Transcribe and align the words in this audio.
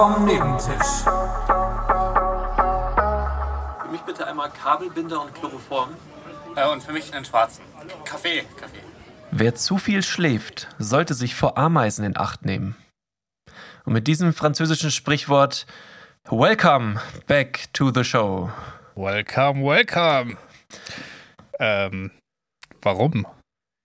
vom 0.00 0.24
Nebentisch. 0.24 1.04
Für 3.82 3.88
mich 3.90 4.00
bitte 4.00 4.26
einmal 4.26 4.48
Kabelbinder 4.48 5.20
und 5.20 5.34
Chloroform. 5.34 5.90
Äh, 6.56 6.66
und 6.72 6.82
für 6.82 6.92
mich 6.92 7.12
einen 7.12 7.26
schwarzen. 7.26 7.62
Kaffee, 8.06 8.46
Kaffee. 8.58 8.80
Wer 9.30 9.54
zu 9.56 9.76
viel 9.76 10.02
schläft, 10.02 10.68
sollte 10.78 11.12
sich 11.12 11.34
vor 11.34 11.58
Ameisen 11.58 12.02
in 12.06 12.16
Acht 12.16 12.46
nehmen. 12.46 12.76
Und 13.84 13.92
mit 13.92 14.06
diesem 14.06 14.32
französischen 14.32 14.90
Sprichwort 14.90 15.66
Welcome 16.30 16.98
back 17.26 17.68
to 17.74 17.92
the 17.94 18.02
show. 18.02 18.50
Welcome, 18.94 19.62
welcome. 19.62 20.38
Ähm, 21.58 22.10
warum? 22.80 23.26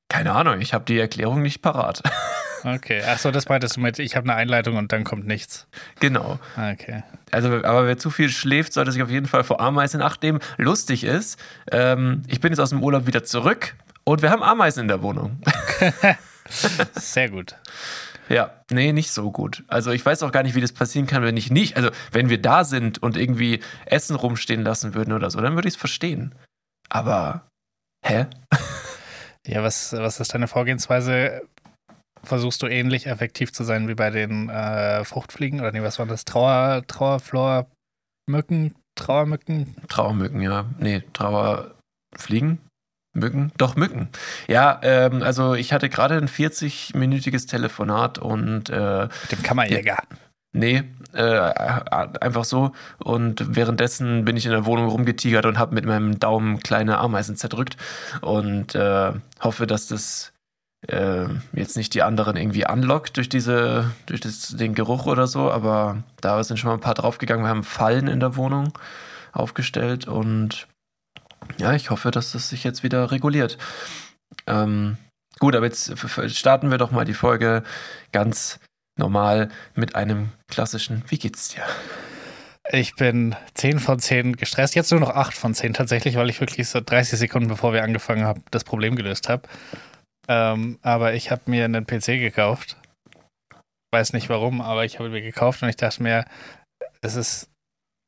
Keine 0.08 0.32
Ahnung, 0.32 0.62
ich 0.62 0.74
habe 0.74 0.86
die 0.86 0.98
Erklärung 0.98 1.42
nicht 1.42 1.62
parat. 1.62 2.02
Okay, 2.66 3.04
achso, 3.04 3.30
das 3.30 3.48
meintest 3.48 3.78
du 3.78 3.82
mit, 3.82 4.00
ich 4.00 4.16
habe 4.16 4.28
eine 4.28 4.36
Einleitung 4.36 4.76
und 4.78 4.92
dann 4.92 5.04
kommt 5.04 5.28
nichts. 5.28 5.68
genau. 6.00 6.40
Okay. 6.58 7.04
Also, 7.30 7.50
aber 7.64 7.86
wer 7.86 7.98
zu 8.00 8.10
viel 8.10 8.30
schläft, 8.30 8.74
sollte 8.74 8.92
sich 8.92 9.04
auf 9.04 9.10
jeden 9.12 9.28
Fall 9.28 9.44
vor 9.44 9.60
Ameisen 9.60 10.02
in 10.02 10.06
Acht 10.06 10.24
nehmen. 10.24 10.40
Lustig 10.58 11.04
ist, 11.04 11.40
ähm, 11.72 12.24
ich 12.28 12.40
bin 12.40 12.52
jetzt 12.52 12.60
aus 12.60 12.72
dem 12.72 12.82
Urlaub 12.82 13.06
wieder 13.06 13.24
zurück 13.24 13.76
und 14.04 14.24
wir 14.24 14.32
haben 14.32 14.42
Ameisen 14.42 14.82
in 14.82 14.88
der 14.88 15.04
Wohnung. 15.04 15.40
Sehr 16.96 17.30
gut. 17.30 17.56
Ja, 18.30 18.64
nee, 18.72 18.94
nicht 18.94 19.12
so 19.12 19.32
gut. 19.32 19.64
Also 19.68 19.92
ich 19.92 20.04
weiß 20.04 20.24
auch 20.24 20.32
gar 20.32 20.42
nicht, 20.42 20.56
wie 20.56 20.62
das 20.62 20.72
passieren 20.72 21.06
kann, 21.06 21.22
wenn 21.22 21.38
ich 21.38 21.52
nicht, 21.52 21.78
also 21.78 21.92
wenn 22.12 22.30
wir 22.30 22.42
da 22.42 22.64
sind 22.64 23.04
und 23.04 23.16
irgendwie 23.16 23.60
Essen 23.86 24.16
rumstehen 24.16 24.64
lassen 24.64 24.96
würden 24.96 25.14
oder 25.14 25.30
so, 25.30 25.40
dann 25.40 25.54
würde 25.54 25.68
ich 25.68 25.76
es 25.76 25.80
verstehen. 25.80 26.34
Aber, 26.90 27.48
hä? 28.04 28.26
Ja, 29.48 29.62
was, 29.62 29.94
was 29.94 30.20
ist 30.20 30.34
deine 30.34 30.48
Vorgehensweise? 30.48 31.44
Versuchst 32.26 32.62
du 32.62 32.68
ähnlich 32.68 33.08
effektiv 33.08 33.54
zu 33.54 33.64
sein 33.64 33.88
wie 33.88 33.96
bei 33.96 34.10
den 34.10 34.50
äh, 34.50 35.06
Fruchtfliegen? 35.06 35.60
Oder 35.62 35.72
nee, 35.72 35.82
was 35.82 36.00
war 36.00 36.06
das? 36.06 36.26
Trauer, 36.26 36.84
Trauerflor, 36.88 37.68
Mücken, 38.28 38.76
Trauermücken? 38.96 39.76
Trauermücken, 39.88 40.42
ja. 40.42 40.66
Nee, 40.80 41.04
Trauerfliegen? 41.14 42.60
Mücken? 43.14 43.52
Doch, 43.58 43.76
Mücken. 43.76 44.10
Ja, 44.48 44.80
ähm, 44.84 45.24
also 45.24 45.54
ich 45.54 45.72
hatte 45.72 45.90
gerade 45.90 46.16
ein 46.18 46.28
40-minütiges 46.28 47.48
Telefonat 47.48 48.18
und 48.18 48.70
äh, 48.70 49.04
Mit 49.04 49.32
dem 49.32 49.44
Kammerjäger. 49.44 49.98
Nee, 50.52 50.84
äh, 51.14 51.38
einfach 51.38 52.46
so. 52.46 52.72
Und 52.98 53.56
währenddessen 53.56 54.26
bin 54.26 54.38
ich 54.38 54.46
in 54.46 54.52
der 54.52 54.66
Wohnung 54.66 54.88
rumgetigert 54.88 55.46
und 55.46 55.60
habe 55.60 55.76
mit 55.76 55.86
meinem 55.86 56.20
Daumen 56.20 56.60
kleine 56.60 56.98
Ameisen 56.98 57.36
zerdrückt 57.36 57.76
und 58.22 58.74
äh, 58.74 59.12
hoffe, 59.42 59.68
dass 59.68 59.88
das 59.88 60.32
äh, 60.88 61.28
jetzt 61.54 61.78
nicht 61.78 61.94
die 61.94 62.04
anderen 62.04 62.38
irgendwie 62.38 62.66
anlockt 62.66 63.18
durch 63.18 63.30
diese, 63.30 63.92
durch 64.06 64.22
das, 64.22 64.50
den 64.50 64.76
Geruch 64.76 65.06
oder 65.06 65.28
so. 65.28 65.52
Aber 65.52 66.04
da 66.22 66.44
sind 66.44 66.58
schon 66.58 66.70
mal 66.70 66.76
ein 66.76 66.82
paar 66.82 66.94
draufgegangen. 66.94 67.46
Wir 67.46 67.50
haben 67.50 67.64
Fallen 67.64 68.08
in 68.08 68.20
der 68.20 68.36
Wohnung 68.36 68.78
aufgestellt 69.32 70.08
und 70.08 70.68
ja, 71.58 71.74
ich 71.74 71.90
hoffe, 71.90 72.12
dass 72.12 72.32
das 72.32 72.50
sich 72.50 72.64
jetzt 72.64 72.84
wieder 72.84 73.12
reguliert. 73.12 73.58
Ähm, 74.48 74.98
gut, 75.40 75.56
aber 75.56 75.66
jetzt 75.66 75.94
starten 76.36 76.72
wir 76.72 76.78
doch 76.78 76.92
mal 76.92 77.06
die 77.06 77.14
Folge 77.14 77.64
ganz 78.12 78.60
normal 78.98 79.50
mit 79.76 79.96
einem 79.96 80.30
klassischen 80.48 81.04
Wie 81.08 81.18
geht's 81.18 81.50
dir? 81.50 81.64
Ich 82.72 82.96
bin 82.96 83.36
10 83.54 83.80
von 83.80 84.00
10 84.00 84.38
gestresst. 84.38 84.74
Jetzt 84.74 84.92
nur 84.92 85.00
noch 85.00 85.12
8 85.12 85.36
von 85.36 85.54
10 85.54 85.74
tatsächlich, 85.74 86.16
weil 86.16 86.30
ich 86.30 86.40
wirklich 86.40 86.68
so 86.68 86.82
30 86.84 87.20
Sekunden 87.20 87.48
bevor 87.48 87.74
wir 87.74 87.84
angefangen 87.84 88.26
haben, 88.26 88.44
das 88.50 88.64
Problem 88.64 88.96
gelöst 88.96 89.30
habe. 89.30 89.44
Ähm, 90.28 90.80
aber 90.82 91.14
ich 91.14 91.32
habe 91.32 91.44
mir 91.46 91.66
einen 91.66 91.86
PC 91.86 92.20
gekauft. 92.20 92.78
Weiß 93.94 94.14
nicht 94.14 94.30
warum, 94.30 94.62
aber 94.62 94.86
ich 94.86 94.98
habe 94.98 95.10
ihn 95.10 95.14
mir 95.14 95.22
gekauft 95.22 95.62
und 95.64 95.70
ich 95.70 95.78
dachte 95.78 96.04
mir, 96.04 96.26
es 97.02 97.16
ist, 97.16 97.50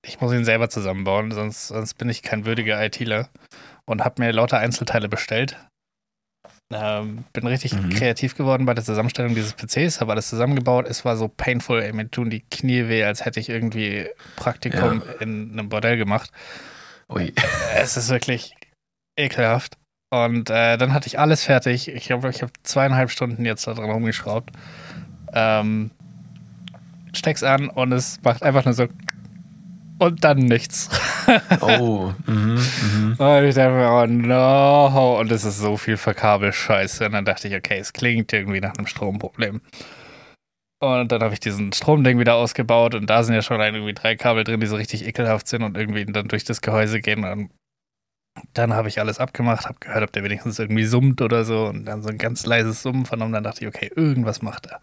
ich 0.06 0.20
muss 0.20 0.34
ihn 0.34 0.46
selber 0.46 0.70
zusammenbauen, 0.70 1.32
sonst, 1.32 1.68
sonst 1.68 1.94
bin 1.96 2.10
ich 2.10 2.24
kein 2.24 2.46
würdiger 2.46 2.84
ITler. 2.84 3.30
Und 3.86 4.04
habe 4.04 4.22
mir 4.22 4.32
lauter 4.34 4.58
Einzelteile 4.60 5.08
bestellt. 5.08 5.58
Ähm, 6.74 7.24
bin 7.32 7.48
richtig 7.48 7.74
Mhm. 7.74 7.92
kreativ 7.92 8.36
geworden 8.36 8.66
bei 8.66 8.74
der 8.74 8.84
Zusammenstellung 8.84 9.34
dieses 9.34 9.54
PCs, 9.54 10.02
habe 10.02 10.12
alles 10.12 10.28
zusammengebaut. 10.28 10.86
Es 10.86 11.06
war 11.06 11.16
so 11.16 11.30
painful, 11.30 11.82
ey, 11.82 11.94
mir 11.94 12.12
tun 12.12 12.30
die 12.30 12.42
Knie 12.42 12.90
weh, 12.90 13.06
als 13.06 13.24
hätte 13.24 13.40
ich 13.40 13.48
irgendwie 13.48 14.10
Praktikum 14.36 15.02
in 15.22 15.52
einem 15.54 15.70
Bordell 15.70 15.96
gemacht. 15.96 16.32
Ui. 17.08 17.34
Es 17.78 17.96
ist 17.96 18.10
wirklich 18.10 18.54
ekelhaft. 19.18 19.78
Und 20.10 20.50
äh, 20.50 20.78
dann 20.78 20.94
hatte 20.94 21.08
ich 21.08 21.20
alles 21.20 21.44
fertig. 21.44 21.90
Ich 21.90 22.06
glaube, 22.06 22.30
ich 22.30 22.42
habe 22.42 22.52
zweieinhalb 22.64 23.12
Stunden 23.12 23.46
jetzt 23.46 23.68
da 23.68 23.74
dran 23.74 23.90
rumgeschraubt. 23.90 24.52
Ähm, 25.34 25.92
steck's 27.14 27.44
an 27.44 27.68
und 27.70 27.92
es 27.92 28.20
macht 28.24 28.44
einfach 28.44 28.64
nur 28.64 28.74
so 28.74 28.88
und 30.00 30.24
dann 30.24 30.40
nichts. 30.40 30.90
Oh, 31.60 32.14
mhm, 32.26 32.56
mhm. 32.56 33.16
Und 33.18 33.44
ich 33.44 33.56
dachte 33.56 33.72
mir, 33.72 33.92
oh 33.92 34.06
no. 34.08 35.20
Und 35.20 35.30
es 35.30 35.44
ist 35.44 35.58
so 35.58 35.76
viel 35.76 35.98
Verkabelscheiße. 35.98 37.06
Und 37.06 37.12
dann 37.12 37.26
dachte 37.26 37.50
ich, 37.50 37.54
okay, 37.54 37.80
es 37.80 37.92
klingt 37.92 38.32
irgendwie 38.32 38.62
nach 38.62 38.78
einem 38.78 38.88
Stromproblem. 38.88 39.60
Und 40.80 41.12
dann 41.12 41.22
habe 41.22 41.34
ich 41.34 41.42
diesen 41.42 41.74
Stromding 41.74 42.18
wieder 42.18 42.36
ausgebaut 42.36 42.96
und 42.96 43.10
da 43.10 43.24
sind 43.24 43.36
ja 43.36 43.42
schon 43.42 43.60
irgendwie 43.60 43.94
drei 43.94 44.16
Kabel 44.16 44.46
drin, 44.46 44.62
die 44.62 44.68
so 44.68 44.78
richtig 44.78 45.06
ekelhaft 45.06 45.50
sind 45.50 45.64
und 45.64 45.76
irgendwie 45.76 46.06
dann 46.06 46.30
durch 46.30 46.46
das 46.46 46.62
Gehäuse 46.62 47.02
gehen. 47.02 47.26
Und 47.26 47.50
dann 48.54 48.74
habe 48.74 48.88
ich 48.88 49.00
alles 49.00 49.20
abgemacht, 49.20 49.66
habe 49.66 49.78
gehört, 49.80 50.04
ob 50.04 50.12
der 50.12 50.24
wenigstens 50.24 50.60
irgendwie 50.60 50.86
summt 50.86 51.22
oder 51.22 51.44
so 51.46 51.66
und 51.66 51.86
dann 51.86 52.02
so 52.02 52.10
ein 52.10 52.18
ganz 52.18 52.46
leises 52.46 52.82
Summen 52.82 53.06
vernommen. 53.06 53.34
Dann 53.34 53.44
dachte 53.44 53.62
ich, 53.62 53.68
okay, 53.68 53.92
irgendwas 53.96 54.42
macht 54.42 54.68
er. 54.68 54.80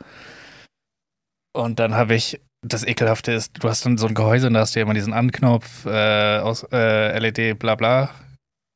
Und 1.56 1.78
dann 1.78 1.94
habe 1.94 2.14
ich, 2.14 2.40
das 2.66 2.84
Ekelhafte 2.84 3.32
ist, 3.32 3.62
du 3.62 3.68
hast 3.68 3.86
dann 3.86 3.96
so 3.98 4.06
ein 4.06 4.14
Gehäuse 4.14 4.48
und 4.48 4.54
da 4.54 4.60
hast 4.60 4.74
du 4.74 4.80
ja 4.80 4.84
immer 4.84 4.94
diesen 4.94 5.12
Anknopf 5.12 5.86
äh, 5.86 6.38
aus 6.38 6.66
äh, 6.72 7.18
LED, 7.18 7.58
bla 7.58 7.74
bla 7.76 8.10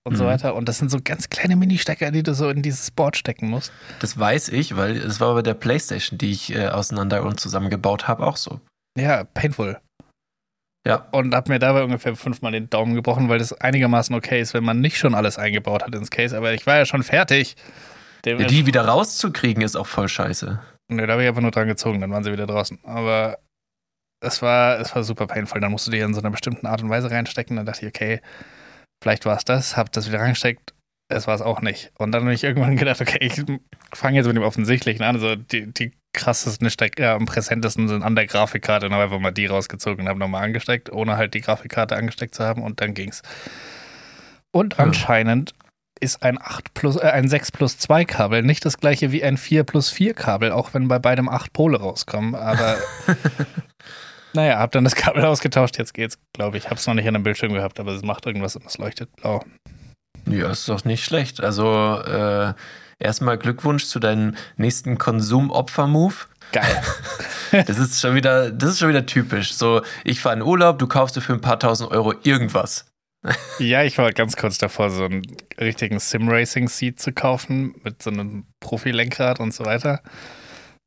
und 0.05 0.17
so 0.17 0.25
Mhm. 0.25 0.29
weiter. 0.29 0.55
Und 0.55 0.69
das 0.69 0.79
sind 0.79 0.91
so 0.91 0.99
ganz 1.03 1.29
kleine 1.29 1.57
Mini-Stecker, 1.57 2.11
die 2.13 2.23
du 2.23 2.35
so 2.35 2.49
in 2.49 2.63
dieses 2.63 2.91
Board 2.91 3.17
stecken 3.17 3.49
musst. 3.49 3.73
Das 4.01 4.19
weiß 4.19 4.51
ich, 4.51 4.77
weil 4.77 4.97
es 4.97 5.21
war 5.21 5.35
bei 5.35 5.43
der 5.43 5.55
Playstation, 5.55 6.19
die 6.19 6.31
ich 6.31 6.55
äh, 6.55 6.69
auseinander 6.69 7.25
und 7.25 7.41
zusammengebaut 7.41 8.07
habe, 8.07 8.25
auch 8.27 8.37
so. 8.37 8.61
Ja, 8.97 9.25
painful. 9.25 9.81
Ja. 10.89 11.07
Und 11.11 11.35
hab 11.35 11.51
mir 11.51 11.59
dabei 11.59 11.85
ungefähr 11.85 12.17
fünfmal 12.17 12.53
den 12.53 12.71
Daumen 12.71 12.95
gebrochen, 12.95 13.29
weil 13.29 13.39
das 13.39 13.53
einigermaßen 13.53 14.17
okay 14.17 14.41
ist, 14.41 14.55
wenn 14.55 14.65
man 14.65 14.81
nicht 14.81 14.97
schon 14.97 15.15
alles 15.15 15.39
eingebaut 15.39 15.83
hat 15.83 15.95
ins 15.95 16.11
Case. 16.11 16.35
Aber 16.35 16.55
ich 16.55 16.67
war 16.67 16.79
ja 16.79 16.87
schon 16.87 17.03
fertig. 17.03 17.57
Dem 18.25 18.39
Die 18.47 18.65
wieder 18.65 18.87
rauszukriegen 18.87 19.63
ist 19.63 19.77
auch 19.77 19.87
voll 19.87 20.09
scheiße. 20.09 20.61
Nö, 20.91 21.07
da 21.07 21.13
habe 21.13 21.23
ich 21.23 21.29
einfach 21.29 21.43
nur 21.43 21.51
dran 21.51 21.69
gezogen, 21.69 22.01
dann 22.01 22.11
waren 22.11 22.25
sie 22.25 22.33
wieder 22.33 22.47
draußen. 22.47 22.79
Aber 22.85 23.39
es 24.21 24.41
war, 24.41 24.81
es 24.81 24.95
war 24.95 25.05
super 25.05 25.27
painful. 25.27 25.61
Dann 25.61 25.71
musst 25.71 25.87
du 25.87 25.91
die 25.91 25.99
in 25.99 26.15
so 26.15 26.21
einer 26.21 26.31
bestimmten 26.31 26.67
Art 26.67 26.83
und 26.83 26.89
Weise 26.89 27.11
reinstecken. 27.11 27.57
Dann 27.57 27.67
dachte 27.67 27.85
ich, 27.85 27.89
okay, 27.95 28.23
vielleicht 29.03 29.27
war 29.27 29.37
es 29.37 29.45
das, 29.45 29.77
hab 29.77 29.93
das 29.93 30.09
wieder 30.09 30.21
reingesteckt. 30.21 30.73
Es 31.11 31.27
war 31.27 31.35
es 31.35 31.43
auch 31.43 31.61
nicht. 31.61 31.93
Und 31.99 32.13
dann 32.13 32.23
habe 32.23 32.33
ich 32.33 32.45
irgendwann 32.45 32.77
gedacht, 32.79 33.03
okay, 33.03 33.19
ich 33.21 33.45
fange 33.93 34.17
jetzt 34.17 34.27
mit 34.27 34.37
dem 34.37 34.43
Offensichtlichen 34.43 35.05
an. 35.05 35.17
Also 35.17 35.37
die, 35.37 35.71
die 35.71 35.93
krassesten 36.13 36.71
Stecker 36.71 37.13
am 37.13 37.27
präsentesten 37.27 37.89
sind 37.89 38.03
an 38.03 38.17
der 38.17 38.27
Grafikkarte. 38.27 38.87
Dann 38.87 38.95
habe 38.95 39.05
einfach 39.05 39.19
mal 39.21 39.31
die 39.31 39.47
rausgezogen 39.47 40.05
und 40.05 40.09
habe 40.09 40.19
nochmal 40.19 40.45
angesteckt, 40.45 40.91
ohne 40.93 41.17
halt 41.17 41.35
die 41.35 41.41
Grafikkarte 41.41 41.97
angesteckt 41.97 42.35
zu 42.35 42.45
haben. 42.45 42.63
Und 42.63 42.81
dann 42.81 42.95
ging's. 42.95 43.23
Und 44.51 44.75
Ja. 44.79 44.85
anscheinend 44.85 45.55
ist 46.01 46.23
ein 46.23 46.39
8 46.41 46.75
plus, 46.75 46.97
äh, 46.97 47.01
ein 47.09 47.29
6 47.29 47.51
plus 47.53 47.77
2 47.79 48.05
Kabel 48.05 48.43
nicht 48.43 48.65
das 48.65 48.79
gleiche 48.79 49.11
wie 49.13 49.25
ein 49.25 49.37
4 49.37 49.65
plus 49.65 49.91
4 49.91 50.15
Kabel, 50.15 50.53
auch 50.53 50.73
wenn 50.73 50.87
bei 50.89 50.99
beidem 50.99 51.29
8 51.29 51.53
Pole 51.53 51.79
rauskommen. 51.79 52.35
Aber 52.37 52.77
naja, 54.33 54.59
hab 54.59 54.73
dann 54.73 54.85
das 54.85 54.95
Kabel 54.95 55.25
ausgetauscht, 55.25 55.77
jetzt 55.79 55.95
geht's, 55.95 56.19
glaube 56.33 56.57
ich. 56.57 56.71
Hab's 56.71 56.87
noch 56.87 56.95
nicht 56.95 57.09
an 57.09 57.15
dem 57.15 57.23
Bildschirm 57.25 57.53
gehabt, 57.53 57.81
aber 57.81 57.93
es 57.93 58.03
macht 58.03 58.27
irgendwas 58.27 58.55
und 58.57 58.65
es 58.67 58.79
leuchtet 58.79 59.15
blau. 59.17 59.45
Ja, 60.33 60.51
ist 60.51 60.69
doch 60.69 60.85
nicht 60.85 61.05
schlecht. 61.05 61.43
Also 61.43 62.01
äh, 62.01 62.55
erstmal 62.99 63.39
Glückwunsch 63.39 63.87
zu 63.87 63.99
deinem 64.01 64.35
nächsten 64.57 64.99
Konsumopfer-Move. 64.99 66.15
Geil. 66.53 66.83
Das 67.51 67.79
ist 67.79 67.99
schon 67.99 68.15
wieder, 68.15 68.51
das 68.51 68.73
ist 68.73 68.79
schon 68.79 68.91
wieder 68.91 69.07
typisch. 69.07 69.55
So, 69.55 69.81
ich 70.05 70.21
fahre 70.21 70.37
in 70.37 70.43
Urlaub, 70.43 70.79
du 70.79 70.87
kaufst 70.87 71.17
dir 71.17 71.23
für 71.23 71.33
ein 71.33 71.41
paar 71.41 71.59
tausend 71.59 71.91
Euro 71.91 72.13
irgendwas. 72.23 72.85
ja, 73.59 73.83
ich 73.85 73.97
war 73.97 74.13
ganz 74.13 74.37
kurz 74.37 74.59
davor, 74.59 74.91
so 74.91 75.05
einen 75.05 75.23
richtigen 75.59 75.99
Sim-Racing-Seat 75.99 77.01
zu 77.01 77.13
kaufen 77.13 77.75
mit 77.83 78.03
so 78.03 78.11
einem 78.11 78.45
Profilenkrad 78.61 79.41
und 79.41 79.55
so 79.55 79.65
weiter. 79.65 80.03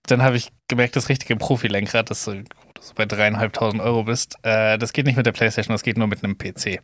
Dann 0.06 0.22
habe 0.22 0.38
ich 0.38 0.50
gemerkt, 0.68 0.96
das 0.96 1.10
richtige 1.10 1.36
Profilenkrad, 1.36 2.10
das 2.12 2.26
du 2.26 2.44
so 2.80 2.94
bei 2.96 3.06
dreieinhalbtausend 3.06 3.82
Euro 3.82 4.04
bist, 4.04 4.38
äh, 4.44 4.78
das 4.78 4.94
geht 4.94 5.06
nicht 5.06 5.18
mit 5.18 5.26
der 5.26 5.32
Playstation, 5.32 5.74
das 5.74 5.84
geht 5.84 5.98
nur 5.98 6.08
mit 6.08 6.24
einem 6.24 6.38
PC. 6.38 6.80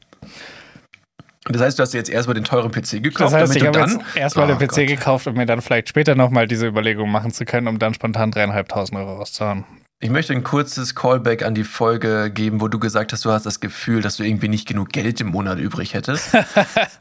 Das 1.49 1.61
heißt, 1.61 1.79
du 1.79 1.83
hast 1.83 1.94
dir 1.94 1.97
jetzt 1.97 2.09
erstmal 2.09 2.33
den 2.35 2.44
teuren 2.44 2.71
PC 2.71 3.01
gekauft, 3.03 3.31
Das 3.31 3.33
heißt, 3.33 3.55
damit 3.55 3.55
ich 3.57 3.61
du 3.61 3.67
habe 3.67 3.79
dann. 3.79 3.99
jetzt 4.05 4.15
erstmal 4.17 4.51
Oh 4.51 4.55
den 4.55 4.67
PC 4.67 4.75
Gott. 4.75 4.88
gekauft, 4.88 5.27
um 5.27 5.33
mir 5.35 5.45
dann 5.45 5.61
vielleicht 5.61 5.89
später 5.89 6.15
nochmal 6.15 6.47
diese 6.47 6.67
Überlegung 6.67 7.09
machen 7.09 7.31
zu 7.31 7.45
können, 7.45 7.67
um 7.67 7.79
dann 7.79 7.94
spontan 7.94 8.31
dreieinhalbtausend 8.31 8.97
Euro 8.99 9.15
rauszuhauen. 9.15 9.63
Ich 9.99 10.09
möchte 10.09 10.33
ein 10.33 10.44
kurzes 10.44 10.94
Callback 10.94 11.44
an 11.44 11.55
die 11.55 11.63
Folge 11.63 12.29
geben, 12.31 12.61
wo 12.61 12.67
du 12.67 12.77
gesagt 12.79 13.13
hast, 13.13 13.25
du 13.25 13.31
hast 13.31 13.45
das 13.45 13.59
Gefühl, 13.59 14.01
dass 14.01 14.17
du 14.17 14.23
irgendwie 14.23 14.47
nicht 14.47 14.67
genug 14.67 14.89
Geld 14.89 15.19
im 15.21 15.27
Monat 15.27 15.57
übrig 15.57 15.94
hättest. 15.95 16.35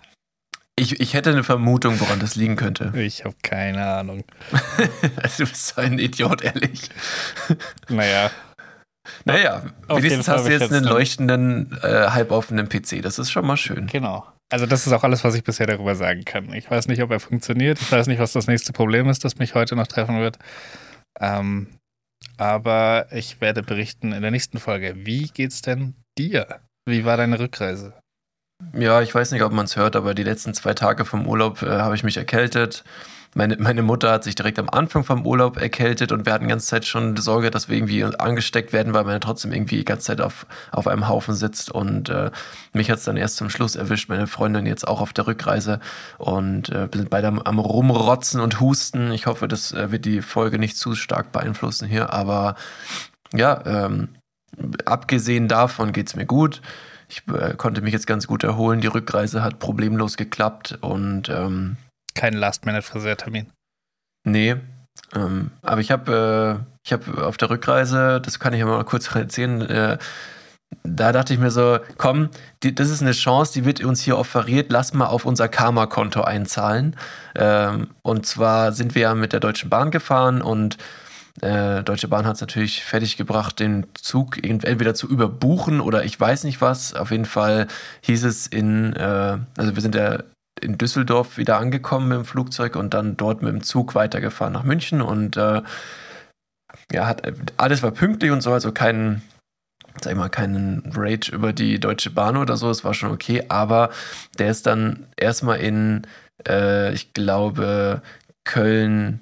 ich, 0.76 1.00
ich 1.00 1.12
hätte 1.14 1.30
eine 1.30 1.44
Vermutung, 1.44 2.00
woran 2.00 2.20
das 2.20 2.36
liegen 2.36 2.56
könnte. 2.56 2.92
Ich 2.96 3.24
habe 3.24 3.34
keine 3.42 3.84
Ahnung. 3.86 4.24
du 5.38 5.44
bist 5.44 5.74
so 5.74 5.80
ein 5.80 5.98
Idiot, 5.98 6.42
ehrlich. 6.42 6.88
Naja, 7.88 8.30
Naja, 9.24 9.62
Auf 9.88 9.98
wenigstens 9.98 10.28
hast 10.28 10.46
du 10.46 10.52
jetzt 10.52 10.72
einen 10.72 10.84
leuchtenden, 10.84 11.78
äh, 11.82 12.08
halboffenen 12.08 12.68
PC. 12.68 13.02
Das 13.02 13.18
ist 13.18 13.30
schon 13.30 13.46
mal 13.46 13.56
schön. 13.56 13.86
Genau. 13.88 14.26
Also 14.48 14.66
das 14.66 14.86
ist 14.86 14.92
auch 14.92 15.02
alles, 15.02 15.24
was 15.24 15.34
ich 15.34 15.42
bisher 15.42 15.66
darüber 15.66 15.96
sagen 15.96 16.24
kann. 16.24 16.52
Ich 16.52 16.70
weiß 16.70 16.86
nicht, 16.88 17.02
ob 17.02 17.10
er 17.10 17.20
funktioniert. 17.20 17.80
Ich 17.80 17.90
weiß 17.90 18.06
nicht, 18.06 18.20
was 18.20 18.32
das 18.32 18.46
nächste 18.46 18.72
Problem 18.72 19.08
ist, 19.08 19.24
das 19.24 19.38
mich 19.38 19.54
heute 19.54 19.74
noch 19.74 19.88
treffen 19.88 20.20
wird. 20.20 20.38
Ähm, 21.18 21.68
aber 22.36 23.08
ich 23.10 23.40
werde 23.40 23.62
berichten 23.62 24.12
in 24.12 24.22
der 24.22 24.30
nächsten 24.30 24.58
Folge. 24.58 24.94
Wie 24.96 25.28
geht's 25.28 25.62
denn 25.62 25.94
dir? 26.16 26.60
Wie 26.88 27.04
war 27.04 27.16
deine 27.16 27.38
Rückreise? 27.38 27.94
Ja, 28.72 29.02
ich 29.02 29.14
weiß 29.14 29.32
nicht, 29.32 29.42
ob 29.42 29.52
man 29.52 29.66
es 29.66 29.76
hört, 29.76 29.96
aber 29.96 30.14
die 30.14 30.22
letzten 30.22 30.54
zwei 30.54 30.74
Tage 30.74 31.04
vom 31.04 31.26
Urlaub 31.26 31.62
äh, 31.62 31.66
habe 31.66 31.94
ich 31.94 32.04
mich 32.04 32.16
erkältet. 32.16 32.84
Meine, 33.36 33.58
meine 33.58 33.82
Mutter 33.82 34.12
hat 34.12 34.24
sich 34.24 34.34
direkt 34.34 34.58
am 34.58 34.70
Anfang 34.70 35.04
vom 35.04 35.26
Urlaub 35.26 35.58
erkältet 35.58 36.10
und 36.10 36.24
wir 36.24 36.32
hatten 36.32 36.44
die 36.44 36.48
ganze 36.48 36.68
Zeit 36.68 36.86
schon 36.86 37.18
Sorge, 37.18 37.50
dass 37.50 37.68
wir 37.68 37.76
irgendwie 37.76 38.02
angesteckt 38.02 38.72
werden, 38.72 38.94
weil 38.94 39.04
man 39.04 39.12
ja 39.12 39.18
trotzdem 39.18 39.52
irgendwie 39.52 39.76
die 39.76 39.84
ganze 39.84 40.06
Zeit 40.06 40.22
auf, 40.22 40.46
auf 40.72 40.86
einem 40.86 41.06
Haufen 41.06 41.34
sitzt. 41.34 41.70
Und 41.70 42.08
äh, 42.08 42.30
mich 42.72 42.90
hat 42.90 42.96
es 42.96 43.04
dann 43.04 43.18
erst 43.18 43.36
zum 43.36 43.50
Schluss 43.50 43.76
erwischt, 43.76 44.08
meine 44.08 44.26
Freundin 44.26 44.64
jetzt 44.64 44.88
auch 44.88 45.02
auf 45.02 45.12
der 45.12 45.26
Rückreise 45.26 45.80
und 46.16 46.70
äh, 46.70 46.88
wir 46.90 46.98
sind 46.98 47.10
beide 47.10 47.28
am, 47.28 47.38
am 47.38 47.58
Rumrotzen 47.58 48.40
und 48.40 48.58
Husten. 48.58 49.12
Ich 49.12 49.26
hoffe, 49.26 49.48
das 49.48 49.70
äh, 49.72 49.92
wird 49.92 50.06
die 50.06 50.22
Folge 50.22 50.58
nicht 50.58 50.78
zu 50.78 50.94
stark 50.94 51.30
beeinflussen 51.30 51.86
hier, 51.86 52.14
aber 52.14 52.54
ja, 53.34 53.62
ähm, 53.66 54.08
abgesehen 54.86 55.46
davon 55.46 55.92
geht's 55.92 56.16
mir 56.16 56.24
gut. 56.24 56.62
Ich 57.10 57.22
äh, 57.28 57.52
konnte 57.54 57.82
mich 57.82 57.92
jetzt 57.92 58.06
ganz 58.06 58.26
gut 58.26 58.44
erholen. 58.44 58.80
Die 58.80 58.86
Rückreise 58.86 59.44
hat 59.44 59.58
problemlos 59.58 60.16
geklappt 60.16 60.78
und 60.80 61.28
ähm, 61.28 61.76
Kein 62.16 62.34
Last-Minute-Friseurtermin. 62.34 63.52
nee. 64.24 64.56
Ähm, 65.14 65.50
aber 65.62 65.82
ich 65.82 65.90
habe 65.90 66.64
äh, 66.64 66.76
ich 66.82 66.92
habe 66.92 67.26
auf 67.26 67.36
der 67.36 67.50
Rückreise, 67.50 68.20
das 68.20 68.38
kann 68.38 68.54
ich 68.54 68.60
ja 68.60 68.66
mal 68.66 68.84
kurz 68.84 69.14
erzählen, 69.14 69.60
äh, 69.62 69.98
da 70.82 71.12
dachte 71.12 71.32
ich 71.32 71.38
mir 71.38 71.50
so, 71.50 71.78
komm, 71.96 72.30
die, 72.62 72.74
das 72.74 72.90
ist 72.90 73.02
eine 73.02 73.12
Chance, 73.12 73.52
die 73.52 73.64
wird 73.64 73.82
uns 73.84 74.02
hier 74.02 74.18
offeriert, 74.18 74.70
lass 74.70 74.94
mal 74.94 75.06
auf 75.06 75.24
unser 75.24 75.48
Karma-Konto 75.48 76.22
einzahlen. 76.22 76.96
Ähm, 77.34 77.88
und 78.02 78.26
zwar 78.26 78.72
sind 78.72 78.94
wir 78.94 79.02
ja 79.02 79.14
mit 79.14 79.32
der 79.32 79.40
Deutschen 79.40 79.70
Bahn 79.70 79.90
gefahren 79.90 80.42
und 80.42 80.76
äh, 81.40 81.82
Deutsche 81.82 82.08
Bahn 82.08 82.26
hat 82.26 82.36
es 82.36 82.40
natürlich 82.40 82.82
fertiggebracht, 82.82 83.60
den 83.60 83.86
Zug 83.94 84.42
entweder 84.44 84.94
zu 84.94 85.08
überbuchen 85.08 85.80
oder 85.80 86.04
ich 86.04 86.18
weiß 86.18 86.44
nicht 86.44 86.60
was. 86.60 86.94
Auf 86.94 87.10
jeden 87.10 87.26
Fall 87.26 87.66
hieß 88.02 88.24
es 88.24 88.46
in, 88.46 88.94
äh, 88.94 89.38
also 89.56 89.74
wir 89.74 89.82
sind 89.82 89.94
ja 89.94 90.22
in 90.60 90.78
Düsseldorf 90.78 91.36
wieder 91.36 91.58
angekommen 91.58 92.08
mit 92.08 92.18
dem 92.18 92.24
Flugzeug 92.24 92.76
und 92.76 92.94
dann 92.94 93.16
dort 93.16 93.42
mit 93.42 93.52
dem 93.52 93.62
Zug 93.62 93.94
weitergefahren 93.94 94.52
nach 94.52 94.64
München 94.64 95.02
und 95.02 95.36
äh, 95.36 95.62
ja, 96.92 97.06
hat, 97.06 97.22
alles 97.56 97.82
war 97.82 97.90
pünktlich 97.90 98.30
und 98.30 98.42
so, 98.42 98.52
also 98.52 98.72
kein, 98.72 99.22
sag 100.00 100.12
ich 100.12 100.18
mal, 100.18 100.28
keinen 100.28 100.92
Rage 100.94 101.32
über 101.32 101.52
die 101.52 101.78
Deutsche 101.78 102.10
Bahn 102.10 102.36
oder 102.36 102.56
so, 102.56 102.70
es 102.70 102.84
war 102.84 102.94
schon 102.94 103.10
okay, 103.10 103.44
aber 103.48 103.90
der 104.38 104.50
ist 104.50 104.66
dann 104.66 105.06
erstmal 105.16 105.60
in, 105.60 106.06
äh, 106.48 106.92
ich 106.92 107.12
glaube, 107.12 108.02
Köln 108.44 109.20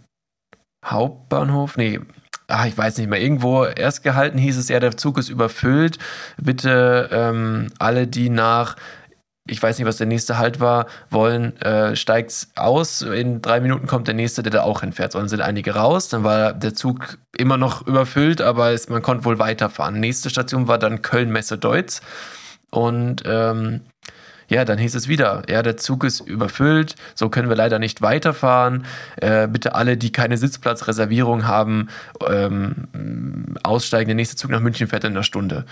Hauptbahnhof, 0.84 1.76
nee, 1.76 2.00
ach, 2.46 2.66
ich 2.66 2.76
weiß 2.76 2.98
nicht 2.98 3.08
mehr, 3.08 3.20
irgendwo 3.20 3.64
erst 3.64 4.02
gehalten 4.02 4.38
hieß 4.38 4.58
es 4.58 4.68
ja, 4.68 4.78
der 4.80 4.96
Zug 4.96 5.18
ist 5.18 5.30
überfüllt, 5.30 5.98
bitte 6.36 7.08
ähm, 7.10 7.68
alle, 7.78 8.06
die 8.06 8.28
nach 8.28 8.76
ich 9.46 9.62
weiß 9.62 9.78
nicht, 9.78 9.86
was 9.86 9.98
der 9.98 10.06
nächste 10.06 10.38
Halt 10.38 10.58
war, 10.60 10.86
wollen, 11.10 11.60
äh, 11.60 11.96
steigt 11.96 12.48
aus, 12.54 13.02
in 13.02 13.42
drei 13.42 13.60
Minuten 13.60 13.86
kommt 13.86 14.08
der 14.08 14.14
nächste, 14.14 14.42
der 14.42 14.52
da 14.52 14.62
auch 14.62 14.80
hinfährt. 14.80 15.12
So, 15.12 15.18
dann 15.18 15.28
sind 15.28 15.42
einige 15.42 15.74
raus, 15.74 16.08
dann 16.08 16.24
war 16.24 16.54
der 16.54 16.74
Zug 16.74 17.18
immer 17.36 17.58
noch 17.58 17.86
überfüllt, 17.86 18.40
aber 18.40 18.70
es, 18.70 18.88
man 18.88 19.02
konnte 19.02 19.24
wohl 19.26 19.38
weiterfahren. 19.38 20.00
Nächste 20.00 20.30
Station 20.30 20.66
war 20.66 20.78
dann 20.78 21.02
Köln-Messe-Deutz 21.02 22.00
und 22.70 23.22
ähm, 23.26 23.82
ja, 24.48 24.64
dann 24.64 24.78
hieß 24.78 24.94
es 24.94 25.08
wieder, 25.08 25.42
ja, 25.48 25.62
der 25.62 25.76
Zug 25.76 26.04
ist 26.04 26.20
überfüllt, 26.20 26.96
so 27.14 27.28
können 27.28 27.48
wir 27.48 27.56
leider 27.56 27.78
nicht 27.78 28.02
weiterfahren. 28.02 28.86
Äh, 29.16 29.48
bitte 29.48 29.74
alle, 29.74 29.96
die 29.96 30.12
keine 30.12 30.36
Sitzplatzreservierung 30.36 31.46
haben, 31.46 31.88
ähm, 32.26 33.56
aussteigen. 33.62 34.08
Der 34.08 34.16
nächste 34.16 34.36
Zug 34.36 34.50
nach 34.50 34.60
München 34.60 34.86
fährt 34.86 35.04
in 35.04 35.12
einer 35.12 35.22
Stunde. 35.22 35.64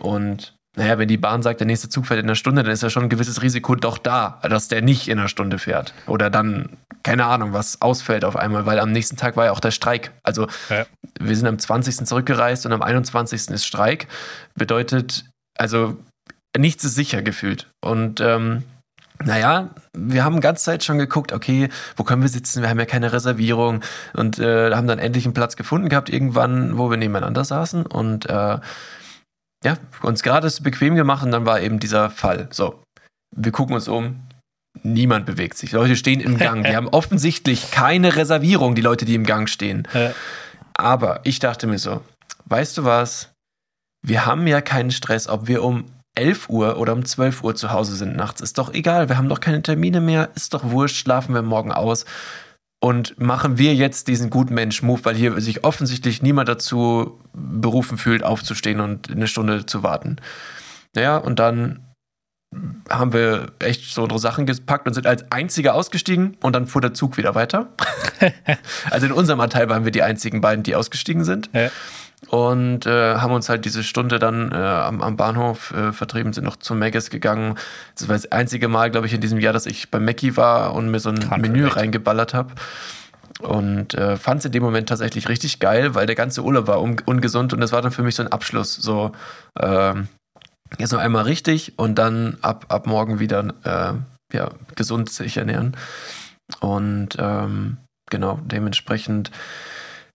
Und 0.00 0.57
naja, 0.78 0.96
wenn 0.96 1.08
die 1.08 1.16
Bahn 1.16 1.42
sagt, 1.42 1.58
der 1.60 1.66
nächste 1.66 1.88
Zug 1.88 2.06
fährt 2.06 2.20
in 2.20 2.26
einer 2.26 2.36
Stunde, 2.36 2.62
dann 2.62 2.70
ist 2.72 2.82
ja 2.84 2.88
schon 2.88 3.02
ein 3.02 3.08
gewisses 3.08 3.42
Risiko 3.42 3.74
doch 3.74 3.98
da, 3.98 4.38
dass 4.42 4.68
der 4.68 4.80
nicht 4.80 5.08
in 5.08 5.18
einer 5.18 5.28
Stunde 5.28 5.58
fährt. 5.58 5.92
Oder 6.06 6.30
dann, 6.30 6.76
keine 7.02 7.26
Ahnung, 7.26 7.52
was 7.52 7.82
ausfällt 7.82 8.24
auf 8.24 8.36
einmal, 8.36 8.64
weil 8.64 8.78
am 8.78 8.92
nächsten 8.92 9.16
Tag 9.16 9.36
war 9.36 9.46
ja 9.46 9.50
auch 9.52 9.60
der 9.60 9.72
Streik. 9.72 10.12
Also 10.22 10.46
Ja. 10.70 10.86
wir 11.18 11.36
sind 11.36 11.48
am 11.48 11.58
20. 11.58 12.06
zurückgereist 12.06 12.64
und 12.64 12.72
am 12.72 12.82
21. 12.82 13.50
ist 13.50 13.66
Streik. 13.66 14.06
Bedeutet, 14.54 15.24
also 15.58 15.96
nichts 16.56 16.84
ist 16.84 16.94
sicher 16.94 17.22
gefühlt. 17.22 17.66
Und 17.80 18.20
ähm, 18.20 18.62
naja, 19.24 19.70
wir 19.96 20.24
haben 20.24 20.36
die 20.36 20.40
ganze 20.42 20.62
Zeit 20.64 20.84
schon 20.84 20.98
geguckt, 20.98 21.32
okay, 21.32 21.70
wo 21.96 22.04
können 22.04 22.22
wir 22.22 22.28
sitzen? 22.28 22.62
Wir 22.62 22.70
haben 22.70 22.78
ja 22.78 22.86
keine 22.86 23.12
Reservierung 23.12 23.80
und 24.14 24.38
äh, 24.38 24.72
haben 24.72 24.86
dann 24.86 25.00
endlich 25.00 25.24
einen 25.24 25.34
Platz 25.34 25.56
gefunden 25.56 25.88
gehabt, 25.88 26.08
irgendwann, 26.08 26.78
wo 26.78 26.88
wir 26.88 26.96
nebeneinander 26.96 27.44
saßen 27.44 27.84
und 27.84 28.26
äh, 28.30 28.58
ja, 29.64 29.76
uns 30.02 30.22
gerade 30.22 30.50
bequem 30.62 30.94
gemacht 30.94 31.24
und 31.24 31.32
dann 31.32 31.46
war 31.46 31.60
eben 31.60 31.78
dieser 31.78 32.10
Fall. 32.10 32.48
So, 32.50 32.82
wir 33.34 33.52
gucken 33.52 33.74
uns 33.74 33.88
um, 33.88 34.20
niemand 34.82 35.26
bewegt 35.26 35.58
sich. 35.58 35.72
Leute 35.72 35.96
stehen 35.96 36.20
im 36.20 36.38
Gang. 36.38 36.64
Die 36.64 36.76
haben 36.76 36.88
offensichtlich 36.88 37.70
keine 37.70 38.16
Reservierung, 38.16 38.74
die 38.74 38.82
Leute, 38.82 39.04
die 39.04 39.14
im 39.14 39.24
Gang 39.24 39.48
stehen. 39.48 39.86
Aber 40.74 41.20
ich 41.24 41.40
dachte 41.40 41.66
mir 41.66 41.78
so, 41.78 42.02
weißt 42.46 42.78
du 42.78 42.84
was? 42.84 43.30
Wir 44.06 44.26
haben 44.26 44.46
ja 44.46 44.60
keinen 44.60 44.92
Stress, 44.92 45.28
ob 45.28 45.48
wir 45.48 45.64
um 45.64 45.86
11 46.14 46.48
Uhr 46.48 46.78
oder 46.78 46.92
um 46.92 47.04
12 47.04 47.42
Uhr 47.42 47.54
zu 47.54 47.72
Hause 47.72 47.96
sind 47.96 48.16
nachts. 48.16 48.40
Ist 48.40 48.58
doch 48.58 48.72
egal, 48.72 49.08
wir 49.08 49.16
haben 49.16 49.28
doch 49.28 49.40
keine 49.40 49.62
Termine 49.62 50.00
mehr, 50.00 50.30
ist 50.34 50.54
doch 50.54 50.70
wurscht, 50.70 50.96
schlafen 50.96 51.34
wir 51.34 51.42
morgen 51.42 51.72
aus. 51.72 52.04
Und 52.80 53.18
machen 53.18 53.58
wir 53.58 53.74
jetzt 53.74 54.06
diesen 54.06 54.30
guten 54.30 54.54
Mensch-Move, 54.54 55.04
weil 55.04 55.16
hier 55.16 55.40
sich 55.40 55.64
offensichtlich 55.64 56.22
niemand 56.22 56.48
dazu 56.48 57.20
berufen 57.32 57.98
fühlt, 57.98 58.22
aufzustehen 58.22 58.80
und 58.80 59.10
eine 59.10 59.26
Stunde 59.26 59.66
zu 59.66 59.82
warten. 59.82 60.16
Naja, 60.94 61.16
und 61.16 61.40
dann 61.40 61.84
haben 62.88 63.12
wir 63.12 63.52
echt 63.58 63.92
so 63.92 64.02
unsere 64.02 64.18
Sachen 64.18 64.46
gepackt 64.46 64.86
und 64.86 64.94
sind 64.94 65.06
als 65.06 65.30
Einzige 65.30 65.74
ausgestiegen 65.74 66.36
und 66.40 66.54
dann 66.54 66.66
fuhr 66.66 66.80
der 66.80 66.94
Zug 66.94 67.16
wieder 67.16 67.34
weiter. 67.34 67.68
also 68.90 69.06
in 69.06 69.12
unserem 69.12 69.40
Abteil 69.40 69.68
waren 69.68 69.84
wir 69.84 69.92
die 69.92 70.02
einzigen 70.02 70.40
beiden, 70.40 70.62
die 70.62 70.74
ausgestiegen 70.74 71.24
sind. 71.24 71.50
Ja. 71.52 71.70
Und 72.26 72.84
äh, 72.84 73.14
haben 73.16 73.32
uns 73.32 73.48
halt 73.48 73.64
diese 73.64 73.84
Stunde 73.84 74.18
dann 74.18 74.50
äh, 74.50 74.56
am, 74.56 75.00
am 75.02 75.16
Bahnhof 75.16 75.72
äh, 75.72 75.92
vertrieben, 75.92 76.32
sind 76.32 76.44
noch 76.44 76.56
zum 76.56 76.78
Maggis 76.78 77.10
gegangen. 77.10 77.54
Das 77.96 78.08
war 78.08 78.16
das 78.16 78.30
einzige 78.32 78.68
Mal, 78.68 78.90
glaube 78.90 79.06
ich, 79.06 79.14
in 79.14 79.20
diesem 79.20 79.38
Jahr, 79.38 79.52
dass 79.52 79.66
ich 79.66 79.90
bei 79.90 80.00
Mackie 80.00 80.36
war 80.36 80.74
und 80.74 80.90
mir 80.90 80.98
so 80.98 81.10
ein 81.10 81.20
Can't 81.20 81.38
Menü 81.38 81.66
reingeballert 81.66 82.34
habe. 82.34 82.54
Und 83.40 83.94
äh, 83.94 84.16
fand 84.16 84.40
es 84.40 84.46
in 84.46 84.52
dem 84.52 84.64
Moment 84.64 84.88
tatsächlich 84.88 85.28
richtig 85.28 85.60
geil, 85.60 85.94
weil 85.94 86.06
der 86.06 86.16
ganze 86.16 86.42
Urlaub 86.42 86.66
war 86.66 86.82
un 86.82 86.96
ungesund 87.06 87.52
und 87.52 87.60
das 87.60 87.70
war 87.70 87.82
dann 87.82 87.92
für 87.92 88.02
mich 88.02 88.16
so 88.16 88.24
ein 88.24 88.32
Abschluss. 88.32 88.74
So, 88.74 89.12
ähm, 89.60 90.08
jetzt 90.76 90.92
noch 90.92 90.98
einmal 90.98 91.22
richtig 91.24 91.78
und 91.78 91.94
dann 91.98 92.36
ab, 92.42 92.66
ab 92.68 92.86
morgen 92.86 93.20
wieder 93.20 93.54
äh, 93.62 94.36
ja, 94.36 94.50
gesund 94.74 95.08
sich 95.10 95.36
ernähren. 95.36 95.76
Und 96.60 97.10
ähm, 97.18 97.76
genau, 98.10 98.40
dementsprechend 98.44 99.30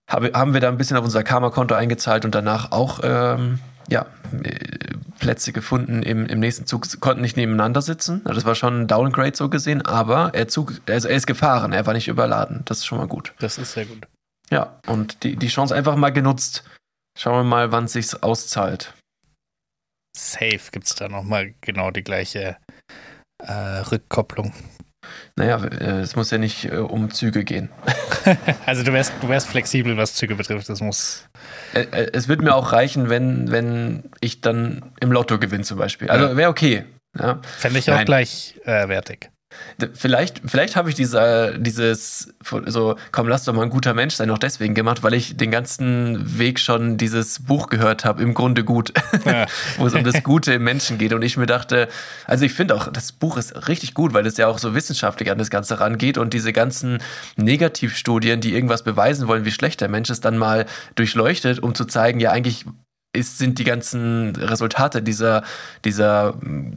haben 0.09 0.53
wir 0.53 0.59
da 0.59 0.69
ein 0.69 0.77
bisschen 0.77 0.97
auf 0.97 1.05
unser 1.05 1.23
Karma-Konto 1.23 1.75
eingezahlt 1.75 2.25
und 2.25 2.35
danach 2.35 2.71
auch 2.71 2.99
ähm, 3.03 3.59
ja, 3.89 4.05
äh, 4.43 4.95
Plätze 5.19 5.53
gefunden 5.53 6.03
im, 6.03 6.25
im 6.25 6.39
nächsten 6.39 6.65
Zug, 6.65 6.87
konnten 6.99 7.21
nicht 7.21 7.37
nebeneinander 7.37 7.81
sitzen. 7.81 8.21
Also 8.25 8.35
Das 8.35 8.45
war 8.45 8.55
schon 8.55 8.81
ein 8.81 8.87
Downgrade 8.87 9.35
so 9.35 9.49
gesehen, 9.49 9.81
aber 9.81 10.31
er, 10.33 10.47
Zug, 10.47 10.81
also 10.87 11.07
er 11.07 11.15
ist 11.15 11.27
gefahren, 11.27 11.73
er 11.73 11.85
war 11.85 11.93
nicht 11.93 12.07
überladen. 12.07 12.61
Das 12.65 12.79
ist 12.79 12.85
schon 12.85 12.97
mal 12.97 13.07
gut. 13.07 13.33
das 13.39 13.57
ist 13.57 13.73
sehr 13.73 13.85
gut. 13.85 14.07
Ja, 14.49 14.79
und 14.87 15.23
die, 15.23 15.35
die 15.35 15.47
Chance 15.47 15.73
einfach 15.73 15.95
mal 15.95 16.11
genutzt. 16.11 16.63
Schauen 17.17 17.39
wir 17.39 17.43
mal, 17.43 17.71
wann 17.71 17.85
es 17.85 17.93
sich 17.93 18.21
auszahlt. 18.21 18.93
Safe 20.15 20.59
gibt 20.71 20.85
es 20.85 20.95
da 20.95 21.07
nochmal 21.07 21.53
genau 21.61 21.91
die 21.91 22.03
gleiche 22.03 22.57
äh, 23.39 23.51
Rückkopplung. 23.51 24.53
Naja, 25.35 25.63
äh, 25.63 25.99
es 26.01 26.15
muss 26.15 26.31
ja 26.31 26.37
nicht 26.37 26.65
äh, 26.65 26.77
um 26.77 27.11
Züge 27.11 27.43
gehen. 27.43 27.69
Also 28.65 28.83
du 28.83 28.93
wärst, 28.93 29.11
du 29.19 29.27
wärst 29.27 29.47
flexibel, 29.49 29.97
was 29.97 30.15
Züge 30.15 30.35
betrifft. 30.35 30.69
Das 30.69 30.79
muss. 30.79 31.27
Äh, 31.73 31.81
äh, 31.91 32.09
Es 32.13 32.29
wird 32.29 32.41
mir 32.41 32.55
auch 32.55 32.71
reichen, 32.71 33.09
wenn, 33.09 33.51
wenn 33.51 34.03
ich 34.21 34.39
dann 34.39 34.93
im 35.01 35.11
Lotto 35.11 35.39
gewinne 35.39 35.65
zum 35.65 35.77
Beispiel. 35.77 36.09
Also 36.09 36.37
wäre 36.37 36.49
okay. 36.49 36.85
Ja. 37.19 37.41
Fände 37.57 37.79
ich 37.79 37.91
auch 37.91 37.95
Nein. 37.97 38.05
gleichwertig. 38.05 39.19
D- 39.19 39.27
Vielleicht, 39.93 40.41
vielleicht 40.45 40.75
habe 40.75 40.89
ich 40.89 40.95
diese, 40.95 41.55
dieses, 41.59 42.33
so, 42.67 42.95
komm, 43.11 43.27
lass 43.27 43.43
doch 43.43 43.53
mal 43.53 43.63
ein 43.63 43.69
guter 43.69 43.93
Mensch 43.93 44.15
sein, 44.15 44.27
noch 44.27 44.37
deswegen 44.37 44.73
gemacht, 44.73 45.03
weil 45.03 45.13
ich 45.13 45.35
den 45.35 45.51
ganzen 45.51 46.37
Weg 46.37 46.59
schon 46.59 46.97
dieses 46.97 47.43
Buch 47.43 47.67
gehört 47.67 48.05
habe, 48.05 48.21
im 48.21 48.33
Grunde 48.33 48.63
gut, 48.63 48.93
Ja. 49.25 49.45
wo 49.77 49.87
es 49.87 49.93
um 49.93 50.03
das 50.03 50.23
Gute 50.23 50.53
im 50.53 50.63
Menschen 50.63 50.97
geht. 50.97 51.13
Und 51.13 51.21
ich 51.21 51.37
mir 51.37 51.45
dachte, 51.45 51.87
also 52.25 52.45
ich 52.45 52.53
finde 52.53 52.75
auch, 52.75 52.91
das 52.91 53.11
Buch 53.11 53.37
ist 53.37 53.67
richtig 53.67 53.93
gut, 53.93 54.13
weil 54.13 54.25
es 54.25 54.37
ja 54.37 54.47
auch 54.47 54.59
so 54.59 54.75
wissenschaftlich 54.75 55.31
an 55.31 55.37
das 55.37 55.49
Ganze 55.49 55.79
rangeht 55.79 56.17
und 56.17 56.33
diese 56.33 56.53
ganzen 56.53 56.99
Negativstudien, 57.35 58.41
die 58.41 58.53
irgendwas 58.53 58.83
beweisen 58.83 59.27
wollen, 59.27 59.45
wie 59.45 59.51
schlecht 59.51 59.81
der 59.81 59.89
Mensch 59.89 60.09
ist, 60.09 60.25
dann 60.25 60.37
mal 60.37 60.65
durchleuchtet, 60.95 61.59
um 61.59 61.75
zu 61.75 61.85
zeigen, 61.85 62.19
ja, 62.19 62.31
eigentlich 62.31 62.65
ist, 63.13 63.37
sind 63.37 63.59
die 63.59 63.63
ganzen 63.63 64.35
Resultate 64.35 65.01
dieser, 65.03 65.43
dieser, 65.85 66.33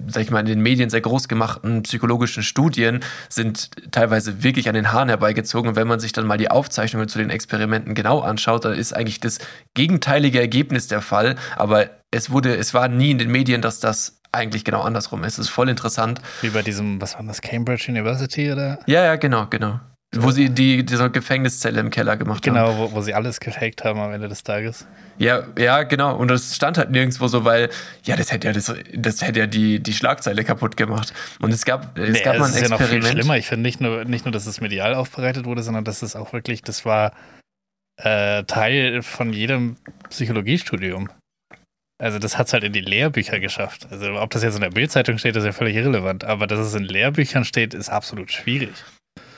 sag 0.07 0.23
ich 0.23 0.31
mal, 0.31 0.41
in 0.41 0.47
den 0.47 0.61
Medien 0.61 0.91
sehr 0.91 1.01
groß 1.01 1.29
gemachten 1.29 1.83
psychologischen 1.83 2.43
Studien 2.43 3.01
sind 3.29 3.71
teilweise 3.91 4.43
wirklich 4.43 4.69
an 4.69 4.75
den 4.75 4.93
Haaren 4.93 5.09
herbeigezogen. 5.09 5.71
Und 5.71 5.77
wenn 5.77 5.89
man 5.89 5.99
sich 5.99 6.13
dann 6.13 6.27
mal 6.27 6.37
die 6.37 6.51
Aufzeichnungen 6.51 7.09
zu 7.09 7.19
den 7.19 7.31
Experimenten 7.31 7.95
genau 7.95 8.21
anschaut, 8.21 8.65
dann 8.67 8.75
ist 8.75 8.95
eigentlich 8.95 9.21
das 9.21 9.39
gegenteilige 9.75 10.39
Ergebnis 10.39 10.89
der 10.89 11.01
Fall. 11.01 11.37
Aber 11.57 11.89
es 12.11 12.31
wurde, 12.31 12.55
es 12.55 12.75
war 12.75 12.89
nie 12.89 13.11
in 13.11 13.19
den 13.19 13.31
Medien, 13.31 13.63
dass 13.63 13.81
das 13.81 14.21
eigentlich 14.33 14.65
genau 14.65 14.83
andersrum 14.83 15.25
ist. 15.25 15.35
Es 15.35 15.47
ist 15.47 15.49
voll 15.49 15.69
interessant. 15.69 16.21
Wie 16.43 16.51
bei 16.51 16.63
diesem, 16.63 17.01
was 17.01 17.15
war 17.15 17.23
das, 17.25 17.41
Cambridge 17.41 17.87
University 17.89 18.53
oder? 18.53 18.79
Ja, 18.87 19.03
ja, 19.05 19.17
genau, 19.17 19.47
genau. 19.49 19.81
Wo 20.23 20.31
sie 20.31 20.51
die, 20.51 20.85
diese 20.85 21.11
Gefängniszelle 21.11 21.81
im 21.81 21.91
Keller 21.91 22.17
gemacht 22.17 22.43
genau, 22.43 22.69
haben. 22.69 22.77
Genau, 22.77 22.91
wo, 22.93 22.97
wo 22.97 23.01
sie 23.01 23.15
alles 23.15 23.41
gefaked 23.41 23.85
haben 23.85 23.99
am 24.01 24.13
Ende 24.13 24.29
des 24.29 24.43
Tages. 24.43 24.87
Ja, 25.19 25.45
ja, 25.59 25.83
genau. 25.83 26.17
Und 26.17 26.29
das 26.29 26.55
stand 26.55 26.79
halt 26.79 26.91
nirgendwo 26.91 27.27
so, 27.29 27.45
weil, 27.45 27.71
ja, 28.05 28.17
das 28.17 28.33
hätte 28.33 28.49
ja, 28.49 28.53
das, 28.53 28.73
das 28.95 29.23
hätte 29.23 29.41
ja 29.41 29.47
die, 29.47 29.81
die 29.81 29.93
Schlagzeile 29.93 30.45
kaputt 30.45 30.77
gemacht. 30.77 31.13
Und 31.41 31.53
es 31.53 31.65
gab, 31.65 31.99
es 31.99 32.11
nee, 32.11 32.23
gab 32.23 32.39
mal 32.39 32.45
ein 32.45 32.51
ist 32.51 32.61
Experiment. 32.61 32.91
Ja 32.91 32.99
noch 32.99 33.05
viel 33.05 33.13
schlimmer. 33.13 33.37
Ich 33.37 33.47
finde 33.47 33.63
nicht 33.63 33.81
nur, 33.81 34.05
nicht 34.05 34.25
nur, 34.25 34.33
dass 34.33 34.47
es 34.47 34.61
medial 34.61 34.95
aufbereitet 34.95 35.47
wurde, 35.47 35.63
sondern 35.63 35.85
dass 35.85 36.03
es 36.03 36.17
auch 36.17 36.33
wirklich, 36.33 36.63
das 36.63 36.85
war 36.85 37.13
äh, 37.97 38.45
Teil 38.45 39.03
von 39.03 39.33
jedem 39.33 39.77
Psychologiestudium. 40.11 41.09
Also 41.99 42.19
das 42.19 42.37
hat 42.37 42.49
es 42.49 42.53
halt 42.53 42.65
in 42.65 42.75
die 42.75 42.81
Lehrbücher 42.81 43.41
geschafft. 43.41 43.87
Also 43.91 44.21
ob 44.21 44.31
das 44.31 44.43
jetzt 44.43 44.55
in 44.55 44.61
der 44.61 44.71
Bildzeitung 44.71 45.17
steht, 45.17 45.35
ist 45.37 45.45
ja 45.45 45.53
völlig 45.53 45.77
irrelevant. 45.77 46.25
Aber 46.25 46.47
dass 46.47 46.59
es 46.59 46.75
in 46.75 46.85
Lehrbüchern 46.85 47.45
steht, 47.45 47.73
ist 47.73 47.89
absolut 47.89 48.31
schwierig. 48.31 48.75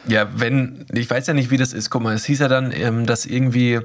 Ja, 0.06 0.28
wenn, 0.34 0.86
ich 0.92 1.08
weiß 1.10 1.26
ja 1.26 1.34
nicht, 1.34 1.50
wie 1.50 1.56
das 1.56 1.72
ist. 1.72 1.90
Guck 1.90 2.02
mal, 2.02 2.14
es 2.14 2.24
hieß 2.24 2.38
ja 2.40 2.48
dann, 2.48 2.72
ähm, 2.72 3.06
dass 3.06 3.26
irgendwie 3.26 3.80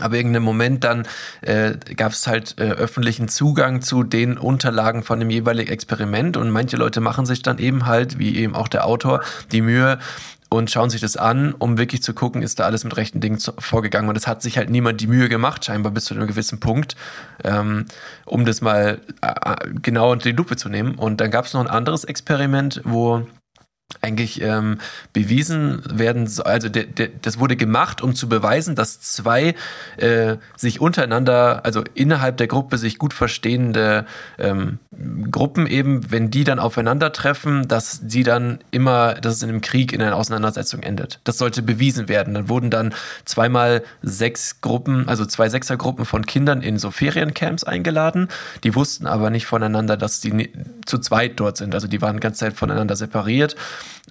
aber 0.00 0.16
irgendeinem 0.16 0.44
Moment 0.44 0.84
dann 0.84 1.06
äh, 1.40 1.74
gab 1.96 2.12
es 2.12 2.26
halt 2.26 2.54
äh, 2.58 2.70
öffentlichen 2.70 3.28
Zugang 3.28 3.82
zu 3.82 4.04
den 4.04 4.38
Unterlagen 4.38 5.02
von 5.02 5.18
dem 5.18 5.30
jeweiligen 5.30 5.72
Experiment 5.72 6.36
und 6.36 6.50
manche 6.50 6.76
Leute 6.76 7.00
machen 7.00 7.26
sich 7.26 7.42
dann 7.42 7.58
eben 7.58 7.86
halt, 7.86 8.18
wie 8.18 8.36
eben 8.36 8.54
auch 8.54 8.68
der 8.68 8.86
Autor, 8.86 9.22
die 9.50 9.60
Mühe 9.60 9.98
und 10.50 10.70
schauen 10.70 10.88
sich 10.88 11.00
das 11.00 11.16
an, 11.16 11.54
um 11.58 11.76
wirklich 11.76 12.02
zu 12.02 12.14
gucken, 12.14 12.42
ist 12.42 12.58
da 12.58 12.64
alles 12.64 12.84
mit 12.84 12.96
rechten 12.96 13.20
Dingen 13.20 13.38
zu, 13.38 13.52
vorgegangen. 13.58 14.08
Und 14.08 14.16
es 14.16 14.26
hat 14.26 14.40
sich 14.40 14.56
halt 14.56 14.70
niemand 14.70 15.00
die 15.00 15.06
Mühe 15.06 15.28
gemacht, 15.28 15.64
scheinbar 15.64 15.92
bis 15.92 16.06
zu 16.06 16.14
einem 16.14 16.26
gewissen 16.26 16.58
Punkt, 16.58 16.96
ähm, 17.44 17.84
um 18.24 18.46
das 18.46 18.62
mal 18.62 19.00
äh, 19.20 19.56
genau 19.82 20.12
unter 20.12 20.30
die 20.30 20.36
Lupe 20.36 20.56
zu 20.56 20.70
nehmen. 20.70 20.94
Und 20.94 21.20
dann 21.20 21.30
gab 21.30 21.44
es 21.44 21.52
noch 21.52 21.60
ein 21.60 21.68
anderes 21.68 22.04
Experiment, 22.04 22.80
wo 22.84 23.26
eigentlich 24.02 24.42
ähm, 24.42 24.78
bewiesen 25.14 25.82
werden, 25.90 26.30
also 26.44 26.68
de, 26.68 26.86
de, 26.86 27.10
das 27.22 27.38
wurde 27.38 27.56
gemacht, 27.56 28.02
um 28.02 28.14
zu 28.14 28.28
beweisen, 28.28 28.74
dass 28.74 29.00
zwei 29.00 29.54
äh, 29.96 30.36
sich 30.56 30.80
untereinander, 30.80 31.64
also 31.64 31.82
innerhalb 31.94 32.36
der 32.36 32.48
Gruppe 32.48 32.76
sich 32.76 32.98
gut 32.98 33.14
verstehende 33.14 34.04
ähm, 34.38 34.78
Gruppen 35.30 35.66
eben, 35.66 36.10
wenn 36.10 36.30
die 36.30 36.44
dann 36.44 36.58
aufeinandertreffen, 36.58 37.68
dass 37.68 38.00
sie 38.06 38.24
dann 38.24 38.58
immer, 38.70 39.14
dass 39.14 39.34
es 39.34 39.42
in 39.42 39.48
einem 39.48 39.60
Krieg, 39.60 39.92
in 39.92 40.02
einer 40.02 40.16
Auseinandersetzung 40.16 40.82
endet. 40.82 41.20
Das 41.24 41.38
sollte 41.38 41.62
bewiesen 41.62 42.08
werden. 42.08 42.34
Dann 42.34 42.48
wurden 42.48 42.70
dann 42.70 42.94
zweimal 43.24 43.84
sechs 44.02 44.60
Gruppen, 44.60 45.08
also 45.08 45.24
zwei 45.24 45.48
Sechsergruppen 45.48 46.04
von 46.04 46.26
Kindern 46.26 46.62
in 46.62 46.78
so 46.78 46.90
Feriencamps 46.90 47.62
eingeladen. 47.62 48.28
Die 48.64 48.74
wussten 48.74 49.06
aber 49.06 49.30
nicht 49.30 49.46
voneinander, 49.46 49.96
dass 49.96 50.20
die 50.20 50.50
zu 50.84 50.98
zweit 50.98 51.38
dort 51.38 51.56
sind. 51.56 51.74
Also 51.74 51.86
die 51.86 52.02
waren 52.02 52.16
die 52.16 52.20
ganze 52.20 52.40
Zeit 52.40 52.54
voneinander 52.54 52.96
separiert 52.96 53.54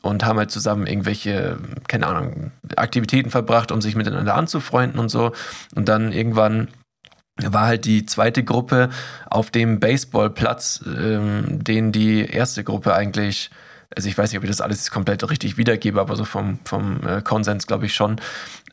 und 0.02 0.24
haben 0.26 0.40
halt 0.40 0.52
zusammen 0.52 0.88
irgendwelche, 0.88 1.58
keine 1.88 2.08
Ahnung, 2.08 2.52
Aktivitäten 2.76 3.30
verbracht, 3.30 3.72
um 3.72 3.82
sich 3.82 3.96
miteinander 3.96 4.36
anzufreunden 4.36 5.00
und 5.00 5.10
so. 5.10 5.34
Und 5.76 5.90
dann 5.90 6.12
irgendwann 6.14 6.70
war 7.44 7.68
halt 7.68 7.86
die 7.86 8.06
zweite 8.06 8.44
Gruppe 8.44 8.90
auf 9.30 9.52
dem 9.52 9.80
Baseballplatz, 9.80 10.84
ähm, 10.86 11.64
den 11.64 11.92
die 11.92 12.26
erste 12.26 12.64
Gruppe 12.64 12.94
eigentlich 12.94 13.50
also 13.96 14.10
ich 14.10 14.18
weiß 14.18 14.32
nicht, 14.32 14.38
ob 14.38 14.44
ich 14.44 14.50
das 14.50 14.62
alles 14.62 14.92
komplett 14.92 15.30
richtig 15.30 15.58
wiedergebe, 15.58 16.00
aber 16.02 16.16
so 16.16 16.26
vom, 16.26 16.60
vom 16.66 17.00
äh, 17.08 17.22
Konsens 17.22 17.68
glaube 17.68 17.86
ich 17.86 17.94
schon. 17.94 18.20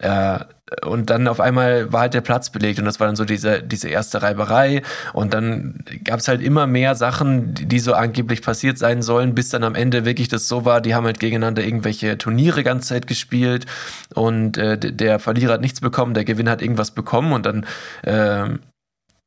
Äh, 0.00 0.40
und 0.84 1.10
dann 1.10 1.28
auf 1.28 1.40
einmal 1.40 1.92
war 1.92 2.02
halt 2.02 2.14
der 2.14 2.20
Platz 2.20 2.50
belegt 2.50 2.78
und 2.78 2.84
das 2.84 2.98
war 2.98 3.06
dann 3.06 3.16
so 3.16 3.24
diese, 3.24 3.62
diese 3.62 3.88
erste 3.88 4.22
Reiberei. 4.22 4.82
Und 5.12 5.34
dann 5.34 5.84
gab 6.02 6.20
es 6.20 6.26
halt 6.26 6.42
immer 6.42 6.66
mehr 6.66 6.94
Sachen, 6.94 7.54
die, 7.54 7.66
die, 7.66 7.78
so 7.78 7.94
angeblich 7.94 8.42
passiert 8.42 8.78
sein 8.78 9.02
sollen, 9.02 9.34
bis 9.34 9.50
dann 9.50 9.62
am 9.62 9.74
Ende 9.74 10.04
wirklich 10.04 10.28
das 10.28 10.48
so 10.48 10.64
war, 10.64 10.80
die 10.80 10.94
haben 10.94 11.04
halt 11.04 11.20
gegeneinander 11.20 11.62
irgendwelche 11.62 12.18
Turniere 12.18 12.64
ganze 12.64 12.88
Zeit 12.88 13.06
gespielt 13.06 13.66
und 14.14 14.58
äh, 14.58 14.78
der 14.78 15.18
Verlierer 15.18 15.54
hat 15.54 15.60
nichts 15.60 15.80
bekommen, 15.80 16.14
der 16.14 16.24
Gewinner 16.24 16.52
hat 16.52 16.62
irgendwas 16.62 16.90
bekommen 16.90 17.32
und 17.32 17.46
dann 17.46 17.66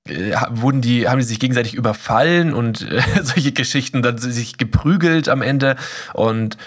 äh, 0.10 0.36
wurden 0.50 0.82
die, 0.82 1.08
haben 1.08 1.20
die 1.20 1.26
sich 1.26 1.40
gegenseitig 1.40 1.74
überfallen 1.74 2.54
und 2.54 2.90
äh, 2.90 3.02
solche 3.24 3.52
Geschichten, 3.52 4.02
dann 4.02 4.18
sich 4.18 4.58
geprügelt 4.58 5.30
am 5.30 5.42
Ende 5.42 5.76
und 6.14 6.58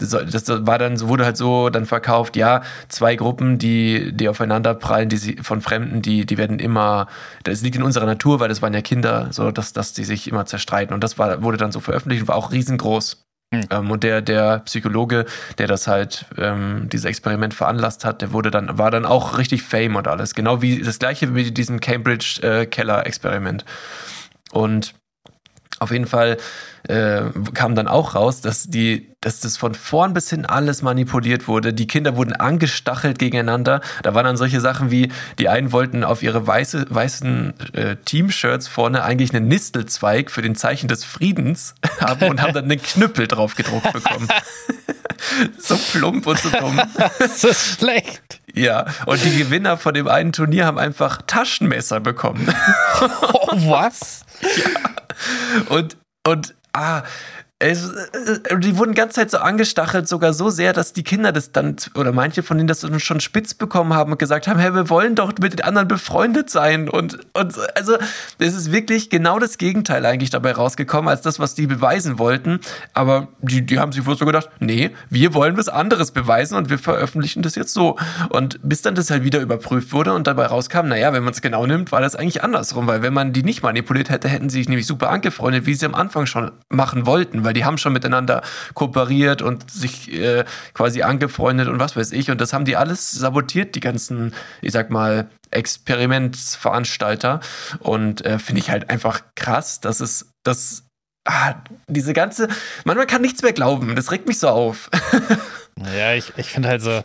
das, 0.00 0.66
war 0.66 0.78
dann, 0.78 1.00
wurde 1.00 1.24
halt 1.24 1.36
so 1.36 1.68
dann 1.68 1.86
verkauft, 1.86 2.36
ja, 2.36 2.62
zwei 2.88 3.16
Gruppen, 3.16 3.58
die, 3.58 4.12
die 4.12 4.28
aufeinander 4.28 4.74
prallen, 4.74 5.08
die 5.08 5.16
sie, 5.16 5.36
von 5.42 5.60
Fremden, 5.60 6.02
die, 6.02 6.26
die 6.26 6.38
werden 6.38 6.58
immer, 6.58 7.06
das 7.44 7.60
liegt 7.62 7.76
in 7.76 7.82
unserer 7.82 8.06
Natur, 8.06 8.40
weil 8.40 8.48
das 8.48 8.62
waren 8.62 8.74
ja 8.74 8.80
Kinder, 8.80 9.28
so, 9.30 9.50
dass, 9.50 9.72
dass 9.72 9.92
die 9.92 10.04
sich 10.04 10.28
immer 10.28 10.46
zerstreiten. 10.46 10.94
Und 10.94 11.04
das 11.04 11.18
war, 11.18 11.42
wurde 11.42 11.58
dann 11.58 11.72
so 11.72 11.80
veröffentlicht 11.80 12.22
und 12.22 12.28
war 12.28 12.36
auch 12.36 12.52
riesengroß. 12.52 13.22
Hm. 13.52 13.66
Ähm, 13.70 13.90
und 13.90 14.04
der, 14.04 14.22
der 14.22 14.60
Psychologe, 14.60 15.26
der 15.58 15.66
das 15.66 15.88
halt, 15.88 16.26
ähm, 16.38 16.88
dieses 16.90 17.04
Experiment 17.04 17.52
veranlasst 17.52 18.04
hat, 18.04 18.22
der 18.22 18.32
wurde 18.32 18.50
dann, 18.50 18.78
war 18.78 18.90
dann 18.90 19.04
auch 19.04 19.38
richtig 19.38 19.62
Fame 19.62 19.96
und 19.96 20.06
alles. 20.06 20.34
Genau 20.34 20.62
wie 20.62 20.80
das 20.80 20.98
gleiche 20.98 21.34
wie 21.34 21.44
mit 21.44 21.58
diesem 21.58 21.80
Cambridge-Keller-Experiment. 21.80 23.62
Äh, 23.62 24.56
und 24.56 24.94
auf 25.80 25.90
jeden 25.90 26.06
Fall 26.06 26.36
äh, 26.90 27.30
kam 27.54 27.76
dann 27.76 27.86
auch 27.86 28.16
raus, 28.16 28.40
dass 28.40 28.64
die, 28.64 29.14
dass 29.20 29.38
das 29.38 29.56
von 29.56 29.74
vorn 29.74 30.12
bis 30.12 30.28
hin 30.28 30.44
alles 30.44 30.82
manipuliert 30.82 31.46
wurde. 31.46 31.72
Die 31.72 31.86
Kinder 31.86 32.16
wurden 32.16 32.32
angestachelt 32.32 33.18
gegeneinander. 33.18 33.80
Da 34.02 34.14
waren 34.14 34.24
dann 34.24 34.36
solche 34.36 34.60
Sachen 34.60 34.90
wie, 34.90 35.12
die 35.38 35.48
einen 35.48 35.70
wollten 35.70 36.02
auf 36.02 36.22
ihre 36.22 36.44
weiße, 36.46 36.86
weißen 36.90 37.54
äh, 37.74 37.96
Team-Shirts 38.04 38.66
vorne 38.66 39.04
eigentlich 39.04 39.32
einen 39.34 39.46
Nistelzweig 39.46 40.32
für 40.32 40.42
den 40.42 40.56
Zeichen 40.56 40.88
des 40.88 41.04
Friedens 41.04 41.76
haben 42.00 42.28
und 42.28 42.42
haben 42.42 42.54
dann 42.54 42.64
einen 42.64 42.82
Knüppel 42.82 43.28
drauf 43.28 43.54
gedruckt 43.54 43.92
bekommen. 43.92 44.28
so 45.58 45.76
plump 45.92 46.26
und 46.26 46.38
so 46.38 46.50
dumm. 46.50 46.80
ist 47.20 47.78
schlecht. 47.78 48.40
Ja, 48.52 48.86
und 49.06 49.24
die 49.24 49.38
Gewinner 49.38 49.76
von 49.76 49.94
dem 49.94 50.08
einen 50.08 50.32
Turnier 50.32 50.66
haben 50.66 50.78
einfach 50.78 51.22
Taschenmesser 51.24 52.00
bekommen. 52.00 52.52
oh, 53.00 53.48
was? 53.52 54.24
Ja. 54.42 55.66
Und, 55.68 55.96
und 56.26 56.54
ah, 56.74 57.04
es, 57.62 57.90
äh, 57.90 58.58
die 58.58 58.78
wurden 58.78 58.92
die 58.92 58.96
ganze 58.96 59.16
Zeit 59.16 59.30
so 59.30 59.38
angestachelt, 59.38 60.08
sogar 60.08 60.32
so 60.32 60.48
sehr, 60.48 60.72
dass 60.72 60.94
die 60.94 61.02
Kinder 61.02 61.30
das 61.30 61.52
dann, 61.52 61.76
oder 61.94 62.10
manche 62.10 62.42
von 62.42 62.56
denen 62.56 62.66
das 62.66 62.86
schon 63.02 63.20
spitz 63.20 63.52
bekommen 63.52 63.92
haben 63.92 64.12
und 64.12 64.18
gesagt 64.18 64.48
haben, 64.48 64.58
hey, 64.58 64.74
wir 64.74 64.88
wollen 64.88 65.14
doch 65.14 65.34
mit 65.40 65.52
den 65.52 65.60
anderen 65.60 65.86
befreundet 65.86 66.48
sein. 66.48 66.88
Und, 66.88 67.18
und 67.34 67.54
also, 67.76 67.98
es 68.38 68.54
ist 68.54 68.72
wirklich 68.72 69.10
genau 69.10 69.38
das 69.38 69.58
Gegenteil 69.58 70.06
eigentlich 70.06 70.30
dabei 70.30 70.52
rausgekommen, 70.52 71.08
als 71.08 71.20
das, 71.20 71.38
was 71.38 71.54
die 71.54 71.66
beweisen 71.66 72.18
wollten. 72.18 72.60
Aber 72.94 73.28
die, 73.42 73.60
die 73.60 73.78
haben 73.78 73.92
sich 73.92 74.06
wohl 74.06 74.16
so 74.16 74.24
gedacht, 74.24 74.48
nee, 74.58 74.90
wir 75.10 75.34
wollen 75.34 75.58
was 75.58 75.68
anderes 75.68 76.12
beweisen 76.12 76.56
und 76.56 76.70
wir 76.70 76.78
veröffentlichen 76.78 77.42
das 77.42 77.56
jetzt 77.56 77.74
so. 77.74 77.98
Und 78.30 78.58
bis 78.62 78.80
dann 78.80 78.94
das 78.94 79.10
halt 79.10 79.22
wieder 79.22 79.40
überprüft 79.40 79.92
wurde 79.92 80.14
und 80.14 80.26
dabei 80.26 80.46
rauskam, 80.46 80.86
naja, 80.86 81.12
wenn 81.12 81.24
man 81.24 81.34
es 81.34 81.42
genau 81.42 81.66
nimmt, 81.66 81.92
war 81.92 82.00
das 82.00 82.16
eigentlich 82.16 82.42
andersrum, 82.42 82.86
weil 82.86 83.02
wenn 83.02 83.12
man 83.12 83.34
die 83.34 83.42
nicht 83.42 83.62
manipuliert 83.62 84.08
hätte, 84.08 84.28
hätten 84.28 84.48
sie 84.48 84.60
sich 84.60 84.68
nämlich 84.70 84.86
super 84.86 85.10
angefreundet, 85.10 85.66
wie 85.66 85.74
sie 85.74 85.84
am 85.84 85.94
Anfang 85.94 86.24
schon 86.24 86.52
machen 86.70 87.04
wollten, 87.04 87.44
weil 87.50 87.54
die 87.54 87.64
haben 87.64 87.78
schon 87.78 87.92
miteinander 87.92 88.42
kooperiert 88.74 89.42
und 89.42 89.68
sich 89.72 90.12
äh, 90.12 90.44
quasi 90.72 91.02
angefreundet 91.02 91.66
und 91.66 91.80
was 91.80 91.96
weiß 91.96 92.12
ich. 92.12 92.30
Und 92.30 92.40
das 92.40 92.52
haben 92.52 92.64
die 92.64 92.76
alles 92.76 93.10
sabotiert, 93.10 93.74
die 93.74 93.80
ganzen, 93.80 94.32
ich 94.62 94.70
sag 94.70 94.88
mal, 94.90 95.28
Experimentsveranstalter. 95.50 97.40
Und 97.80 98.24
äh, 98.24 98.38
finde 98.38 98.60
ich 98.60 98.70
halt 98.70 98.88
einfach 98.88 99.22
krass, 99.34 99.80
dass 99.80 99.98
es, 99.98 100.30
dass 100.44 100.84
ah, 101.26 101.54
diese 101.88 102.12
ganze, 102.12 102.46
man, 102.84 102.96
man 102.96 103.08
kann 103.08 103.20
nichts 103.20 103.42
mehr 103.42 103.52
glauben. 103.52 103.96
Das 103.96 104.12
regt 104.12 104.28
mich 104.28 104.38
so 104.38 104.48
auf. 104.48 104.88
ja, 105.98 106.14
ich, 106.14 106.32
ich 106.36 106.52
finde 106.52 106.68
halt 106.68 106.82
so, 106.82 107.02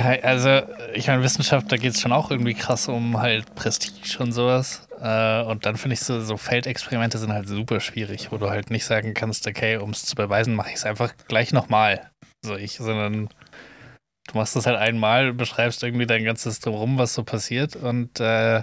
also, 0.00 0.62
ich 0.94 1.06
meine, 1.06 1.22
Wissenschaft, 1.22 1.70
da 1.70 1.76
geht 1.76 1.92
es 1.92 2.00
schon 2.00 2.12
auch 2.12 2.30
irgendwie 2.30 2.54
krass 2.54 2.88
um 2.88 3.18
halt 3.18 3.54
Prestige 3.54 4.22
und 4.22 4.32
sowas. 4.32 4.88
Äh, 5.00 5.42
und 5.42 5.64
dann 5.66 5.76
finde 5.76 5.94
ich 5.94 6.00
so, 6.00 6.20
so 6.20 6.36
Feldexperimente 6.36 7.18
sind 7.18 7.32
halt 7.32 7.48
super 7.48 7.80
schwierig, 7.80 8.32
wo 8.32 8.38
du 8.38 8.50
halt 8.50 8.70
nicht 8.70 8.84
sagen 8.84 9.14
kannst, 9.14 9.46
okay, 9.46 9.76
um 9.76 9.90
es 9.90 10.04
zu 10.04 10.16
beweisen, 10.16 10.54
mache 10.54 10.70
ich 10.70 10.76
es 10.76 10.84
einfach 10.84 11.12
gleich 11.28 11.52
nochmal. 11.52 12.10
So 12.44 12.56
ich, 12.56 12.76
sondern 12.76 13.28
du 14.28 14.38
machst 14.38 14.56
das 14.56 14.66
halt 14.66 14.76
einmal, 14.76 15.32
beschreibst 15.32 15.82
irgendwie 15.82 16.06
dein 16.06 16.24
ganzes 16.24 16.60
Drumherum, 16.60 16.98
was 16.98 17.14
so 17.14 17.24
passiert 17.24 17.76
und 17.76 18.20
äh, 18.20 18.62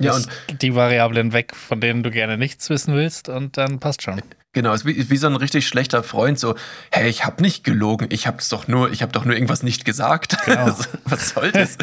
Ja, 0.00 0.12
Lass 0.12 0.28
die 0.60 0.74
Variablen 0.74 1.32
weg, 1.32 1.54
von 1.54 1.80
denen 1.80 2.02
du 2.02 2.10
gerne 2.10 2.38
nichts 2.38 2.70
wissen 2.70 2.94
willst, 2.94 3.28
und 3.28 3.56
dann 3.56 3.78
passt 3.78 4.02
schon. 4.02 4.22
Genau, 4.54 4.74
es 4.74 4.82
ist 4.82 4.86
wie, 4.86 5.10
wie 5.10 5.16
so 5.16 5.28
ein 5.28 5.36
richtig 5.36 5.66
schlechter 5.66 6.02
Freund, 6.02 6.38
so, 6.38 6.54
hey, 6.90 7.08
ich 7.08 7.24
habe 7.24 7.40
nicht 7.40 7.64
gelogen, 7.64 8.08
ich 8.10 8.26
hab's 8.26 8.50
doch 8.50 8.68
nur, 8.68 8.90
ich 8.90 9.00
habe 9.00 9.10
doch 9.10 9.24
nur 9.24 9.34
irgendwas 9.34 9.62
nicht 9.62 9.86
gesagt. 9.86 10.36
Genau. 10.44 10.64
Also, 10.66 10.84
Was 11.04 11.30
soll 11.30 11.52
das? 11.52 11.78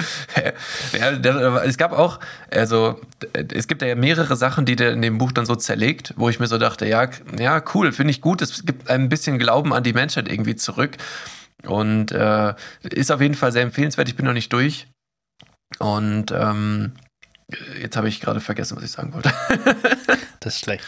Ja, 0.94 1.10
es 1.62 1.78
gab 1.78 1.94
auch, 1.94 2.20
also 2.52 3.02
es 3.34 3.68
gibt 3.68 3.82
ja 3.82 3.96
mehrere 3.96 4.36
Sachen, 4.36 4.66
die 4.66 4.76
der 4.76 4.92
in 4.94 5.02
dem 5.02 5.18
Buch 5.18 5.32
dann 5.32 5.48
so 5.48 5.56
zerlegt, 5.56 6.14
wo 6.16 6.30
ich 6.30 6.40
mir 6.40 6.46
so 6.48 6.60
dachte, 6.60 6.88
ja, 6.88 7.10
ja, 7.40 7.64
cool, 7.74 7.92
finde 7.92 8.12
ich 8.12 8.22
gut, 8.22 8.42
es 8.44 8.64
gibt 8.64 8.88
ein 8.90 9.10
bisschen 9.10 9.40
Glauben 9.40 9.74
an 9.74 9.84
die 9.84 9.94
Menschheit 9.94 10.32
irgendwie 10.32 10.56
zurück 10.56 10.98
und 11.66 12.12
äh, 12.12 12.54
ist 12.84 13.12
auf 13.12 13.22
jeden 13.22 13.36
Fall 13.36 13.52
sehr 13.52 13.64
empfehlenswert. 13.64 14.08
Ich 14.10 14.16
bin 14.16 14.26
noch 14.26 14.34
nicht 14.34 14.54
durch 14.54 14.88
und 15.80 16.32
ähm, 16.32 16.94
jetzt 17.82 17.96
habe 17.98 18.08
ich 18.10 18.20
gerade 18.22 18.40
vergessen, 18.42 18.78
was 18.78 18.84
ich 18.84 18.92
sagen 18.92 19.14
wollte. 19.14 19.32
Das 20.42 20.56
ist 20.56 20.62
schlecht. 20.62 20.86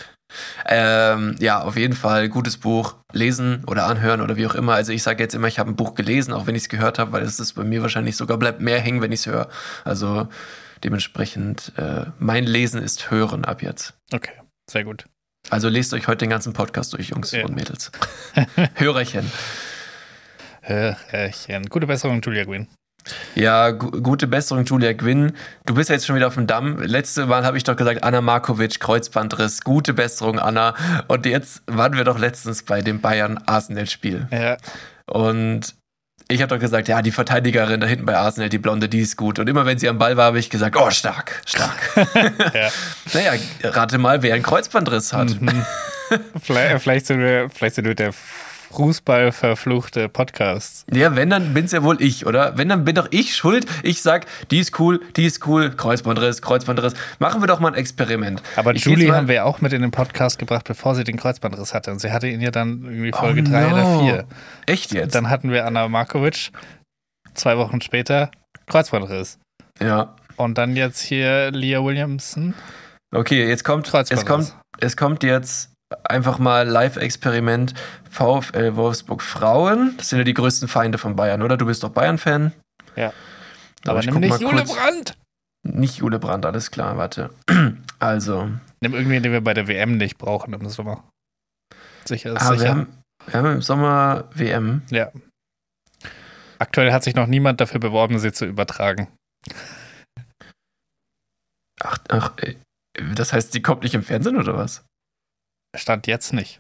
Ähm, 0.66 1.36
ja, 1.40 1.62
auf 1.62 1.76
jeden 1.76 1.94
Fall 1.94 2.30
gutes 2.30 2.56
Buch. 2.56 2.96
Lesen 3.12 3.66
oder 3.68 3.86
anhören 3.86 4.22
oder 4.22 4.38
wie 4.38 4.48
auch 4.48 4.56
immer. 4.56 4.76
Also 4.76 4.94
ich 4.94 5.04
sage 5.04 5.22
jetzt 5.22 5.36
immer, 5.36 5.50
ich 5.50 5.60
habe 5.60 5.70
ein 5.70 5.76
Buch 5.76 5.94
gelesen, 5.94 6.32
auch 6.32 6.48
wenn 6.48 6.56
ich 6.56 6.62
es 6.64 6.70
gehört 6.70 7.00
habe, 7.00 7.12
weil 7.12 7.24
es 7.24 7.38
ist 7.42 7.52
bei 7.52 7.66
mir 7.66 7.82
wahrscheinlich 7.82 8.16
sogar 8.16 8.38
bleibt 8.38 8.62
mehr 8.62 8.80
hängen, 8.80 9.02
wenn 9.02 9.12
ich 9.12 9.20
es 9.20 9.26
höre. 9.26 9.50
Also 9.84 10.30
dementsprechend, 10.86 11.74
äh, 11.78 12.06
mein 12.18 12.46
Lesen 12.46 12.82
ist 12.82 13.12
Hören 13.12 13.44
ab 13.44 13.62
jetzt. 13.62 13.94
Okay, 14.14 14.32
sehr 14.70 14.86
gut. 14.86 15.04
Also 15.50 15.68
lest 15.68 15.94
euch 15.94 16.08
heute 16.08 16.20
den 16.20 16.30
ganzen 16.30 16.54
Podcast 16.54 16.94
durch, 16.94 17.10
Jungs 17.10 17.32
Ja. 17.32 17.44
und 17.44 17.54
Mädels. 17.54 17.92
Hörerchen. 18.76 19.30
Hörchen. 20.62 21.66
Gute 21.66 21.88
Besserung, 21.88 22.22
Julia 22.22 22.46
Gwynn. 22.46 22.68
Ja, 23.36 23.72
gu 23.72 23.92
gute 24.02 24.28
Besserung, 24.28 24.66
Julia 24.66 24.94
Gwynn. 24.94 25.34
Du 25.66 25.74
bist 25.74 25.90
ja 25.90 25.96
jetzt 25.96 26.06
schon 26.06 26.16
wieder 26.16 26.28
auf 26.28 26.36
dem 26.36 26.48
Damm. 26.48 26.82
Letzte 26.82 27.26
Mal 27.26 27.46
habe 27.46 27.58
ich 27.58 27.64
doch 27.64 27.76
gesagt, 27.76 28.04
Anna 28.04 28.22
Markovic, 28.22 28.80
Kreuzbandriss. 28.80 29.62
Gute 29.62 29.94
Besserung, 29.94 30.40
Anna. 30.40 30.76
Und 31.08 31.26
jetzt 31.26 31.64
waren 31.68 31.94
wir 31.94 32.04
doch 32.04 32.20
letztens 32.20 32.64
bei 32.64 32.82
dem 32.82 33.02
Bayern-Arsenal-Spiel. 33.02 34.28
Ja, 34.32 34.58
Und 35.08 35.76
ich 36.32 36.42
habe 36.42 36.56
doch 36.56 36.60
gesagt, 36.60 36.88
ja, 36.88 37.02
die 37.02 37.12
Verteidigerin 37.12 37.82
da 37.82 37.88
hinten 37.88 38.06
bei 38.06 38.16
Arsenal, 38.16 38.50
die 38.50 38.58
Blonde, 38.58 38.88
die 38.88 39.00
ist 39.00 39.18
gut. 39.18 39.40
Und 39.40 39.50
immer 39.50 39.66
wenn 39.66 39.78
sie 39.78 39.90
am 39.90 39.98
Ball 39.98 40.16
war, 40.18 40.26
habe 40.26 40.40
ich 40.40 40.50
gesagt, 40.50 40.78
oh, 40.78 40.90
stark, 40.90 41.42
stark. 41.46 41.78
ja. 42.54 42.70
naja, 43.14 43.34
rate 43.64 43.98
mal, 43.98 44.22
wer 44.22 44.34
einen 44.34 44.44
Kreuzbandriss 44.44 45.14
hat. 45.14 45.42
Mhm. 45.42 45.66
vielleicht, 46.42 46.82
vielleicht, 46.82 47.06
sind 47.08 47.20
wir, 47.20 47.50
vielleicht 47.50 47.76
sind 47.76 47.86
wir 47.86 47.96
der 47.96 48.14
Fußball 48.72 49.32
verfluchte 49.32 50.10
Podcast. 50.10 50.86
Ja, 50.92 51.16
wenn, 51.16 51.30
dann 51.30 51.54
bin's 51.54 51.72
ja 51.72 51.84
wohl 51.84 52.02
ich, 52.02 52.26
oder? 52.26 52.58
Wenn, 52.58 52.70
dann 52.70 52.86
bin 52.86 52.96
doch 52.96 53.08
ich 53.12 53.36
schuld. 53.36 53.66
Ich 53.84 54.02
sag, 54.02 54.26
die 54.50 54.60
ist 54.60 54.80
cool, 54.80 55.02
die 55.16 55.26
ist 55.26 55.46
cool, 55.48 55.72
Kreuzbandriss, 55.72 56.42
Kreuzbandriss. 56.42 56.94
Machen 57.20 57.42
wir 57.42 57.48
doch 57.48 57.60
mal 57.60 57.70
ein 57.70 57.74
Experiment. 57.76 58.42
Aber 58.56 58.74
Ich 58.74 58.86
Julie 58.86 59.14
haben 59.14 59.28
wir 59.28 59.36
ja 59.36 59.44
auch 59.44 59.62
mit 59.62 59.74
in 59.74 59.82
den 59.82 59.92
Podcast 59.92 60.40
gebracht, 60.40 60.66
bevor 60.68 60.96
sie 60.96 61.04
den 61.04 61.18
Kreuzbandriss 61.18 61.74
hatte. 61.74 61.92
Und 61.92 62.00
sie 62.00 62.12
hatte 62.12 62.28
ihn 62.28 62.42
ja 62.42 62.52
dann 62.52 62.84
irgendwie 62.84 63.12
Folge 63.12 63.42
Oh 63.42 63.50
3 63.52 63.62
no. 63.70 63.74
oder 63.74 64.00
4. 64.14 64.26
Echt 64.68 64.94
jetzt? 64.94 65.16
Dann 65.16 65.30
hatten 65.30 65.52
wir 65.52 65.66
Anna 65.66 65.88
Markovic, 65.88 66.52
zwei 67.34 67.58
Wochen 67.58 67.82
später 67.82 68.32
Kreuzbandriss. 68.68 69.38
ja. 69.82 70.16
Und 70.38 70.58
dann 70.58 70.76
jetzt 70.76 71.02
hier 71.02 71.52
Leah 71.52 71.84
Williamson, 71.84 72.56
Okay, 73.14 73.48
jetzt 73.48 73.64
kommt, 73.64 73.86
es 73.86 73.92
Kreuzbandriss. 73.92 74.26
kommt, 74.26 74.56
es 74.80 74.98
kommt 74.98 75.22
jetzt 75.24 75.71
einfach 76.04 76.40
mal 76.40 76.68
Live-Experiment 76.68 77.74
VfL 78.10 78.76
Wolfsburg 78.76 79.22
Frauen. 79.22 79.96
Das 79.98 80.10
sind 80.10 80.20
ja 80.20 80.24
die 80.24 80.34
größten 80.34 80.68
Feinde 80.68 80.98
von 80.98 81.16
Bayern, 81.16 81.42
oder? 81.42 81.58
Du 81.58 81.66
bist 81.66 81.84
doch 81.84 81.90
Bayern-Fan. 81.90 82.52
Ja. 82.96 83.14
Aber, 83.84 83.92
Aber 83.92 84.00
ich 84.00 84.06
nimm 84.06 84.20
nicht 84.20 84.40
Jule. 84.40 84.64
Brandt. 84.64 85.18
Nicht 85.64 85.98
Jule 85.98 86.20
Brandt, 86.20 86.46
alles 86.46 86.72
klar, 86.72 86.98
warte. 86.98 87.30
Also, 88.00 88.50
Nimm 88.82 88.96
irgendwen, 88.96 89.22
den 89.22 89.32
wir 89.32 89.42
bei 89.42 89.54
der 89.54 89.68
WM 89.68 89.98
nicht 89.98 90.18
brauchen 90.18 90.54
im 90.54 90.68
Sommer. 90.70 91.08
Sicher 92.04 92.34
ist 92.34 92.42
ah, 92.42 92.50
wir, 92.50 92.58
sicher. 92.58 92.72
haben, 92.72 93.04
wir 93.28 93.34
haben 93.36 93.52
im 93.52 93.62
Sommer 93.62 94.28
WM. 94.34 94.82
Ja. 94.90 95.12
Aktuell 96.58 96.92
hat 96.92 97.04
sich 97.04 97.14
noch 97.14 97.28
niemand 97.28 97.62
dafür 97.62 97.80
beworben, 97.80 98.18
sie 98.18 98.32
zu 98.32 98.46
übertragen. 98.46 99.08
Ach, 101.80 101.98
ach, 102.10 102.38
äh, 102.38 102.56
das 103.14 103.34
heißt, 103.34 103.54
die 103.54 103.62
kommt 103.62 103.84
nicht 103.84 103.94
im 103.94 104.04
Fernsehen 104.04 104.38
oder 104.38 104.56
was? 104.56 104.84
Stand 105.76 106.08
jetzt 106.08 106.34
nicht. 106.34 106.60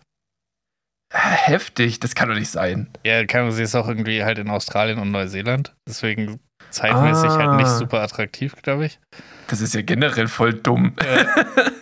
Heftig, 1.13 1.99
das 1.99 2.15
kann 2.15 2.29
doch 2.29 2.35
nicht 2.35 2.49
sein. 2.51 2.89
Ja, 3.05 3.25
kann, 3.25 3.51
sie 3.51 3.63
ist 3.63 3.75
auch 3.75 3.87
irgendwie 3.87 4.23
halt 4.23 4.37
in 4.37 4.49
Australien 4.49 4.97
und 4.99 5.11
Neuseeland. 5.11 5.75
Deswegen 5.87 6.39
zeitmäßig 6.69 7.29
halt 7.31 7.57
nicht 7.57 7.67
Ah. 7.67 7.77
super 7.77 8.01
attraktiv, 8.01 8.55
glaube 8.61 8.85
ich. 8.85 8.99
Das 9.47 9.59
ist 9.59 9.73
ja 9.73 9.81
generell 9.81 10.29
voll 10.29 10.53
dumm. 10.53 10.95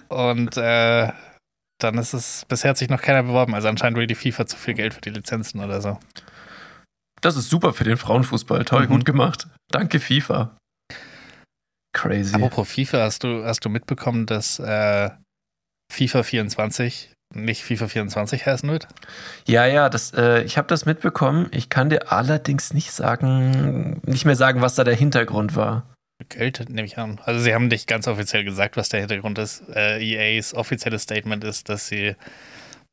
Und 0.08 0.58
äh, 0.58 1.12
dann 1.80 1.98
ist 2.00 2.14
es, 2.14 2.44
bisher 2.48 2.72
hat 2.72 2.78
sich 2.80 2.90
noch 2.90 3.02
keiner 3.04 3.22
beworben. 3.22 3.54
Also 3.54 3.68
anscheinend 3.68 4.00
will 4.00 4.08
die 4.08 4.16
FIFA 4.16 4.48
zu 4.48 4.58
viel 4.58 4.74
Geld 4.74 4.96
für 4.96 5.02
die 5.02 5.12
Lizenzen 5.12 5.64
oder 5.64 5.80
so. 5.82 6.00
Das 7.22 7.36
ist 7.36 7.50
super 7.52 7.74
für 7.74 7.84
den 7.84 7.98
Frauenfußball. 7.98 8.66
Toll, 8.66 8.86
Mhm. 8.88 8.90
gut 8.90 9.06
gemacht. 9.06 9.48
Danke, 9.72 10.00
FIFA. 10.00 10.58
Crazy. 11.96 12.34
Apropos 12.36 12.72
FIFA, 12.72 13.02
hast 13.04 13.24
du, 13.24 13.44
hast 13.46 13.64
du 13.64 13.70
mitbekommen, 13.70 14.26
dass 14.26 14.58
äh, 14.58 15.12
FIFA 15.94 16.24
24 16.24 17.14
nicht 17.34 17.64
FIFA 17.64 17.88
24 17.88 18.46
heißen 18.46 18.70
wird? 18.70 18.88
Ja, 19.48 19.66
ja, 19.66 19.90
das, 19.90 20.14
äh, 20.14 20.42
ich 20.44 20.58
habe 20.58 20.68
das 20.68 20.86
mitbekommen. 20.86 21.48
Ich 21.52 21.70
kann 21.70 21.90
dir 21.90 22.12
allerdings 22.12 22.74
nicht 22.74 22.92
sagen, 22.92 24.02
nicht 24.06 24.26
mehr 24.26 24.36
sagen, 24.36 24.62
was 24.62 24.76
da 24.76 24.84
der 24.84 24.96
Hintergrund 24.96 25.56
war. 25.56 25.86
Geld, 26.28 26.70
nehme 26.70 26.86
ich 26.86 26.98
an. 26.98 27.20
Also 27.24 27.40
sie 27.40 27.54
haben 27.54 27.68
nicht 27.68 27.88
ganz 27.88 28.08
offiziell 28.08 28.44
gesagt, 28.44 28.76
was 28.76 28.90
der 28.90 29.00
Hintergrund 29.00 29.38
ist. 29.38 29.64
Äh, 29.74 30.04
EAs 30.04 30.54
offizielles 30.54 31.04
Statement 31.04 31.44
ist, 31.44 31.70
dass 31.70 31.88
sie 31.88 32.16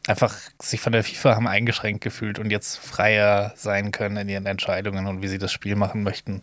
einfach 0.06 0.38
sich 0.62 0.80
von 0.80 0.92
der 0.92 1.02
FIFA 1.02 1.34
haben 1.34 1.48
eingeschränkt 1.48 2.02
gefühlt 2.02 2.38
und 2.38 2.50
jetzt 2.50 2.76
freier 2.78 3.52
sein 3.56 3.90
können 3.90 4.16
in 4.16 4.28
ihren 4.28 4.46
Entscheidungen 4.46 5.06
und 5.06 5.22
wie 5.22 5.28
sie 5.28 5.38
das 5.38 5.52
Spiel 5.52 5.74
machen 5.74 6.04
möchten. 6.04 6.42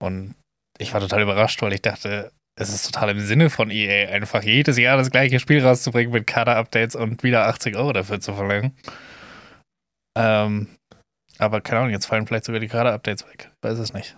Und 0.00 0.34
ich 0.78 0.94
war 0.94 1.00
total 1.00 1.22
überrascht, 1.22 1.60
weil 1.60 1.74
ich 1.74 1.82
dachte, 1.82 2.30
es 2.58 2.70
ist 2.70 2.92
total 2.92 3.10
im 3.10 3.20
Sinne 3.20 3.50
von 3.50 3.70
EA, 3.70 4.10
einfach 4.10 4.42
jedes 4.42 4.76
Jahr 4.78 4.96
das 4.96 5.10
gleiche 5.10 5.38
Spiel 5.38 5.64
rauszubringen 5.64 6.12
mit 6.12 6.26
Kader-Updates 6.26 6.96
und 6.96 7.22
wieder 7.22 7.46
80 7.46 7.76
Euro 7.76 7.92
dafür 7.92 8.20
zu 8.20 8.34
verlangen. 8.34 8.76
Ähm, 10.16 10.68
aber 11.38 11.60
keine 11.60 11.80
Ahnung, 11.80 11.92
jetzt 11.92 12.06
fallen 12.06 12.26
vielleicht 12.26 12.44
sogar 12.44 12.60
die 12.60 12.68
Kader-Updates 12.68 13.26
weg. 13.28 13.52
Weiß 13.62 13.78
es 13.78 13.92
nicht. 13.92 14.16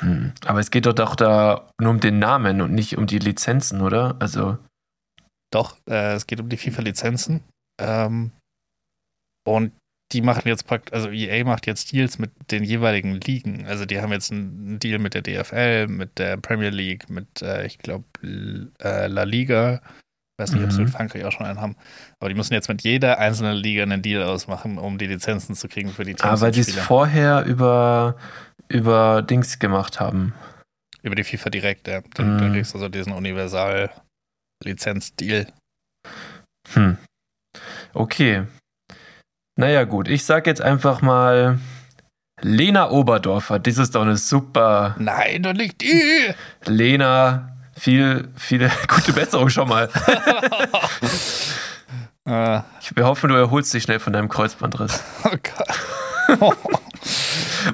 Hm. 0.00 0.32
Aber 0.46 0.58
es 0.58 0.70
geht 0.70 0.86
doch, 0.86 0.94
doch 0.94 1.14
da 1.14 1.70
nur 1.80 1.90
um 1.90 2.00
den 2.00 2.18
Namen 2.18 2.60
und 2.60 2.72
nicht 2.72 2.98
um 2.98 3.06
die 3.06 3.18
Lizenzen, 3.18 3.82
oder? 3.82 4.16
Also, 4.18 4.58
Doch, 5.52 5.76
äh, 5.88 6.14
es 6.14 6.26
geht 6.26 6.40
um 6.40 6.48
die 6.48 6.56
FIFA-Lizenzen. 6.56 7.44
Ähm, 7.80 8.32
und 9.46 9.72
die 10.12 10.20
machen 10.22 10.42
jetzt 10.46 10.66
praktisch, 10.66 10.92
also 10.92 11.10
EA 11.10 11.44
macht 11.44 11.66
jetzt 11.66 11.92
Deals 11.92 12.18
mit 12.18 12.30
den 12.50 12.64
jeweiligen 12.64 13.14
Ligen. 13.20 13.66
Also 13.66 13.84
die 13.86 14.00
haben 14.00 14.12
jetzt 14.12 14.30
einen 14.32 14.78
Deal 14.78 14.98
mit 14.98 15.14
der 15.14 15.22
DFL, 15.22 15.86
mit 15.88 16.18
der 16.18 16.36
Premier 16.36 16.70
League, 16.70 17.08
mit, 17.10 17.40
äh, 17.42 17.64
ich 17.66 17.78
glaube, 17.78 18.04
äh, 18.80 19.06
La 19.06 19.22
Liga. 19.24 19.80
weiß 20.38 20.52
nicht, 20.54 20.64
ob 20.64 20.72
sie 20.72 20.78
Mhm. 20.78 20.84
mit 20.86 20.94
Frankreich 20.94 21.24
auch 21.24 21.30
schon 21.32 21.46
einen 21.46 21.60
haben. 21.60 21.76
Aber 22.18 22.28
die 22.28 22.34
müssen 22.34 22.54
jetzt 22.54 22.68
mit 22.68 22.82
jeder 22.82 23.18
einzelnen 23.18 23.56
Liga 23.56 23.82
einen 23.84 24.02
Deal 24.02 24.22
ausmachen, 24.24 24.78
um 24.78 24.98
die 24.98 25.06
Lizenzen 25.06 25.54
zu 25.54 25.68
kriegen 25.68 25.90
für 25.90 26.02
die 26.04 26.14
Teams. 26.14 26.22
ah, 26.24 26.40
weil 26.40 26.48
und 26.48 26.54
sie 26.54 26.62
es 26.62 26.74
vorher 26.78 27.44
über, 27.44 28.16
über 28.68 29.22
Dings 29.22 29.58
gemacht 29.60 30.00
haben. 30.00 30.34
Über 31.02 31.14
die 31.14 31.22
FIFA 31.24 31.50
direkt, 31.50 31.86
ja. 31.86 32.00
Dann, 32.14 32.34
Mhm. 32.34 32.38
dann 32.38 32.52
kriegst 32.54 32.74
du 32.74 32.78
so 32.78 32.88
diesen 32.88 33.12
Universal-Lizenz-Deal. 33.12 35.46
Hm. 36.72 36.96
Okay. 37.92 38.44
Naja, 39.56 39.84
gut. 39.84 40.08
Ich 40.08 40.24
sag 40.24 40.46
jetzt 40.46 40.62
einfach 40.62 41.02
mal 41.02 41.58
Lena 42.40 42.90
Oberdorfer. 42.90 43.58
Das 43.58 43.78
ist 43.78 43.94
doch 43.94 44.02
eine 44.02 44.16
super. 44.16 44.96
Nein, 44.98 45.42
da 45.42 45.50
liegt 45.50 45.82
die! 45.82 46.32
Lena, 46.64 47.56
viel, 47.78 48.28
viele 48.36 48.70
gute 48.88 49.12
Besserung 49.12 49.48
schon 49.50 49.68
mal. 49.68 49.88
äh, 52.26 52.60
Ich 52.80 52.96
wir 52.96 53.04
hoffen, 53.04 53.28
du 53.28 53.34
erholst 53.36 53.72
dich 53.74 53.82
schnell 53.82 54.00
von 54.00 54.12
deinem 54.12 54.28
Kreuzbandriss. 54.28 55.02
oh 55.24 55.36
Gott. 56.38 56.56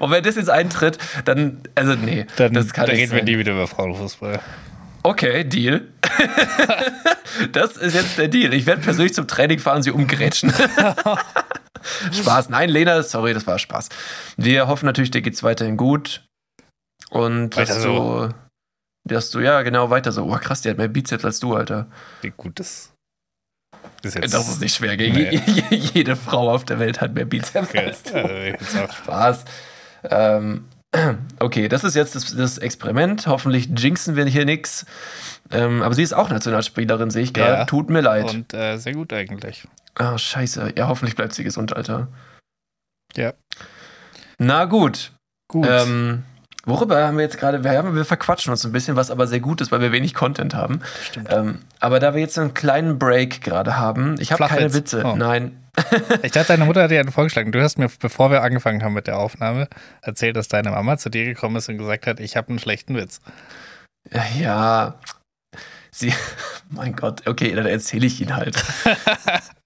Und 0.00 0.10
wenn 0.10 0.22
das 0.24 0.36
jetzt 0.36 0.50
eintritt, 0.50 0.98
dann, 1.24 1.60
also 1.74 1.94
nee, 1.94 2.26
Dann, 2.36 2.52
das 2.54 2.72
kann 2.72 2.86
dann 2.86 2.94
nicht 2.94 3.02
reden 3.04 3.12
wir 3.12 3.18
sein. 3.20 3.24
nie 3.26 3.38
wieder 3.38 3.52
über 3.52 3.66
Frauenfußball. 3.68 4.40
Okay, 5.02 5.44
Deal. 5.44 5.82
das 7.52 7.76
ist 7.76 7.94
jetzt 7.94 8.18
der 8.18 8.28
Deal. 8.28 8.52
Ich 8.52 8.66
werde 8.66 8.82
persönlich 8.82 9.14
zum 9.14 9.28
Training 9.28 9.58
fahren, 9.60 9.82
sie 9.82 9.90
umgrätschen. 9.92 10.52
Spaß. 12.12 12.48
Nein, 12.48 12.68
Lena, 12.68 13.02
sorry, 13.02 13.34
das 13.34 13.46
war 13.46 13.58
Spaß. 13.58 13.88
Wir 14.36 14.68
hoffen 14.68 14.86
natürlich, 14.86 15.10
dir 15.10 15.22
geht's 15.22 15.42
weiterhin 15.42 15.76
gut. 15.76 16.24
Und 17.10 17.56
Weiter 17.56 17.74
dass 17.74 17.82
so. 17.82 18.28
du, 18.28 18.34
dass 19.04 19.30
du, 19.30 19.40
ja, 19.40 19.62
genau, 19.62 19.90
weiter 19.90 20.12
so. 20.12 20.24
Oh, 20.24 20.36
krass, 20.38 20.62
die 20.62 20.70
hat 20.70 20.78
mehr 20.78 20.88
Bizeps 20.88 21.24
als 21.24 21.40
du, 21.40 21.54
Alter. 21.54 21.86
Wie 22.22 22.32
gut 22.36 22.58
das 22.60 22.92
ist 24.02 24.14
jetzt. 24.14 24.34
Das 24.34 24.48
ist 24.48 24.60
nicht 24.60 24.74
schwer. 24.74 24.96
Nee. 24.96 25.40
Jede 25.70 26.16
Frau 26.16 26.52
auf 26.52 26.64
der 26.64 26.78
Welt 26.78 27.00
hat 27.00 27.14
mehr 27.14 27.24
Bizeps 27.24 27.68
Okay, 27.68 27.86
als 27.86 28.02
du. 28.02 28.16
äh. 28.16 28.56
Spaß. 28.92 29.44
Ähm, 30.10 30.64
Okay, 31.38 31.68
das 31.68 31.84
ist 31.84 31.94
jetzt 31.94 32.14
das, 32.14 32.34
das 32.34 32.58
Experiment. 32.58 33.26
Hoffentlich 33.26 33.68
jinxen 33.76 34.16
wir 34.16 34.24
hier 34.24 34.44
nichts. 34.44 34.86
Ähm, 35.50 35.82
aber 35.82 35.94
sie 35.94 36.02
ist 36.02 36.14
auch 36.14 36.30
Nationalspielerin, 36.30 37.10
sehe 37.10 37.22
ich 37.22 37.34
gerade. 37.34 37.52
Ja. 37.58 37.64
Tut 37.64 37.90
mir 37.90 38.00
leid. 38.00 38.30
Und 38.30 38.54
äh, 38.54 38.76
sehr 38.78 38.94
gut 38.94 39.12
eigentlich. 39.12 39.66
Ah, 39.98 40.16
scheiße. 40.16 40.72
Ja, 40.76 40.88
hoffentlich 40.88 41.16
bleibt 41.16 41.34
sie 41.34 41.44
gesund, 41.44 41.76
Alter. 41.76 42.08
Ja. 43.16 43.32
Na 44.38 44.64
gut. 44.66 45.12
Gut. 45.50 45.66
Ähm, 45.68 46.22
worüber 46.64 47.04
haben 47.06 47.16
wir 47.16 47.24
jetzt 47.24 47.38
gerade? 47.38 47.64
Wir, 47.64 47.72
haben- 47.76 47.94
wir 47.96 48.04
verquatschen 48.04 48.50
uns 48.52 48.64
ein 48.64 48.72
bisschen, 48.72 48.96
was 48.96 49.10
aber 49.10 49.26
sehr 49.26 49.40
gut 49.40 49.60
ist, 49.60 49.72
weil 49.72 49.80
wir 49.80 49.92
wenig 49.92 50.14
Content 50.14 50.54
haben. 50.54 50.80
Stimmt. 51.02 51.32
Ähm, 51.32 51.60
aber 51.80 51.98
da 52.00 52.14
wir 52.14 52.20
jetzt 52.20 52.38
einen 52.38 52.54
kleinen 52.54 52.98
Break 52.98 53.40
gerade 53.42 53.76
haben, 53.76 54.16
ich 54.20 54.30
habe 54.32 54.46
keine. 54.46 54.72
Witze. 54.74 55.02
Oh. 55.04 55.16
Nein. 55.16 55.62
Ich 56.22 56.32
dachte, 56.32 56.48
deine 56.48 56.64
Mutter 56.64 56.82
hat 56.82 56.90
dir 56.90 56.98
einen 56.98 57.12
vorgeschlagen. 57.12 57.52
Du 57.52 57.62
hast 57.62 57.78
mir, 57.78 57.88
bevor 58.00 58.32
wir 58.32 58.42
angefangen 58.42 58.82
haben 58.82 58.94
mit 58.94 59.06
der 59.06 59.16
Aufnahme, 59.16 59.68
erzählt, 60.02 60.36
dass 60.36 60.48
deine 60.48 60.70
Mama 60.72 60.98
zu 60.98 61.08
dir 61.08 61.24
gekommen 61.24 61.54
ist 61.54 61.68
und 61.68 61.78
gesagt 61.78 62.08
hat, 62.08 62.18
ich 62.18 62.36
habe 62.36 62.48
einen 62.48 62.58
schlechten 62.58 62.96
Witz. 62.96 63.20
Ja. 64.40 64.94
Sie. 65.92 66.12
Mein 66.68 66.96
Gott, 66.96 67.28
okay, 67.28 67.54
dann 67.54 67.66
erzähle 67.66 68.06
ich 68.06 68.20
ihn 68.20 68.34
halt. 68.34 68.56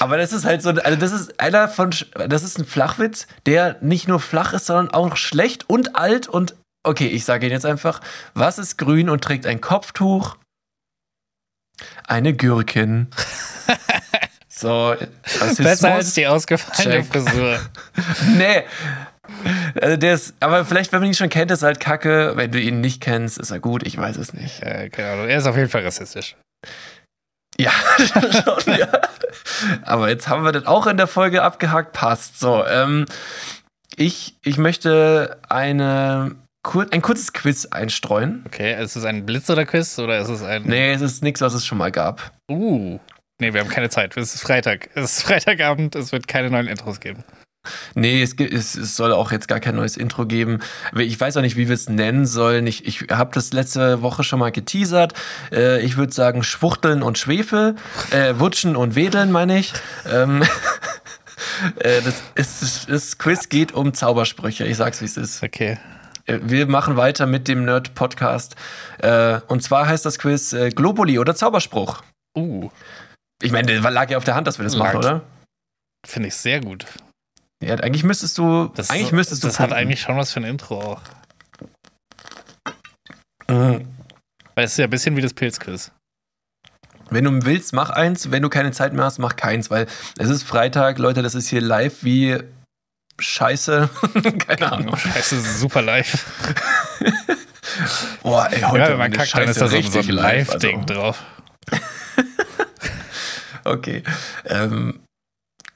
Aber 0.00 0.16
das 0.16 0.32
ist 0.32 0.44
halt 0.44 0.62
so, 0.62 0.70
also 0.70 0.98
das 0.98 1.12
ist 1.12 1.40
einer 1.40 1.68
von, 1.68 1.90
das 2.28 2.42
ist 2.42 2.58
ein 2.58 2.66
Flachwitz, 2.66 3.26
der 3.46 3.76
nicht 3.80 4.08
nur 4.08 4.20
flach 4.20 4.52
ist, 4.52 4.66
sondern 4.66 4.92
auch 4.92 5.16
schlecht 5.16 5.68
und 5.68 5.96
alt 5.96 6.28
und, 6.28 6.54
okay, 6.82 7.06
ich 7.06 7.24
sage 7.24 7.46
ihn 7.46 7.52
jetzt 7.52 7.66
einfach, 7.66 8.00
was 8.34 8.58
ist 8.58 8.78
grün 8.78 9.08
und 9.08 9.22
trägt 9.22 9.46
ein 9.46 9.60
Kopftuch? 9.60 10.36
Eine 12.06 12.34
Gürkin. 12.34 13.08
So. 14.62 14.94
Besser 15.58 15.94
als 15.94 16.14
die 16.14 16.26
ausgefallene 16.28 17.02
Check. 17.02 17.12
Frisur. 17.12 17.58
Nee. 18.36 18.62
Also 19.80 19.96
der 19.96 20.14
ist, 20.14 20.34
aber 20.40 20.64
vielleicht, 20.64 20.92
wenn 20.92 21.00
man 21.00 21.08
ihn 21.08 21.14
schon 21.14 21.30
kennt, 21.30 21.50
ist 21.50 21.62
er 21.62 21.68
halt 21.68 21.80
kacke. 21.80 22.32
Wenn 22.36 22.52
du 22.52 22.60
ihn 22.60 22.80
nicht 22.80 23.00
kennst, 23.00 23.38
ist 23.38 23.50
er 23.50 23.58
gut. 23.58 23.84
Ich 23.84 23.96
weiß 23.96 24.16
es 24.16 24.32
nicht. 24.34 24.62
Äh, 24.62 24.88
keine 24.90 25.12
Ahnung. 25.12 25.28
Er 25.28 25.38
ist 25.38 25.46
auf 25.46 25.56
jeden 25.56 25.68
Fall 25.68 25.82
rassistisch. 25.82 26.36
Ja, 27.58 27.72
schon, 27.98 28.74
ja. 28.76 28.88
Aber 29.82 30.08
jetzt 30.08 30.28
haben 30.28 30.44
wir 30.44 30.52
das 30.52 30.66
auch 30.66 30.86
in 30.86 30.96
der 30.96 31.06
Folge 31.06 31.42
abgehakt. 31.42 31.92
Passt. 31.92 32.40
So, 32.40 32.64
ähm, 32.66 33.06
ich, 33.96 34.36
ich 34.42 34.56
möchte 34.58 35.38
eine, 35.48 36.34
kur 36.62 36.86
ein 36.90 37.02
kurzes 37.02 37.32
Quiz 37.32 37.66
einstreuen. 37.66 38.44
Okay, 38.46 38.82
ist 38.82 38.96
es 38.96 39.04
ein 39.04 39.26
Blitz 39.26 39.50
oder 39.50 39.66
Quiz 39.66 39.98
oder 39.98 40.18
ist 40.18 40.28
es 40.28 40.42
ein. 40.42 40.62
Nee, 40.64 40.92
es 40.92 41.02
ist 41.02 41.22
nichts, 41.22 41.40
was 41.40 41.54
es 41.54 41.66
schon 41.66 41.78
mal 41.78 41.92
gab. 41.92 42.32
Uh. 42.50 42.98
Nee, 43.38 43.52
wir 43.52 43.60
haben 43.60 43.68
keine 43.68 43.90
Zeit. 43.90 44.16
Es 44.16 44.34
ist 44.34 44.42
Freitag. 44.42 44.88
Es 44.94 45.18
ist 45.18 45.22
Freitagabend. 45.22 45.96
Es 45.96 46.12
wird 46.12 46.28
keine 46.28 46.50
neuen 46.50 46.68
Intros 46.68 47.00
geben. 47.00 47.24
Nee, 47.94 48.22
es, 48.22 48.36
gibt, 48.36 48.52
es, 48.52 48.74
es 48.74 48.96
soll 48.96 49.12
auch 49.12 49.30
jetzt 49.30 49.46
gar 49.48 49.60
kein 49.60 49.76
neues 49.76 49.96
Intro 49.96 50.26
geben. 50.26 50.60
Ich 50.96 51.20
weiß 51.20 51.36
auch 51.36 51.42
nicht, 51.42 51.56
wie 51.56 51.68
wir 51.68 51.74
es 51.74 51.88
nennen 51.88 52.26
sollen. 52.26 52.66
Ich, 52.66 52.86
ich 52.86 53.06
habe 53.10 53.30
das 53.34 53.52
letzte 53.52 54.02
Woche 54.02 54.24
schon 54.24 54.38
mal 54.38 54.50
geteasert. 54.50 55.14
Äh, 55.52 55.80
ich 55.82 55.96
würde 55.96 56.12
sagen 56.12 56.42
Schwuchteln 56.42 57.02
und 57.02 57.18
Schwefel. 57.18 57.76
Äh, 58.10 58.34
Wutschen 58.38 58.74
und 58.76 58.94
Wedeln, 58.94 59.30
meine 59.30 59.58
ich. 59.58 59.72
Ähm, 60.10 60.42
äh, 61.78 62.00
das, 62.02 62.22
ist, 62.34 62.90
das 62.90 63.18
Quiz 63.18 63.48
geht 63.48 63.72
um 63.72 63.94
Zaubersprüche. 63.94 64.64
Ich 64.64 64.76
sag's, 64.76 65.00
wie 65.00 65.06
es 65.06 65.16
ist. 65.16 65.42
Okay. 65.42 65.78
Äh, 66.26 66.40
Wir 66.42 66.66
machen 66.66 66.96
weiter 66.96 67.26
mit 67.26 67.46
dem 67.46 67.64
Nerd-Podcast. 67.64 68.56
Äh, 68.98 69.40
und 69.46 69.62
zwar 69.62 69.86
heißt 69.86 70.04
das 70.04 70.18
Quiz 70.18 70.52
äh, 70.52 70.70
Globuli 70.70 71.18
oder 71.18 71.34
Zauberspruch. 71.34 72.02
Uh. 72.36 72.70
Ich 73.42 73.52
meine, 73.52 73.78
lag 73.78 74.10
ja 74.10 74.16
auf 74.16 74.24
der 74.24 74.34
Hand, 74.34 74.46
dass 74.46 74.58
wir 74.58 74.64
das 74.64 74.76
machen, 74.76 75.00
Lag. 75.00 75.10
oder? 75.10 75.22
Finde 76.06 76.28
ich 76.28 76.34
sehr 76.34 76.60
gut. 76.60 76.86
Ja, 77.62 77.76
eigentlich 77.76 78.04
müsstest 78.04 78.36
du. 78.38 78.70
Das, 78.74 78.90
eigentlich 78.90 79.12
müsstest 79.12 79.44
du. 79.44 79.46
das 79.46 79.60
hat 79.60 79.68
punkten. 79.68 79.78
eigentlich 79.78 80.00
schon 80.00 80.16
was 80.16 80.32
für 80.32 80.40
ein 80.40 80.44
Intro 80.44 80.80
auch. 80.80 81.00
Mhm. 83.48 83.88
Weil 84.54 84.64
es 84.64 84.72
ist 84.72 84.78
ja 84.78 84.84
ein 84.84 84.90
bisschen 84.90 85.16
wie 85.16 85.22
das 85.22 85.32
Pilzquiz. 85.32 85.92
Wenn 87.10 87.24
du 87.24 87.44
willst, 87.44 87.72
mach 87.72 87.90
eins. 87.90 88.30
Wenn 88.30 88.42
du 88.42 88.48
keine 88.48 88.72
Zeit 88.72 88.92
mehr 88.92 89.04
hast, 89.04 89.18
mach 89.18 89.36
keins, 89.36 89.70
weil 89.70 89.86
es 90.18 90.28
ist 90.28 90.42
Freitag, 90.42 90.98
Leute, 90.98 91.22
das 91.22 91.34
ist 91.34 91.48
hier 91.48 91.60
live 91.60 92.02
wie 92.02 92.38
Scheiße. 93.18 93.88
keine 94.46 94.72
Ahnung. 94.72 94.96
Scheiße, 94.96 95.40
super 95.40 95.82
live. 95.82 96.26
Boah, 98.22 98.48
ey, 98.50 98.60
heute 98.62 98.78
ja, 98.78 98.88
wenn 98.90 98.98
man 98.98 99.12
kackt, 99.12 99.34
dann 99.34 99.46
Scheiße 99.46 99.50
ist 99.50 99.60
da 99.60 99.68
so, 99.68 99.76
ein 99.76 100.08
live, 100.08 100.48
Live-Ding 100.48 100.80
also. 100.82 100.94
drauf. 100.94 101.22
Okay. 103.64 104.02
Ähm, 104.46 105.01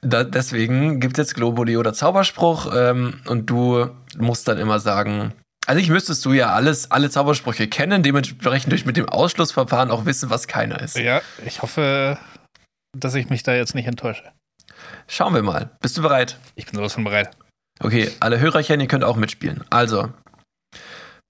da, 0.07 0.23
deswegen 0.23 0.99
gibt 0.99 1.17
es 1.17 1.27
jetzt 1.27 1.35
Globuli 1.35 1.77
oder 1.77 1.93
Zauberspruch 1.93 2.73
ähm, 2.73 3.21
und 3.27 3.49
du 3.49 3.89
musst 4.17 4.47
dann 4.47 4.57
immer 4.57 4.79
sagen. 4.79 5.33
Also 5.65 5.81
ich 5.81 5.89
müsstest 5.89 6.23
du 6.25 6.33
ja 6.33 6.53
alles, 6.53 6.91
alle 6.91 7.09
Zaubersprüche 7.09 7.67
kennen, 7.67 8.01
dementsprechend 8.01 8.71
durch 8.71 8.85
mit 8.85 8.95
dem 8.95 9.09
Ausschlussverfahren 9.09 9.91
auch 9.91 10.05
wissen, 10.05 10.29
was 10.29 10.47
keiner 10.47 10.81
ist. 10.81 10.97
Ja, 10.97 11.21
ich 11.45 11.61
hoffe, 11.61 12.17
dass 12.97 13.15
ich 13.15 13.29
mich 13.29 13.43
da 13.43 13.53
jetzt 13.53 13.75
nicht 13.75 13.87
enttäusche. 13.87 14.31
Schauen 15.07 15.33
wir 15.33 15.41
mal. 15.41 15.71
Bist 15.81 15.97
du 15.97 16.01
bereit? 16.01 16.39
Ich 16.55 16.65
bin 16.65 16.75
sowas 16.75 16.93
von 16.93 17.03
bereit. 17.03 17.31
Okay, 17.79 18.09
alle 18.19 18.39
Hörerchen, 18.39 18.79
ihr 18.79 18.87
könnt 18.87 19.03
auch 19.03 19.17
mitspielen. 19.17 19.63
Also, 19.69 20.11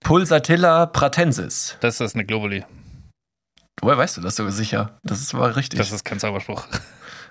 Pulsatilla 0.04 0.86
pratensis. 0.86 1.78
Das 1.82 2.00
ist 2.00 2.16
eine 2.16 2.26
Globuli. 2.26 2.64
Woher 3.82 3.98
weißt 3.98 4.18
du 4.18 4.22
das 4.22 4.36
so 4.36 4.50
sicher? 4.50 4.98
Das 5.04 5.20
ist 5.20 5.34
mal 5.34 5.52
richtig. 5.52 5.80
Das 5.80 5.92
ist 5.92 6.04
kein 6.04 6.20
Zauberspruch. 6.20 6.68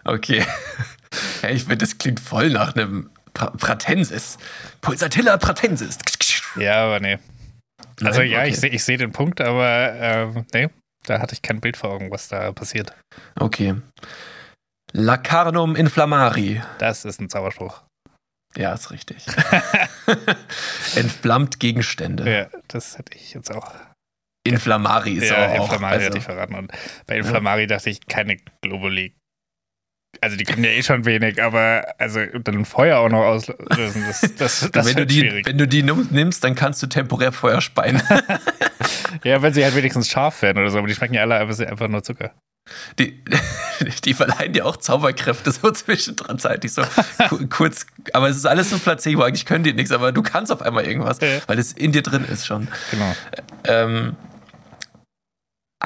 okay. 0.04 0.44
ja, 1.42 1.51
ich 1.51 1.62
finde, 1.62 1.79
das 1.79 1.99
klingt 1.99 2.21
voll 2.21 2.51
nach 2.51 2.75
einem 2.75 3.11
pra 3.35 3.51
pratensis. 3.51 4.38
Pulsatilla 4.81 5.37
pratensis. 5.37 5.99
Ja, 6.57 6.85
aber 6.85 7.01
nee. 7.01 7.19
Also 8.03 8.21
Nein? 8.21 8.31
ja, 8.31 8.38
okay. 8.40 8.49
ich 8.49 8.61
sehe 8.61 8.71
ich 8.71 8.85
seh 8.85 8.97
den 8.97 9.12
Punkt, 9.12 9.40
aber 9.40 9.92
ähm, 9.95 10.47
nee, 10.53 10.69
da 11.07 11.21
hatte 11.21 11.35
ich 11.35 11.42
kein 11.42 11.61
Bild 11.61 11.77
vor 11.77 11.90
Augen, 11.90 12.11
was 12.11 12.29
da 12.29 12.53
passiert. 12.53 12.95
Okay. 13.38 13.75
Lacarnum 14.92 15.77
inflammari. 15.77 16.62
Das 16.79 17.05
ist 17.05 17.21
ein 17.21 17.29
Zauberspruch. 17.29 17.83
Ja, 18.57 18.73
ist 18.73 18.90
richtig. 18.90 19.27
Entflammt 20.97 21.61
Gegenstände. 21.61 22.31
Ja, 22.31 22.61
das 22.69 22.97
hätte 22.97 23.14
ich 23.16 23.35
jetzt 23.35 23.55
auch. 23.55 23.75
Inflammari 24.45 25.14
ist 25.14 25.31
ja, 25.31 25.49
auch. 25.49 25.55
Inflammari 25.64 25.95
also, 25.95 26.07
hätte 26.07 26.19
ich 26.19 26.25
verraten. 26.25 26.55
Und 26.55 26.73
bei 27.07 27.16
Inflammari 27.19 27.66
dachte 27.66 27.90
ich, 27.90 28.07
keine 28.07 28.37
Globuli. 28.62 29.14
Also 30.20 30.37
die 30.37 30.44
können 30.44 30.64
ja 30.64 30.70
eh 30.70 30.83
schon 30.83 31.05
wenig, 31.05 31.42
aber 31.42 31.85
also 31.98 32.20
dann 32.42 32.64
Feuer 32.64 32.98
auch 32.98 33.09
noch 33.09 33.24
auslösen, 33.24 34.05
das, 34.07 34.20
das, 34.37 34.70
das 34.72 34.87
wenn, 34.87 34.92
du 34.94 34.98
wird 35.00 35.11
die, 35.11 35.20
schwierig. 35.20 35.46
wenn 35.46 35.59
du 35.59 35.66
die 35.68 35.83
nimm- 35.83 36.09
nimmst, 36.11 36.42
dann 36.44 36.55
kannst 36.55 36.83
du 36.83 36.87
temporär 36.87 37.33
Feuer 37.33 37.61
speien. 37.61 38.02
Ja, 39.24 39.40
wenn 39.42 39.52
sie 39.52 39.64
halt 39.64 39.74
wenigstens 39.74 40.09
scharf 40.11 40.42
werden 40.42 40.59
oder 40.59 40.70
so, 40.70 40.79
aber 40.79 40.87
die 40.87 40.94
schmecken 40.94 41.14
ja 41.14 41.22
alle 41.22 41.37
einfach, 41.37 41.88
nur 41.88 42.02
Zucker. 42.02 42.33
Die, 42.98 43.24
die 44.05 44.14
verleihen 44.14 44.52
dir 44.52 44.66
auch 44.66 44.76
Zauberkräfte 44.76 45.50
so 45.52 45.70
zwischenzeitig 45.70 46.72
so 46.72 46.83
ku- 47.29 47.46
kurz. 47.48 47.87
Aber 48.12 48.29
es 48.29 48.37
ist 48.37 48.44
alles 48.46 48.70
so 48.70 48.79
Placebo. 48.79 49.22
Eigentlich 49.22 49.46
können 49.46 49.64
die 49.64 49.72
nichts, 49.72 49.90
aber 49.90 50.12
du 50.12 50.22
kannst 50.22 50.52
auf 50.52 50.61
einmal 50.62 50.85
irgendwas, 50.87 51.20
Ja. 51.20 51.29
weil 51.46 51.59
es 51.59 51.72
in 51.72 51.92
dir 51.92 52.02
drin 52.02 52.24
ist 52.24 52.46
schon. 52.46 52.68
Genau. 52.90 53.14
Ähm, 53.64 54.16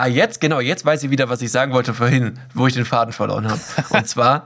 ah, 0.01 0.07
jetzt, 0.07 0.41
genau, 0.41 0.61
jetzt 0.61 0.85
weiß 0.85 1.03
ich 1.03 1.11
wieder, 1.11 1.29
was 1.29 1.43
ich 1.43 1.51
sagen 1.51 1.73
wollte 1.73 1.95
vorhin, 1.95 2.39
wo 2.55 2.67
ich 2.67 2.75
den 2.75 2.85
Faden 2.85 3.13
verloren 3.13 3.49
habe. 3.49 3.61
Und 3.91 4.09
zwar 4.09 4.45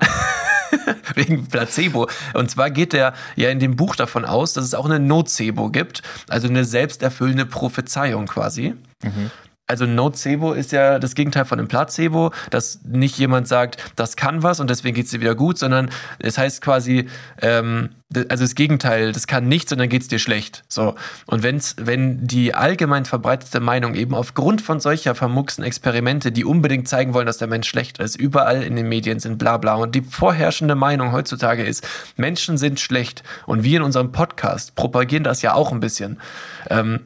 wegen 1.14 1.46
Placebo. 1.46 2.08
Und 2.34 2.50
zwar 2.50 2.70
geht 2.70 2.92
der 2.92 3.14
ja 3.36 3.50
in 3.50 3.60
dem 3.60 3.76
Buch 3.76 3.96
davon 3.96 4.24
aus, 4.24 4.52
dass 4.52 4.64
es 4.64 4.74
auch 4.74 4.84
eine 4.84 4.98
Nocebo 4.98 5.70
gibt, 5.70 6.02
also 6.28 6.48
eine 6.48 6.64
selbsterfüllende 6.64 7.46
Prophezeiung 7.46 8.26
quasi. 8.26 8.74
Mhm. 9.02 9.30
Also 9.66 9.86
Nocebo 9.86 10.52
ist 10.52 10.72
ja 10.72 10.98
das 10.98 11.14
Gegenteil 11.14 11.46
von 11.46 11.58
einem 11.58 11.68
Placebo, 11.68 12.32
dass 12.50 12.80
nicht 12.84 13.16
jemand 13.16 13.48
sagt, 13.48 13.92
das 13.96 14.14
kann 14.14 14.42
was 14.42 14.60
und 14.60 14.68
deswegen 14.68 14.94
geht 14.94 15.06
es 15.06 15.12
dir 15.12 15.22
wieder 15.22 15.34
gut, 15.34 15.58
sondern 15.58 15.88
es 16.18 16.36
heißt 16.36 16.60
quasi, 16.60 17.08
ähm, 17.40 17.88
also 18.28 18.44
das 18.44 18.54
Gegenteil, 18.54 19.12
das 19.12 19.26
kann 19.26 19.48
nichts 19.48 19.72
und 19.72 19.78
dann 19.78 19.88
geht 19.88 20.02
es 20.02 20.08
dir 20.08 20.18
schlecht. 20.18 20.64
So. 20.68 20.96
Und 21.24 21.42
wenn's, 21.42 21.76
wenn 21.80 22.26
die 22.26 22.54
allgemein 22.54 23.06
verbreitete 23.06 23.60
Meinung 23.60 23.94
eben 23.94 24.14
aufgrund 24.14 24.60
von 24.60 24.80
solcher 24.80 25.14
vermucksten 25.14 25.64
Experimente, 25.64 26.30
die 26.30 26.44
unbedingt 26.44 26.86
zeigen 26.86 27.14
wollen, 27.14 27.26
dass 27.26 27.38
der 27.38 27.48
Mensch 27.48 27.66
schlecht 27.66 27.98
ist, 28.00 28.16
überall 28.16 28.62
in 28.62 28.76
den 28.76 28.90
Medien 28.90 29.18
sind, 29.18 29.38
bla 29.38 29.56
bla. 29.56 29.76
Und 29.76 29.94
die 29.94 30.02
vorherrschende 30.02 30.74
Meinung 30.74 31.12
heutzutage 31.12 31.64
ist, 31.64 31.88
Menschen 32.18 32.58
sind 32.58 32.80
schlecht. 32.80 33.22
Und 33.46 33.64
wir 33.64 33.78
in 33.78 33.82
unserem 33.82 34.12
Podcast 34.12 34.74
propagieren 34.74 35.24
das 35.24 35.40
ja 35.40 35.54
auch 35.54 35.72
ein 35.72 35.80
bisschen. 35.80 36.20
Ähm, 36.68 37.00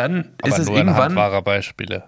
dann 0.00 0.32
Aber 0.42 0.48
ist 0.48 0.58
es 0.58 0.68
irgendwann. 0.68 1.14
wahrer 1.14 1.42
Beispiele. 1.42 2.04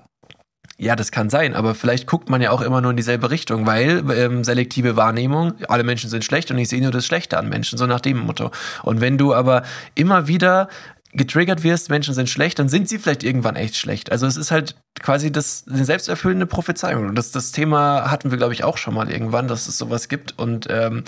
Ja, 0.79 0.97
das 0.97 1.13
kann 1.13 1.31
sein, 1.31 1.55
aber 1.55 1.75
vielleicht 1.75 2.07
guckt 2.07 2.29
man 2.29 2.41
ja 2.41 2.51
auch 2.51 2.61
immer 2.61 2.81
nur 2.81 2.91
in 2.91 2.97
dieselbe 2.97 3.31
Richtung, 3.31 3.67
weil 3.67 4.03
ähm, 4.17 4.43
selektive 4.43 4.97
Wahrnehmung, 4.97 5.53
alle 5.69 5.85
Menschen 5.85 6.11
sind 6.11 6.25
schlecht 6.25 6.51
und 6.51 6.59
ich 6.59 6.69
sehe 6.69 6.83
nur 6.83 6.91
das 6.91 7.07
Schlechte 7.07 7.39
an 7.39 7.49
Menschen, 7.49 7.79
so 7.79 7.87
nach 7.87 8.01
dem 8.01 8.19
Motto. 8.19 8.51
Und 8.83 9.01
wenn 9.01 9.19
du 9.19 9.35
aber 9.35 9.63
immer 9.95 10.27
wieder 10.27 10.69
getriggert 11.13 11.63
wirst, 11.63 11.91
Menschen 11.91 12.15
sind 12.15 12.31
schlecht, 12.31 12.59
dann 12.59 12.69
sind 12.69 12.89
sie 12.89 12.99
vielleicht 12.99 13.23
irgendwann 13.23 13.55
echt 13.55 13.77
schlecht. 13.77 14.11
Also 14.11 14.27
es 14.27 14.37
ist 14.37 14.51
halt 14.51 14.77
quasi 15.01 15.31
das 15.31 15.65
eine 15.71 15.85
selbsterfüllende 15.85 16.47
Prophezeiung. 16.47 17.07
Und 17.07 17.17
das, 17.17 17.33
das 17.33 17.53
Thema 17.53 18.11
hatten 18.11 18.31
wir, 18.31 18.39
glaube 18.39 18.55
ich, 18.55 18.65
auch 18.65 18.79
schon 18.79 18.95
mal 18.95 19.11
irgendwann, 19.11 19.47
dass 19.47 19.69
es 19.69 19.77
sowas 19.77 20.09
gibt. 20.09 20.39
Und 20.39 20.69
ähm, 20.71 21.05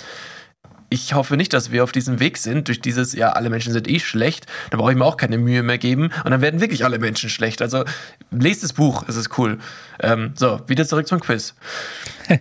ich 0.91 1.15
hoffe 1.15 1.37
nicht, 1.37 1.53
dass 1.53 1.71
wir 1.71 1.83
auf 1.85 1.93
diesem 1.93 2.21
Weg 2.21 2.39
sind, 2.39 2.69
durch 2.69 2.81
dieses, 2.81 3.13
ja, 3.13 3.31
alle 3.31 3.51
Menschen 3.51 3.73
sind 3.73 3.89
eh 3.89 3.99
schlecht, 3.99 4.47
da 4.71 4.77
brauche 4.77 4.93
ich 4.93 4.99
mir 4.99 5.05
auch 5.05 5.17
keine 5.17 5.39
Mühe 5.39 5.63
mehr 5.63 5.79
geben 5.79 6.11
und 6.25 6.31
dann 6.31 6.41
werden 6.41 6.61
wirklich 6.61 6.85
alle 6.85 6.99
Menschen 6.99 7.31
schlecht. 7.31 7.63
Also 7.63 7.85
lest 8.31 8.63
das 8.63 8.73
Buch, 8.73 9.05
es 9.09 9.17
ist 9.17 9.39
cool. 9.39 9.59
Ähm, 10.01 10.33
so, 10.37 10.61
wieder 10.69 10.87
zurück 10.87 11.07
zum 11.07 11.21
Quiz. 11.21 11.55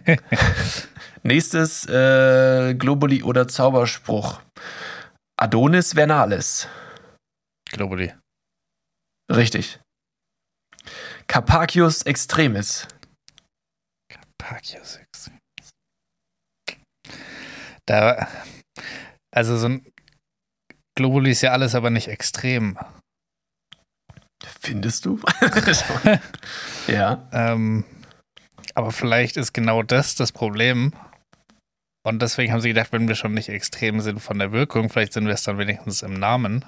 Nächstes 1.24 1.88
äh, 1.88 2.76
Globuli 2.76 3.24
oder 3.24 3.48
Zauberspruch. 3.48 4.42
Adonis 5.38 5.94
Vernalis. 5.94 6.68
Globally. 7.72 8.14
Richtig. 9.32 9.80
Carpaccius 11.28 12.04
Extremis. 12.04 12.88
Carpaccius 14.10 14.98
Extremis. 14.98 15.03
Da, 17.86 18.28
also 19.32 19.58
so 19.58 19.68
ein 19.68 19.94
Globuli 20.96 21.32
ist 21.32 21.42
ja 21.42 21.52
alles, 21.52 21.76
aber 21.76 21.90
nicht 21.90 22.08
extrem. 22.08 22.78
Findest 24.62 25.06
du? 25.06 25.20
ja. 26.88 27.28
Ähm, 27.32 27.86
aber 28.76 28.92
vielleicht 28.92 29.38
ist 29.38 29.54
genau 29.54 29.84
das 29.84 30.16
das 30.16 30.32
Problem. 30.32 30.94
Und 32.06 32.22
deswegen 32.22 32.52
haben 32.52 32.62
sie 32.62 32.70
gedacht, 32.70 32.92
wenn 32.92 33.08
wir 33.08 33.16
schon 33.16 33.34
nicht 33.34 33.50
extrem 33.50 34.02
sind 34.02 34.20
von 34.20 34.38
der 34.38 34.52
Wirkung, 34.52 34.90
vielleicht 34.90 35.14
sind 35.14 35.26
wir 35.26 35.34
es 35.34 35.44
dann 35.44 35.58
wenigstens 35.58 36.02
im 36.02 36.14
Namen. 36.14 36.66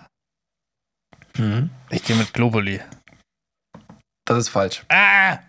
Mhm. 1.37 1.69
Ich 1.89 2.03
gehe 2.03 2.15
mit 2.15 2.33
Globuli. 2.33 2.81
Das 4.25 4.37
ist 4.37 4.49
falsch. 4.49 4.85
Ah! 4.89 5.39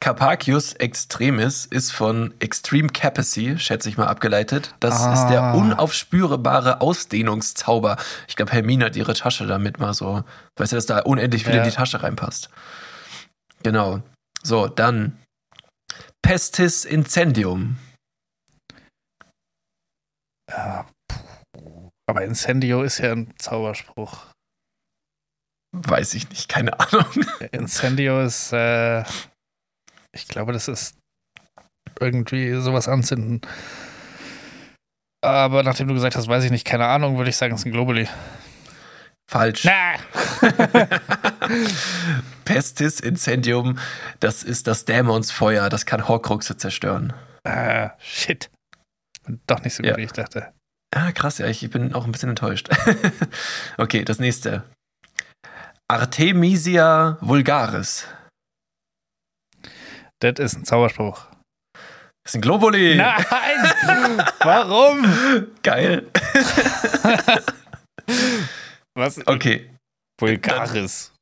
Carpaccius 0.00 0.72
Extremis 0.74 1.66
ist 1.66 1.90
von 1.92 2.34
Extreme 2.40 2.88
Capacy, 2.88 3.58
schätze 3.58 3.88
ich 3.88 3.96
mal, 3.96 4.06
abgeleitet. 4.06 4.74
Das 4.80 5.02
Ah. 5.02 5.12
ist 5.14 5.28
der 5.28 5.54
unaufspürbare 5.54 6.80
Ausdehnungszauber. 6.80 7.96
Ich 8.28 8.36
glaube, 8.36 8.52
Hermine 8.52 8.86
hat 8.86 8.96
ihre 8.96 9.14
Tasche 9.14 9.46
damit 9.46 9.78
mal 9.78 9.94
so, 9.94 10.24
weißt 10.56 10.72
du, 10.72 10.76
dass 10.76 10.86
da 10.86 11.00
unendlich 11.00 11.44
viel 11.44 11.54
Ja. 11.54 11.62
in 11.62 11.68
die 11.68 11.74
Tasche 11.74 12.02
reinpasst. 12.02 12.50
Genau. 13.62 14.02
So, 14.42 14.66
dann 14.68 15.18
Pestis 16.22 16.84
Incendium. 16.84 17.78
Ja, 20.50 20.86
puh. 21.08 21.90
aber 22.06 22.24
Incendio 22.24 22.82
ist 22.82 22.98
ja 22.98 23.12
ein 23.12 23.32
Zauberspruch. 23.38 24.26
Weiß 25.72 26.14
ich 26.14 26.28
nicht, 26.30 26.48
keine 26.48 26.78
Ahnung. 26.78 27.06
Incendio 27.50 28.20
ist, 28.22 28.52
äh, 28.52 29.02
ich 30.14 30.28
glaube, 30.28 30.52
das 30.52 30.68
ist 30.68 30.96
irgendwie 32.00 32.52
sowas 32.54 32.88
anzünden. 32.88 33.40
Aber 35.22 35.62
nachdem 35.62 35.88
du 35.88 35.94
gesagt 35.94 36.16
hast, 36.16 36.28
weiß 36.28 36.44
ich 36.44 36.50
nicht, 36.50 36.66
keine 36.66 36.86
Ahnung, 36.86 37.16
würde 37.16 37.30
ich 37.30 37.36
sagen, 37.36 37.54
es 37.54 37.60
ist 37.60 37.66
ein 37.66 37.72
Globally. 37.72 38.08
Falsch. 39.30 39.64
Na! 39.64 39.94
Pestis 42.44 43.00
Incendium, 43.00 43.78
das 44.20 44.42
ist 44.42 44.66
das 44.66 44.84
Dämonsfeuer, 44.84 45.70
das 45.70 45.86
kann 45.86 46.06
Horcruxe 46.08 46.56
zerstören. 46.56 47.14
Ah, 47.44 47.92
shit. 47.98 48.50
Doch 49.46 49.62
nicht 49.62 49.74
so 49.74 49.82
gut, 49.82 49.92
Ja. 49.92 49.96
wie 49.96 50.02
ich 50.04 50.12
dachte. 50.12 50.52
Ah, 50.94 51.10
krass, 51.12 51.38
ja, 51.38 51.46
ich 51.46 51.68
bin 51.70 51.94
auch 51.94 52.04
ein 52.04 52.12
bisschen 52.12 52.28
enttäuscht. 52.28 52.68
okay, 53.78 54.04
das 54.04 54.18
nächste. 54.18 54.62
Artemisia 55.88 57.16
vulgaris. 57.20 58.06
Das 60.20 60.38
ist 60.38 60.56
ein 60.56 60.64
Zauberspruch. 60.64 61.26
Das 62.24 62.32
ist 62.32 62.36
ein 62.36 62.40
Globuli. 62.40 62.96
Nein! 62.96 63.24
Warum? 64.40 65.06
Geil. 65.62 66.06
Was? 68.96 69.26
Okay, 69.26 69.70
Vulgaris. 70.20 71.12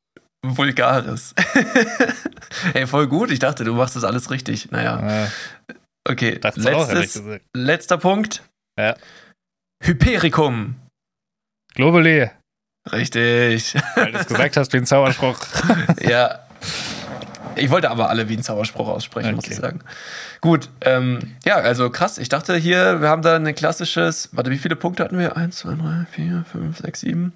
vulgaris. 0.44 1.34
Ey, 2.74 2.86
voll 2.86 3.08
gut. 3.08 3.30
Ich 3.30 3.38
dachte, 3.38 3.64
du 3.64 3.74
machst 3.74 3.96
das 3.96 4.04
alles 4.04 4.30
richtig. 4.30 4.70
Naja, 4.70 5.28
okay. 6.08 6.38
auch, 6.44 6.56
Letztes, 6.92 7.24
gesagt. 7.24 7.44
letzter 7.56 7.98
Punkt. 7.98 8.42
Ja. 8.78 8.94
Hypericum. 9.82 10.76
Globally. 11.74 12.30
Richtig. 12.90 13.74
Weil 13.94 14.12
du 14.12 14.18
es 14.18 14.26
gesagt 14.26 14.56
hast 14.56 14.72
wie 14.72 14.78
ein 14.78 14.86
Zauberspruch. 14.86 15.38
ja. 16.00 16.40
Ich 17.56 17.70
wollte 17.70 17.90
aber 17.90 18.08
alle 18.08 18.28
wie 18.28 18.36
ein 18.36 18.42
Zauberspruch 18.42 18.88
aussprechen, 18.88 19.34
muss 19.34 19.44
Okay. 19.44 19.54
ich 19.54 19.58
sagen. 19.60 19.80
Gut, 20.40 20.70
ähm, 20.80 21.36
ja, 21.44 21.56
also 21.56 21.90
krass. 21.90 22.18
Ich 22.18 22.28
dachte 22.28 22.56
hier, 22.56 23.00
wir 23.00 23.08
haben 23.08 23.22
da 23.22 23.36
ein 23.36 23.54
klassisches. 23.54 24.28
Warte, 24.32 24.50
wie 24.50 24.58
viele 24.58 24.76
Punkte 24.76 25.04
hatten 25.04 25.18
wir? 25.18 25.36
Eins, 25.36 25.58
zwei, 25.58 25.74
drei, 25.74 26.06
vier, 26.10 26.44
fünf, 26.50 26.78
sechs, 26.78 27.00
sieben. 27.00 27.32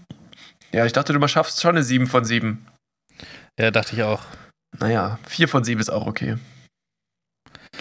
Ja, 0.73 0.85
ich 0.85 0.93
dachte, 0.93 1.13
du 1.13 1.29
schaffst 1.29 1.61
schon 1.61 1.71
eine 1.77 1.83
7 1.83 2.07
von 2.07 2.25
7. 2.25 2.67
Ja, 3.59 3.71
dachte 3.71 3.95
ich 3.95 4.03
auch. 4.03 4.23
Naja, 4.79 5.19
4 5.29 5.49
von 5.49 5.65
7 5.65 5.81
ist 5.81 5.91
auch 5.91 6.07
okay. 6.07 6.37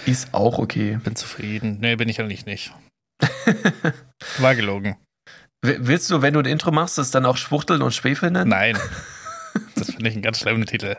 Ist 0.05 0.33
auch 0.33 0.59
okay. 0.59 0.99
Bin 1.03 1.15
zufrieden. 1.15 1.79
Nee, 1.81 1.95
bin 1.95 2.07
ich 2.09 2.21
eigentlich 2.21 2.45
nicht. 2.45 2.73
War 4.37 4.55
gelogen. 4.55 4.97
Willst 5.63 6.11
du, 6.11 6.21
wenn 6.21 6.33
du 6.35 6.39
ein 6.41 6.45
Intro 6.45 6.71
machst, 6.71 6.97
das 6.97 7.11
dann 7.11 7.25
auch 7.25 7.37
Schwuchteln 7.37 7.81
und 7.81 7.93
Schwefel 7.93 8.31
nennen? 8.31 8.49
Nein. 8.49 8.77
Das 9.75 9.87
finde 9.91 10.09
ich 10.09 10.15
einen 10.15 10.21
ganz 10.21 10.39
schlimmen 10.39 10.65
Titel. 10.65 10.97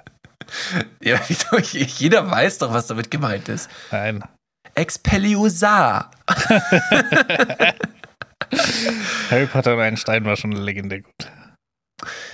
Ja, 1.03 1.21
jeder 1.61 2.31
weiß 2.31 2.59
doch, 2.59 2.73
was 2.73 2.87
damit 2.87 3.11
gemeint 3.11 3.49
ist. 3.49 3.69
Nein. 3.91 4.23
Expelliosar. 4.75 6.11
Harry 9.31 9.47
Potter 9.47 9.75
und 9.75 9.81
ein 9.81 9.97
Stein 9.97 10.25
war 10.25 10.37
schon 10.37 10.53
legendär 10.53 11.01
gut. 11.01 11.15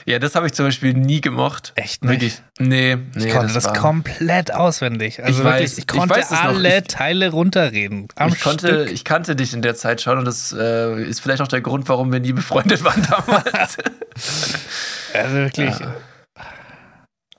Ja, 0.07 0.19
das 0.19 0.35
habe 0.35 0.47
ich 0.49 0.53
zum 0.55 0.67
Beispiel 0.67 0.93
nie 0.93 1.21
gemocht. 1.21 1.73
Echt 1.77 2.03
nicht? 2.03 2.11
Wirklich. 2.13 2.43
Nee, 2.59 2.97
nee. 3.15 3.27
Ich 3.27 3.33
konnte 3.33 3.55
das, 3.55 3.65
war- 3.67 3.75
komplett 3.75 4.53
auswendig. 4.53 5.23
Also 5.23 5.39
Ich 5.39 5.45
wirklich, 5.45 5.63
weiß, 5.63 5.73
ich 5.75 5.79
ich 5.79 5.87
konnte 5.87 6.19
noch. 6.19 6.31
alle 6.33 6.79
Ich- 6.79 6.85
Teile 6.89 7.31
runterreden. 7.31 8.09
Am 8.17 8.33
ich, 8.33 8.41
konnte, 8.41 8.67
Stück. 8.67 8.91
ich 8.93 9.05
kannte 9.05 9.37
dich 9.37 9.55
in 9.55 9.63
der 9.63 9.77
Zeit 9.77 10.01
schon 10.01 10.19
und 10.19 10.25
das 10.25 10.53
äh, 10.53 11.01
ist 11.05 11.21
vielleicht 11.21 11.41
auch 11.43 11.49
der 11.49 11.61
Grund, 11.61 11.89
warum 11.89 12.13
wir 12.13 12.19
nie 12.19 12.33
befreundet 12.33 12.83
waren 12.83 13.03
damals. 13.09 13.79
Also 15.15 15.35
wirklich. 15.37 15.79
Ja. 15.79 15.95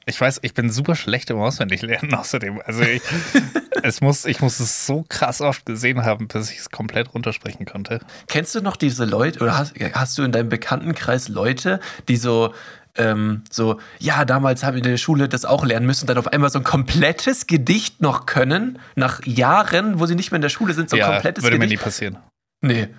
Ich 0.06 0.20
weiß, 0.20 0.40
ich 0.42 0.54
bin 0.54 0.70
super 0.70 0.96
schlecht 0.96 1.30
im 1.30 1.38
Auswendiglernen 1.38 2.14
außerdem. 2.14 2.62
Also 2.66 2.82
ich, 2.84 3.02
es 3.84 4.02
muss, 4.02 4.26
ich 4.26 4.42
muss 4.42 4.60
es 4.60 4.86
so 4.86 5.06
krass 5.08 5.42
oft 5.42 5.66
gesehen 5.66 6.04
haben, 6.04 6.28
bis 6.28 6.52
ich 6.52 6.60
es 6.60 6.70
komplett 6.70 7.14
runtersprechen 7.14 7.66
konnte. 7.66 8.00
Kennst 8.28 8.54
du 8.56 8.62
noch 8.62 8.76
diese 8.76 9.06
Leute 9.06 9.40
oder 9.40 9.58
hast, 9.58 9.74
hast 9.94 10.18
du 10.18 10.24
in 10.24 10.32
deinem 10.32 10.50
Bekanntenkreis 10.50 11.30
Leute, 11.30 11.80
die 12.08 12.18
so, 12.18 12.54
ähm, 12.96 13.44
so, 13.50 13.80
ja, 14.00 14.26
damals 14.26 14.64
haben 14.64 14.76
wir 14.76 14.84
in 14.84 14.90
der 14.90 14.98
Schule 14.98 15.30
das 15.30 15.46
auch 15.46 15.66
lernen 15.66 15.86
müssen 15.86 16.06
dann 16.06 16.18
auf 16.18 16.28
einmal 16.28 16.50
so 16.50 16.60
ein 16.60 16.66
komplettes 16.66 17.48
Gedicht 17.48 18.02
noch 18.02 18.26
können, 18.26 18.80
nach 18.96 19.26
Jahren, 19.26 20.00
wo 20.00 20.06
sie 20.06 20.16
nicht 20.16 20.32
mehr 20.32 20.38
in 20.38 20.44
der 20.44 20.50
Schule 20.50 20.74
sind, 20.74 20.90
so 20.90 20.96
ein 20.96 21.00
ja, 21.00 21.12
komplettes 21.12 21.44
würde 21.44 21.58
mir 21.58 21.66
nie 21.66 21.72
Gedicht? 21.72 21.84
passieren. 21.84 22.18
nee. 22.62 22.90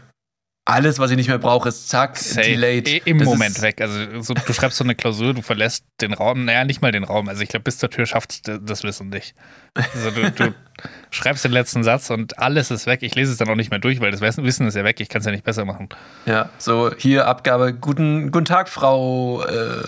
Alles, 0.67 0.99
was 0.99 1.11
ich 1.11 1.19
nicht 1.19 1.29
mehr 1.29 1.39
brauche, 1.39 1.69
ist 1.69 1.91
zack, 1.91 2.17
Safe. 2.17 2.41
delayed. 2.41 2.89
I- 2.89 3.03
Im 3.05 3.19
Das 3.19 3.27
Moment 3.29 3.61
weg. 3.61 3.83
Also 3.83 4.23
so, 4.23 4.33
du 4.33 4.53
schreibst 4.55 4.79
so 4.79 4.85
eine 4.85 4.95
Klausur, 4.95 5.35
du 5.35 5.43
verlässt 5.43 5.85
den 6.01 6.15
Raum, 6.15 6.47
naja, 6.47 6.65
nicht 6.65 6.81
mal 6.81 6.91
den 6.91 7.05
Raum. 7.05 7.29
Also 7.29 7.43
ich 7.43 7.51
glaube, 7.51 7.65
bis 7.65 7.77
zur 7.77 7.91
Tür 7.91 8.07
schafft 8.07 8.49
das 8.49 8.83
Wissen 8.83 9.11
nicht. 9.11 9.35
Also 9.75 10.11
du, 10.11 10.31
du 10.31 10.55
schreibst 11.11 11.45
den 11.45 11.53
letzten 11.53 11.85
Satz 11.85 12.09
und 12.09 12.39
alles 12.39 12.71
ist 12.71 12.87
weg. 12.87 13.03
Ich 13.03 13.15
lese 13.15 13.33
es 13.33 13.37
dann 13.37 13.49
auch 13.51 13.57
nicht 13.57 13.71
mehr 13.71 13.79
durch, 13.79 14.01
weil 14.01 14.11
das 14.11 14.23
Wissen 14.23 14.67
ist 14.67 14.75
ja 14.75 14.85
weg. 14.85 15.01
Ich 15.01 15.11
kann 15.11 15.21
es 15.21 15.27
ja 15.27 15.33
nicht 15.33 15.45
besser 15.45 15.67
machen. 15.67 15.91
Ja, 16.25 16.49
so 16.57 16.91
hier 16.97 17.27
Abgabe. 17.29 17.75
Guten, 17.75 18.31
guten 18.31 18.47
Tag, 18.47 18.71
Frau. 18.71 19.45
Äh, 19.45 19.83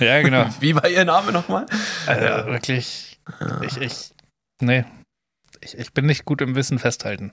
Ja, 0.00 0.22
genau. 0.22 0.46
wie 0.58 0.74
war 0.74 0.88
Ihr 0.88 1.04
Name 1.04 1.30
nochmal? 1.30 1.66
Also 2.06 2.24
Ja. 2.26 2.46
wirklich, 2.46 3.20
ich, 3.62 3.76
ich, 3.80 4.10
nee, 4.60 4.84
ich, 5.60 5.78
ich 5.78 5.92
bin 5.92 6.06
nicht 6.06 6.24
gut 6.24 6.40
im 6.42 6.56
Wissen 6.56 6.80
festhalten. 6.80 7.32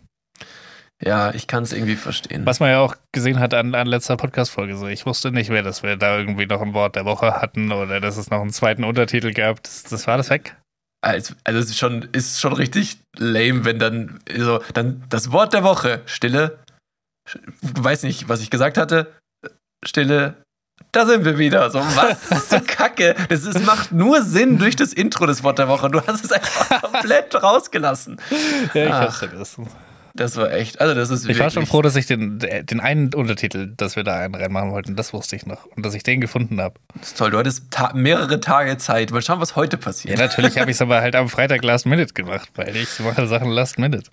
Ja, 1.03 1.33
ich 1.33 1.47
kann 1.47 1.63
es 1.63 1.73
irgendwie 1.73 1.95
verstehen. 1.95 2.45
Was 2.45 2.59
man 2.59 2.69
ja 2.69 2.79
auch 2.79 2.95
gesehen 3.11 3.39
hat 3.39 3.53
an, 3.53 3.73
an 3.73 3.87
letzter 3.87 4.17
Podcast-Folge. 4.17 4.77
So, 4.77 4.87
ich 4.87 5.05
wusste 5.05 5.31
nicht 5.31 5.49
mehr, 5.49 5.63
dass 5.63 5.81
wir 5.81 5.95
da 5.95 6.17
irgendwie 6.17 6.45
noch 6.45 6.61
ein 6.61 6.73
Wort 6.73 6.95
der 6.95 7.05
Woche 7.05 7.41
hatten 7.41 7.71
oder 7.71 7.99
dass 7.99 8.17
es 8.17 8.29
noch 8.29 8.41
einen 8.41 8.51
zweiten 8.51 8.83
Untertitel 8.83 9.33
gab. 9.33 9.63
Das, 9.63 9.83
das 9.83 10.05
war 10.05 10.17
das 10.17 10.29
weg. 10.29 10.55
Also, 11.03 11.33
also 11.43 11.59
es 11.59 11.65
ist 11.65 11.79
schon, 11.79 12.03
ist 12.11 12.39
schon 12.39 12.53
richtig 12.53 12.99
lame, 13.17 13.65
wenn 13.65 13.79
dann 13.79 14.19
so, 14.37 14.61
dann 14.73 15.03
das 15.09 15.31
Wort 15.31 15.53
der 15.53 15.63
Woche, 15.63 16.01
Stille. 16.05 16.59
Weiß 17.61 18.03
nicht, 18.03 18.29
was 18.29 18.41
ich 18.41 18.51
gesagt 18.51 18.77
hatte. 18.77 19.11
Stille. 19.83 20.35
Da 20.91 21.05
sind 21.05 21.25
wir 21.25 21.39
wieder. 21.39 21.69
So, 21.71 21.79
was? 21.79 22.29
Das 22.29 22.43
ist 22.43 22.49
so 22.51 22.59
kacke. 22.65 23.15
Das 23.29 23.45
ist, 23.45 23.65
macht 23.65 23.91
nur 23.91 24.21
Sinn 24.23 24.59
durch 24.59 24.75
das 24.75 24.93
Intro 24.93 25.25
des 25.25 25.43
Wort 25.43 25.57
der 25.57 25.67
Woche. 25.67 25.89
Du 25.89 26.05
hast 26.05 26.23
es 26.23 26.31
einfach 26.31 26.81
komplett 26.91 27.41
rausgelassen. 27.41 28.19
Ja, 28.73 28.85
ich 28.85 28.91
Ach, 28.91 29.07
hasse 29.07 29.29
das. 29.29 29.57
Das 30.13 30.36
war 30.36 30.52
echt, 30.52 30.82
also 30.82 30.93
das 30.93 31.10
ist 31.10 31.28
Ich 31.28 31.39
war 31.39 31.50
schon 31.50 31.65
froh, 31.65 31.82
dass 31.82 31.95
ich 31.95 32.06
den, 32.06 32.39
den 32.39 32.80
einen 32.80 33.13
Untertitel, 33.13 33.74
dass 33.78 33.95
wir 33.95 34.04
da 34.04 34.17
einen 34.19 34.36
reinmachen 34.36 34.71
wollten, 34.71 34.95
das 34.95 35.13
wusste 35.13 35.36
ich 35.36 35.45
noch. 35.45 35.65
Und 35.76 35.86
dass 35.86 35.93
ich 35.93 36.04
den 36.04 36.21
gefunden 36.21 36.60
habe. 36.60 36.76
Das 37.00 37.10
ist 37.10 37.17
toll. 37.17 37.32
Du 37.32 37.38
hattest 37.38 37.71
ta 37.71 37.93
mehrere 37.93 38.39
Tage 38.39 38.78
Zeit. 38.78 39.12
Mal 39.12 39.21
schauen, 39.21 39.39
was 39.39 39.56
heute 39.56 39.78
Ja, 39.78 39.84
passiert. 39.84 40.19
natürlich 40.19 40.58
habe 40.58 40.69
ich 40.71 40.78
es 40.78 40.82
aber 40.82 41.02
halt 41.02 41.15
am 41.15 41.30
Freitag 41.30 41.63
Last 41.63 41.86
Minute 41.86 42.13
gemacht, 42.13 42.50
weil 42.56 42.76
ich 42.76 43.00
mache 43.00 43.28
Sachen 43.28 43.50
Last 43.50 43.80
Minute. 43.80 44.10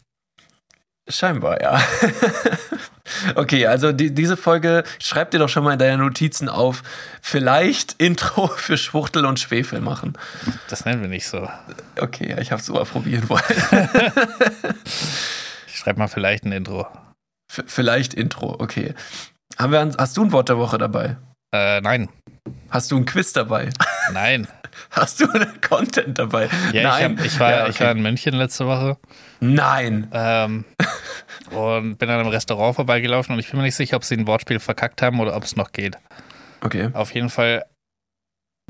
Scheinbar, 1.11 1.61
ja. 1.63 1.81
okay, 3.35 3.67
also 3.67 3.93
die, 3.93 4.15
diese 4.15 4.37
Folge, 4.37 4.85
schreib 4.99 5.31
dir 5.31 5.39
doch 5.39 5.49
schon 5.49 5.65
mal 5.65 5.73
in 5.73 5.79
deine 5.79 5.97
Notizen 5.97 6.51
auf, 6.51 6.83
vielleicht 7.23 7.95
Intro 7.97 8.47
für 8.57 8.77
Schwuchtel 8.77 9.25
und 9.25 9.41
Schwefel 9.41 9.81
machen. 9.81 10.19
Das 10.69 10.85
nennen 10.85 11.01
wir 11.01 11.09
nicht 11.09 11.27
so. 11.27 11.49
Okay, 11.99 12.29
ja, 12.31 12.39
ich 12.39 12.53
so 12.63 12.75
mal 12.75 12.85
probieren 12.85 13.27
wollen. 13.29 13.43
Ich 15.89 15.91
schreibe 15.93 16.01
mal 16.01 16.09
vielleicht 16.09 16.45
ein 16.45 16.53
Intro. 16.53 16.87
V 17.51 17.63
vielleicht 17.67 18.13
Intro, 18.13 18.57
okay. 18.59 18.93
Haben 19.57 19.73
wir, 19.73 19.91
hast 19.97 20.19
du 20.19 20.25
ein 20.25 20.33
Wort 20.33 20.51
der 20.51 20.59
Woche 20.59 20.77
dabei? 20.77 21.17
Äh, 21.55 21.81
nein. 21.81 22.11
Hast 22.69 22.91
du 22.91 22.99
ein 22.99 23.07
Quiz 23.07 23.33
dabei? 23.33 23.71
Nein. 24.13 24.47
Hast 24.91 25.21
du 25.21 25.31
einen 25.31 25.61
Content 25.63 26.19
dabei? 26.19 26.51
Ja, 26.75 26.99
Ich, 26.99 27.05
hab, 27.05 27.25
ich, 27.25 27.41
war, 27.41 27.51
Ja, 27.51 27.69
ich 27.69 27.77
okay. 27.77 27.85
war 27.85 27.93
in 27.93 28.03
München 28.03 28.35
letzte 28.35 28.67
Woche 28.67 28.99
Nein. 29.41 30.09
ähm, 30.13 30.65
und 31.53 31.97
bin 31.97 32.11
an 32.11 32.21
einem 32.21 32.29
Restaurant 32.29 32.77
vorbeigelaufen 32.77 33.33
und 33.33 33.39
ich 33.39 33.51
bin 33.51 33.57
mir 33.59 33.65
nicht 33.65 33.75
sicher, 33.77 33.97
ob 33.97 34.05
sie 34.05 34.15
ein 34.17 34.27
Wortspiel 34.27 34.61
verkackt 34.61 35.01
haben 35.01 35.21
oder 35.21 35.35
ob 35.37 35.45
es 35.45 35.57
noch 35.57 35.73
geht. 35.73 35.97
Okay. 36.61 36.91
Auf 36.93 37.15
jeden 37.15 37.31
Fall 37.31 37.65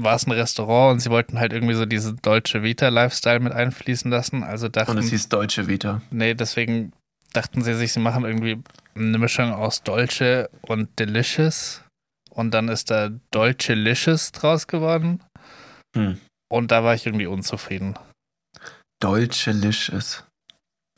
war 0.00 0.14
es 0.14 0.26
ein 0.26 0.33
Restaurant 0.33 0.92
und 0.92 1.00
sie 1.00 1.11
wollten 1.11 1.40
halt 1.40 1.52
irgendwie 1.52 1.74
so 1.74 1.85
diese 1.85 2.14
deutsche 2.14 2.62
Vita-Lifestyle 2.62 3.40
mit 3.40 3.52
einfließen 3.52 4.09
lassen. 4.09 4.44
Also 4.44 4.68
dachten, 4.68 4.92
Und 4.92 4.98
es 4.98 5.11
hieß 5.11 5.28
Deutsche 5.28 5.66
Vita. 5.66 6.00
nee, 6.11 6.35
deswegen 6.35 6.92
dachten 7.33 7.62
sie 7.62 7.75
sich, 7.75 7.93
sie 7.93 8.01
machen 8.01 8.25
irgendwie 8.25 8.62
eine 8.95 9.19
Mischung 9.19 9.53
aus 9.53 9.83
Dolce 9.83 10.51
und 10.62 10.99
Delicious. 10.99 11.83
Und 12.31 12.53
dann 12.53 12.69
ist 12.69 12.91
da 12.91 13.11
Dolce 13.31 13.75
Licious 13.75 14.33
draus 14.33 14.67
geworden. 14.67 15.23
Hm. 15.97 16.21
Und 16.51 16.71
da 16.71 16.85
war 16.85 16.95
ich 16.95 17.07
irgendwie 17.07 17.27
unzufrieden. 17.27 17.95
Deutsche 19.01 19.53
Licious. 19.53 20.25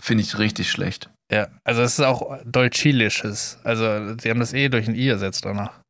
Finde 0.03 0.23
ich 0.23 0.39
richtig 0.39 0.71
schlecht. 0.71 1.11
Ja, 1.31 1.49
also 1.65 1.83
es 1.83 1.99
ist 1.99 2.05
auch 2.05 2.39
Dolcilicious. 2.45 3.59
Also 3.63 4.17
sie 4.19 4.31
haben 4.31 4.41
das 4.41 4.53
E 4.53 4.69
durch 4.69 4.89
ein 4.89 4.95
I 4.95 5.09
ersetzt 5.09 5.45
danach. 5.45 5.81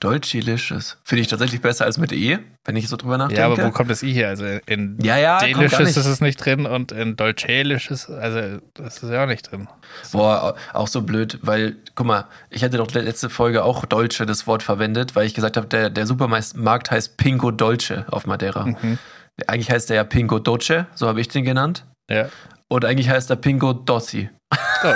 Deutsche 0.00 0.38
Licious. 0.38 0.98
Finde 1.04 1.22
ich 1.22 1.28
tatsächlich 1.28 1.60
besser 1.60 1.84
als 1.84 1.98
mit 1.98 2.12
E, 2.12 2.38
wenn 2.64 2.76
ich 2.76 2.88
so 2.88 2.96
drüber 2.96 3.18
nachdenke. 3.18 3.40
Ja, 3.40 3.46
aber 3.46 3.62
wo 3.62 3.70
kommt 3.70 3.90
das 3.90 4.02
I 4.02 4.12
her? 4.12 4.28
Also 4.28 4.44
in 4.66 4.98
ja, 5.02 5.16
ja, 5.16 5.38
nicht. 5.42 5.74
ist 5.74 5.96
es 5.96 6.20
nicht 6.20 6.36
drin 6.36 6.66
und 6.66 6.92
in 6.92 7.16
Dolcelicious, 7.16 8.10
also 8.10 8.60
das 8.74 9.02
ist 9.02 9.10
ja 9.10 9.22
auch 9.22 9.28
nicht 9.28 9.50
drin. 9.50 9.68
Boah, 10.12 10.56
auch 10.72 10.88
so 10.88 11.02
blöd, 11.02 11.38
weil, 11.42 11.76
guck 11.94 12.06
mal, 12.06 12.26
ich 12.50 12.64
hatte 12.64 12.76
doch 12.76 12.92
letzte 12.92 13.30
Folge 13.30 13.64
auch 13.64 13.84
Dolce 13.84 14.26
das 14.26 14.46
Wort 14.46 14.62
verwendet, 14.62 15.16
weil 15.16 15.26
ich 15.26 15.34
gesagt 15.34 15.56
habe, 15.56 15.66
der, 15.66 15.90
der 15.90 16.06
Supermarkt 16.06 16.90
heißt 16.90 17.16
Pingo 17.16 17.50
Dolce 17.50 18.04
auf 18.10 18.26
Madeira. 18.26 18.66
Mhm. 18.66 18.98
Eigentlich 19.46 19.70
heißt 19.70 19.90
der 19.90 19.96
ja 19.96 20.04
Pingo 20.04 20.38
Dolce, 20.38 20.86
so 20.94 21.08
habe 21.08 21.20
ich 21.20 21.28
den 21.28 21.44
genannt. 21.44 21.84
Ja. 22.08 22.28
Und 22.68 22.84
eigentlich 22.84 23.08
heißt 23.08 23.30
er 23.30 23.36
Pingo 23.36 23.72
Dossi. 23.72 24.28
Oh. 24.82 24.94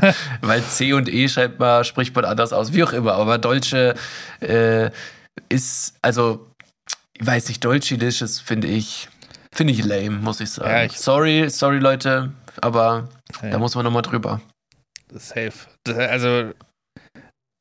Weil 0.40 0.62
C 0.64 0.92
und 0.92 1.08
E 1.08 1.28
schreibt 1.28 1.58
man, 1.60 1.84
spricht 1.84 2.14
man 2.14 2.24
anders 2.24 2.52
aus, 2.52 2.72
wie 2.72 2.82
auch 2.84 2.92
immer. 2.92 3.14
Aber 3.14 3.38
Dolce 3.38 3.94
äh, 4.40 4.90
ist, 5.48 5.94
also, 6.02 6.50
ich 7.18 7.26
weiß 7.26 7.48
nicht, 7.48 7.64
Dolce 7.64 7.96
Delicious 7.96 8.40
finde 8.40 8.66
ich, 8.68 9.08
finde 9.54 9.72
ich 9.72 9.84
lame, 9.84 10.10
muss 10.18 10.40
ich 10.40 10.50
sagen. 10.50 10.70
Ja, 10.70 10.84
ich- 10.84 10.98
sorry, 10.98 11.48
sorry 11.50 11.78
Leute, 11.78 12.32
aber 12.60 13.08
Ja. 13.42 13.50
da 13.50 13.58
muss 13.58 13.74
man 13.74 13.84
nochmal 13.84 14.02
drüber. 14.02 14.40
Safe. 15.12 15.52
Das, 15.84 15.96
also 15.98 16.52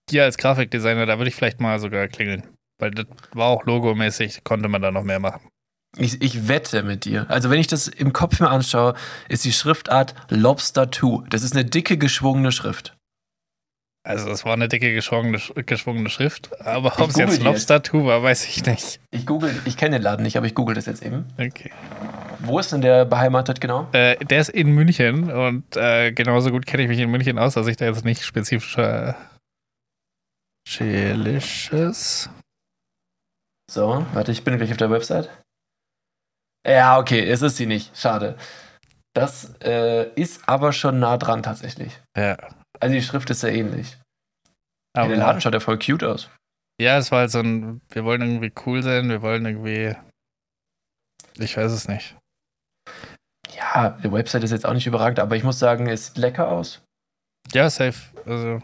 dir 0.10 0.24
als 0.24 0.38
Grafikdesigner, 0.38 1.06
da 1.06 1.18
würde 1.20 1.30
ich 1.30 1.36
vielleicht 1.36 1.60
mal 1.60 1.80
sogar 1.80 2.08
klingeln. 2.08 2.48
Weil 2.80 2.92
das 2.92 3.06
war 3.34 3.48
auch 3.48 3.64
logomäßig, 3.66 4.44
konnte 4.44 4.68
man 4.68 4.82
da 4.82 4.90
noch 4.90 5.04
mehr 5.04 5.20
machen. 5.20 5.48
Ich, 5.98 6.22
ich 6.22 6.48
wette 6.48 6.84
mit 6.84 7.06
dir. 7.06 7.26
Also, 7.30 7.50
wenn 7.50 7.60
ich 7.60 7.68
das 7.68 7.88
im 7.88 8.14
Kopf 8.14 8.40
mir 8.40 8.50
anschaue, 8.50 8.96
ist 9.28 9.44
die 9.44 9.52
Schriftart 9.52 10.16
Lobster 10.30 10.92
2. 10.92 11.28
Das 11.30 11.44
ist 11.44 11.54
eine 11.54 11.66
dicke, 11.66 11.98
geschwungene 11.98 12.52
Schrift. 12.52 12.96
Also 14.04 14.28
das 14.28 14.46
war 14.46 14.54
eine 14.54 14.68
dicke 14.68 14.94
geschwungene, 14.96 15.40
geschwungene 15.64 16.10
Schrift, 16.10 16.60
aber 16.60 17.00
ob 17.00 17.12
es 17.12 17.18
jetzt 17.18 17.44
Lobster 17.44 17.84
2 17.84 18.04
war, 18.04 18.24
weiß 18.24 18.48
ich 18.48 18.66
nicht. 18.66 19.00
Ich 19.12 19.28
google, 19.28 19.54
ich 19.66 19.78
kenne 19.78 19.98
den 19.98 20.02
Laden 20.02 20.24
nicht, 20.24 20.38
aber 20.38 20.48
ich 20.48 20.56
google 20.56 20.74
das 20.74 20.88
jetzt 20.88 21.04
eben. 21.04 21.26
Okay. 21.34 21.72
Wo 22.40 22.58
ist 22.58 22.72
denn 22.72 22.82
der 22.82 23.06
beheimatet 23.06 23.62
genau? 23.62 23.88
Äh, 23.92 24.18
der 24.26 24.42
ist 24.42 24.50
in 24.50 24.72
München 24.74 25.32
und 25.32 25.78
äh, 25.78 26.12
genauso 26.14 26.50
gut 26.50 26.66
kenne 26.66 26.82
ich 26.82 26.90
mich 26.90 26.98
in 26.98 27.12
München 27.12 27.38
aus, 27.38 27.54
dass 27.54 27.68
ich 27.68 27.78
da 27.78 27.86
jetzt 27.86 28.04
nicht 28.04 28.24
spezifischer 28.24 29.16
Delicious. 30.80 32.30
So, 33.70 34.06
warte, 34.14 34.32
ich 34.32 34.44
bin 34.44 34.58
gleich 34.58 34.72
auf 34.72 34.78
der 34.78 34.90
Website. 34.90 35.30
Ja, 36.68 37.00
okay, 37.00 37.28
es 37.28 37.42
ist 37.42 37.58
sie 37.58 37.66
nicht. 37.66 37.98
Schade. 37.98 38.38
Das 39.14 39.56
äh, 39.62 40.10
ist 40.14 40.48
aber 40.48 40.72
schon 40.74 41.00
nah 41.00 41.18
dran 41.18 41.44
tatsächlich. 41.44 42.00
Ja. 42.18 42.38
Also 42.80 42.96
die 42.96 43.02
Schrift 43.02 43.30
ist 43.30 43.44
ja 43.44 43.50
ähnlich. 43.50 43.98
Aber, 44.94 45.10
der 45.10 45.18
Laden 45.18 45.42
schaut 45.42 45.54
ja 45.54 45.60
voll 45.60 45.80
cute 45.80 46.04
aus. 46.04 46.30
ja, 46.82 46.98
es 46.98 47.12
war 47.12 47.20
halt 47.20 47.32
so 47.32 47.40
ein, 47.40 47.82
wir 47.90 48.04
wollen 48.06 48.22
irgendwie 48.22 48.54
cool 48.66 48.84
sein, 48.84 49.10
wir 49.10 49.22
wollen 49.22 49.46
irgendwie, 49.46 49.96
ich 51.38 51.56
weiß 51.56 51.72
es 51.72 51.88
nicht. 51.88 52.18
Ja, 53.56 53.98
die 54.04 54.12
Website 54.12 54.44
ist 54.44 54.52
jetzt 54.52 54.66
auch 54.66 54.74
nicht 54.74 54.88
überragend, 54.88 55.20
aber 55.20 55.36
ich 55.36 55.44
muss 55.44 55.60
sagen, 55.60 55.88
es 55.88 56.08
sieht 56.08 56.18
lecker 56.18 56.50
aus. 56.50 56.82
Ja, 57.54 57.70
safe. 57.70 58.00
Also 58.26 58.62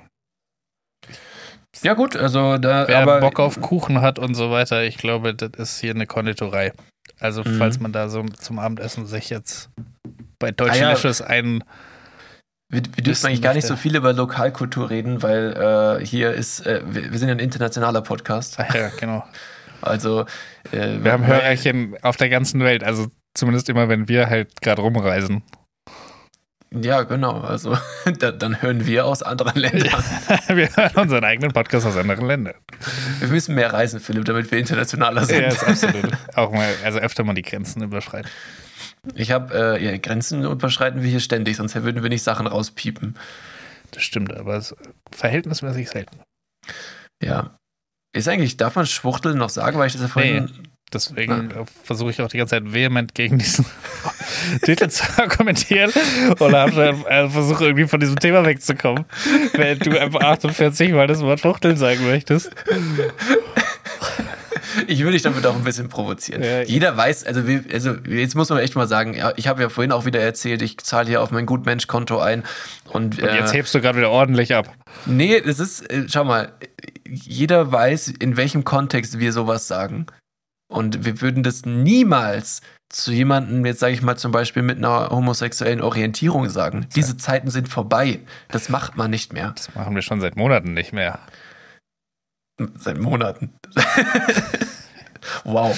Ja, 1.83 1.93
gut, 1.93 2.15
also 2.15 2.57
da. 2.57 2.87
wer 2.87 2.99
aber, 2.99 3.19
Bock 3.19 3.39
auf 3.39 3.61
Kuchen 3.61 4.01
hat 4.01 4.17
und 4.17 4.35
so 4.35 4.49
weiter, 4.51 4.83
ich 4.83 4.97
glaube, 4.97 5.35
das 5.35 5.51
ist 5.57 5.79
hier 5.79 5.91
eine 5.91 6.07
Konditorei. 6.07 6.73
Also 7.19 7.43
Mhm. 7.43 7.57
falls 7.57 7.79
man 7.79 7.91
da 7.91 8.09
so 8.09 8.23
zum 8.23 8.59
Abendessen 8.59 9.05
sich 9.07 9.29
jetzt 9.29 9.69
bei 10.39 10.47
Ah, 10.47 10.49
ja. 10.49 10.51
Deutschlicious 10.51 11.21
ein 11.21 11.63
Wir, 12.69 12.81
wir 12.95 13.03
dürfen 13.03 13.27
eigentlich 13.27 13.41
gar 13.41 13.53
nicht 13.53 13.65
so 13.65 13.75
viel 13.77 13.95
über 13.95 14.11
Lokalkultur 14.13 14.89
reden, 14.89 15.23
weil 15.23 15.99
äh, 16.01 16.05
hier 16.05 16.33
ist, 16.33 16.65
äh, 16.65 16.81
wir, 16.85 17.11
wir 17.11 17.17
sind 17.19 17.29
ein 17.29 17.39
internationaler 17.39 18.01
Podcast. 18.01 18.57
Ja, 18.73 18.89
genau. 18.99 19.23
Also, 19.79 20.25
äh, 20.71 20.97
Wir 21.03 21.11
haben 21.11 21.27
Hörerchen 21.27 21.95
auf 22.01 22.17
der 22.17 22.29
ganzen 22.29 22.61
Welt, 22.61 22.83
also 22.83 23.07
zumindest 23.35 23.69
immer, 23.69 23.87
wenn 23.89 24.07
wir 24.07 24.27
halt 24.27 24.59
gerade 24.61 24.81
rumreisen. 24.81 25.43
Ja, 26.71 27.03
genau. 27.03 27.39
Also, 27.41 27.77
da, 28.19 28.31
dann 28.31 28.61
hören 28.61 28.85
wir 28.85 29.05
aus 29.05 29.23
anderen 29.23 29.59
Ländern. 29.59 30.03
wir 30.47 30.75
hören 30.75 30.91
unseren 30.95 31.23
eigenen 31.23 31.51
Podcast 31.51 31.85
aus 31.85 31.95
anderen 31.95 32.27
Ländern. 32.27 32.55
Wir 33.19 33.29
müssen 33.29 33.55
mehr 33.55 33.71
reisen, 33.71 33.99
Philipp, 33.99 34.25
damit 34.25 34.51
wir 34.51 34.59
internationaler 34.59 35.25
sind. 35.25 35.41
Ja, 35.41 35.47
ist 35.47 35.63
absolut. 35.63 36.11
Auch 36.35 36.51
mal, 36.51 36.69
also 36.83 36.99
öfter 36.99 37.23
mal 37.23 37.33
die 37.33 37.41
Grenzen 37.41 37.81
überschreiten. 37.83 38.29
Ich 39.15 39.31
habe, 39.31 39.77
äh, 39.77 39.83
ja, 39.83 39.97
Grenzen 39.97 40.43
überschreiten 40.43 41.01
wir 41.01 41.09
hier 41.09 41.21
ständig, 41.21 41.55
sonst 41.55 41.75
würden 41.75 42.03
wir 42.03 42.09
nicht 42.09 42.23
Sachen 42.23 42.47
rauspiepen. 42.47 43.17
Das 43.91 44.03
stimmt, 44.03 44.35
aber 44.35 44.57
es 44.57 44.71
ist 44.71 44.77
verhältnismäßig 45.11 45.89
selten. 45.89 46.19
Ja. 47.23 47.57
Ist 48.13 48.27
eigentlich, 48.27 48.57
darf 48.57 48.75
man 48.75 48.85
Schwuchtel 48.85 49.35
noch 49.35 49.49
sagen, 49.49 49.77
weil 49.77 49.87
ich 49.87 49.93
das 49.93 50.01
ja 50.01 50.07
vorhin. 50.09 50.51
Deswegen 50.93 51.51
äh, 51.51 51.65
versuche 51.83 52.11
ich 52.11 52.21
auch 52.21 52.29
die 52.29 52.37
ganze 52.37 52.55
Zeit 52.55 52.71
vehement 52.71 53.13
gegen 53.13 53.37
diesen 53.37 53.65
Titel 54.63 54.87
zu 54.87 55.03
argumentieren 55.17 55.91
oder 56.39 56.71
schon 56.71 57.05
äh, 57.05 57.29
versuche 57.29 57.65
irgendwie 57.65 57.87
von 57.87 57.99
diesem 57.99 58.17
Thema 58.17 58.45
wegzukommen, 58.45 59.05
wenn 59.53 59.79
du 59.79 59.99
einfach 59.99 60.21
48 60.21 60.93
Mal 60.93 61.07
das 61.07 61.21
Wort 61.21 61.41
Fuchteln 61.41 61.75
sagen 61.75 62.05
möchtest. 62.07 62.51
Ich 64.87 65.03
will 65.03 65.11
dich 65.11 65.21
damit 65.23 65.45
auch 65.45 65.55
ein 65.55 65.63
bisschen 65.63 65.89
provozieren. 65.89 66.43
Ja. 66.43 66.61
Jeder 66.61 66.95
weiß, 66.95 67.25
also, 67.25 67.47
wir, 67.47 67.63
also 67.73 67.95
jetzt 68.07 68.35
muss 68.35 68.49
man 68.49 68.59
echt 68.59 68.75
mal 68.75 68.87
sagen, 68.87 69.13
ja, 69.13 69.33
ich 69.35 69.47
habe 69.47 69.61
ja 69.61 69.69
vorhin 69.69 69.91
auch 69.91 70.05
wieder 70.05 70.19
erzählt, 70.19 70.61
ich 70.61 70.77
zahle 70.77 71.07
hier 71.07 71.21
auf 71.21 71.31
mein 71.31 71.45
Gutmensch-Konto 71.45 72.19
ein. 72.19 72.43
Und, 72.85 73.21
Und 73.21 73.33
jetzt 73.33 73.53
äh, 73.53 73.57
hebst 73.57 73.73
du 73.73 73.81
gerade 73.81 73.97
wieder 73.97 74.11
ordentlich 74.11 74.53
ab. 74.53 74.71
nee, 75.05 75.41
das 75.41 75.59
ist, 75.59 75.89
äh, 75.91 76.05
schau 76.07 76.23
mal, 76.23 76.51
jeder 77.09 77.71
weiß, 77.71 78.09
in 78.19 78.37
welchem 78.37 78.63
Kontext 78.63 79.19
wir 79.19 79.33
sowas 79.33 79.67
sagen. 79.67 80.05
Und 80.69 81.05
wir 81.05 81.21
würden 81.21 81.43
das 81.43 81.65
niemals 81.65 82.61
zu 82.89 83.11
jemandem, 83.11 83.65
jetzt 83.65 83.79
sage 83.79 83.93
ich 83.93 84.01
mal 84.01 84.17
zum 84.17 84.31
Beispiel 84.31 84.63
mit 84.63 84.77
einer 84.77 85.09
homosexuellen 85.09 85.81
Orientierung 85.81 86.49
sagen. 86.49 86.87
Diese 86.95 87.17
Zeiten 87.17 87.49
sind 87.49 87.69
vorbei. 87.69 88.19
Das 88.49 88.69
macht 88.69 88.97
man 88.97 89.11
nicht 89.11 89.33
mehr. 89.33 89.51
Das 89.55 89.73
machen 89.75 89.95
wir 89.95 90.01
schon 90.01 90.21
seit 90.21 90.35
Monaten 90.35 90.73
nicht 90.73 90.93
mehr. 90.93 91.19
Seit 92.75 92.97
Monaten. 92.97 93.53
wow. 95.43 95.77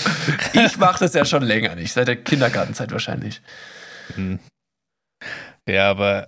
Ich 0.54 0.78
mache 0.78 1.00
das 1.00 1.14
ja 1.14 1.26
schon 1.26 1.44
länger 1.44 1.76
nicht. 1.76 1.94
Seit 1.94 2.08
der 2.08 2.16
Kindergartenzeit 2.16 2.92
wahrscheinlich. 2.92 3.42
Hm. 4.16 4.40
Ja, 5.68 5.90
aber 5.90 6.28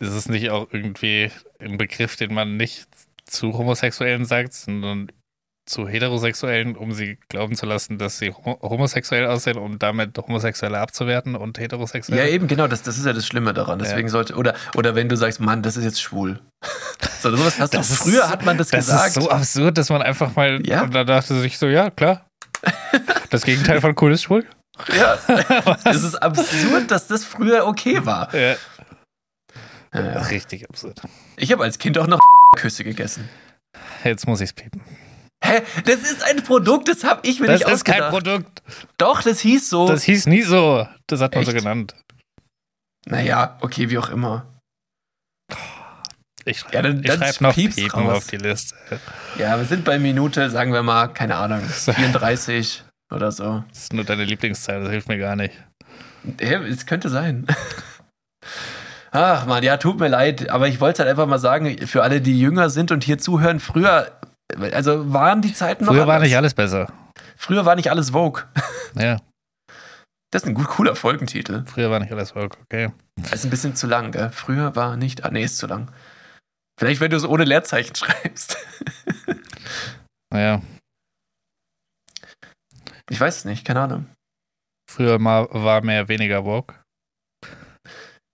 ist 0.00 0.12
es 0.12 0.28
nicht 0.28 0.50
auch 0.50 0.68
irgendwie 0.72 1.30
ein 1.58 1.76
Begriff, 1.76 2.16
den 2.16 2.32
man 2.32 2.56
nicht 2.56 2.88
zu 3.26 3.56
Homosexuellen 3.56 4.24
sagt, 4.24 4.54
sondern 4.54 5.12
zu 5.70 5.88
Heterosexuellen, 5.88 6.76
um 6.76 6.92
sie 6.92 7.18
glauben 7.28 7.54
zu 7.54 7.64
lassen, 7.66 7.96
dass 7.98 8.18
sie 8.18 8.32
ho- 8.32 8.58
homosexuell 8.62 9.26
aussehen, 9.26 9.56
um 9.56 9.78
damit 9.78 10.18
Homosexuelle 10.18 10.78
abzuwerten 10.78 11.36
und 11.36 11.56
Ja, 11.58 11.62
Heterosexuelle? 11.62 12.28
eben, 12.28 12.46
genau, 12.48 12.66
das, 12.66 12.82
das 12.82 12.98
ist 12.98 13.06
ja 13.06 13.12
das 13.12 13.26
Schlimme 13.26 13.54
daran. 13.54 13.78
Deswegen 13.78 14.08
sollte, 14.08 14.34
oder, 14.34 14.54
oder 14.76 14.94
wenn 14.94 15.08
du 15.08 15.16
sagst, 15.16 15.40
Mann, 15.40 15.62
das 15.62 15.76
ist 15.76 15.84
jetzt 15.84 16.02
schwul. 16.02 16.40
So, 17.20 17.34
sowas 17.34 17.58
hast 17.58 17.72
du, 17.72 17.78
Das 17.78 17.90
ist- 17.90 18.02
früher 18.02 18.28
hat 18.28 18.44
man 18.44 18.58
das, 18.58 18.68
das 18.68 18.86
gesagt. 18.86 19.08
ist 19.16 19.22
so 19.22 19.30
absurd, 19.30 19.78
dass 19.78 19.88
man 19.90 20.02
einfach 20.02 20.34
mal, 20.36 20.60
Ja. 20.66 20.82
und 20.82 20.94
da 20.94 21.04
dachte 21.04 21.38
sich 21.40 21.58
so, 21.58 21.66
ja, 21.66 21.90
klar. 21.90 22.26
Das 23.30 23.42
Gegenteil 23.44 23.80
von 23.80 23.94
cool 24.00 24.12
ist 24.12 24.22
schwul. 24.24 24.44
ja. 24.96 25.16
Es 25.84 26.02
ist 26.02 26.16
absurd, 26.16 26.90
dass 26.90 27.06
das 27.06 27.24
früher 27.24 27.66
okay 27.66 28.04
war. 28.04 28.34
Ja. 28.34 28.56
Ja, 29.94 30.02
ja. 30.04 30.20
Richtig 30.22 30.68
absurd. 30.68 31.00
Ich 31.36 31.50
habe 31.52 31.62
als 31.64 31.78
Kind 31.78 31.98
auch 31.98 32.06
noch 32.06 32.18
Küsse 32.56 32.84
gegessen. 32.84 33.28
Jetzt 34.04 34.26
muss 34.26 34.40
ich's 34.40 34.52
piepen. 34.52 34.80
Hä? 35.44 35.62
Das 35.84 35.96
ist 36.02 36.22
ein 36.24 36.42
Produkt, 36.44 36.88
das 36.88 37.02
habe 37.04 37.20
ich 37.26 37.40
mir 37.40 37.46
Das 37.46 37.60
nicht 37.60 37.68
ist 37.70 37.84
kein 37.84 38.02
ausgedacht. 38.02 38.10
Produkt. 38.10 38.62
Doch, 38.98 39.22
das 39.22 39.40
hieß 39.40 39.68
so. 39.70 39.88
Das 39.88 40.02
hieß 40.02 40.26
nie 40.26 40.42
so. 40.42 40.86
Das 41.06 41.20
hat 41.20 41.34
man 41.34 41.44
so 41.44 41.50
Echt? 41.52 41.60
genannt. 41.60 41.94
naja, 43.06 43.56
okay, 43.62 43.88
wie 43.90 43.98
auch 43.98 44.10
immer. 44.10 44.46
Ich 46.44 46.60
schreibe 46.60 46.74
Ja, 46.76 46.82
dann- 46.82 47.00
ich 47.00 47.06
dann 47.06 47.18
schreib 47.18 47.40
noch 47.40 47.54
piep's 47.54 47.76
Piepen 47.76 48.06
raus. 48.06 48.16
auf 48.18 48.26
die 48.28 48.36
Liste. 48.36 48.74
Ja, 49.38 49.56
wir 49.58 49.64
sind 49.64 49.84
bei 49.84 49.98
Minute, 49.98 50.48
sagen 50.50 50.72
wir 50.72 50.82
mal, 50.82 51.08
keine 51.08 51.36
Ahnung, 51.36 51.60
34 51.68 52.84
oder 53.12 53.30
so. 53.32 53.64
Das 53.70 53.78
ist 53.84 53.92
nur 53.92 54.04
deine 54.04 54.24
Lieblingszahl, 54.24 54.80
das 54.82 54.90
hilft 54.90 55.08
mir 55.08 55.18
gar 55.18 55.36
nicht. 55.36 55.54
Es 56.38 56.86
könnte 56.86 57.08
sein. 57.08 57.46
Ach 59.12 59.44
man, 59.46 59.62
ja, 59.64 59.76
tut 59.76 59.98
mir 59.98 60.08
leid, 60.08 60.50
aber 60.50 60.68
ich 60.68 60.80
wollte 60.80 61.00
halt 61.00 61.10
einfach 61.10 61.26
mal 61.26 61.38
sagen, 61.38 61.86
für 61.86 62.02
alle, 62.02 62.20
die 62.20 62.38
jünger 62.38 62.70
sind 62.70 62.92
und 62.92 63.02
hier 63.04 63.18
zuhören, 63.18 63.58
früher, 63.58 64.12
also 64.72 65.12
waren 65.12 65.42
die 65.42 65.52
Zeiten 65.52 65.84
noch 65.84 65.92
Früher 65.92 66.06
war 66.06 66.14
anders. 66.16 66.28
nicht 66.28 66.36
alles 66.36 66.54
besser. 66.54 66.92
Früher 67.36 67.64
war 67.64 67.76
nicht 67.76 67.90
alles 67.90 68.10
Vogue. 68.10 68.42
Ja, 68.96 69.18
Das 70.32 70.42
ist 70.42 70.48
ein 70.48 70.54
gut 70.54 70.66
cooler 70.66 70.96
Folgentitel. 70.96 71.64
früher 71.66 71.90
war 71.90 72.00
nicht 72.00 72.10
alles 72.12 72.34
okay. 72.34 72.90
Das 73.16 73.32
ist 73.34 73.44
ein 73.44 73.50
bisschen 73.50 73.76
zu 73.76 73.86
lang, 73.86 74.10
gell? 74.12 74.30
Früher 74.30 74.74
war 74.74 74.96
nicht, 74.96 75.24
ah 75.24 75.30
nee, 75.30 75.44
ist 75.44 75.58
zu 75.58 75.66
lang. 75.68 75.90
Vielleicht, 76.78 77.00
wenn 77.00 77.10
du 77.10 77.16
es 77.16 77.24
ohne 77.24 77.44
Leerzeichen 77.44 77.94
schreibst. 77.96 78.56
Naja, 80.32 80.60
Ich 83.10 83.20
weiß 83.20 83.36
es 83.38 83.44
nicht, 83.44 83.64
keine 83.64 83.80
Ahnung. 83.80 84.06
früher 84.90 85.18
mal 85.18 85.46
war 85.50 85.82
mehr 85.82 86.08
weniger 86.08 86.44
woke. 86.44 86.74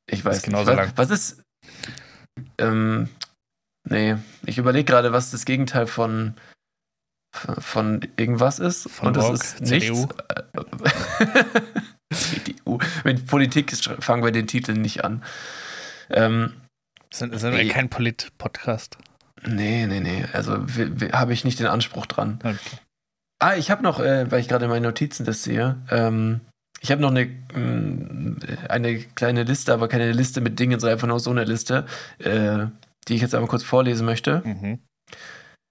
Ich 0.09 0.25
weiß 0.25 0.39
Ist 0.39 0.43
genauso 0.45 0.71
nicht. 0.71 0.79
lang. 0.81 0.93
Was, 0.97 1.11
was 1.11 1.19
ist. 1.19 1.43
Ähm, 2.59 3.09
nee, 3.87 4.17
ich 4.45 4.59
überlege 4.59 4.85
gerade, 4.85 5.13
was 5.13 5.31
das 5.31 5.45
Gegenteil 5.45 5.87
von. 5.87 6.35
von 7.59 8.01
irgendwas 8.17 8.59
ist. 8.59 8.89
Von 8.91 9.09
und 9.09 9.17
das 9.17 9.25
Vogue, 9.25 9.39
ist 9.39 9.61
nichts. 9.63 10.07
CDU. 12.13 12.79
Mit 13.05 13.27
Politik 13.27 13.73
fangen 14.01 14.25
wir 14.25 14.33
den 14.33 14.47
Titel 14.47 14.73
nicht 14.73 15.05
an. 15.05 15.23
Ähm, 16.11 16.53
Sind, 17.13 17.39
sind 17.39 17.53
wir 17.55 17.69
kein 17.69 17.89
Polit-Podcast. 17.89 18.97
nee, 19.47 19.87
nee, 19.87 20.01
nee. 20.01 20.25
Also 20.33 20.65
habe 21.13 21.33
ich 21.33 21.45
nicht 21.45 21.59
den 21.59 21.67
Anspruch 21.67 22.07
dran. 22.07 22.39
Okay. 22.43 22.79
Ah, 23.39 23.55
ich 23.57 23.71
habe 23.71 23.83
noch, 23.83 24.01
äh, 24.01 24.31
weil 24.31 24.41
ich 24.41 24.49
gerade 24.49 24.67
meine 24.69 24.87
Notizen 24.87 25.27
das 25.27 25.43
sehe, 25.43 25.77
ähm, 25.91 26.41
ich 26.81 26.91
habe 26.91 27.03
noch 27.03 27.11
eine, 27.11 27.27
mh, 27.27 28.37
eine 28.69 28.99
kleine 28.99 29.43
Liste, 29.43 29.73
aber 29.75 29.89
keine 29.89 30.13
Liste 30.13 30.41
mit 30.41 30.59
Dingen, 30.59 30.79
sondern 30.79 30.95
einfach 30.97 31.09
nur 31.09 31.21
so 31.21 31.31
eine 31.31 31.45
Liste, 31.45 31.87
äh, 32.19 32.67
die 33.09 33.15
ich 33.15 33.23
jetzt 33.23 33.35
einmal 33.35 33.49
kurz 33.49 33.63
vorlesen 33.63 34.05
möchte. 34.05 34.43
Mhm. 34.45 34.81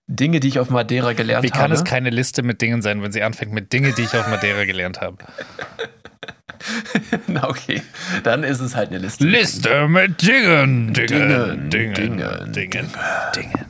Dinge, 0.07 0.39
die 0.39 0.47
ich 0.47 0.59
auf 0.59 0.69
Madeira 0.69 1.13
gelernt 1.13 1.43
Wie 1.43 1.49
kann 1.49 1.63
habe. 1.63 1.73
es 1.73 1.83
keine 1.83 2.11
Liste 2.11 2.43
mit 2.43 2.61
Dingen 2.61 2.81
sein, 2.81 3.01
wenn 3.01 3.11
sie 3.11 3.23
anfängt 3.23 3.51
mit 3.53 3.73
Dinge, 3.73 3.91
die 3.93 4.03
ich 4.03 4.13
auf 4.13 4.27
Madeira 4.27 4.65
gelernt 4.65 5.01
habe? 5.01 5.17
Na, 7.27 7.49
okay. 7.49 7.81
Dann 8.23 8.43
ist 8.43 8.59
es 8.59 8.75
halt 8.75 8.89
eine 8.89 8.99
Liste. 8.99 9.25
Liste 9.25 9.87
mit 9.87 10.21
Dingen, 10.21 10.93
Dingen, 10.93 11.07
Dingen, 11.07 11.69
Dingen, 11.69 12.51
Dingen, 12.51 12.51
Dingen, 12.53 12.91
Dingen, 13.35 13.65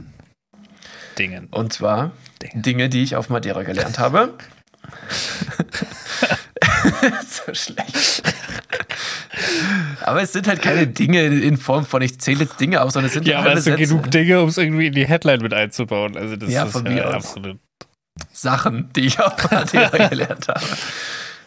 Dingen. 1.17 1.47
Und 1.51 1.71
zwar 1.71 2.11
Dinge. 2.41 2.61
Dinge, 2.61 2.89
die 2.89 3.03
ich 3.03 3.15
auf 3.15 3.29
Madeira 3.29 3.63
gelernt 3.63 3.97
habe. 3.97 4.33
so 7.27 7.53
schlecht. 7.53 8.23
Aber 10.01 10.21
es 10.21 10.33
sind 10.33 10.47
halt 10.47 10.61
keine 10.61 10.87
Dinge 10.87 11.25
in 11.25 11.57
Form 11.57 11.85
von, 11.85 12.01
ich 12.01 12.19
zähle 12.19 12.43
jetzt 12.45 12.59
Dinge 12.59 12.81
auf, 12.81 12.91
sondern 12.91 13.07
es 13.07 13.13
sind 13.13 13.27
Ja, 13.27 13.37
aber 13.39 13.47
halbe 13.47 13.59
es 13.59 13.65
sind 13.65 13.77
genug 13.77 14.11
Dinge, 14.11 14.41
um 14.41 14.49
es 14.49 14.57
irgendwie 14.57 14.87
in 14.87 14.93
die 14.93 15.05
Headline 15.07 15.41
mit 15.41 15.53
einzubauen. 15.53 16.17
Also 16.17 16.35
das 16.35 16.49
Ja, 16.51 16.63
ist 16.65 16.71
von 16.73 16.85
ja 16.85 16.91
mir 16.91 17.05
absolut. 17.13 17.57
Sachen, 18.31 18.91
die 18.93 19.07
ich 19.07 19.19
auf 19.19 19.51
Madeira 19.51 20.07
gelernt 20.07 20.47
habe. 20.47 20.65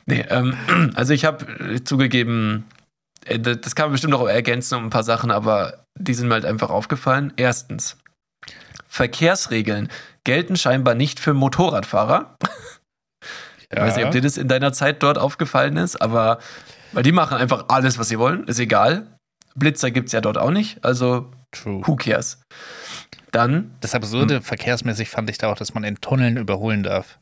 Nee, 0.07 0.24
ähm, 0.28 0.57
also 0.94 1.12
ich 1.12 1.24
habe 1.24 1.82
zugegeben, 1.84 2.64
äh, 3.26 3.38
das 3.38 3.61
das 3.61 3.74
kann 3.74 3.86
man 3.86 3.92
bestimmt 3.92 4.12
noch 4.12 4.26
ergänzen 4.26 4.74
um 4.76 4.84
ein 4.84 4.90
paar 4.90 5.03
Sachen, 5.05 5.30
aber 5.30 5.84
die 5.99 6.14
sind 6.14 6.28
mir 6.28 6.34
halt 6.34 6.44
einfach 6.44 6.70
aufgefallen. 6.70 7.32
Erstens, 7.36 7.96
Verkehrsregeln 8.86 9.88
gelten 10.24 10.57
scheinbar 10.57 10.94
nicht 10.94 11.20
für 11.20 11.34
Motorradfahrer. 11.34 12.36
Ich 13.70 13.78
weiß 13.78 13.96
nicht, 13.96 14.07
ob 14.07 14.12
dir 14.12 14.22
das 14.22 14.38
in 14.38 14.49
deiner 14.49 14.72
Zeit 14.72 15.03
dort 15.03 15.18
aufgefallen 15.18 15.76
ist, 15.76 16.01
aber 16.01 16.38
weil 16.93 17.03
die 17.03 17.12
machen 17.12 17.36
einfach 17.39 17.66
alles, 17.68 17.99
was 17.99 18.09
sie 18.09 18.18
wollen, 18.18 18.47
ist 18.47 18.59
egal. 18.59 19.07
Blitzer 19.55 19.91
gibt 19.91 20.07
es 20.09 20.12
ja 20.12 20.20
dort 20.20 20.39
auch 20.39 20.51
nicht, 20.51 20.84
also 20.84 21.30
True. 21.53 21.82
who 21.86 21.97
cares? 21.97 22.41
Dann 23.32 23.74
Das 23.80 23.93
Hm. 23.93 23.99
Absurde 23.99 24.41
verkehrsmäßig 24.43 25.11
fand 25.11 25.28
ich 25.30 25.39
da 25.39 25.51
auch, 25.51 25.57
dass 25.57 25.74
man 25.74 25.84
in 25.84 26.01
Tunneln 26.01 26.36
überholen 26.36 26.82
darf. 26.82 27.18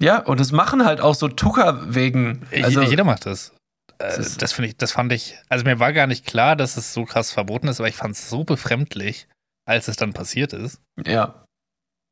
Ja, 0.00 0.18
und 0.20 0.38
das 0.38 0.52
machen 0.52 0.84
halt 0.84 1.00
auch 1.00 1.14
so 1.14 1.28
Tuckerwegen. 1.28 2.46
Also, 2.52 2.82
Jeder 2.82 3.02
macht 3.04 3.26
das. 3.26 3.52
Äh, 3.98 4.16
Das 4.16 4.36
das 4.36 4.52
finde 4.52 4.68
ich, 4.68 4.76
das 4.76 4.92
fand 4.92 5.12
ich, 5.12 5.36
also 5.48 5.64
mir 5.64 5.80
war 5.80 5.92
gar 5.92 6.06
nicht 6.06 6.24
klar, 6.24 6.54
dass 6.54 6.76
es 6.76 6.94
so 6.94 7.04
krass 7.04 7.32
verboten 7.32 7.66
ist, 7.66 7.80
aber 7.80 7.88
ich 7.88 7.96
fand 7.96 8.14
es 8.14 8.28
so 8.30 8.44
befremdlich, 8.44 9.26
als 9.66 9.88
es 9.88 9.96
dann 9.96 10.12
passiert 10.12 10.52
ist. 10.52 10.80
ja. 11.04 11.44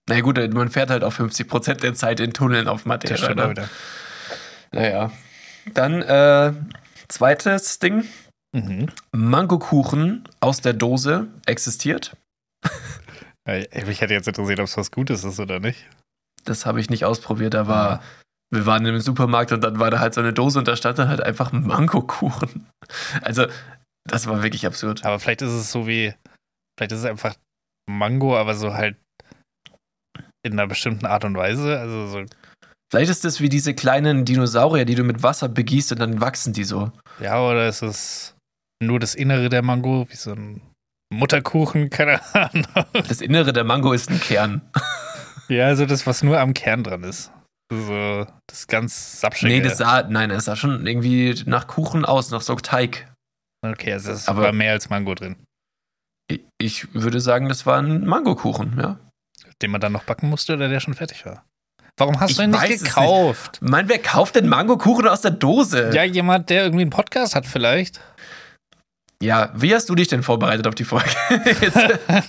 Na 0.09 0.21
gut, 0.21 0.39
man 0.55 0.71
fährt 0.71 0.91
halt 0.91 1.03
auch 1.03 1.13
50% 1.13 1.81
der 1.81 1.95
Zeit 1.95 2.21
in 2.21 2.33
Tunneln 2.33 2.69
auf 2.69 2.83
Das 2.83 2.87
Madeira. 2.87 3.17
stimmt 3.17 3.41
auch 3.41 3.53
Ne? 3.55 3.69
Naja. 4.73 5.11
Dann, 5.73 6.03
äh, 6.03 6.53
zweites 7.09 7.79
Ding. 7.79 8.05
Mhm. 8.53 8.89
Mangokuchen 9.13 10.29
aus 10.41 10.61
der 10.61 10.73
Dose 10.73 11.29
existiert. 11.47 12.17
Mich 13.47 14.01
hätte 14.01 14.15
jetzt 14.15 14.27
interessiert, 14.29 14.61
ob 14.61 14.67
es 14.67 14.77
was 14.77 14.91
Gutes 14.91 15.23
ist 15.25 15.39
oder 15.39 15.61
nicht. 15.61 15.87
Das 16.45 16.67
habe 16.67 16.81
ich 16.81 16.91
nicht 16.91 17.05
ausprobiert, 17.05 17.55
aber 17.55 17.75
Ah. 17.77 18.03
wir 18.51 18.67
waren 18.67 18.85
im 18.87 19.01
Supermarkt 19.01 19.53
und 19.53 19.63
dann 19.63 19.79
war 19.79 19.91
da 19.91 19.99
halt 20.01 20.15
so 20.15 20.21
eine 20.21 20.33
Dose 20.33 20.59
und 20.59 20.67
da 20.69 20.77
stand 20.77 20.99
dann 20.99 21.09
halt 21.09 21.21
einfach 21.21 21.53
Mangokuchen. 21.53 22.67
Also, 23.23 23.47
das 24.09 24.27
war 24.27 24.43
wirklich 24.43 24.67
absurd. 24.67 25.05
Aber 25.05 25.19
vielleicht 25.21 25.43
ist 25.43 25.51
es 25.53 25.71
so 25.71 25.87
wie, 25.87 26.15
vielleicht 26.79 26.93
ist 26.93 27.01
es 27.01 27.05
einfach 27.05 27.35
Mango, 27.89 28.37
aber 28.37 28.55
so 28.55 28.75
halt 28.75 28.97
in 30.45 30.53
einer 30.53 30.67
bestimmten 30.67 31.07
Art 31.07 31.25
und 31.25 31.37
Weise. 31.37 31.79
Also 31.79 32.07
so, 32.07 32.25
Vielleicht 32.91 33.11
ist 33.11 33.25
das 33.25 33.41
wie 33.41 33.49
diese 33.49 33.75
kleinen 33.75 34.25
Dinosaurier, 34.25 34.85
die 34.85 34.95
du 34.95 35.03
mit 35.03 35.23
Wasser 35.23 35.49
begießt 35.49 35.93
und 35.93 35.99
dann 36.01 36.21
wachsen 36.21 36.53
die 36.53 36.65
so. 36.65 36.93
ja, 37.21 37.41
oder 37.41 37.69
ist 37.69 37.83
es 37.83 38.37
nur 38.83 39.01
das 39.01 39.15
Innere 39.15 39.49
der 39.49 39.63
Mango, 39.63 40.07
wie 40.11 40.17
so 40.17 40.33
ein 40.33 40.61
Mutterkuchen, 41.13 41.91
keine 41.91 42.21
Ahnung. 42.35 42.67
Das 43.09 43.21
Innere 43.21 43.53
der 43.53 43.65
Mango 43.65 43.93
ist 43.93 44.11
ein 44.11 44.21
Kern. 44.21 44.61
Ja, 45.49 45.67
also 45.67 45.87
das, 45.87 46.09
was 46.09 46.25
nur 46.25 46.41
am 46.41 46.55
Kern 46.55 46.83
dran 46.83 47.05
ist. 47.05 47.31
So, 47.73 48.27
das 48.49 48.67
ganz 48.67 49.21
sapschige. 49.21 49.53
Nee, 49.53 49.61
das 49.61 49.79
sah, 49.79 50.03
nein, 50.03 50.33
es 50.33 50.47
sah 50.47 50.57
schon 50.57 50.85
irgendwie 50.85 51.41
nach 51.47 51.69
Kuchen 51.69 52.05
aus, 52.05 52.33
nach 52.33 52.41
so 52.41 52.57
Teig. 52.57 53.13
Okay, 53.65 53.93
also 53.93 54.11
es 54.11 54.27
Aber- 54.27 54.43
war 54.43 54.53
mehr 54.53 54.73
als 54.73 54.91
Mango 54.91 55.15
drin. 55.15 55.37
Ich- 56.29 56.43
Ich 56.61 56.93
würde 56.95 57.21
sagen, 57.21 57.49
das 57.49 57.65
war 57.65 57.79
ein 57.81 58.05
Mangokuchen, 58.05 58.77
ja. 58.77 58.99
Den 59.63 59.71
man 59.71 59.81
dann 59.81 59.93
noch 59.93 60.03
backen 60.03 60.29
musste 60.29 60.55
oder 60.55 60.69
der 60.69 60.81
schon 60.81 60.95
fertig 60.95 61.25
war? 61.25 61.45
Warum 61.99 62.21
hast 62.21 62.31
Ich 62.33 62.37
du 62.37 62.43
ihn 62.43 62.51
nicht 62.51 62.85
gekauft? 62.85 63.59
Mein, 63.63 63.89
wer 63.89 63.99
kauft 63.99 64.37
denn 64.37 64.49
Mangokuchen 64.49 65.09
aus 65.09 65.23
der 65.23 65.31
Dose? 65.31 65.91
Ja, 65.95 66.03
jemand, 66.05 66.51
der 66.51 66.65
irgendwie 66.65 66.83
einen 66.83 66.91
Podcast 66.91 67.35
hat 67.35 67.47
vielleicht. 67.47 68.01
Ja, 69.23 69.51
wie 69.55 69.75
hast 69.75 69.89
du 69.89 69.95
dich 69.95 70.09
denn 70.09 70.23
vorbereitet 70.23 70.67
auf 70.67 70.75
die 70.75 70.85
Folge? 70.85 71.09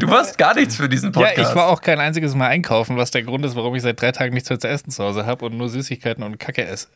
Du 0.00 0.08
warst 0.08 0.38
gar 0.38 0.54
nichts 0.54 0.76
für 0.76 0.88
diesen 0.88 1.12
Podcast. 1.12 1.36
Ja, 1.36 1.48
ich 1.50 1.54
war 1.54 1.68
auch 1.68 1.82
kein 1.82 2.00
einziges 2.00 2.34
Mal 2.34 2.48
einkaufen, 2.48 2.96
was 2.96 3.10
der 3.10 3.22
Grund 3.22 3.44
ist, 3.44 3.54
warum 3.56 3.74
ich 3.74 3.82
seit 3.82 4.00
drei 4.00 4.10
Tagen 4.10 4.32
nichts 4.32 4.48
mehr 4.48 4.58
zu 4.58 4.66
essen 4.66 4.90
zu 4.90 5.04
Hause 5.04 5.26
habe 5.26 5.44
und 5.44 5.56
nur 5.56 5.68
Süßigkeiten 5.68 6.24
und 6.24 6.40
Kacke 6.40 6.64
esse. 6.66 6.88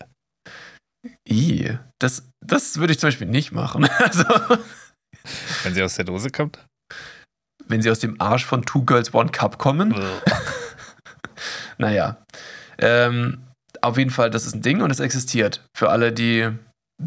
I, 1.29 1.77
das, 1.99 2.27
das 2.43 2.77
würde 2.77 2.91
ich 2.93 2.99
zum 2.99 3.07
Beispiel 3.07 3.27
nicht 3.27 3.51
machen. 3.51 3.87
Also, 3.99 4.23
Wenn 5.63 5.73
sie 5.75 5.83
aus 5.83 5.95
der 5.95 6.05
Dose 6.05 6.31
kommt. 6.31 6.65
wenn 7.67 7.81
sie 7.83 7.91
aus 7.91 7.99
dem 7.99 8.19
Arsch 8.19 8.45
von 8.45 8.63
Two 8.65 8.81
Girls 8.81 9.13
One 9.13 9.29
Cup 9.31 9.59
kommen. 9.59 9.93
Naja. 11.77 12.17
Ähm, 12.77 13.43
auf 13.81 13.97
jeden 13.97 14.11
Fall, 14.11 14.29
das 14.29 14.45
ist 14.45 14.55
ein 14.55 14.61
Ding 14.61 14.81
und 14.81 14.91
es 14.91 14.99
existiert. 14.99 15.63
Für 15.75 15.89
alle, 15.89 16.11
die 16.11 16.49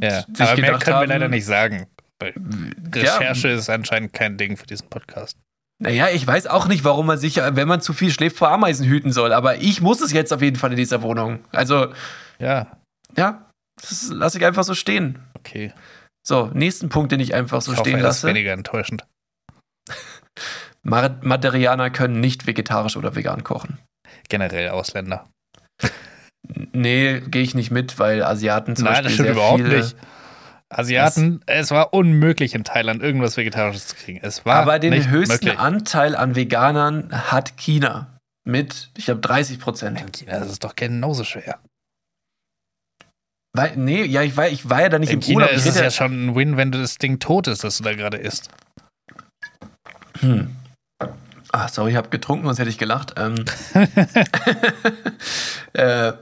Ja, 0.01 0.21
sich 0.23 0.41
aber 0.41 0.61
mehr 0.61 0.71
gedacht 0.73 0.85
können 0.85 0.97
wir 0.97 1.01
haben, 1.01 1.09
leider 1.09 1.29
nicht 1.29 1.45
sagen. 1.47 1.87
Weil 2.21 2.35
Ja, 2.95 3.17
Recherche 3.17 3.49
ist 3.49 3.69
anscheinend 3.71 4.13
kein 4.13 4.37
Ding 4.39 4.57
für 4.57 4.67
diesen 4.67 4.89
Podcast. 4.89 5.37
Naja, 5.81 6.09
ich 6.09 6.27
weiß 6.27 6.49
auch 6.49 6.67
nicht, 6.67 6.83
warum 6.85 7.07
man 7.07 7.19
sich, 7.19 7.37
wenn 7.37 7.69
man 7.69 7.81
zu 7.81 7.93
viel 7.93 8.11
schläft, 8.11 8.37
vor 8.37 8.51
Ameisen 8.51 8.85
hüten 8.87 9.13
soll. 9.13 9.33
Aber 9.33 9.57
ich 9.59 9.81
muss 9.81 10.01
es 10.01 10.13
jetzt 10.13 10.33
auf 10.33 10.43
jeden 10.43 10.57
Fall 10.57 10.73
in 10.73 10.77
dieser 10.77 11.03
Wohnung. 11.03 11.39
Also, 11.53 11.93
Ja, 12.41 12.67
ja, 13.17 13.49
das 13.81 14.09
lasse 14.11 14.39
ich 14.39 14.45
einfach 14.45 14.65
so 14.65 14.75
stehen. 14.75 15.21
okay. 15.39 15.73
So, 16.27 16.51
nächsten 16.53 16.89
Punkt, 16.91 17.11
den 17.13 17.21
ich 17.21 17.33
einfach 17.33 17.63
so 17.63 17.73
ich 17.73 17.79
hoffe, 17.79 17.89
stehen 17.89 18.01
er 18.01 18.09
ist 18.11 18.17
lasse. 18.23 18.27
weniger 18.27 18.53
enttäuschend. 18.53 19.07
Maderianer 20.83 21.91
können 21.91 22.21
nicht 22.21 22.47
vegetarisch 22.47 22.97
oder 22.97 23.15
vegan 23.17 23.45
kochen. 23.45 23.79
Generell 24.29 24.69
Ausländer. 24.71 25.29
Nee, 26.73 27.21
gehe 27.21 27.43
ich 27.43 27.55
nicht 27.55 27.71
mit, 27.71 27.99
weil 27.99 28.23
Asiaten 28.23 28.77
zum 28.77 28.85
Nein, 28.85 28.95
das 28.95 29.03
Beispiel 29.05 29.15
stimmt 29.15 29.27
sehr 29.27 29.33
überhaupt 29.35 29.63
nicht. 29.63 29.97
Asiaten, 30.71 31.41
es 31.47 31.71
war 31.71 31.95
unmöglich 31.95 32.55
in 32.55 32.63
Thailand 32.63 33.03
irgendwas 33.03 33.37
Vegetarisches 33.37 33.89
zu 33.89 33.97
kriegen. 33.97 34.21
Es 34.23 34.45
war 34.45 34.57
Aber 34.57 34.79
den 34.79 34.93
nicht 34.93 35.09
höchsten 35.09 35.47
möglich. 35.47 35.59
Anteil 35.59 36.15
an 36.15 36.37
Veganern 36.37 37.11
hat 37.31 37.57
China. 37.57 38.19
Mit, 38.45 38.91
ich 38.97 39.07
glaube, 39.07 39.21
30 39.21 39.61
Prozent. 39.61 40.01
In 40.01 40.13
China 40.13 40.37
ist 40.39 40.51
es 40.51 40.59
doch 40.59 40.75
genauso 40.75 41.25
schwer. 41.25 41.59
Weil, 43.55 43.77
nee, 43.77 44.05
ja, 44.05 44.23
ich 44.23 44.37
war, 44.37 44.49
ich 44.49 44.69
war 44.69 44.83
ja 44.83 44.89
da 44.89 44.99
nicht 44.99 45.11
In 45.11 45.17
im 45.17 45.21
China 45.23 45.45
Urlaub. 45.45 45.57
Ist 45.57 45.67
es 45.67 45.77
rede 45.77 45.85
ja 45.87 45.91
schon 45.91 46.27
ein 46.27 46.35
Win, 46.35 46.57
wenn 46.57 46.71
das 46.71 46.97
Ding 46.97 47.19
tot 47.19 47.47
ist, 47.47 47.65
das 47.65 47.79
du 47.79 47.85
da 47.85 47.95
gerade 47.95 48.19
isst. 48.19 48.51
Hm. 50.21 50.55
Ah, 51.53 51.69
sorry, 51.69 51.93
ich 51.93 51.97
habe 51.97 52.09
getrunken, 52.09 52.47
sonst 52.47 52.59
hätte 52.59 52.71
ich 52.71 52.79
gelacht. 52.79 53.15
Ähm, 53.17 53.45
äh, 55.73 56.13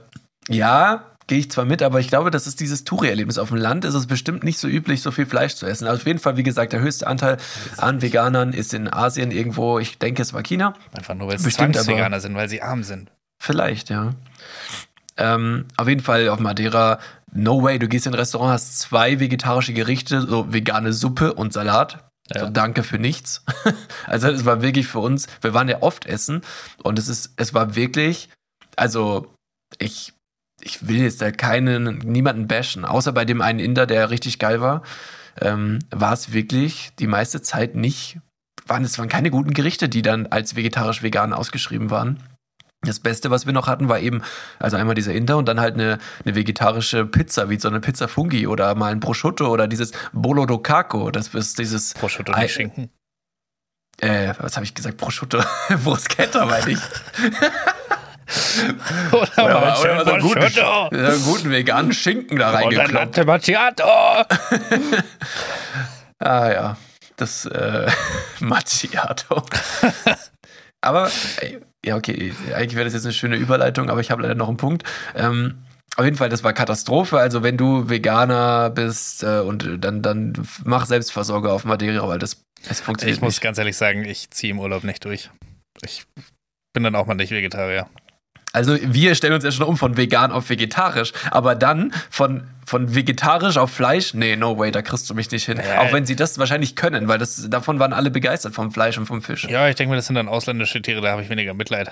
ja, 0.49 1.03
gehe 1.27 1.39
ich 1.39 1.51
zwar 1.51 1.65
mit, 1.65 1.83
aber 1.83 1.99
ich 1.99 2.07
glaube, 2.07 2.31
das 2.31 2.47
ist 2.47 2.59
dieses 2.59 2.85
Touri-Erlebnis. 2.85 3.37
Auf 3.37 3.49
dem 3.49 3.57
Land 3.57 3.85
ist 3.85 3.93
es 3.93 4.07
bestimmt 4.07 4.43
nicht 4.43 4.57
so 4.57 4.67
üblich, 4.67 5.01
so 5.01 5.11
viel 5.11 5.25
Fleisch 5.25 5.55
zu 5.55 5.65
essen. 5.65 5.85
Also 5.85 6.01
auf 6.01 6.07
jeden 6.07 6.19
Fall, 6.19 6.37
wie 6.37 6.43
gesagt, 6.43 6.73
der 6.73 6.79
höchste 6.79 7.07
Anteil 7.07 7.37
an 7.77 8.01
Veganern 8.01 8.53
ist 8.53 8.73
in 8.73 8.91
Asien 8.91 9.31
irgendwo, 9.31 9.79
ich 9.79 9.99
denke, 9.99 10.21
es 10.21 10.33
war 10.33 10.41
China. 10.41 10.73
Einfach 10.93 11.15
nur, 11.15 11.27
weil 11.27 11.37
sie 11.37 11.45
Bestimmt, 11.45 11.75
Zwangsveganer 11.75 12.19
sind, 12.21 12.35
weil 12.35 12.49
sie 12.49 12.61
arm 12.61 12.83
sind. 12.83 13.11
Vielleicht, 13.37 13.89
ja. 13.89 14.13
Ähm, 15.17 15.65
auf 15.75 15.87
jeden 15.87 16.01
Fall 16.01 16.29
auf 16.29 16.39
Madeira, 16.39 16.99
no 17.33 17.61
way, 17.61 17.77
du 17.79 17.87
gehst 17.87 18.07
in 18.07 18.13
ein 18.13 18.19
Restaurant, 18.19 18.53
hast 18.53 18.79
zwei 18.79 19.19
vegetarische 19.19 19.73
Gerichte, 19.73 20.21
so 20.21 20.53
vegane 20.53 20.93
Suppe 20.93 21.33
und 21.33 21.53
Salat. 21.53 22.06
Ja. 22.33 22.45
So, 22.45 22.49
danke 22.49 22.83
für 22.83 22.99
nichts. 22.99 23.43
also 24.05 24.27
es 24.27 24.45
war 24.45 24.61
wirklich 24.61 24.87
für 24.87 24.99
uns, 24.99 25.27
wir 25.41 25.53
waren 25.53 25.69
ja 25.69 25.81
oft 25.81 26.05
essen 26.05 26.41
und 26.83 26.99
es 26.99 27.07
ist, 27.07 27.33
es 27.37 27.53
war 27.53 27.75
wirklich, 27.75 28.29
also 28.75 29.33
ich, 29.79 30.13
ich 30.61 30.87
will 30.87 30.97
jetzt 30.97 31.21
da 31.21 31.31
keinen, 31.31 31.99
niemanden 31.99 32.47
bashen, 32.47 32.85
außer 32.85 33.11
bei 33.11 33.25
dem 33.25 33.41
einen 33.41 33.59
Inder, 33.59 33.85
der 33.85 34.09
richtig 34.09 34.39
geil 34.39 34.61
war, 34.61 34.83
ähm, 35.39 35.79
war 35.91 36.13
es 36.13 36.33
wirklich 36.33 36.91
die 36.99 37.07
meiste 37.07 37.41
Zeit 37.41 37.75
nicht, 37.75 38.19
waren 38.65 38.83
es 38.83 38.97
waren 38.99 39.09
keine 39.09 39.31
guten 39.31 39.53
Gerichte, 39.53 39.87
die 39.87 40.01
dann 40.01 40.27
als 40.27 40.55
vegetarisch-vegan 40.55 41.33
ausgeschrieben 41.33 41.89
waren. 41.89 42.21
Das 42.81 42.99
Beste, 42.99 43.31
was 43.31 43.45
wir 43.47 43.53
noch 43.53 43.67
hatten, 43.67 43.89
war 43.89 43.99
eben, 43.99 44.21
also 44.59 44.77
einmal 44.77 44.93
dieser 44.95 45.11
Inder 45.13 45.37
und 45.37 45.47
dann 45.47 45.59
halt 45.59 45.73
eine, 45.73 45.97
eine 46.23 46.35
vegetarische 46.35 47.05
Pizza, 47.05 47.49
wie 47.49 47.59
so 47.59 47.67
eine 47.67 47.79
Pizza 47.79 48.07
Fungi 48.07 48.45
oder 48.47 48.75
mal 48.75 48.91
ein 48.91 48.99
Prosciutto 48.99 49.47
oder 49.47 49.67
dieses 49.67 49.91
Bolo 50.13 50.45
do 50.45 50.59
Caco, 50.59 51.09
das 51.09 51.29
ist 51.33 51.57
dieses, 51.57 51.95
Prosciutto, 51.95 52.33
Ei- 52.33 52.43
nicht 52.43 52.53
Schinken. 52.53 52.91
äh, 53.99 54.33
was 54.39 54.55
habe 54.57 54.63
ich 54.65 54.75
gesagt, 54.75 54.97
Prosciutto, 54.97 55.39
Bruschetta 55.83 56.45
meine 56.45 56.71
ich. 56.71 56.79
Oder, 59.13 59.45
Oder, 59.45 59.61
mal 59.61 59.75
schön 59.77 59.91
oder 59.97 60.03
so 60.05 60.11
einen 60.11 60.21
guten, 60.21 60.59
einen 60.97 61.23
guten 61.23 61.49
veganen 61.49 61.93
Schinken 61.93 62.37
da 62.37 62.49
reingekloppt. 62.49 62.91
Latte 62.93 63.23
Macchiato. 63.25 63.83
Ah 66.19 66.51
ja, 66.51 66.77
das 67.15 67.45
äh, 67.45 67.89
Macchiato. 68.39 69.43
aber, 70.81 71.09
ey, 71.41 71.59
ja 71.87 71.95
okay, 71.95 72.33
eigentlich 72.53 72.75
wäre 72.75 72.85
das 72.85 72.93
jetzt 72.93 73.05
eine 73.05 73.13
schöne 73.13 73.37
Überleitung, 73.37 73.89
aber 73.89 74.01
ich 74.01 74.11
habe 74.11 74.21
leider 74.21 74.35
noch 74.35 74.47
einen 74.47 74.57
Punkt. 74.57 74.83
Ähm, 75.15 75.63
auf 75.95 76.05
jeden 76.05 76.17
Fall, 76.17 76.29
das 76.29 76.43
war 76.43 76.53
Katastrophe. 76.53 77.17
Also 77.17 77.41
wenn 77.41 77.57
du 77.57 77.89
Veganer 77.89 78.69
bist 78.69 79.23
äh, 79.23 79.39
und 79.39 79.83
dann, 79.83 80.01
dann 80.01 80.33
mach 80.63 80.85
Selbstversorger 80.85 81.51
auf 81.51 81.65
Madeira, 81.65 82.07
weil 82.07 82.19
das, 82.19 82.43
das 82.67 82.81
funktioniert 82.81 83.17
Ich 83.17 83.21
muss 83.21 83.35
nicht. 83.35 83.41
ganz 83.41 83.57
ehrlich 83.57 83.77
sagen, 83.77 84.05
ich 84.05 84.29
ziehe 84.29 84.51
im 84.51 84.59
Urlaub 84.59 84.83
nicht 84.83 85.03
durch. 85.05 85.31
Ich 85.81 86.03
bin 86.73 86.83
dann 86.83 86.95
auch 86.95 87.07
mal 87.07 87.15
nicht 87.15 87.31
Vegetarier. 87.31 87.87
Also 88.57 88.75
wir 88.81 89.13
stellen 89.13 89.33
uns 89.33 89.43
ja 89.43 89.51
schon 89.51 89.67
um 89.67 89.77
von 89.77 89.97
vegan 89.97 90.31
auf 90.31 90.49
vegetarisch, 90.49 91.13
aber 91.29 91.53
dann 91.53 91.93
von, 92.09 92.47
von 92.65 92.95
vegetarisch 92.95 93.57
auf 93.57 93.69
Fleisch, 93.69 94.15
nee, 94.15 94.35
no 94.35 94.57
way, 94.57 94.71
da 94.71 94.81
kriegst 94.81 95.07
du 95.11 95.13
mich 95.13 95.29
nicht 95.29 95.45
hin. 95.45 95.61
Ja. 95.63 95.81
Auch 95.81 95.93
wenn 95.93 96.07
sie 96.07 96.15
das 96.15 96.39
wahrscheinlich 96.39 96.75
können, 96.75 97.07
weil 97.07 97.19
das, 97.19 97.47
davon 97.51 97.77
waren 97.77 97.93
alle 97.93 98.09
begeistert 98.09 98.55
vom 98.55 98.71
Fleisch 98.71 98.97
und 98.97 99.05
vom 99.05 99.21
Fisch. 99.21 99.43
Ja, 99.43 99.69
ich 99.69 99.75
denke 99.75 99.91
mir, 99.91 99.97
das 99.97 100.07
sind 100.07 100.15
dann 100.15 100.27
ausländische 100.27 100.81
Tiere, 100.81 101.01
da 101.01 101.11
habe 101.11 101.21
ich 101.21 101.29
weniger 101.29 101.53
Mitleid. 101.53 101.91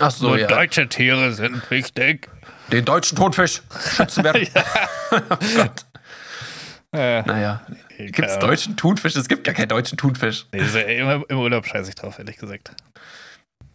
Ach 0.00 0.10
so, 0.10 0.28
Nur 0.28 0.38
ja. 0.38 0.46
deutsche 0.46 0.88
Tiere 0.88 1.32
sind 1.32 1.70
wichtig. 1.70 2.30
Den 2.72 2.86
deutschen 2.86 3.18
Tonfisch 3.18 3.60
schützen 3.94 4.24
wir. 4.24 4.32
oh 5.10 5.18
Gott. 5.56 5.84
Äh, 6.94 7.20
Naja, 7.24 7.60
gibt 7.98 8.26
es 8.26 8.38
deutschen 8.38 8.78
Thunfisch? 8.78 9.16
Es 9.16 9.28
gibt 9.28 9.44
gar 9.44 9.54
keinen 9.54 9.68
deutschen 9.68 9.98
Thunfisch. 9.98 10.46
Nee, 10.52 10.62
ja 10.62 10.80
immer, 10.80 11.24
Im 11.28 11.38
Urlaub 11.38 11.66
scheiße 11.66 11.90
ich 11.90 11.94
drauf, 11.94 12.18
ehrlich 12.18 12.38
gesagt. 12.38 12.70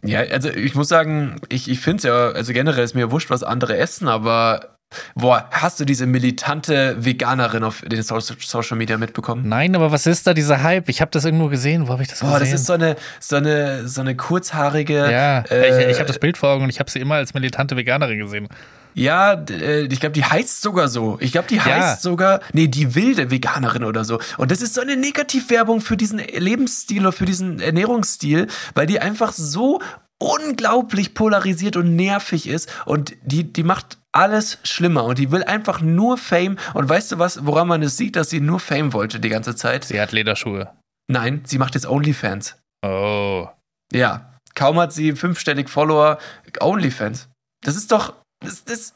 Ja, 0.04 0.20
also 0.20 0.48
ich 0.48 0.74
muss 0.74 0.88
sagen, 0.88 1.36
ich, 1.48 1.68
ich 1.70 1.80
finde 1.80 1.98
es 1.98 2.02
ja, 2.04 2.30
also 2.30 2.52
generell 2.52 2.84
ist 2.84 2.94
mir 2.94 3.10
wurscht, 3.10 3.30
was 3.30 3.42
andere 3.42 3.76
essen, 3.76 4.08
aber 4.08 4.78
boah, 5.14 5.48
hast 5.50 5.78
du 5.78 5.84
diese 5.84 6.06
militante 6.06 6.96
Veganerin 7.04 7.64
auf 7.64 7.82
den 7.82 8.02
so 8.02 8.18
Social 8.18 8.76
Media 8.76 8.96
mitbekommen? 8.96 9.48
Nein, 9.48 9.76
aber 9.76 9.92
was 9.92 10.06
ist 10.06 10.26
da 10.26 10.34
dieser 10.34 10.62
Hype? 10.62 10.88
Ich 10.88 11.00
habe 11.00 11.10
das 11.10 11.24
irgendwo 11.24 11.48
gesehen. 11.48 11.86
Wo 11.86 11.92
habe 11.92 12.02
ich 12.02 12.08
das 12.08 12.20
Boah, 12.20 12.38
gesehen? 12.38 12.52
das 12.52 12.60
ist 12.60 12.66
so 12.66 12.72
eine, 12.72 12.96
so 13.20 13.36
eine, 13.36 13.86
so 13.86 14.00
eine 14.00 14.16
kurzhaarige. 14.16 15.10
ja, 15.10 15.40
äh, 15.50 15.84
ich, 15.84 15.88
ich 15.90 15.96
habe 15.98 16.06
das 16.06 16.18
Bild 16.18 16.38
vor 16.38 16.50
Augen 16.50 16.64
und 16.64 16.70
ich 16.70 16.80
habe 16.80 16.90
sie 16.90 16.98
immer 16.98 17.16
als 17.16 17.34
militante 17.34 17.76
Veganerin 17.76 18.18
gesehen. 18.18 18.48
Ja, 18.94 19.34
äh, 19.48 19.82
ich 19.82 20.00
glaube, 20.00 20.12
die 20.12 20.24
heißt 20.24 20.62
sogar 20.62 20.88
so. 20.88 21.16
Ich 21.20 21.32
glaube, 21.32 21.48
die 21.48 21.56
Ja. 21.56 21.64
heißt 21.64 22.02
sogar, 22.02 22.40
nee, 22.52 22.68
die 22.68 22.94
wilde 22.94 23.30
Veganerin 23.30 23.84
oder 23.84 24.04
so. 24.04 24.20
Und 24.38 24.50
das 24.50 24.62
ist 24.62 24.74
so 24.74 24.80
eine 24.80 24.96
Negativwerbung 24.96 25.80
für 25.80 25.96
diesen 25.96 26.18
Lebensstil 26.18 27.00
oder 27.02 27.12
für 27.12 27.24
diesen 27.26 27.60
Ernährungsstil, 27.60 28.46
weil 28.74 28.86
die 28.86 29.00
einfach 29.00 29.32
so 29.32 29.80
unglaublich 30.22 31.14
polarisiert 31.14 31.76
und 31.76 31.96
nervig 31.96 32.46
ist 32.46 32.68
und 32.84 33.16
die, 33.22 33.44
die 33.52 33.62
macht 33.62 33.98
alles 34.12 34.58
schlimmer 34.64 35.04
und 35.04 35.18
die 35.18 35.30
will 35.30 35.44
einfach 35.44 35.80
nur 35.80 36.18
Fame. 36.18 36.56
Und 36.74 36.88
weißt 36.88 37.12
du 37.12 37.18
was, 37.18 37.46
woran 37.46 37.68
man 37.68 37.82
es 37.82 37.96
sieht, 37.96 38.16
dass 38.16 38.28
sie 38.30 38.40
nur 38.40 38.60
Fame 38.60 38.92
wollte 38.92 39.18
die 39.20 39.28
ganze 39.28 39.56
Zeit? 39.56 39.84
Sie 39.84 40.00
hat 40.00 40.12
Lederschuhe. 40.12 40.70
Nein, 41.10 41.42
sie 41.44 41.58
macht 41.58 41.74
jetzt 41.74 41.86
OnlyFans. 41.88 42.56
Oh. 42.84 43.48
Ja, 43.92 44.34
kaum 44.54 44.78
hat 44.78 44.92
sie 44.92 45.12
fünfstellig 45.12 45.68
Follower, 45.70 46.18
OnlyFans. 46.60 47.28
Das 47.64 47.76
ist 47.76 47.90
doch, 47.92 48.14
das, 48.40 48.64
das, 48.64 48.94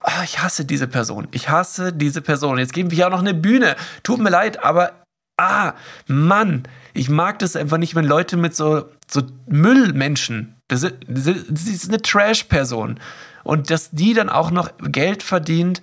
ah, 0.00 0.22
ich 0.24 0.42
hasse 0.42 0.64
diese 0.64 0.88
Person. 0.88 1.28
Ich 1.30 1.48
hasse 1.48 1.92
diese 1.92 2.20
Person. 2.20 2.58
Jetzt 2.58 2.72
geben 2.72 2.90
wir 2.90 2.96
hier 2.96 3.06
auch 3.06 3.12
noch 3.12 3.20
eine 3.20 3.34
Bühne. 3.34 3.76
Tut 4.02 4.20
mir 4.20 4.30
leid, 4.30 4.64
aber, 4.64 5.04
ah, 5.38 5.74
Mann, 6.06 6.64
ich 6.94 7.08
mag 7.08 7.38
das 7.38 7.56
einfach 7.56 7.78
nicht, 7.78 7.94
wenn 7.94 8.04
Leute 8.04 8.36
mit 8.36 8.56
so, 8.56 8.88
so 9.08 9.22
Müllmenschen, 9.46 10.56
das 10.68 10.82
ist, 10.82 10.94
das 11.06 11.66
ist 11.66 11.88
eine 11.88 12.00
Trash-Person. 12.00 12.98
Und 13.44 13.70
dass 13.70 13.90
die 13.90 14.14
dann 14.14 14.28
auch 14.28 14.50
noch 14.50 14.70
Geld 14.78 15.22
verdient, 15.22 15.82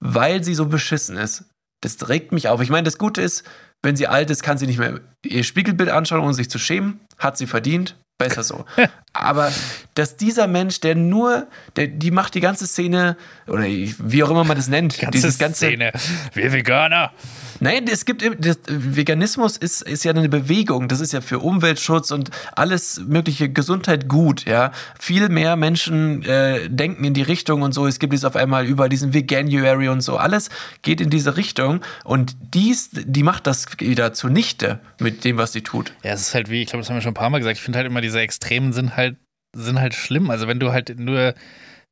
weil 0.00 0.44
sie 0.44 0.54
so 0.54 0.66
beschissen 0.66 1.16
ist. 1.16 1.44
Das 1.82 2.08
regt 2.08 2.32
mich 2.32 2.48
auf. 2.48 2.60
Ich 2.60 2.70
meine, 2.70 2.84
das 2.84 2.98
Gute 2.98 3.22
ist, 3.22 3.44
wenn 3.82 3.96
sie 3.96 4.06
alt 4.06 4.30
ist, 4.30 4.42
kann 4.42 4.58
sie 4.58 4.66
nicht 4.66 4.78
mehr 4.78 5.00
ihr 5.24 5.44
Spiegelbild 5.44 5.88
anschauen, 5.88 6.20
um 6.20 6.32
sich 6.32 6.50
zu 6.50 6.58
schämen. 6.58 7.00
Hat 7.18 7.38
sie 7.38 7.46
verdient. 7.46 7.96
Besser 8.18 8.42
so. 8.42 8.66
Aber 9.12 9.52
dass 9.94 10.16
dieser 10.16 10.46
Mensch, 10.46 10.80
der 10.80 10.94
nur, 10.94 11.48
der, 11.76 11.88
die 11.88 12.10
macht 12.10 12.34
die 12.34 12.40
ganze 12.40 12.66
Szene, 12.66 13.16
oder 13.48 13.64
wie 13.64 14.22
auch 14.22 14.30
immer 14.30 14.44
man 14.44 14.56
das 14.56 14.68
nennt, 14.68 14.98
Ganze 14.98 15.10
dieses 15.10 15.38
ganze. 15.38 15.66
Szene. 15.66 15.92
Wir 16.32 16.52
Veganer. 16.52 17.12
Nein, 17.62 17.84
es 17.92 18.06
gibt 18.06 18.22
Veganismus 18.22 19.58
ist, 19.58 19.82
ist 19.82 20.02
ja 20.04 20.12
eine 20.12 20.30
Bewegung. 20.30 20.88
Das 20.88 21.00
ist 21.00 21.12
ja 21.12 21.20
für 21.20 21.40
Umweltschutz 21.40 22.10
und 22.10 22.30
alles 22.56 23.02
mögliche 23.06 23.50
Gesundheit 23.50 24.08
gut. 24.08 24.46
Ja, 24.46 24.72
viel 24.98 25.28
mehr 25.28 25.56
Menschen 25.56 26.22
äh, 26.22 26.70
denken 26.70 27.04
in 27.04 27.12
die 27.12 27.20
Richtung 27.20 27.60
und 27.60 27.72
so. 27.72 27.86
Es 27.86 27.98
gibt 27.98 28.14
jetzt 28.14 28.24
auf 28.24 28.34
einmal 28.34 28.64
über 28.64 28.88
diesen 28.88 29.12
Veganuary 29.12 29.88
und 29.88 30.00
so. 30.00 30.16
Alles 30.16 30.48
geht 30.80 31.02
in 31.02 31.10
diese 31.10 31.36
Richtung 31.36 31.82
und 32.02 32.34
dies, 32.54 32.90
die 32.92 33.22
macht 33.22 33.46
das 33.46 33.66
wieder 33.78 34.14
zunichte 34.14 34.80
mit 34.98 35.24
dem, 35.24 35.36
was 35.36 35.52
sie 35.52 35.60
tut. 35.60 35.92
Ja, 36.02 36.12
es 36.12 36.22
ist 36.22 36.34
halt 36.34 36.48
wie, 36.48 36.62
ich 36.62 36.68
glaube, 36.68 36.80
das 36.80 36.88
haben 36.88 36.96
wir 36.96 37.02
schon 37.02 37.10
ein 37.10 37.14
paar 37.14 37.28
Mal 37.28 37.38
gesagt. 37.38 37.58
Ich 37.58 37.62
finde 37.62 37.76
halt 37.76 37.86
immer, 37.86 38.00
diese 38.00 38.20
Extremen 38.20 38.72
sind 38.72 38.96
halt, 38.96 39.09
sind 39.54 39.80
halt 39.80 39.94
schlimm. 39.94 40.30
Also 40.30 40.48
wenn 40.48 40.60
du 40.60 40.72
halt 40.72 40.98
nur 40.98 41.34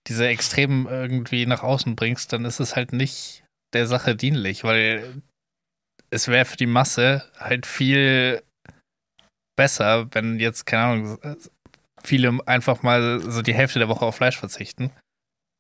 diese 0.07 0.27
Extremen 0.29 0.87
irgendwie 0.87 1.47
nach 1.47 1.63
außen 1.63 1.97
bringst, 1.97 2.33
dann 2.33 2.45
ist 2.45 2.61
es 2.61 2.77
halt 2.77 2.93
nicht 2.93 3.45
der 3.75 3.87
Sache 3.87 4.17
dienlich, 4.17 4.65
weil 4.65 5.23
es 6.11 6.29
wäre 6.29 6.45
für 6.45 6.57
die 6.57 6.67
Masse 6.67 7.31
halt 7.39 7.67
viel 7.67 8.43
besser, 9.57 10.09
wenn 10.13 10.39
jetzt, 10.39 10.65
keine 10.65 10.83
Ahnung, 10.85 11.19
viele 12.03 12.39
einfach 12.47 12.83
mal 12.83 13.21
so 13.21 13.43
die 13.43 13.55
Hälfte 13.55 13.79
der 13.79 13.89
Woche 13.89 14.07
auf 14.07 14.17
Fleisch 14.17 14.39
verzichten. 14.39 14.91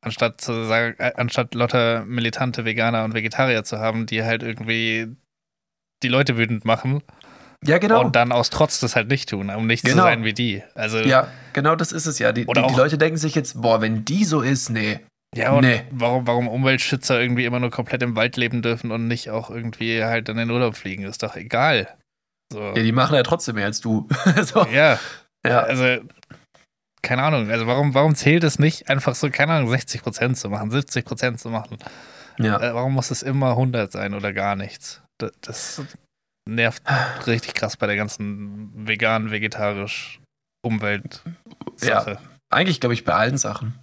Anstatt 0.01 0.41
zu 0.41 0.65
sagen, 0.65 0.95
äh, 0.99 1.13
anstatt 1.17 1.55
lauter 1.55 2.05
militante 2.05 2.65
Veganer 2.65 3.05
und 3.05 3.15
Vegetarier 3.15 3.65
zu 3.65 3.79
haben, 3.79 4.07
die 4.07 4.23
halt 4.23 4.45
irgendwie 4.45 5.17
die 6.05 6.09
Leute 6.09 6.37
wütend 6.37 6.65
machen 6.65 7.03
Ja, 7.67 7.79
genau. 7.79 8.01
und 8.05 8.15
dann 8.15 8.31
aus 8.33 8.51
Trotz 8.51 8.79
das 8.81 8.95
halt 8.95 9.09
nicht 9.09 9.29
tun, 9.29 9.51
um 9.51 9.67
nicht 9.67 9.85
Genau. 9.85 9.97
zu 9.97 10.03
sein 10.03 10.25
wie 10.25 10.33
die. 10.33 10.63
Also, 10.75 10.99
ja, 10.99 11.29
genau 11.53 11.75
das 11.75 11.91
ist 11.93 12.07
es 12.07 12.19
ja. 12.21 12.33
Die, 12.33 12.47
die, 12.47 12.53
die 12.53 12.75
Leute 12.75 12.99
denken 12.99 13.17
sich 13.19 13.35
jetzt, 13.35 13.61
boah, 13.61 13.81
wenn 13.81 14.05
die 14.05 14.25
so 14.25 14.43
ist, 14.43 14.71
nee. 14.71 15.01
ja 15.35 15.51
und 15.53 15.63
Nee. 15.63 15.83
warum, 15.91 16.27
warum 16.27 16.47
Umweltschützer 16.49 17.21
irgendwie 17.21 17.45
immer 17.45 17.59
nur 17.59 17.71
komplett 17.71 18.03
im 18.03 18.15
Wald 18.15 18.37
leben 18.37 18.63
dürfen 18.63 18.93
und 18.93 19.09
nicht 19.09 19.31
auch 19.31 19.51
irgendwie 19.51 20.05
halt 20.05 20.29
in 20.29 20.37
den 20.37 20.51
Urlaub 20.51 20.77
fliegen, 20.77 21.03
ist 21.05 21.23
doch 21.23 21.35
egal. 21.37 21.89
So. 22.53 22.61
Ja, 22.61 22.75
die 22.75 22.93
machen 22.93 23.17
ja 23.17 23.23
trotzdem 23.25 23.57
mehr 23.57 23.67
als 23.67 23.81
du. 23.81 24.09
so, 24.43 24.65
Ja, 24.73 24.99
ja. 25.45 25.61
also, 25.61 25.99
keine 27.03 27.23
Ahnung, 27.25 27.51
also 27.51 27.67
warum, 27.67 27.93
warum 27.95 28.15
zählt 28.15 28.45
es 28.45 28.59
nicht, 28.59 28.89
einfach 28.89 29.15
so, 29.17 29.31
keine 29.31 29.55
Ahnung, 29.55 29.73
60% 29.73 30.35
zu 30.35 30.49
machen, 30.49 30.71
70% 30.71 31.37
zu 31.37 31.51
machen? 31.51 31.79
Ja. 32.39 32.61
Äh, 32.61 32.73
Warum 32.73 32.95
muss 32.95 33.11
es 33.11 33.23
immer 33.23 33.51
100 33.51 33.91
sein 33.91 34.15
oder 34.15 34.33
gar 34.33 34.55
nichts? 34.55 35.03
Das, 35.21 35.33
das 35.41 35.83
nervt 36.49 36.83
richtig 37.27 37.55
krass 37.55 37.77
bei 37.77 37.87
der 37.87 37.97
ganzen 37.97 38.87
vegan, 38.87 39.31
vegetarisch 39.31 40.21
Umwelt-Sache. 40.65 42.19
Eigentlich, 42.51 42.81
glaube 42.81 42.95
ich, 42.95 43.05
bei 43.05 43.15
allen 43.15 43.39
Sachen. 43.39 43.79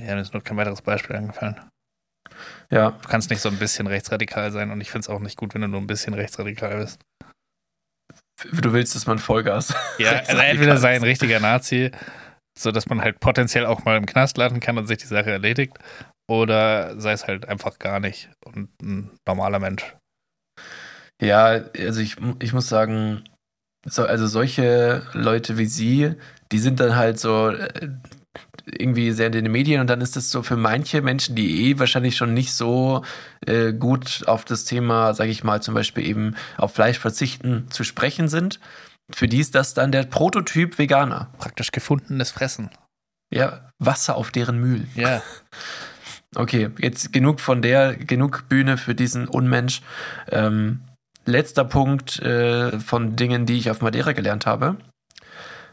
Ja. 0.00 0.14
mir 0.14 0.20
ist 0.20 0.32
nur 0.32 0.42
kein 0.42 0.56
weiteres 0.56 0.82
Beispiel 0.82 1.16
eingefallen. 1.16 1.60
Ja. 2.70 2.90
Du 2.90 3.08
kannst 3.08 3.30
nicht 3.30 3.40
so 3.40 3.48
ein 3.48 3.58
bisschen 3.58 3.86
rechtsradikal 3.86 4.52
sein 4.52 4.70
und 4.70 4.80
ich 4.80 4.90
finde 4.90 5.06
es 5.06 5.08
auch 5.08 5.20
nicht 5.20 5.36
gut, 5.36 5.54
wenn 5.54 5.62
du 5.62 5.68
nur 5.68 5.80
ein 5.80 5.86
bisschen 5.86 6.14
rechtsradikal 6.14 6.76
bist. 6.78 7.00
Du 8.52 8.72
willst, 8.72 8.94
dass 8.94 9.06
man 9.06 9.18
Vollgas. 9.18 9.74
Ja, 9.98 10.10
also 10.26 10.36
entweder 10.36 10.76
sei 10.76 10.94
ein 10.94 11.02
richtiger 11.02 11.40
Nazi, 11.40 11.90
sodass 12.56 12.88
man 12.88 13.00
halt 13.00 13.18
potenziell 13.18 13.66
auch 13.66 13.84
mal 13.84 13.96
im 13.96 14.06
Knast 14.06 14.36
landen 14.36 14.60
kann 14.60 14.78
und 14.78 14.86
sich 14.86 14.98
die 14.98 15.06
Sache 15.06 15.30
erledigt, 15.30 15.76
oder 16.30 17.00
sei 17.00 17.12
es 17.12 17.26
halt 17.26 17.48
einfach 17.48 17.78
gar 17.78 18.00
nicht 18.00 18.30
und 18.44 18.70
ein 18.82 19.10
normaler 19.26 19.58
Mensch. 19.58 19.96
Ja, 21.20 21.60
also 21.76 22.00
ich, 22.00 22.16
ich 22.40 22.52
muss 22.52 22.68
sagen, 22.68 23.24
so, 23.84 24.04
also 24.04 24.26
solche 24.26 25.02
Leute 25.12 25.58
wie 25.58 25.66
sie, 25.66 26.14
die 26.52 26.58
sind 26.58 26.80
dann 26.80 26.96
halt 26.96 27.18
so 27.18 27.48
äh, 27.48 27.90
irgendwie 28.66 29.12
sehr 29.12 29.26
in 29.26 29.32
den 29.32 29.50
Medien 29.50 29.80
und 29.80 29.88
dann 29.88 30.00
ist 30.00 30.16
das 30.16 30.30
so 30.30 30.42
für 30.42 30.56
manche 30.56 31.02
Menschen, 31.02 31.34
die 31.34 31.68
eh 31.70 31.78
wahrscheinlich 31.78 32.16
schon 32.16 32.34
nicht 32.34 32.52
so 32.52 33.02
äh, 33.46 33.72
gut 33.72 34.24
auf 34.26 34.44
das 34.44 34.64
Thema, 34.64 35.14
sage 35.14 35.30
ich 35.30 35.44
mal, 35.44 35.62
zum 35.62 35.74
Beispiel 35.74 36.06
eben 36.06 36.36
auf 36.56 36.74
Fleisch 36.74 36.98
verzichten 36.98 37.66
zu 37.70 37.84
sprechen 37.84 38.28
sind. 38.28 38.60
Für 39.10 39.26
die 39.26 39.40
ist 39.40 39.54
das 39.54 39.74
dann 39.74 39.90
der 39.90 40.04
Prototyp 40.04 40.78
Veganer. 40.78 41.32
Praktisch 41.38 41.72
gefundenes 41.72 42.30
Fressen. 42.30 42.70
Ja, 43.32 43.70
Wasser 43.78 44.16
auf 44.16 44.30
deren 44.30 44.58
Mühlen. 44.58 44.90
Ja. 44.94 45.22
Okay, 46.36 46.68
jetzt 46.78 47.10
genug 47.14 47.40
von 47.40 47.62
der, 47.62 47.96
genug 47.96 48.50
Bühne 48.50 48.76
für 48.76 48.94
diesen 48.94 49.28
Unmensch. 49.28 49.80
Ähm, 50.30 50.82
letzter 51.28 51.64
Punkt 51.64 52.18
äh, 52.20 52.78
von 52.80 53.14
Dingen, 53.16 53.46
die 53.46 53.58
ich 53.58 53.70
auf 53.70 53.80
Madeira 53.80 54.12
gelernt 54.12 54.46
habe. 54.46 54.76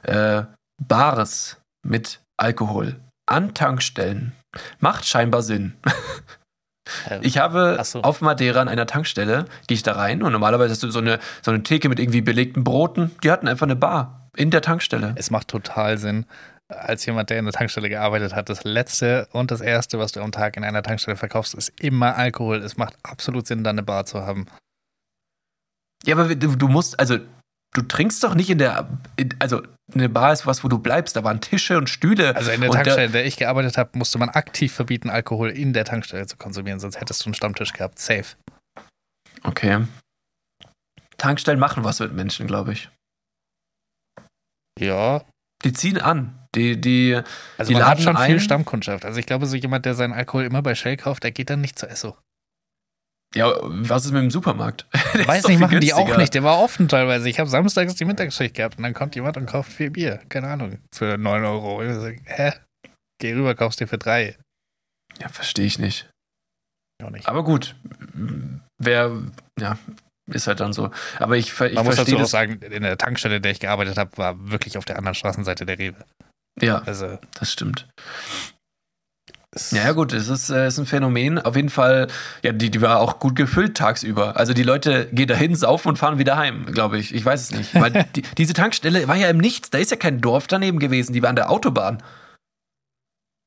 Äh, 0.04 0.44
Bares 0.84 1.58
mit 1.86 2.22
Alkohol 2.38 3.00
an 3.28 3.54
Tankstellen 3.54 4.34
macht 4.80 5.06
scheinbar 5.06 5.42
Sinn. 5.42 5.74
Ich 7.22 7.40
habe 7.40 7.80
so. 7.84 8.04
auf 8.04 8.22
Madeira 8.22 8.62
an 8.62 8.68
einer 8.68 8.86
Tankstelle, 8.86 9.46
gehe 9.66 9.74
ich 9.74 9.82
da 9.82 9.94
rein 9.94 10.22
und 10.22 10.32
normalerweise 10.32 10.72
hast 10.72 10.84
du 10.84 10.92
so 10.92 11.00
eine, 11.00 11.20
so 11.42 11.50
eine 11.50 11.64
Theke 11.64 11.90
mit 11.90 12.00
irgendwie 12.00 12.22
belegten 12.22 12.64
Broten. 12.64 13.10
Die 13.24 13.32
hatten 13.32 13.48
einfach 13.48 13.66
eine 13.66 13.76
Bar 13.76 14.30
in 14.36 14.52
der 14.52 14.62
Tankstelle. 14.62 15.14
Es 15.16 15.32
macht 15.32 15.48
total 15.48 15.98
Sinn. 15.98 16.28
Als 16.68 17.04
jemand, 17.06 17.32
der 17.32 17.40
in 17.40 17.46
der 17.46 17.54
Tankstelle 17.54 17.90
gearbeitet 17.90 18.36
hat, 18.36 18.50
das 18.50 18.64
letzte 18.66 19.28
und 19.32 19.50
das 19.50 19.62
erste, 19.62 19.98
was 19.98 20.12
du 20.12 20.22
am 20.22 20.32
Tag 20.32 20.58
in 20.58 20.64
einer 20.64 20.84
Tankstelle 20.84 21.18
verkaufst, 21.18 21.56
ist 21.56 21.74
immer 21.82 22.16
Alkohol. 22.18 22.58
Es 22.58 22.78
macht 22.78 22.96
absolut 23.02 23.48
Sinn, 23.48 23.64
da 23.64 23.72
eine 23.72 23.84
Bar 23.84 24.06
zu 24.06 24.22
haben. 24.22 24.46
Ja, 26.06 26.16
aber 26.16 26.36
du, 26.36 26.56
du 26.56 26.68
musst, 26.68 27.00
also 27.00 27.18
du 27.74 27.82
trinkst 27.82 28.24
doch 28.24 28.36
nicht 28.36 28.50
in 28.50 28.58
der, 28.58 28.88
in, 29.18 29.34
also 29.40 29.62
eine 29.94 30.10
Bar 30.10 30.34
ist 30.34 30.48
was, 30.48 30.64
wo 30.64 30.68
du 30.68 30.80
bleibst. 30.80 31.16
Da 31.16 31.24
waren 31.24 31.42
Tische 31.42 31.78
und 31.78 31.90
Stühle. 31.90 32.36
Also 32.36 32.52
in 32.52 32.62
der 32.62 32.72
Tankstelle, 32.72 33.06
in 33.06 33.12
der 33.12 33.26
ich 33.26 33.38
gearbeitet 33.38 33.78
habe, 33.78 33.98
musste 33.98 34.18
man 34.18 34.30
aktiv 34.30 34.74
verbieten, 34.74 35.10
Alkohol 35.10 35.52
in 35.52 35.74
der 35.74 35.86
Tankstelle 35.86 36.26
zu 36.26 36.38
konsumieren, 36.38 36.80
sonst 36.80 37.00
hättest 37.00 37.24
du 37.24 37.28
einen 37.28 37.36
Stammtisch 37.36 37.74
gehabt. 37.74 38.00
Safe. 38.00 38.36
Okay. 39.44 39.86
Tankstellen 41.18 41.60
machen 41.60 41.84
was 41.84 42.00
mit 42.00 42.14
Menschen, 42.14 42.48
glaube 42.48 42.74
ich. 42.74 42.90
Ja. 44.80 45.24
Die 45.64 45.74
ziehen 45.74 46.00
an. 46.00 46.40
Die, 46.56 46.80
die, 46.80 47.22
Also 47.58 47.70
Die 47.70 47.74
man 47.74 47.86
hat 47.86 48.00
laden 48.00 48.04
schon 48.04 48.18
viel 48.18 48.36
ein. 48.36 48.40
Stammkundschaft. 48.40 49.06
Also 49.06 49.20
ich 49.20 49.26
glaube, 49.26 49.46
so 49.46 49.56
jemand, 49.56 49.86
der 49.86 49.94
seinen 49.94 50.14
Alkohol 50.14 50.46
immer 50.46 50.62
bei 50.62 50.76
Shell 50.76 50.98
kauft, 50.98 51.24
der 51.24 51.32
geht 51.32 51.50
dann 51.50 51.62
nicht 51.62 51.78
zu 51.78 51.88
Esso. 51.88 52.18
Ja, 53.34 53.54
was 53.64 54.06
ist 54.06 54.12
mit 54.12 54.22
dem 54.22 54.32
Supermarkt? 54.32 54.86
Der 55.14 55.28
Weiß 55.28 55.48
nicht, 55.48 55.60
machen 55.60 55.80
die 55.82 55.94
auch 55.94 56.00
günstiger. 56.00 56.18
nicht. 56.20 56.34
Der 56.36 56.44
war 56.44 56.60
offen 56.60 56.88
teilweise. 56.88 57.28
Ich 57.30 57.40
habe 57.40 57.50
samstags 57.50 57.96
die 57.96 58.06
Mittagsschicht 58.06 58.56
gehabt 58.56 58.78
und 58.78 58.84
dann 58.84 58.94
kommt 58.94 59.16
jemand 59.16 59.38
und 59.38 59.46
kauft 59.46 59.72
vier 59.72 59.92
Bier. 59.92 60.22
Keine 60.30 60.48
Ahnung. 60.48 60.78
Für 60.94 61.18
9 61.18 61.44
Euro. 61.44 61.82
Ich 61.84 61.94
sag, 61.96 62.16
hä? 62.26 62.54
Geh 63.20 63.34
rüber, 63.34 63.56
kaufst 63.56 63.80
dir 63.80 63.88
für 63.88 63.98
drei. 63.98 64.38
Ja, 65.20 65.30
verstehe 65.30 65.66
ich 65.66 65.80
nicht. 65.80 66.10
Auch 67.04 67.10
nicht. 67.10 67.28
Aber 67.28 67.44
gut. 67.44 67.76
Wer, 68.78 69.12
ja, 69.60 69.78
ist 70.32 70.48
halt 70.48 70.60
dann 70.60 70.74
so. 70.74 70.92
Aber 71.20 71.38
ich, 71.38 71.60
ich 71.60 71.74
Man 71.74 71.86
muss 71.86 71.96
dazu 71.96 72.18
auch 72.18 72.26
sagen, 72.26 72.60
in 72.62 72.84
der 72.84 72.98
Tankstelle, 72.98 73.38
in 73.38 73.42
der 73.42 73.52
ich 73.52 73.60
gearbeitet 73.60 73.98
habe, 73.98 74.18
war 74.18 74.50
wirklich 74.50 74.78
auf 74.78 74.86
der 74.86 74.98
anderen 74.98 75.16
Straßenseite 75.16 75.66
der 75.66 75.78
Rewe. 75.80 76.06
Ja, 76.62 76.78
Also, 76.84 77.20
das 77.34 77.52
stimmt. 77.52 77.88
Ja, 79.72 79.86
ja, 79.86 79.92
gut, 79.94 80.12
es 80.12 80.28
ist, 80.28 80.50
äh, 80.50 80.68
ist 80.68 80.78
ein 80.78 80.86
Phänomen. 80.86 81.40
Auf 81.40 81.56
jeden 81.56 81.70
Fall, 81.70 82.08
ja, 82.44 82.52
die, 82.52 82.70
die 82.70 82.82
war 82.82 83.00
auch 83.00 83.20
gut 83.20 83.36
gefüllt 83.36 83.78
tagsüber. 83.78 84.36
Also 84.36 84.54
die 84.54 84.64
Leute 84.64 85.08
gehen 85.14 85.28
dahin, 85.28 85.56
saufen 85.56 85.90
und 85.90 85.98
fahren 85.98 86.18
wieder 86.18 86.36
heim, 86.36 86.66
glaube 86.66 86.98
ich. 86.98 87.16
Ich 87.16 87.24
weiß 87.24 87.42
es 87.42 87.52
nicht. 87.52 87.74
Weil 87.74 88.06
die, 88.16 88.22
diese 88.38 88.54
Tankstelle 88.54 89.08
war 89.08 89.16
ja 89.16 89.30
im 89.30 89.38
Nichts. 89.38 89.70
Da 89.70 89.78
ist 89.78 89.92
ja 89.92 89.98
kein 89.98 90.20
Dorf 90.20 90.48
daneben 90.48 90.80
gewesen. 90.80 91.14
Die 91.14 91.22
war 91.22 91.30
an 91.30 91.38
der 91.38 91.50
Autobahn. 91.50 92.04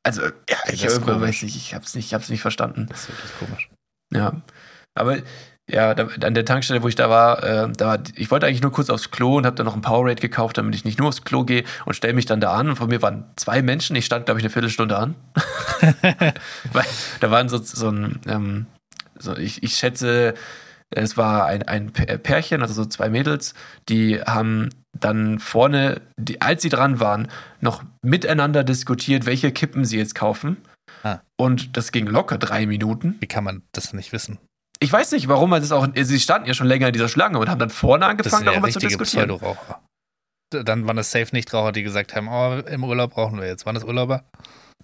Also, 0.03 0.23
ja, 0.23 0.57
ich, 0.69 0.83
weiß 0.83 1.43
nicht, 1.43 1.57
ich 1.57 1.75
hab's 1.75 1.95
nicht, 1.95 2.07
ich 2.07 2.15
hab's 2.15 2.31
nicht 2.31 2.41
verstanden. 2.41 2.87
Das 2.89 3.01
ist 3.01 3.09
wirklich 3.11 3.39
komisch. 3.39 3.69
Ja. 4.11 4.41
Aber 4.95 5.19
ja, 5.71 5.95
da, 5.95 6.09
an 6.25 6.35
der 6.35 6.45
Tankstelle, 6.45 6.83
wo 6.83 6.89
ich 6.89 6.95
da 6.95 7.11
war, 7.11 7.43
äh, 7.43 7.69
da 7.77 7.99
ich 8.15 8.31
wollte 8.31 8.47
eigentlich 8.47 8.63
nur 8.63 8.73
kurz 8.73 8.89
aufs 8.91 9.11
Klo 9.11 9.37
und 9.37 9.47
habe 9.47 9.57
dann 9.57 9.67
noch 9.67 9.75
ein 9.75 9.83
Powerade 9.83 10.21
gekauft, 10.21 10.57
damit 10.59 10.75
ich 10.75 10.85
nicht 10.85 10.99
nur 10.99 11.09
aufs 11.09 11.25
Klo 11.25 11.45
gehe 11.45 11.65
und 11.85 11.95
stelle 11.95 12.15
mich 12.15 12.27
dann 12.27 12.41
da 12.41 12.53
an. 12.55 12.71
Und 12.71 12.77
von 12.77 12.89
mir 12.89 13.03
waren 13.03 13.25
zwei 13.37 13.61
Menschen. 13.61 13.95
Ich 13.97 14.07
stand, 14.07 14.25
glaube 14.27 14.41
ich, 14.41 14.45
eine 14.45 14.51
Viertelstunde 14.51 14.97
an. 14.97 15.15
Weil 16.73 16.85
da 17.21 17.31
waren 17.31 17.49
so, 17.49 17.59
so 17.59 17.91
ein, 17.91 18.19
ähm, 18.27 18.67
so, 19.19 19.37
ich, 19.37 19.63
ich 19.63 19.75
schätze, 19.75 20.35
es 20.91 21.17
war 21.17 21.47
ein, 21.47 21.63
ein 21.65 21.93
P- 21.93 22.19
Pärchen, 22.19 22.63
also 22.63 22.75
so 22.75 22.85
zwei 22.87 23.11
Mädels, 23.11 23.55
die 23.89 24.21
haben 24.23 24.71
dann 24.99 25.39
vorne, 25.39 26.01
die, 26.17 26.41
als 26.41 26.63
sie 26.63 26.71
dran 26.71 26.99
waren, 26.99 27.29
noch 27.61 27.83
miteinander 28.03 28.65
diskutiert, 28.65 29.27
welche 29.27 29.53
Kippen 29.53 29.85
sie 29.85 29.99
jetzt 29.99 30.15
kaufen. 30.15 30.57
Ah. 31.03 31.19
Und 31.37 31.77
das 31.77 31.93
ging 31.93 32.07
locker 32.07 32.39
drei 32.39 32.67
Minuten. 32.67 33.17
Wie 33.21 33.27
kann 33.27 33.45
man 33.45 33.63
das 33.73 33.93
nicht 33.93 34.13
wissen? 34.13 34.39
Ich 34.81 34.93
weiß 34.93 35.13
nicht, 35.13 35.29
warum 35.29 35.51
man 35.51 35.61
das 35.61 35.73
auch. 35.73 35.87
Sie 35.95 36.21
standen 36.21 36.47
ja 36.47 36.55
schon 36.55 36.67
länger 36.67 36.87
in 36.89 36.93
dieser 36.93 37.09
Schlange 37.09 37.39
und 37.39 37.49
haben 37.49 37.59
dann 37.59 37.71
vorne 37.71 38.03
Das 38.03 38.11
angefangen, 38.11 38.47
ja 38.47 38.53
darüber 38.53 38.71
zu 38.71 38.79
diskutieren. 38.79 39.29
Pseudoraucher. 39.29 39.83
Dann 40.51 40.87
waren 40.87 40.99
es 40.99 41.11
safe 41.11 41.29
Nichtraucher, 41.33 41.73
die 41.73 41.83
gesagt 41.83 42.15
haben, 42.15 42.29
oh, 42.29 42.59
im 42.69 42.85
Urlaub 42.85 43.13
brauchen 43.13 43.39
wir 43.41 43.47
jetzt. 43.47 43.67
Waren 43.67 43.75
das 43.75 43.85
Urlauber? 43.85 44.25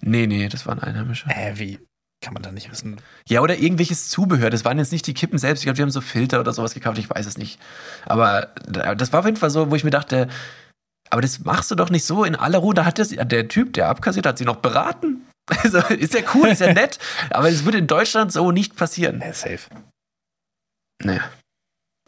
Nee, 0.01 0.27
nee, 0.27 0.47
das 0.49 0.65
waren 0.65 0.79
Einheimische. 0.79 1.27
Äh, 1.29 1.57
wie? 1.57 1.79
Kann 2.21 2.33
man 2.33 2.43
da 2.43 2.51
nicht 2.51 2.71
wissen? 2.71 2.97
Ja, 3.27 3.41
oder 3.41 3.57
irgendwelches 3.57 4.09
Zubehör. 4.09 4.49
Das 4.49 4.65
waren 4.65 4.77
jetzt 4.77 4.91
nicht 4.91 5.07
die 5.07 5.13
Kippen 5.13 5.37
selbst. 5.37 5.61
Ich 5.61 5.65
glaube, 5.65 5.75
die 5.75 5.81
haben 5.81 5.91
so 5.91 6.01
Filter 6.01 6.39
oder 6.39 6.53
sowas 6.53 6.73
gekauft. 6.73 6.97
Ich 6.97 7.09
weiß 7.09 7.25
es 7.25 7.37
nicht. 7.37 7.59
Aber 8.05 8.49
das 8.67 9.13
war 9.13 9.21
auf 9.21 9.25
jeden 9.25 9.37
Fall 9.37 9.49
so, 9.49 9.71
wo 9.71 9.75
ich 9.75 9.83
mir 9.83 9.91
dachte, 9.91 10.27
aber 11.09 11.21
das 11.21 11.39
machst 11.39 11.71
du 11.71 11.75
doch 11.75 11.89
nicht 11.89 12.05
so 12.05 12.23
in 12.23 12.35
aller 12.35 12.59
Ruhe. 12.59 12.73
Da 12.73 12.85
hat 12.85 12.99
das, 12.99 13.09
der 13.09 13.47
Typ, 13.47 13.73
der 13.73 13.89
abkassiert, 13.89 14.25
hat 14.25 14.37
sie 14.37 14.45
noch 14.45 14.57
beraten. 14.57 15.25
Also, 15.47 15.77
ist 15.79 16.13
ja 16.15 16.21
cool, 16.33 16.47
ist 16.47 16.61
ja 16.61 16.73
nett. 16.73 16.97
Aber 17.29 17.49
es 17.49 17.65
würde 17.65 17.77
in 17.77 17.87
Deutschland 17.87 18.31
so 18.31 18.51
nicht 18.51 18.75
passieren. 18.75 19.21
Äh, 19.21 19.33
safe. 19.33 19.69
Naja, 21.03 21.29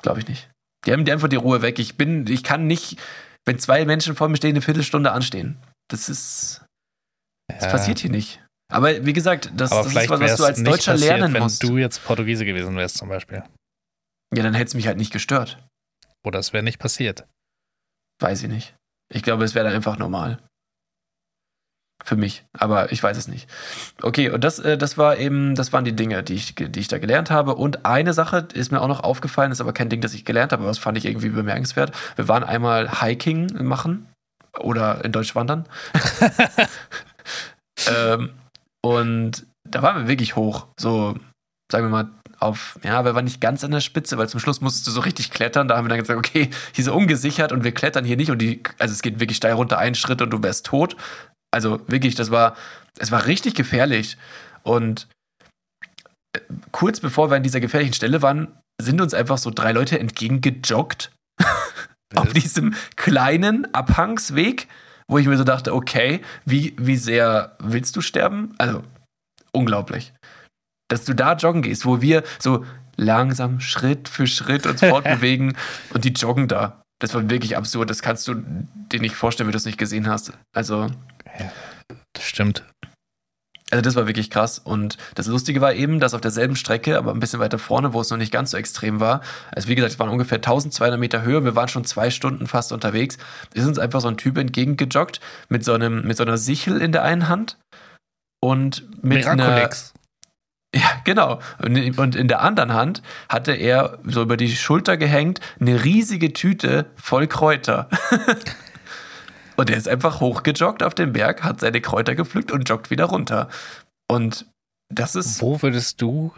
glaube 0.01 0.19
ich 0.21 0.27
nicht. 0.27 0.49
Die 0.85 0.91
haben 0.91 1.05
die 1.05 1.11
einfach 1.11 1.27
die 1.27 1.35
Ruhe 1.35 1.61
weg. 1.61 1.79
Ich 1.79 1.97
bin, 1.97 2.25
ich 2.27 2.43
kann 2.43 2.65
nicht, 2.67 2.99
wenn 3.45 3.59
zwei 3.59 3.85
Menschen 3.85 4.15
vor 4.15 4.29
mir 4.29 4.37
stehen, 4.37 4.51
eine 4.51 4.61
Viertelstunde 4.61 5.11
anstehen. 5.11 5.57
Das 5.89 6.09
ist, 6.09 6.65
das 7.47 7.65
Ja. 7.65 7.69
passiert 7.71 7.99
hier 7.99 8.09
nicht. 8.11 8.41
Aber 8.71 9.05
wie 9.05 9.13
gesagt, 9.13 9.51
das, 9.55 9.69
das 9.69 9.85
ist 9.87 10.09
was, 10.09 10.19
was 10.19 10.35
du 10.37 10.43
als 10.43 10.63
Deutscher 10.63 10.91
passiert, 10.93 11.17
lernen 11.17 11.33
wenn 11.33 11.43
musst. 11.43 11.63
du 11.63 11.77
jetzt 11.77 12.03
Portugiese 12.03 12.43
gewesen 12.45 12.75
wärst 12.75 12.97
zum 12.97 13.07
Beispiel. 13.09 13.43
Ja, 14.35 14.43
dann 14.43 14.53
hätte 14.53 14.69
es 14.69 14.73
mich 14.73 14.87
halt 14.87 14.97
nicht 14.97 15.13
gestört. 15.13 15.63
Oder 16.25 16.39
es 16.39 16.51
wäre 16.53 16.63
nicht 16.63 16.79
passiert. 16.79 17.25
Weiß 18.19 18.41
ich 18.43 18.49
nicht. 18.49 18.75
Ich 19.13 19.23
glaube, 19.23 19.45
es 19.45 19.55
wäre 19.55 19.65
dann 19.65 19.75
einfach 19.75 19.97
normal. 19.97 20.41
Für 22.07 22.15
mich. 22.15 22.45
Aber 22.53 22.93
ich 22.93 23.03
weiß 23.03 23.17
es 23.17 23.27
nicht. 23.27 23.49
Okay, 24.01 24.29
und 24.29 24.41
das, 24.45 24.59
äh, 24.59 24.77
das 24.77 24.97
war 24.97 25.17
eben, 25.17 25.55
das 25.55 25.73
waren 25.73 25.83
die 25.83 25.93
Dinge, 25.93 26.23
die 26.23 26.35
ich, 26.35 26.55
die 26.55 26.79
ich 26.79 26.87
da 26.87 26.99
gelernt 26.99 27.29
habe. 27.29 27.55
Und 27.55 27.85
eine 27.85 28.13
Sache 28.13 28.47
ist 28.53 28.71
mir 28.71 28.79
auch 28.79 28.87
noch 28.87 29.01
aufgefallen, 29.01 29.51
ist 29.51 29.59
aber 29.59 29.73
kein 29.73 29.89
Ding, 29.89 29.99
das 29.99 30.13
ich 30.13 30.23
gelernt 30.23 30.53
habe, 30.53 30.61
aber 30.61 30.69
das 30.69 30.77
fand 30.77 30.97
ich 30.97 31.03
irgendwie 31.03 31.27
bemerkenswert. 31.27 31.91
Wir 32.15 32.29
waren 32.29 32.45
einmal 32.45 33.01
Hiking 33.01 33.61
machen 33.61 34.07
oder 34.57 35.03
in 35.03 35.11
Deutsch 35.11 35.35
wandern. 35.35 35.67
ähm, 37.93 38.29
und 38.81 39.45
da 39.69 39.81
waren 39.81 40.03
wir 40.03 40.07
wirklich 40.07 40.37
hoch. 40.37 40.67
So, 40.79 41.17
sagen 41.69 41.87
wir 41.87 41.89
mal, 41.89 42.09
auf, 42.39 42.79
ja, 42.83 43.03
wir 43.03 43.15
waren 43.15 43.25
nicht 43.25 43.41
ganz 43.41 43.65
an 43.65 43.71
der 43.71 43.81
Spitze, 43.81 44.17
weil 44.17 44.29
zum 44.29 44.39
Schluss 44.39 44.61
musstest 44.61 44.87
du 44.87 44.91
so 44.91 45.01
richtig 45.01 45.29
klettern. 45.29 45.67
Da 45.67 45.75
haben 45.75 45.83
wir 45.83 45.89
dann 45.89 45.99
gesagt, 45.99 46.17
okay, 46.17 46.51
hier 46.71 46.85
ist 46.85 46.87
ungesichert 46.87 47.51
und 47.51 47.65
wir 47.65 47.73
klettern 47.73 48.05
hier 48.05 48.15
nicht 48.15 48.31
und 48.31 48.41
die, 48.41 48.63
also 48.79 48.93
es 48.93 49.01
geht 49.01 49.19
wirklich 49.19 49.35
steil 49.35 49.53
runter, 49.55 49.77
einen 49.77 49.95
Schritt 49.95 50.21
und 50.21 50.29
du 50.29 50.41
wärst 50.41 50.65
tot. 50.65 50.95
Also 51.51 51.81
wirklich, 51.87 52.15
das 52.15 52.31
war, 52.31 52.55
es 52.97 53.11
war 53.11 53.25
richtig 53.25 53.55
gefährlich. 53.55 54.17
Und 54.63 55.07
äh, 56.33 56.39
kurz 56.71 56.99
bevor 56.99 57.31
wir 57.31 57.37
an 57.37 57.43
dieser 57.43 57.59
gefährlichen 57.59 57.93
Stelle 57.93 58.21
waren, 58.21 58.57
sind 58.81 59.01
uns 59.01 59.13
einfach 59.13 59.37
so 59.37 59.49
drei 59.49 59.71
Leute 59.71 59.99
entgegengejoggt 59.99 61.11
auf 62.15 62.33
diesem 62.33 62.75
kleinen 62.95 63.73
Abhangsweg, 63.73 64.67
wo 65.07 65.17
ich 65.17 65.27
mir 65.27 65.37
so 65.37 65.43
dachte, 65.43 65.73
okay, 65.73 66.21
wie, 66.45 66.75
wie 66.77 66.97
sehr 66.97 67.55
willst 67.59 67.95
du 67.95 68.01
sterben? 68.01 68.53
Also, 68.57 68.83
unglaublich. 69.51 70.13
dass 70.89 71.05
du 71.05 71.13
da 71.13 71.33
joggen 71.33 71.61
gehst, 71.63 71.85
wo 71.85 72.01
wir 72.01 72.23
so 72.39 72.65
langsam 72.95 73.59
Schritt 73.59 74.09
für 74.09 74.27
Schritt 74.27 74.65
uns 74.65 74.79
fortbewegen 74.85 75.55
und 75.93 76.03
die 76.03 76.13
joggen 76.13 76.47
da. 76.47 76.81
Das 76.99 77.13
war 77.13 77.29
wirklich 77.29 77.55
absurd. 77.55 77.89
Das 77.89 78.01
kannst 78.01 78.27
du 78.27 78.35
dir 78.91 78.99
nicht 78.99 79.15
vorstellen, 79.15 79.47
wenn 79.47 79.51
du 79.51 79.57
es 79.57 79.65
nicht 79.65 79.77
gesehen 79.77 80.07
hast. 80.07 80.33
Also, 80.55 80.87
Das 82.13 82.23
stimmt. 82.23 82.63
also 83.71 83.81
das 83.81 83.95
war 83.95 84.07
wirklich 84.07 84.29
krass. 84.29 84.59
Und 84.59 84.97
das 85.15 85.27
Lustige 85.27 85.61
war 85.61 85.73
eben, 85.73 85.99
dass 85.99 86.13
auf 86.13 86.21
derselben 86.21 86.55
Strecke, 86.55 86.97
aber 86.97 87.13
ein 87.13 87.19
bisschen 87.19 87.39
weiter 87.39 87.59
vorne, 87.59 87.93
wo 87.93 88.01
es 88.01 88.09
noch 88.09 88.17
nicht 88.17 88.31
ganz 88.31 88.51
so 88.51 88.57
extrem 88.57 88.99
war, 88.99 89.21
also 89.51 89.67
wie 89.67 89.75
gesagt, 89.75 89.93
es 89.93 89.99
waren 89.99 90.09
ungefähr 90.09 90.37
1200 90.37 90.99
Meter 90.99 91.21
Höhe, 91.21 91.43
wir 91.43 91.55
waren 91.55 91.67
schon 91.67 91.85
zwei 91.85 92.09
Stunden 92.09 92.47
fast 92.47 92.71
unterwegs, 92.71 93.17
ist 93.53 93.67
uns 93.67 93.79
einfach 93.79 94.01
so 94.01 94.07
ein 94.07 94.17
Typ 94.17 94.37
entgegengejoggt 94.37 95.19
mit 95.49 95.63
so, 95.63 95.73
einem, 95.73 96.05
mit 96.07 96.17
so 96.17 96.23
einer 96.23 96.37
Sichel 96.37 96.81
in 96.81 96.91
der 96.91 97.03
einen 97.03 97.27
Hand 97.27 97.57
und 98.41 98.87
mit 99.03 99.25
einer, 99.25 99.45
Miraculix. 99.47 99.93
Ja, 100.75 101.01
genau. 101.05 101.39
Und 101.59 101.97
und 101.97 102.15
in 102.15 102.27
der 102.27 102.41
anderen 102.41 102.73
Hand 102.73 103.01
hatte 103.29 103.53
er 103.53 103.99
so 104.03 104.21
über 104.21 104.35
die 104.35 104.53
Schulter 104.53 104.97
gehängt 104.97 105.39
eine 105.59 105.83
riesige 105.85 106.33
Tüte 106.33 106.87
voll 106.97 107.27
Kräuter. 107.27 107.89
und 109.57 109.69
er 109.69 109.77
ist 109.77 109.87
einfach 109.87 110.19
hochgejoggt 110.19 110.83
auf 110.83 110.95
den 110.95 111.13
Berg, 111.13 111.43
hat 111.43 111.59
seine 111.59 111.81
Kräuter 111.81 112.15
gepflückt 112.15 112.51
und 112.51 112.67
joggt 112.69 112.89
wieder 112.89 113.05
runter. 113.05 113.49
Und 114.09 114.45
das 114.93 115.15
ist 115.15 115.41
Wo 115.41 115.61
würdest 115.61 116.01
du 116.01 116.33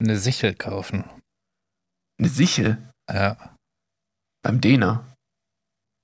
eine 0.00 0.18
Sichel 0.18 0.54
kaufen? 0.54 1.04
eine 2.20 2.28
Sichel 2.28 2.78
Ja, 3.10 3.36
beim 4.42 4.60
Däner. 4.60 5.04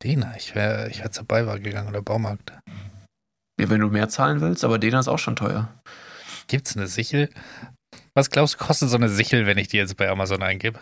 Dena. 0.03 0.35
Ich 0.37 0.55
wäre 0.55 0.89
ich 0.89 1.01
wär 1.01 1.11
zur 1.13 1.25
Beiwahr 1.27 1.59
gegangen 1.61 1.89
oder 1.89 2.01
Baumarkt. 2.03 2.53
Ja, 3.61 3.69
wenn 3.69 3.81
du 3.81 3.89
mehr 3.89 4.09
zahlen 4.09 4.41
willst, 4.41 4.65
aber 4.65 4.79
Däner 4.79 5.01
ist 5.01 5.09
auch 5.09 5.19
schon 5.19 5.37
teuer. 5.37 5.69
Gibt's 6.49 6.75
eine 6.77 6.87
Sichel? 6.87 7.29
Was 8.15 8.31
glaubst 8.31 8.55
du, 8.55 8.59
kostet 8.65 8.89
so 8.89 8.97
eine 8.97 9.09
Sichel, 9.11 9.45
wenn 9.47 9.59
ich 9.59 9.69
die 9.69 9.77
jetzt 9.77 9.97
bei 9.97 10.09
Amazon 10.09 10.43
eingebe? 10.43 10.81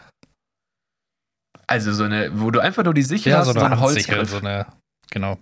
Also 1.66 1.92
so 1.92 2.04
eine, 2.04 2.40
wo 2.40 2.50
du 2.50 2.60
einfach 2.60 2.84
nur 2.84 2.94
die 2.94 3.02
Sichel 3.02 3.32
Ja, 3.32 3.38
hast, 3.38 3.46
so 3.46 3.52
so 3.54 3.60
eine 3.60 3.74
ein 3.74 3.80
Handsichel, 3.80 4.18
Holzgriff. 4.18 4.30
so 4.40 4.46
eine, 4.46 4.66
genau. 5.10 5.38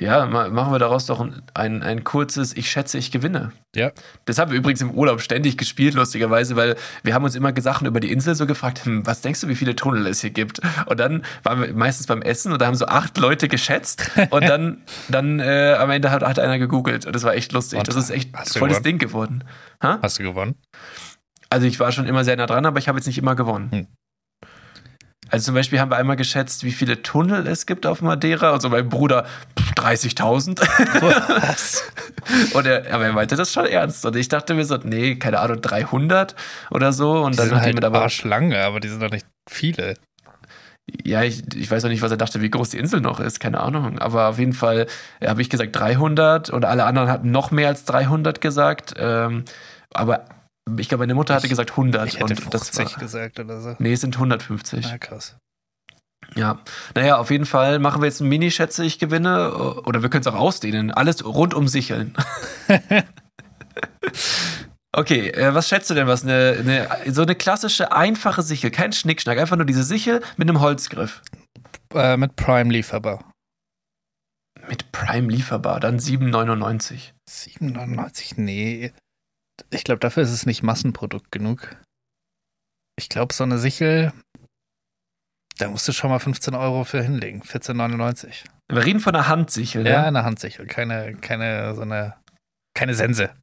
Ja, 0.00 0.26
ma- 0.26 0.48
machen 0.48 0.72
wir 0.72 0.78
daraus 0.78 1.06
doch 1.06 1.18
ein, 1.20 1.42
ein, 1.54 1.82
ein 1.82 2.04
kurzes 2.04 2.56
Ich 2.56 2.70
schätze, 2.70 2.98
ich 2.98 3.10
gewinne. 3.10 3.50
Ja. 3.74 3.90
Das 4.26 4.38
haben 4.38 4.52
wir 4.52 4.58
übrigens 4.58 4.80
im 4.80 4.92
Urlaub 4.92 5.20
ständig 5.20 5.58
gespielt, 5.58 5.94
lustigerweise, 5.94 6.54
weil 6.54 6.76
wir 7.02 7.14
haben 7.14 7.24
uns 7.24 7.34
immer 7.34 7.52
Sachen 7.60 7.84
über 7.88 7.98
die 7.98 8.12
Insel 8.12 8.36
so 8.36 8.46
gefragt, 8.46 8.84
hm, 8.84 9.04
was 9.04 9.22
denkst 9.22 9.40
du, 9.40 9.48
wie 9.48 9.56
viele 9.56 9.74
Tunnel 9.74 10.06
es 10.06 10.20
hier 10.20 10.30
gibt? 10.30 10.60
Und 10.86 11.00
dann 11.00 11.24
waren 11.42 11.60
wir 11.60 11.72
meistens 11.74 12.06
beim 12.06 12.22
Essen 12.22 12.52
und 12.52 12.62
da 12.62 12.66
haben 12.66 12.76
so 12.76 12.86
acht 12.86 13.18
Leute 13.18 13.48
geschätzt 13.48 14.08
und 14.30 14.48
dann, 14.48 14.82
dann 15.08 15.40
äh, 15.40 15.74
am 15.76 15.90
Ende 15.90 16.12
hat, 16.12 16.22
hat 16.22 16.38
einer 16.38 16.60
gegoogelt 16.60 17.04
und 17.04 17.16
das 17.16 17.24
war 17.24 17.34
echt 17.34 17.50
lustig. 17.52 17.80
Und 17.80 17.88
das 17.88 17.96
ist 17.96 18.10
echt 18.10 18.30
volles 18.36 18.54
gewonnen? 18.54 18.82
Ding 18.84 18.98
geworden. 18.98 19.44
Ha? 19.82 19.98
Hast 20.00 20.20
du 20.20 20.22
gewonnen? 20.22 20.54
Also 21.50 21.66
ich 21.66 21.80
war 21.80 21.90
schon 21.90 22.06
immer 22.06 22.22
sehr 22.22 22.36
nah 22.36 22.46
dran, 22.46 22.66
aber 22.66 22.78
ich 22.78 22.86
habe 22.86 22.98
jetzt 22.98 23.06
nicht 23.06 23.18
immer 23.18 23.34
gewonnen. 23.34 23.70
Hm. 23.72 23.86
Also 25.30 25.46
zum 25.46 25.54
Beispiel 25.54 25.80
haben 25.80 25.90
wir 25.90 25.96
einmal 25.96 26.16
geschätzt, 26.16 26.64
wie 26.64 26.72
viele 26.72 27.02
Tunnel 27.02 27.46
es 27.46 27.66
gibt 27.66 27.86
auf 27.86 28.00
Madeira. 28.02 28.50
Also 28.52 28.68
mein 28.68 28.88
Bruder, 28.88 29.26
pff, 29.58 29.72
30.000. 29.72 30.60
Was? 31.40 31.84
Und 32.54 32.66
er, 32.66 32.92
aber 32.92 33.04
er 33.06 33.12
meinte 33.12 33.36
das 33.36 33.52
schon 33.52 33.66
ernst. 33.66 34.04
Und 34.06 34.16
ich 34.16 34.28
dachte 34.28 34.54
mir 34.54 34.64
so, 34.64 34.76
nee, 34.82 35.16
keine 35.16 35.40
Ahnung, 35.40 35.60
300 35.60 36.34
oder 36.70 36.92
so. 36.92 37.22
Und 37.22 37.32
Die 37.32 37.36
dann 37.38 37.48
sind 37.48 37.60
halt 37.60 37.74
mit 37.74 37.84
aber, 37.84 38.02
arschlange, 38.02 38.58
aber 38.58 38.80
die 38.80 38.88
sind 38.88 39.02
doch 39.02 39.10
nicht 39.10 39.26
viele. 39.48 39.94
ja, 41.04 41.22
ich, 41.22 41.42
ich 41.54 41.70
weiß 41.70 41.84
auch 41.84 41.88
nicht, 41.90 42.02
was 42.02 42.10
er 42.10 42.16
dachte, 42.16 42.40
wie 42.40 42.50
groß 42.50 42.70
die 42.70 42.78
Insel 42.78 43.00
noch 43.00 43.20
ist, 43.20 43.40
keine 43.40 43.60
Ahnung. 43.60 43.98
Aber 43.98 44.28
auf 44.28 44.38
jeden 44.38 44.54
Fall 44.54 44.86
äh, 45.20 45.28
habe 45.28 45.42
ich 45.42 45.50
gesagt 45.50 45.76
300 45.76 46.50
und 46.50 46.64
alle 46.64 46.84
anderen 46.84 47.10
hatten 47.10 47.30
noch 47.30 47.50
mehr 47.50 47.68
als 47.68 47.84
300 47.84 48.40
gesagt. 48.40 48.94
Ähm, 48.98 49.44
aber 49.92 50.24
ich 50.76 50.88
glaube, 50.88 51.02
meine 51.02 51.14
Mutter 51.14 51.34
hatte 51.34 51.48
gesagt 51.48 51.70
100. 51.70 52.08
Ich 52.08 52.14
hätte 52.14 52.24
und 52.24 52.54
das 52.54 52.68
50 52.70 52.92
war, 52.92 53.00
gesagt 53.00 53.40
oder 53.40 53.60
so. 53.60 53.76
nee, 53.78 53.92
es 53.92 54.00
sind 54.00 54.16
150. 54.16 54.86
Na, 54.88 54.98
krass. 54.98 55.36
Ja, 56.34 56.60
naja, 56.94 57.16
auf 57.16 57.30
jeden 57.30 57.46
Fall 57.46 57.78
machen 57.78 58.02
wir 58.02 58.06
jetzt 58.06 58.20
ein 58.20 58.28
Mini-Schätze, 58.28 58.84
ich 58.84 58.98
gewinne. 58.98 59.54
Oder 59.84 60.02
wir 60.02 60.10
können 60.10 60.20
es 60.20 60.26
auch 60.26 60.34
ausdehnen. 60.34 60.90
Alles 60.90 61.24
rund 61.24 61.54
um 61.54 61.68
Sicheln. 61.68 62.14
okay, 64.92 65.30
äh, 65.30 65.54
was 65.54 65.68
schätzt 65.68 65.88
du 65.90 65.94
denn, 65.94 66.06
was 66.06 66.24
eine, 66.24 66.56
eine, 66.60 67.12
so 67.12 67.22
eine 67.22 67.34
klassische, 67.34 67.92
einfache 67.92 68.42
Sichel, 68.42 68.70
kein 68.70 68.92
Schnickschnack, 68.92 69.38
einfach 69.38 69.56
nur 69.56 69.66
diese 69.66 69.84
Sichel 69.84 70.22
mit 70.36 70.48
einem 70.48 70.60
Holzgriff. 70.60 71.22
Äh, 71.94 72.16
mit 72.16 72.36
Prime 72.36 72.70
lieferbar. 72.70 73.32
Mit 74.68 74.92
Prime 74.92 75.30
lieferbar, 75.30 75.80
dann 75.80 75.98
7,99. 75.98 77.12
7,99? 77.28 78.34
Nee. 78.36 78.92
Ich 79.70 79.84
glaube, 79.84 80.00
dafür 80.00 80.22
ist 80.22 80.30
es 80.32 80.46
nicht 80.46 80.62
Massenprodukt 80.62 81.30
genug. 81.32 81.76
Ich 82.98 83.08
glaube, 83.08 83.32
so 83.34 83.44
eine 83.44 83.58
Sichel, 83.58 84.12
da 85.58 85.68
musst 85.68 85.86
du 85.88 85.92
schon 85.92 86.10
mal 86.10 86.18
15 86.18 86.54
Euro 86.54 86.84
für 86.84 87.02
hinlegen. 87.02 87.42
14,99. 87.42 88.44
Wir 88.70 88.84
reden 88.84 89.00
von 89.00 89.14
einer 89.14 89.28
Handsichel, 89.28 89.86
Ja, 89.86 89.92
ja? 89.92 90.02
eine 90.04 90.24
Handsichel. 90.24 90.66
Keine, 90.66 91.14
keine, 91.16 91.74
so 91.74 91.82
eine, 91.82 92.16
keine 92.74 92.94
Sense. 92.94 93.34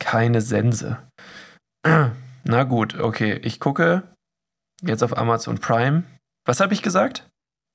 Keine 0.00 0.40
Sense. 0.40 1.08
Na 2.44 2.64
gut, 2.64 2.98
okay, 2.98 3.34
ich 3.34 3.60
gucke 3.60 4.14
jetzt 4.82 5.02
auf 5.02 5.16
Amazon 5.16 5.58
Prime. 5.58 6.02
Was 6.46 6.58
habe 6.60 6.74
ich 6.74 6.82
gesagt? 6.82 7.28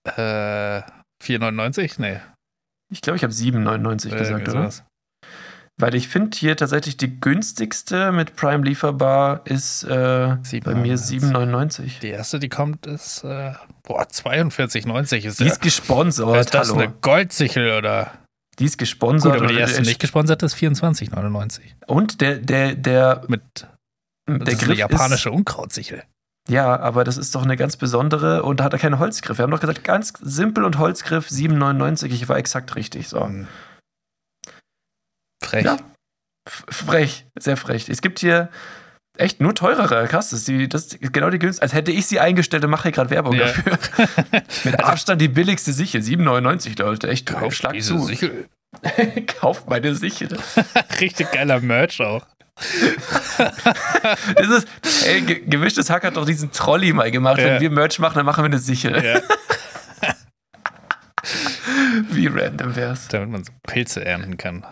Äh, 0.05 0.81
4,99? 1.23 2.01
Nee. 2.01 2.19
Ich 2.91 3.01
glaube, 3.01 3.17
ich 3.17 3.23
habe 3.23 3.33
7,99 3.33 4.13
Äh, 4.13 4.17
gesagt, 4.17 4.49
oder? 4.49 4.71
Weil 5.79 5.93
ich 5.93 6.07
finde 6.07 6.35
hier 6.35 6.57
tatsächlich 6.57 6.97
die 6.97 7.19
günstigste 7.19 8.11
mit 8.11 8.35
Prime 8.35 8.63
lieferbar 8.63 9.41
ist 9.45 9.83
äh, 9.83 10.35
bei 10.63 10.73
mir 10.73 10.97
7,99. 10.97 11.31
7,99. 11.31 11.99
Die 12.01 12.07
erste, 12.07 12.39
die 12.39 12.49
kommt, 12.49 12.87
ist, 12.87 13.23
äh, 13.23 13.53
boah, 13.83 14.01
42,90 14.01 15.25
ist 15.25 15.39
Die 15.39 15.43
ja. 15.43 15.51
ist 15.51 15.61
gesponsert, 15.61 16.35
Ist 16.35 16.53
das 16.55 16.69
hallo. 16.69 16.79
eine 16.81 16.93
Goldzichel 17.01 17.77
oder? 17.77 18.11
Die 18.57 18.65
ist 18.65 18.79
gesponsert. 18.79 19.33
Gut, 19.33 19.43
aber 19.43 19.53
die 19.53 19.59
erste 19.59 19.83
nicht 19.83 19.99
gesponsert 19.99 20.41
ist 20.41 20.55
24,99. 20.55 21.59
Und 21.85 22.21
der, 22.21 22.37
der, 22.39 22.73
der, 22.73 23.21
Mit 23.27 23.41
der 24.27 24.39
das 24.39 24.53
ist 24.55 24.59
Griff 24.59 24.69
eine 24.69 24.79
japanische 24.79 25.31
Unkrautsichel. 25.31 25.99
ist, 25.99 26.07
ja, 26.49 26.79
aber 26.79 27.03
das 27.03 27.17
ist 27.17 27.35
doch 27.35 27.43
eine 27.43 27.55
ganz 27.55 27.77
besondere 27.77 28.41
und 28.41 28.61
da 28.61 28.63
hat 28.63 28.73
er 28.73 28.79
keinen 28.79 28.97
Holzgriff. 28.97 29.37
Wir 29.37 29.43
haben 29.43 29.51
doch 29.51 29.59
gesagt, 29.59 29.83
ganz 29.83 30.13
simpel 30.21 30.63
und 30.63 30.79
Holzgriff 30.79 31.27
7,99. 31.27 32.05
Ich 32.05 32.27
war 32.29 32.37
exakt 32.37 32.75
richtig. 32.75 33.09
So. 33.09 33.23
Hm. 33.23 33.47
Frech. 35.43 35.65
Ja. 35.65 35.77
Frech, 36.49 37.25
sehr 37.37 37.57
frech. 37.57 37.89
Es 37.89 38.01
gibt 38.01 38.19
hier 38.19 38.49
echt 39.17 39.41
nur 39.41 39.53
teurere. 39.55 40.07
Krass, 40.07 40.29
das 40.29 40.39
ist, 40.39 40.47
die, 40.47 40.69
das 40.69 40.85
ist 40.93 41.13
genau 41.13 41.29
die 41.29 41.39
günstigste. 41.39 41.63
Als 41.63 41.73
hätte 41.73 41.91
ich 41.91 42.05
sie 42.07 42.19
eingestellt 42.19 42.63
und 42.63 42.69
mache 42.71 42.91
gerade 42.91 43.09
Werbung 43.09 43.33
Ja. 43.35 43.47
dafür. 43.47 43.77
Mit 44.63 44.83
Abstand 44.83 45.21
die 45.21 45.27
billigste 45.27 45.73
Sichel, 45.73 46.01
7,99 46.01 46.79
Leute. 46.81 47.07
Echt, 47.09 47.25
Kauf 47.25 47.53
schlag 47.53 47.73
diese 47.73 47.95
zu. 47.97 48.03
Sichel. 48.05 48.47
Kauft 49.39 49.69
meine 49.69 49.95
Sichel. 49.95 50.37
Richtig 50.99 51.31
geiler 51.31 51.59
Merch 51.59 51.99
auch. 52.01 52.25
Das 54.35 54.47
ist, 54.49 54.67
ey, 55.05 55.21
Ge- 55.21 55.43
gemischtes 55.45 55.89
Hack 55.89 56.03
hat 56.03 56.15
doch 56.17 56.25
diesen 56.25 56.51
Trolley 56.51 56.91
mal 56.93 57.11
gemacht. 57.11 57.37
Ja. 57.39 57.45
Wenn 57.45 57.61
wir 57.61 57.69
Merch 57.71 57.99
machen, 57.99 58.15
dann 58.15 58.25
machen 58.25 58.41
wir 58.43 58.47
eine 58.47 58.57
Sichel. 58.59 59.03
Ja, 59.03 59.19
Wie 62.11 62.27
random 62.27 62.75
wär's. 62.75 63.07
damit 63.09 63.29
man 63.29 63.43
so 63.43 63.51
Pilze 63.65 64.03
ernten 64.05 64.37
kann. 64.37 64.65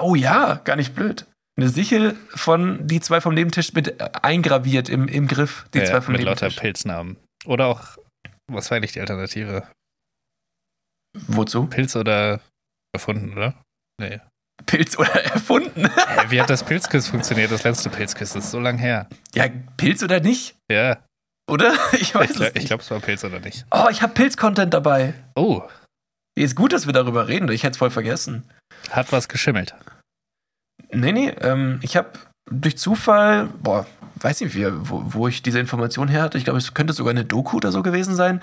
Oh 0.00 0.14
ja, 0.14 0.60
gar 0.64 0.76
nicht 0.76 0.94
blöd. 0.94 1.26
Eine 1.58 1.68
Sichel 1.70 2.16
von 2.28 2.86
die 2.86 3.00
zwei 3.00 3.20
vom 3.20 3.34
Nebentisch 3.34 3.72
mit 3.72 4.00
äh, 4.00 4.10
eingraviert 4.22 4.88
im, 4.88 5.08
im 5.08 5.26
Griff. 5.26 5.66
Die 5.72 5.78
ja, 5.78 5.84
zwei 5.86 6.00
vom 6.02 6.12
mit 6.12 6.22
lauter 6.22 6.46
Nebentisch. 6.46 6.60
Pilznamen. 6.60 7.16
Oder 7.46 7.66
auch, 7.66 7.96
was 8.50 8.70
war 8.70 8.76
eigentlich 8.76 8.92
die 8.92 9.00
Alternative? 9.00 9.66
Wozu? 11.28 11.66
Pilz 11.66 11.96
oder 11.96 12.40
erfunden, 12.94 13.32
oder? 13.32 13.54
Nee. 14.00 14.20
Pilz 14.66 14.98
oder 14.98 15.14
erfunden? 15.24 15.86
Hä, 16.08 16.26
wie 16.28 16.40
hat 16.40 16.50
das 16.50 16.64
Pilzquiz 16.64 17.08
funktioniert? 17.08 17.50
Das 17.50 17.64
letzte 17.64 17.88
Pilzquiz 17.90 18.32
das 18.34 18.44
ist 18.44 18.50
so 18.50 18.60
lang 18.60 18.78
her. 18.78 19.08
Ja, 19.34 19.46
Pilz 19.76 20.02
oder 20.02 20.20
nicht? 20.20 20.56
Ja, 20.70 20.98
Oder? 21.50 21.72
Ich 21.92 22.14
weiß 22.14 22.24
ich, 22.24 22.30
es 22.30 22.36
glaub- 22.36 22.54
nicht. 22.54 22.62
ich 22.62 22.66
glaube, 22.66 22.82
es 22.82 22.90
war 22.90 23.00
Pilz 23.00 23.24
oder 23.24 23.40
nicht. 23.40 23.64
Oh, 23.70 23.86
ich 23.90 24.02
habe 24.02 24.12
Pilz-Content 24.12 24.74
dabei. 24.74 25.14
Oh, 25.36 25.62
Ist 26.36 26.54
gut, 26.54 26.72
dass 26.72 26.86
wir 26.86 26.92
darüber 26.92 27.28
reden. 27.28 27.50
Ich 27.50 27.62
hätte 27.62 27.72
es 27.72 27.78
voll 27.78 27.90
vergessen. 27.90 28.44
hat 28.90 29.10
was 29.10 29.28
geschimmelt. 29.28 29.74
Nee, 30.92 31.12
nee, 31.12 31.28
ähm, 31.40 31.80
ich 31.82 31.96
habe 31.96 32.10
durch 32.50 32.76
Zufall, 32.78 33.48
boah, 33.62 33.86
weiß 34.20 34.40
nicht, 34.42 34.54
wie, 34.54 34.66
wo, 34.70 35.02
wo 35.06 35.28
ich 35.28 35.42
diese 35.42 35.58
Information 35.58 36.08
her 36.08 36.22
hatte. 36.22 36.38
Ich 36.38 36.44
glaube, 36.44 36.58
es 36.58 36.74
könnte 36.74 36.92
sogar 36.92 37.10
eine 37.10 37.24
Doku 37.24 37.56
oder 37.56 37.72
so 37.72 37.82
gewesen 37.82 38.14
sein. 38.14 38.42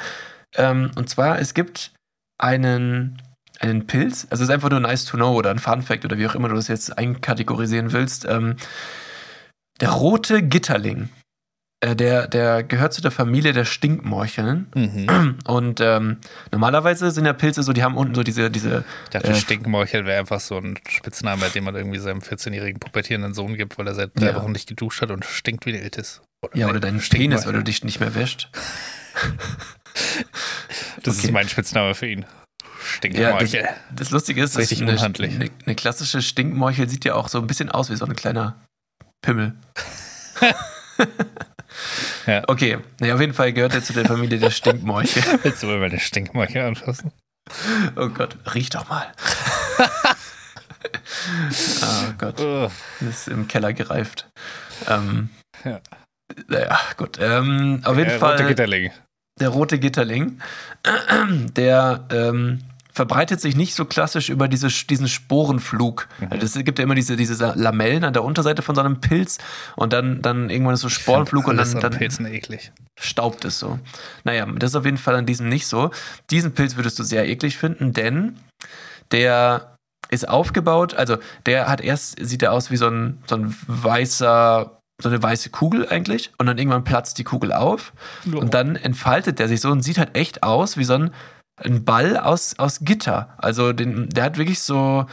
Ähm, 0.55 0.91
und 0.95 1.09
zwar, 1.09 1.39
es 1.39 1.53
gibt 1.53 1.93
einen, 2.37 3.21
einen 3.59 3.87
Pilz, 3.87 4.27
also 4.29 4.43
es 4.43 4.49
ist 4.49 4.53
einfach 4.53 4.69
nur 4.69 4.79
nice 4.79 5.05
to 5.05 5.15
know 5.15 5.33
oder 5.33 5.51
ein 5.51 5.59
Fun 5.59 5.81
Fact 5.83 6.03
oder 6.03 6.17
wie 6.17 6.27
auch 6.27 6.35
immer 6.35 6.49
du 6.49 6.55
das 6.55 6.67
jetzt 6.67 6.97
einkategorisieren 6.97 7.91
willst. 7.93 8.25
Ähm, 8.25 8.57
der 9.79 9.89
rote 9.89 10.41
Gitterling. 10.41 11.09
Äh, 11.83 11.95
der, 11.97 12.27
der 12.29 12.63
gehört 12.63 12.93
zu 12.93 13.01
der 13.01 13.11
Familie 13.11 13.51
der 13.51 13.65
Stinkmorcheln. 13.65 14.67
Mhm. 14.73 15.37
Und 15.45 15.81
ähm, 15.81 16.17
normalerweise 16.51 17.11
sind 17.11 17.25
ja 17.25 17.33
Pilze 17.33 17.61
so, 17.61 17.73
die 17.73 17.83
haben 17.83 17.97
unten 17.97 18.15
so 18.15 18.23
diese, 18.23 18.49
diese 18.49 18.85
Ich 19.03 19.09
dachte, 19.09 19.31
Äh, 19.31 19.35
Stinkmorchel 19.35 20.05
wäre 20.05 20.17
einfach 20.19 20.39
so 20.39 20.57
ein 20.57 20.79
Spitzname, 20.87 21.49
den 21.49 21.65
man 21.65 21.75
irgendwie 21.75 21.99
seinem 21.99 22.19
14-jährigen 22.19 22.79
pubertierenden 22.79 23.33
Sohn 23.33 23.55
gibt, 23.55 23.77
weil 23.77 23.85
er 23.87 23.95
seit 23.95 24.11
drei 24.17 24.27
Ja. 24.27 24.35
Wochen 24.35 24.53
nicht 24.53 24.69
geduscht 24.69 25.01
hat 25.01 25.11
und 25.11 25.25
stinkt 25.25 25.65
wie 25.65 25.73
ein 25.75 25.81
Iltis. 25.83 26.21
ja, 26.53 26.67
oder 26.69 26.79
deinen 26.79 26.99
Penis, 26.99 27.05
Stinkmorchel. 27.07 27.45
weil 27.47 27.53
du 27.53 27.63
dich 27.63 27.83
nicht 27.83 27.99
mehr 27.99 28.15
wäscht. 28.15 28.49
Das 31.03 31.17
Okay. 31.17 31.27
ist 31.27 31.31
mein 31.33 31.49
Spitzname 31.49 31.95
für 31.95 32.07
ihn. 32.07 32.21
Ja, 32.21 33.37
das, 33.39 33.49
Stinkmorchel. 33.49 33.69
das 33.95 34.09
Lustige 34.11 34.41
ist, 34.43 34.57
dass 34.57 34.71
eine, 34.81 34.91
eine, 34.99 35.49
eine 35.65 35.75
klassische 35.75 36.21
Stinkmorchel 36.21 36.87
sieht 36.89 37.03
ja 37.05 37.15
auch 37.15 37.27
so 37.27 37.39
ein 37.39 37.47
bisschen 37.47 37.69
aus 37.69 37.89
wie 37.89 37.95
so 37.97 38.05
ein 38.05 38.15
kleiner 38.15 38.55
Pimmel. 39.21 39.53
Ja. 42.27 42.43
Okay, 42.47 42.77
naja, 42.99 43.15
auf 43.15 43.21
jeden 43.21 43.33
Fall 43.33 43.53
gehört 43.53 43.73
er 43.73 43.83
zu 43.83 43.93
der 43.93 44.05
Familie 44.05 44.39
der 44.39 44.51
Stinkmorchel. 44.51 45.23
Willst 45.43 45.63
du 45.63 45.67
mal 45.67 45.79
meine 45.79 45.99
Stinkmorchel 45.99 46.61
anfassen? 46.63 47.11
Oh 47.95 48.07
Gott, 48.09 48.37
riech 48.55 48.69
doch 48.69 48.87
mal. 48.89 49.11
oh 51.81 52.13
Gott, 52.17 52.39
Ugh. 52.39 52.71
ist 53.01 53.27
im 53.27 53.47
Keller 53.47 53.73
gereift. 53.73 54.27
Ähm, 54.87 55.29
Ja. 55.63 55.79
Naja, 56.47 56.79
gut. 56.97 57.19
Ähm, 57.21 57.81
auf 57.83 57.97
jeden 57.97 58.09
Der 58.09 58.19
Fall 58.19 58.31
Rote 58.33 58.47
Gitterling. 58.47 58.91
der 59.39 59.49
rote 59.49 59.77
Gitterling, 59.77 60.41
der 61.55 62.07
ähm, 62.11 62.61
verbreitet 62.93 63.41
sich 63.41 63.55
nicht 63.55 63.73
so 63.73 63.85
klassisch 63.85 64.29
über 64.29 64.47
diese, 64.47 64.67
diesen 64.67 65.07
Sporenflug. 65.07 66.07
Mhm. 66.19 66.27
Also 66.29 66.59
Es 66.59 66.65
gibt 66.65 66.79
ja 66.79 66.83
immer 66.83 66.95
diese, 66.95 67.15
diese 67.15 67.53
Lamellen 67.55 68.03
an 68.03 68.13
der 68.13 68.23
Unterseite 68.23 68.61
von 68.61 68.75
so 68.75 68.81
einem 68.81 69.01
Pilz 69.01 69.39
und 69.75 69.93
dann, 69.93 70.21
dann 70.21 70.49
irgendwann 70.49 70.75
ist 70.75 70.81
so 70.81 70.89
Sporenflug 70.89 71.47
und 71.47 71.57
dann, 71.57 71.73
an 71.73 71.81
dann 71.81 71.93
Pilzen 71.93 72.25
eklig. 72.25 72.71
staubt 72.99 73.45
es 73.45 73.59
so. 73.59 73.79
Naja, 74.23 74.45
das 74.45 74.71
ist 74.71 74.75
auf 74.75 74.85
jeden 74.85 74.97
Fall 74.97 75.15
an 75.15 75.25
diesem 75.25 75.49
nicht 75.49 75.67
so. 75.67 75.91
Diesen 76.29 76.53
Pilz 76.53 76.75
würdest 76.75 76.99
du 76.99 77.03
sehr 77.03 77.27
eklig 77.27 77.57
finden, 77.57 77.93
denn 77.93 78.37
der 79.11 79.75
ist 80.09 80.29
aufgebaut, 80.29 80.93
also 80.93 81.17
der 81.47 81.67
hat 81.67 81.81
erst, 81.81 82.23
sieht 82.23 82.43
er 82.43 82.53
aus 82.53 82.69
wie 82.69 82.77
so 82.77 82.87
ein, 82.87 83.23
so 83.27 83.35
ein 83.35 83.55
weißer, 83.67 84.79
so 85.01 85.09
eine 85.09 85.23
weiße 85.23 85.49
Kugel 85.49 85.87
eigentlich 85.89 86.31
und 86.37 86.45
dann 86.45 86.59
irgendwann 86.59 86.83
platzt 86.83 87.17
die 87.17 87.23
Kugel 87.23 87.51
auf 87.51 87.93
und 88.25 88.53
dann 88.53 88.75
entfaltet 88.75 89.39
der 89.39 89.47
sich 89.47 89.59
so 89.59 89.71
und 89.71 89.81
sieht 89.81 89.97
halt 89.97 90.15
echt 90.15 90.43
aus 90.43 90.77
wie 90.77 90.83
so 90.83 90.93
ein, 90.93 91.11
ein 91.57 91.83
Ball 91.85 92.17
aus, 92.17 92.57
aus 92.57 92.79
Gitter. 92.81 93.35
Also 93.37 93.73
den, 93.73 94.09
der 94.09 94.23
hat 94.25 94.37
wirklich 94.37 94.59
so, 94.59 95.05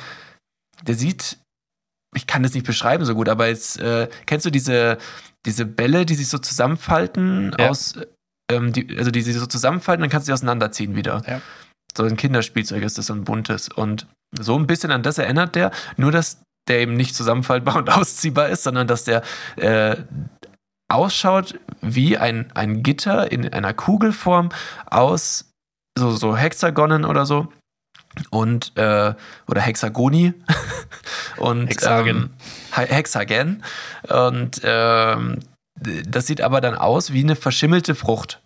der 0.87 0.95
sieht, 0.95 1.39
ich 2.15 2.27
kann 2.27 2.43
das 2.43 2.55
nicht 2.55 2.67
beschreiben 2.67 3.05
so 3.05 3.15
gut, 3.15 3.29
aber 3.29 3.49
jetzt, 3.49 3.79
äh, 3.81 4.09
kennst 4.27 4.47
du 4.47 4.51
diese, 4.51 4.99
diese 5.47 5.67
Bälle, 5.67 6.07
die 6.07 6.15
sich 6.15 6.29
so 6.29 6.39
zusammenfalten 6.39 7.55
Ja. 7.59 7.69
aus, 7.69 7.95
ähm, 8.51 8.73
die, 8.73 8.97
also 8.99 9.11
die 9.11 9.23
sich 9.23 9.37
so 9.37 9.47
zusammenfalten, 9.47 10.03
dann 10.03 10.11
kannst 10.11 10.27
du 10.27 10.31
sie 10.31 10.35
auseinanderziehen 10.35 10.97
wieder. 10.97 11.23
Ja. 11.27 11.41
So 11.97 12.05
ein 12.05 12.17
Kinderspielzeug 12.17 12.83
ist 12.83 12.99
das, 12.99 13.07
so 13.07 13.15
ein 13.15 13.25
buntes. 13.25 13.69
Und 13.69 14.07
so 14.39 14.57
ein 14.59 14.67
bisschen 14.67 14.91
an 14.93 15.03
das 15.03 15.19
erinnert 15.19 15.55
der, 15.55 15.73
nur 15.97 16.13
dass 16.13 16.43
der 16.69 16.81
eben 16.81 16.95
nicht 16.95 17.15
zusammenfaltbar 17.15 17.77
und 17.79 17.91
ausziehbar 17.91 18.49
ist, 18.49 18.63
sondern 18.63 18.87
dass 18.87 19.05
der 19.05 19.23
äh, 19.57 19.97
ausschaut 20.89 21.59
wie 21.81 22.19
ein, 22.19 22.51
ein 22.55 22.83
Gitter 22.83 23.31
in 23.31 23.53
einer 23.53 23.73
Kugelform 23.75 24.51
aus 24.87 25.50
so, 25.99 26.11
so 26.13 26.37
Hexagonen 26.37 27.05
oder 27.05 27.27
so. 27.27 27.49
Und, 28.31 28.77
äh, 28.77 29.15
oder 29.47 29.61
Hexagoni. 29.61 30.35
und, 31.37 31.69
Hexagen. 31.69 32.17
Ähm, 32.17 32.31
He- 32.75 32.95
Hexagen. 32.95 33.63
Und 34.09 34.61
ähm, 34.65 35.39
das 35.75 36.27
sieht 36.27 36.41
aber 36.41 36.61
dann 36.61 36.75
aus 36.75 37.13
wie 37.13 37.21
eine 37.23 37.37
verschimmelte 37.37 37.95
Frucht. 37.95 38.43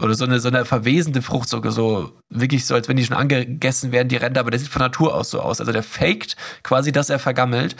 Oder 0.00 0.14
so 0.14 0.24
eine, 0.24 0.40
so 0.40 0.48
eine 0.48 0.64
verwesende 0.64 1.20
Frucht, 1.20 1.48
so, 1.48 1.60
so 1.70 2.16
wirklich 2.30 2.64
so, 2.64 2.74
als 2.74 2.88
wenn 2.88 2.96
die 2.96 3.04
schon 3.04 3.16
angegessen 3.16 3.92
werden, 3.92 4.08
die 4.08 4.16
Ränder, 4.16 4.40
aber 4.40 4.50
der 4.50 4.58
sieht 4.60 4.70
von 4.70 4.80
Natur 4.80 5.14
aus 5.14 5.30
so 5.30 5.40
aus. 5.40 5.60
Also 5.60 5.72
der 5.72 5.82
faked 5.82 6.36
quasi, 6.62 6.90
dass 6.90 7.10
er 7.10 7.18
vergammelt, 7.18 7.76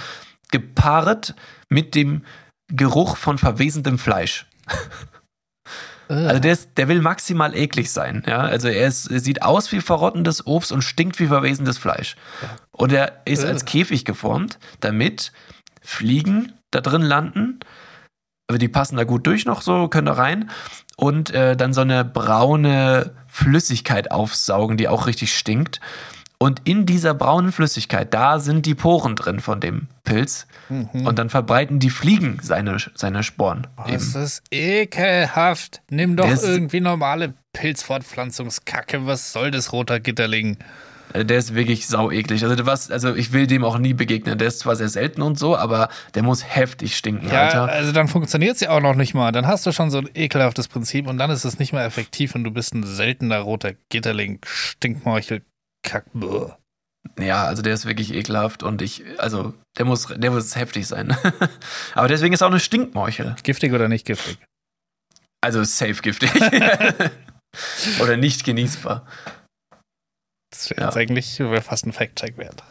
gepaart 0.50 1.34
mit 1.70 1.94
dem 1.94 2.24
Geruch 2.72 3.16
von 3.16 3.38
verwesendem 3.38 3.98
Fleisch. 3.98 4.46
Also 6.10 6.40
der, 6.40 6.52
ist, 6.52 6.70
der 6.76 6.88
will 6.88 7.00
maximal 7.00 7.54
eklig 7.56 7.90
sein. 7.90 8.24
Ja? 8.26 8.40
Also 8.40 8.68
er, 8.68 8.88
ist, 8.88 9.06
er 9.06 9.20
sieht 9.20 9.42
aus 9.42 9.70
wie 9.70 9.80
verrottendes 9.80 10.46
Obst 10.46 10.72
und 10.72 10.82
stinkt 10.82 11.20
wie 11.20 11.28
verwesendes 11.28 11.78
Fleisch. 11.78 12.16
Und 12.72 12.92
er 12.92 13.22
ist 13.24 13.44
Äh. 13.44 13.48
als 13.48 13.64
Käfig 13.64 14.04
geformt, 14.04 14.58
damit 14.80 15.32
Fliegen 15.82 16.52
da 16.70 16.80
drin 16.80 17.02
landen. 17.02 17.60
Aber 18.48 18.58
die 18.58 18.68
passen 18.68 18.96
da 18.96 19.04
gut 19.04 19.26
durch 19.26 19.46
noch 19.46 19.62
so, 19.62 19.86
können 19.86 20.06
da 20.06 20.14
rein. 20.14 20.50
Und 20.96 21.30
äh, 21.30 21.56
dann 21.56 21.72
so 21.72 21.82
eine 21.82 22.04
braune 22.04 23.12
Flüssigkeit 23.28 24.10
aufsaugen, 24.10 24.76
die 24.76 24.88
auch 24.88 25.06
richtig 25.06 25.32
stinkt. 25.36 25.80
Und 26.42 26.62
in 26.66 26.86
dieser 26.86 27.12
braunen 27.12 27.52
Flüssigkeit, 27.52 28.14
da 28.14 28.38
sind 28.40 28.64
die 28.64 28.74
Poren 28.74 29.14
drin 29.14 29.40
von 29.40 29.60
dem 29.60 29.88
Pilz. 30.04 30.46
Mhm. 30.70 31.06
Und 31.06 31.18
dann 31.18 31.28
verbreiten 31.28 31.80
die 31.80 31.90
Fliegen 31.90 32.38
seine, 32.42 32.78
seine 32.94 33.22
Sporen. 33.22 33.66
Oh, 33.76 33.82
eben. 33.86 33.92
das 33.92 34.14
ist 34.14 34.42
ekelhaft. 34.50 35.82
Nimm 35.90 36.16
doch 36.16 36.24
Der 36.24 36.34
ist- 36.34 36.44
irgendwie 36.44 36.80
normale 36.80 37.34
Pilzfortpflanzungskacke. 37.52 39.06
Was 39.06 39.32
soll 39.32 39.50
das, 39.50 39.72
roter 39.72 40.00
Gitterling? 40.00 40.56
Also 41.12 41.26
Der 41.26 41.38
ist 41.38 41.54
wirklich 41.54 41.88
sau 41.88 42.10
eklig. 42.10 42.44
Also, 42.44 42.64
was, 42.66 42.90
also 42.90 43.14
ich 43.16 43.32
will 43.32 43.46
dem 43.48 43.64
auch 43.64 43.78
nie 43.78 43.94
begegnen. 43.94 44.38
Der 44.38 44.46
ist 44.48 44.60
zwar 44.60 44.76
sehr 44.76 44.88
selten 44.88 45.22
und 45.22 45.38
so, 45.38 45.56
aber 45.56 45.88
der 46.14 46.22
muss 46.22 46.44
heftig 46.44 46.96
stinken, 46.96 47.28
Ja, 47.28 47.42
Alter. 47.48 47.68
also 47.68 47.90
dann 47.92 48.06
funktioniert 48.08 48.54
es 48.54 48.60
ja 48.60 48.70
auch 48.70 48.80
noch 48.80 48.94
nicht 48.94 49.12
mal. 49.12 49.32
Dann 49.32 49.46
hast 49.48 49.66
du 49.66 49.72
schon 49.72 49.90
so 49.90 49.98
ein 49.98 50.08
ekelhaftes 50.14 50.68
Prinzip 50.68 51.08
und 51.08 51.18
dann 51.18 51.30
ist 51.30 51.44
es 51.44 51.58
nicht 51.58 51.72
mehr 51.72 51.84
effektiv 51.84 52.34
und 52.36 52.44
du 52.44 52.50
bist 52.52 52.74
ein 52.74 52.84
seltener 52.84 53.40
roter 53.40 53.72
Gitterling, 53.88 54.38
Stinkmorchel, 54.46 55.42
Kack. 55.82 56.04
Buh. 56.12 56.50
Ja, 57.18 57.44
also 57.44 57.62
der 57.62 57.74
ist 57.74 57.86
wirklich 57.86 58.12
ekelhaft 58.14 58.62
und 58.62 58.82
ich, 58.82 59.04
also 59.18 59.54
der 59.78 59.86
muss, 59.86 60.06
der 60.08 60.30
muss 60.30 60.54
heftig 60.56 60.86
sein. 60.86 61.16
aber 61.94 62.08
deswegen 62.08 62.34
ist 62.34 62.42
auch 62.42 62.50
eine 62.50 62.60
Stinkmorchel. 62.60 63.36
Giftig 63.42 63.72
oder 63.72 63.88
nicht 63.88 64.06
giftig? 64.06 64.38
Also 65.42 65.64
safe 65.64 65.94
giftig. 66.02 66.30
Oder 68.00 68.16
nicht 68.16 68.44
genießbar. 68.44 69.06
Das 70.50 70.68
wäre 70.70 70.82
Ja. 70.82 70.86
jetzt 70.88 70.96
eigentlich 70.98 71.38
wär 71.40 71.62
fast 71.62 71.86
ein 71.86 71.92
Fact-Check 71.92 72.36
wert. 72.36 72.62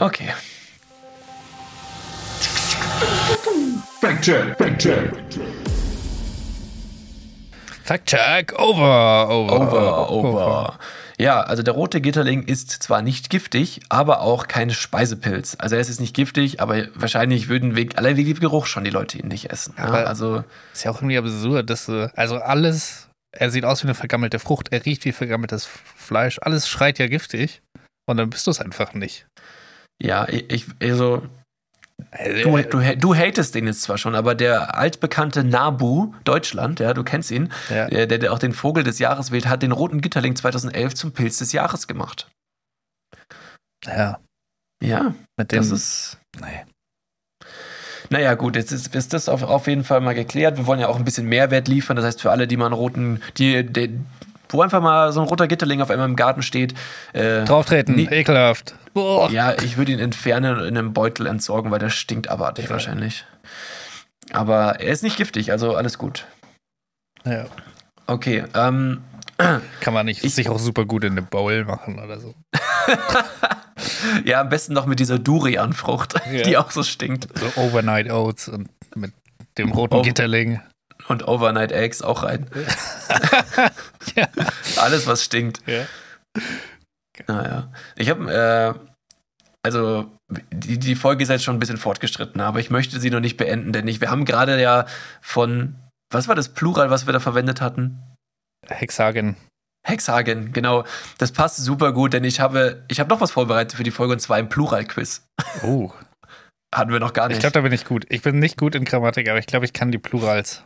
Okay. 0.00 0.32
Fact-check, 4.00 4.56
Fact-check. 4.56 5.12
Fact-Check, 7.84 8.58
over, 8.58 9.28
over, 9.28 9.60
Over, 9.60 10.10
over. 10.10 10.78
Ja, 11.18 11.42
also 11.42 11.62
der 11.62 11.74
rote 11.74 12.00
Gitterling 12.00 12.42
ist 12.44 12.70
zwar 12.70 13.02
nicht 13.02 13.28
giftig, 13.30 13.82
aber 13.90 14.20
auch 14.22 14.48
kein 14.48 14.70
Speisepilz. 14.70 15.56
Also 15.60 15.76
er 15.76 15.82
ist 15.82 15.88
jetzt 15.88 16.00
nicht 16.00 16.16
giftig, 16.16 16.60
aber 16.60 16.86
wahrscheinlich 16.94 17.48
würden 17.48 17.76
wegen, 17.76 17.96
allein 17.96 18.16
wegen 18.16 18.32
dem 18.34 18.40
Geruch 18.40 18.66
schon 18.66 18.84
die 18.84 18.90
Leute 18.90 19.18
ihn 19.18 19.28
nicht 19.28 19.50
essen. 19.50 19.74
Ja, 19.76 19.84
also 19.84 20.42
Ist 20.72 20.84
ja 20.84 20.90
auch 20.90 20.96
irgendwie 20.96 21.18
absurd, 21.18 21.68
dass 21.68 21.86
du, 21.86 22.10
also 22.16 22.36
alles, 22.38 23.08
er 23.36 23.50
sieht 23.50 23.64
aus 23.66 23.82
wie 23.82 23.88
eine 23.88 23.94
vergammelte 23.94 24.38
Frucht, 24.38 24.68
er 24.72 24.84
riecht 24.86 25.04
wie 25.04 25.12
vergammeltes 25.12 25.66
Fleisch, 25.66 26.38
alles 26.40 26.66
schreit 26.68 26.98
ja 26.98 27.06
giftig 27.06 27.60
und 28.08 28.16
dann 28.16 28.30
bist 28.30 28.46
du 28.46 28.50
es 28.50 28.60
einfach 28.60 28.94
nicht. 28.94 29.26
ja, 30.02 30.26
ich, 30.26 30.66
Also, 30.82 31.22
Du, 32.42 32.56
du, 32.62 32.96
du 32.96 33.14
hatest 33.14 33.54
den 33.54 33.66
jetzt 33.66 33.82
zwar 33.82 33.98
schon, 33.98 34.14
aber 34.14 34.34
der 34.34 34.76
altbekannte 34.76 35.44
Nabu 35.44 36.12
Deutschland, 36.24 36.80
ja, 36.80 36.92
du 36.94 37.04
kennst 37.04 37.30
ihn, 37.30 37.52
Ja. 37.70 37.86
der, 37.88 38.06
der 38.06 38.32
auch 38.32 38.38
den 38.38 38.52
Vogel 38.52 38.82
des 38.84 38.98
Jahres 38.98 39.30
wählt, 39.30 39.46
hat 39.48 39.62
den 39.62 39.72
roten 39.72 40.00
Gitterling 40.00 40.34
2011 40.36 40.94
zum 40.94 41.12
Pilz 41.12 41.38
des 41.38 41.52
Jahres 41.52 41.86
gemacht. 41.86 42.28
ja, 43.86 44.18
Ja, 44.82 45.14
mit 45.36 45.52
dem, 45.52 45.58
das 45.58 45.70
ist. 45.70 46.18
nee. 46.40 46.64
Naja, 48.10 48.34
gut, 48.34 48.54
jetzt 48.56 48.70
ist, 48.70 48.94
ist 48.94 49.12
das 49.12 49.28
auf, 49.28 49.42
auf 49.42 49.66
jeden 49.66 49.82
Fall 49.82 50.00
mal 50.00 50.14
geklärt. 50.14 50.56
Wir 50.58 50.66
wollen 50.66 50.78
ja 50.80 50.88
auch 50.88 50.96
ein 50.96 51.04
bisschen 51.06 51.26
Mehrwert 51.26 51.68
liefern. 51.68 51.96
Das 51.96 52.04
heißt, 52.04 52.20
für 52.20 52.30
alle, 52.30 52.46
die 52.46 52.56
mal 52.58 52.66
einen 52.66 52.74
roten, 52.74 53.22
die, 53.38 53.64
die 53.64 53.98
wo 54.48 54.62
einfach 54.62 54.80
mal 54.82 55.12
so 55.12 55.20
ein 55.20 55.26
roter 55.26 55.48
Gitterling 55.48 55.80
auf 55.82 55.90
einmal 55.90 56.08
im 56.08 56.16
Garten 56.16 56.42
steht, 56.42 56.74
äh, 57.12 57.44
drauftreten, 57.44 57.94
Nee. 57.96 58.08
ekelhaft. 58.10 58.74
Boah. 58.92 59.30
ja, 59.30 59.54
ich 59.62 59.76
würde 59.76 59.92
ihn 59.92 59.98
entfernen 59.98 60.56
und 60.58 60.64
in 60.64 60.78
einem 60.78 60.92
Beutel 60.92 61.26
entsorgen, 61.26 61.70
weil 61.70 61.80
der 61.80 61.90
stinkt 61.90 62.28
abartig 62.28 62.66
Ja. 62.66 62.70
wahrscheinlich. 62.70 63.24
Aber 64.32 64.80
er 64.80 64.92
ist 64.92 65.02
nicht 65.02 65.16
giftig, 65.16 65.50
also 65.52 65.74
alles 65.76 65.98
gut. 65.98 66.26
Ja. 67.24 67.46
Okay, 68.06 68.44
ähm, 68.54 69.02
Kann 69.80 69.94
man 69.94 70.06
nicht 70.06 70.22
Ich- 70.24 70.34
sich 70.34 70.48
auch 70.48 70.58
super 70.60 70.84
gut 70.84 71.02
in 71.04 71.12
eine 71.12 71.22
Bowl 71.22 71.64
machen 71.64 71.98
oder 72.02 72.20
so. 72.20 72.34
Ja, 74.24 74.40
am 74.42 74.48
besten 74.48 74.72
noch 74.72 74.86
mit 74.86 75.00
dieser 75.00 75.18
Durianfrucht, 75.18 76.14
Ja. 76.32 76.42
die 76.42 76.56
auch 76.56 76.70
so 76.70 76.82
stinkt. 76.82 77.26
So 77.36 77.60
Overnight 77.60 78.10
Oats 78.10 78.48
und 78.48 78.68
mit 78.94 79.12
dem 79.58 79.72
roten 79.72 79.94
Oh. 79.96 80.02
Gitterling. 80.02 80.60
Und 81.08 81.28
Overnight 81.28 81.72
Eggs 81.72 82.02
auch 82.02 82.22
rein. 82.22 82.50
Ja. 84.16 84.28
Alles, 84.76 85.06
was 85.06 85.24
stinkt. 85.24 85.60
Ja. 85.66 85.86
Naja. 87.26 87.72
Ich 87.96 88.10
habe, 88.10 88.78
also 89.62 90.10
die, 90.52 90.78
die 90.78 90.94
Folge 90.94 91.22
ist 91.22 91.30
jetzt 91.30 91.44
schon 91.44 91.56
ein 91.56 91.60
bisschen 91.60 91.78
fortgeschritten, 91.78 92.40
aber 92.40 92.60
ich 92.60 92.70
möchte 92.70 93.00
sie 93.00 93.10
noch 93.10 93.20
nicht 93.20 93.36
beenden, 93.36 93.72
denn 93.72 93.88
ich, 93.88 94.00
wir 94.00 94.10
haben 94.10 94.24
gerade 94.24 94.60
ja 94.60 94.86
von, 95.20 95.74
was 96.12 96.28
war 96.28 96.34
das 96.34 96.50
Plural, 96.50 96.90
was 96.90 97.06
wir 97.06 97.12
da 97.12 97.20
verwendet 97.20 97.60
hatten? 97.60 97.98
Hexagen. 98.68 99.36
Hexagen, 99.86 100.52
genau. 100.52 100.84
Das 101.18 101.32
passt 101.32 101.56
super 101.56 101.92
gut, 101.92 102.12
denn 102.12 102.24
ich 102.24 102.40
habe, 102.40 102.84
ich 102.88 103.00
habe 103.00 103.10
noch 103.10 103.20
was 103.20 103.32
vorbereitet 103.32 103.76
für 103.76 103.82
die 103.82 103.90
Folge 103.90 104.14
und 104.14 104.20
zwar 104.20 104.36
ein 104.36 104.48
Plural-Quiz. 104.48 105.26
Oh. 105.62 105.90
Hatten 106.74 106.90
wir 106.90 107.00
noch 107.00 107.12
gar 107.12 107.28
nicht. 107.28 107.36
Ich 107.36 107.40
glaube, 107.40 107.52
da 107.52 107.60
bin 107.60 107.72
ich 107.72 107.84
gut. 107.84 108.04
Ich 108.08 108.22
bin 108.22 108.38
nicht 108.40 108.58
gut 108.58 108.74
in 108.74 108.84
Grammatik, 108.84 109.28
aber 109.28 109.38
ich 109.38 109.46
glaube, 109.46 109.64
ich 109.64 109.72
kann 109.72 109.92
die 109.92 109.98
Plurals. 109.98 110.64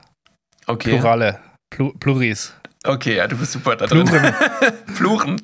Okay. 0.69 0.91
Plurale. 0.99 1.41
Plu 1.71 1.93
Pluris. 1.99 2.55
Okay, 2.85 3.17
ja, 3.17 3.27
du 3.27 3.37
bist 3.37 3.53
super 3.53 3.77
da 3.77 3.87
drin. 3.87 4.07
Pluren. 4.07 4.35
Pluren. 4.97 5.43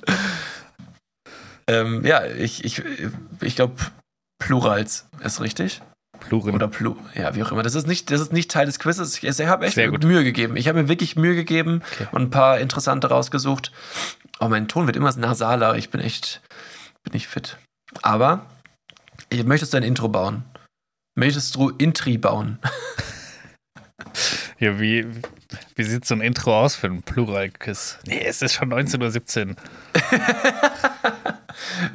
ähm, 1.68 2.04
ja, 2.04 2.24
ich, 2.24 2.64
ich, 2.64 2.82
ich 3.40 3.56
glaube, 3.56 3.74
Plurals 4.38 5.06
ist 5.22 5.40
richtig. 5.40 5.82
Pluren. 6.20 6.54
Oder 6.54 6.68
Plu, 6.68 6.96
ja, 7.14 7.34
wie 7.34 7.42
auch 7.42 7.52
immer. 7.52 7.62
Das 7.62 7.74
ist 7.74 7.86
nicht, 7.86 8.10
das 8.10 8.20
ist 8.20 8.32
nicht 8.32 8.50
Teil 8.50 8.66
des 8.66 8.78
Quizzes. 8.78 9.18
Ich, 9.18 9.24
ich 9.24 9.46
habe 9.46 9.66
echt. 9.66 9.76
Mühe 9.76 10.24
gegeben. 10.24 10.56
Ich 10.56 10.68
habe 10.68 10.82
mir 10.82 10.88
wirklich 10.88 11.16
Mühe 11.16 11.34
gegeben 11.34 11.82
Okay. 11.92 12.06
und 12.12 12.22
ein 12.22 12.30
paar 12.30 12.60
interessante 12.60 13.08
rausgesucht. 13.08 13.72
Oh, 14.40 14.48
mein 14.48 14.68
Ton 14.68 14.86
wird 14.86 14.96
immer 14.96 15.14
nasaler. 15.16 15.76
Ich 15.76 15.90
bin 15.90 16.00
echt, 16.00 16.40
bin 17.02 17.12
nicht 17.12 17.26
fit. 17.26 17.58
Aber, 18.02 18.46
möchtest 19.44 19.72
du 19.72 19.76
ein 19.76 19.82
Intro 19.82 20.08
bauen? 20.08 20.44
Möchtest 21.16 21.54
du 21.56 21.70
Intri 21.70 22.16
bauen? 22.18 22.58
Ja, 24.64 24.80
wie, 24.80 25.06
wie 25.76 25.82
sieht 25.82 26.06
so 26.06 26.14
ein 26.14 26.22
Intro 26.22 26.58
aus 26.58 26.74
für 26.74 26.86
einen 26.86 27.02
Plural-Quiz? 27.02 27.98
Nee, 28.06 28.24
es 28.24 28.40
ist 28.40 28.54
schon 28.54 28.72
19.17 28.72 29.48
Uhr. 29.50 29.56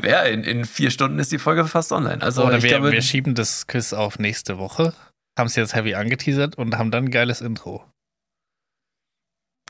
Ja, 0.03 0.21
in, 0.21 0.43
in 0.43 0.65
vier 0.65 0.89
Stunden 0.89 1.19
ist 1.19 1.31
die 1.31 1.37
Folge 1.37 1.65
fast 1.65 1.91
online. 1.91 2.21
Also, 2.21 2.45
Oder 2.45 2.61
wir, 2.61 2.69
glaube, 2.69 2.91
wir 2.91 3.01
schieben 3.01 3.35
das 3.35 3.67
Quiz 3.67 3.91
auf 3.91 4.17
nächste 4.17 4.57
Woche, 4.57 4.93
haben 5.37 5.47
es 5.47 5.55
jetzt 5.55 5.75
heavy 5.75 5.95
angeteasert 5.95 6.57
und 6.57 6.77
haben 6.77 6.91
dann 6.91 7.05
ein 7.05 7.11
geiles 7.11 7.41
Intro. 7.41 7.83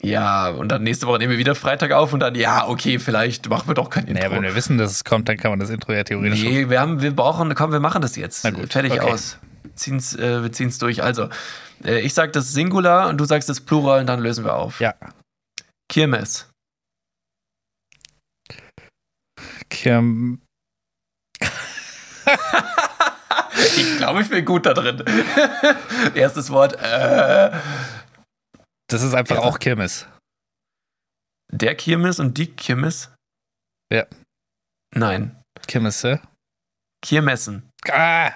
ja, 0.03 0.49
und 0.49 0.69
dann 0.69 0.83
nächste 0.83 1.07
Woche 1.07 1.17
nehmen 1.19 1.31
wir 1.31 1.39
wieder 1.39 1.55
Freitag 1.55 1.91
auf 1.91 2.13
und 2.13 2.19
dann, 2.19 2.35
ja, 2.35 2.67
okay, 2.67 2.99
vielleicht 2.99 3.49
machen 3.49 3.67
wir 3.67 3.73
doch 3.73 3.89
kein 3.89 4.05
Intro. 4.05 4.23
Naja, 4.23 4.35
wenn 4.35 4.43
wir 4.43 4.55
wissen, 4.55 4.77
dass 4.77 4.91
es 4.91 5.03
kommt, 5.03 5.27
dann 5.27 5.37
kann 5.37 5.51
man 5.51 5.59
das 5.59 5.69
Intro 5.69 5.93
ja 5.93 6.03
theoretisch 6.03 6.41
schon. 6.41 6.53
Nee, 6.53 6.69
wir, 6.69 6.79
haben, 6.79 7.01
wir 7.01 7.15
brauchen, 7.15 7.53
komm, 7.55 7.71
wir 7.71 7.79
machen 7.79 8.01
das 8.01 8.15
jetzt. 8.15 8.43
Na 8.43 8.51
gut, 8.51 8.71
Fertig 8.71 8.91
okay. 8.91 9.11
aus. 9.11 9.39
Ziehen's, 9.73 10.15
äh, 10.15 10.43
wir 10.43 10.51
ziehen 10.51 10.69
es 10.69 10.77
durch. 10.77 11.01
Also, 11.01 11.29
ich 11.83 12.13
sag 12.13 12.33
das 12.33 12.51
Singular 12.53 13.09
und 13.09 13.17
du 13.17 13.25
sagst 13.25 13.49
das 13.49 13.61
Plural 13.61 14.01
und 14.01 14.07
dann 14.07 14.19
lösen 14.19 14.43
wir 14.45 14.55
auf. 14.55 14.79
Ja. 14.79 14.95
Kirmes. 15.91 16.49
Kirm 19.69 20.41
ich 23.77 23.97
glaube, 23.97 24.21
ich 24.21 24.29
bin 24.29 24.43
gut 24.45 24.65
da 24.65 24.73
drin. 24.73 25.03
Erstes 26.15 26.49
Wort. 26.49 26.73
Äh, 26.73 27.51
das 28.87 29.01
ist 29.03 29.13
einfach 29.13 29.37
Ja. 29.37 29.41
auch 29.43 29.59
Kirmes. 29.59 30.07
der 31.51 31.75
Kirmes 31.75 32.19
und 32.19 32.37
die 32.37 32.47
Kirmes? 32.47 33.11
Ja. 33.91 34.05
Nein. 34.95 35.39
Kirmesse. 35.67 36.21
Kirmessen. 37.03 37.69
Ah! 37.89 38.33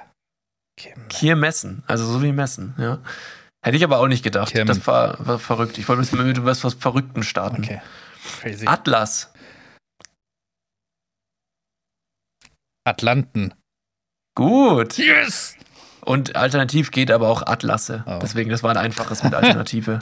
Kirm 0.77 1.07
Kirmessen. 1.07 1.83
Also 1.87 2.05
so 2.05 2.21
wie 2.23 2.31
Messen, 2.31 2.73
ja. 2.77 2.99
Hätte 3.63 3.77
ich 3.77 3.83
aber 3.83 3.99
auch 3.99 4.07
nicht 4.07 4.23
gedacht. 4.23 4.51
Kirmen. 4.51 4.67
Das 4.67 4.85
war, 4.87 5.25
war 5.25 5.39
verrückt. 5.39 5.77
Ich 5.77 5.87
wollte 5.87 6.01
mit, 6.17 6.25
mit 6.37 6.45
was, 6.45 6.63
was 6.63 6.73
Verrückten 6.73 7.23
starten. 7.23 7.63
Okay. 7.63 7.81
Crazy. 8.41 8.67
Atlas. 8.67 9.31
Atlanten. 12.85 13.53
Gut. 14.35 14.97
Yes! 14.97 15.55
Und 16.01 16.35
alternativ 16.35 16.91
geht 16.91 17.11
aber 17.11 17.29
auch 17.29 17.43
Atlasse. 17.43 18.03
Oh. 18.05 18.19
Deswegen, 18.21 18.49
das 18.49 18.63
war 18.63 18.71
ein 18.71 18.77
einfaches 18.77 19.23
mit 19.23 19.33
Alternative. 19.33 19.99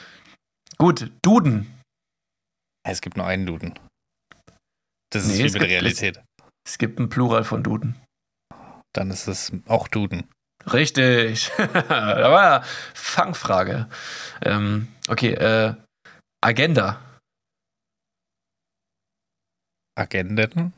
Gut, 0.78 1.10
Duden. 1.22 1.66
Es 2.86 3.00
gibt 3.02 3.16
nur 3.16 3.26
einen 3.26 3.44
Duden. 3.44 3.78
Das 5.10 5.24
ist 5.24 5.32
Nee, 5.32 5.38
wie 5.42 5.46
es 5.46 5.52
mit 5.52 5.62
der 5.62 5.68
gibt- 5.68 5.82
Realität. 5.82 6.22
Es 6.66 6.78
gibt 6.78 6.98
ein 6.98 7.08
Plural 7.10 7.44
von 7.44 7.62
Duden. 7.62 8.00
Dann 8.94 9.10
ist 9.10 9.26
es 9.28 9.52
auch 9.66 9.88
Duden. 9.88 10.28
Richtig. 10.72 11.50
da 11.56 12.30
war 12.30 12.42
ja 12.42 12.62
Fangfrage. 12.94 13.88
Ähm, 14.42 14.88
okay, 15.08 15.32
äh, 15.34 15.74
Agenda. 16.40 17.00
Agenden. 19.96 20.72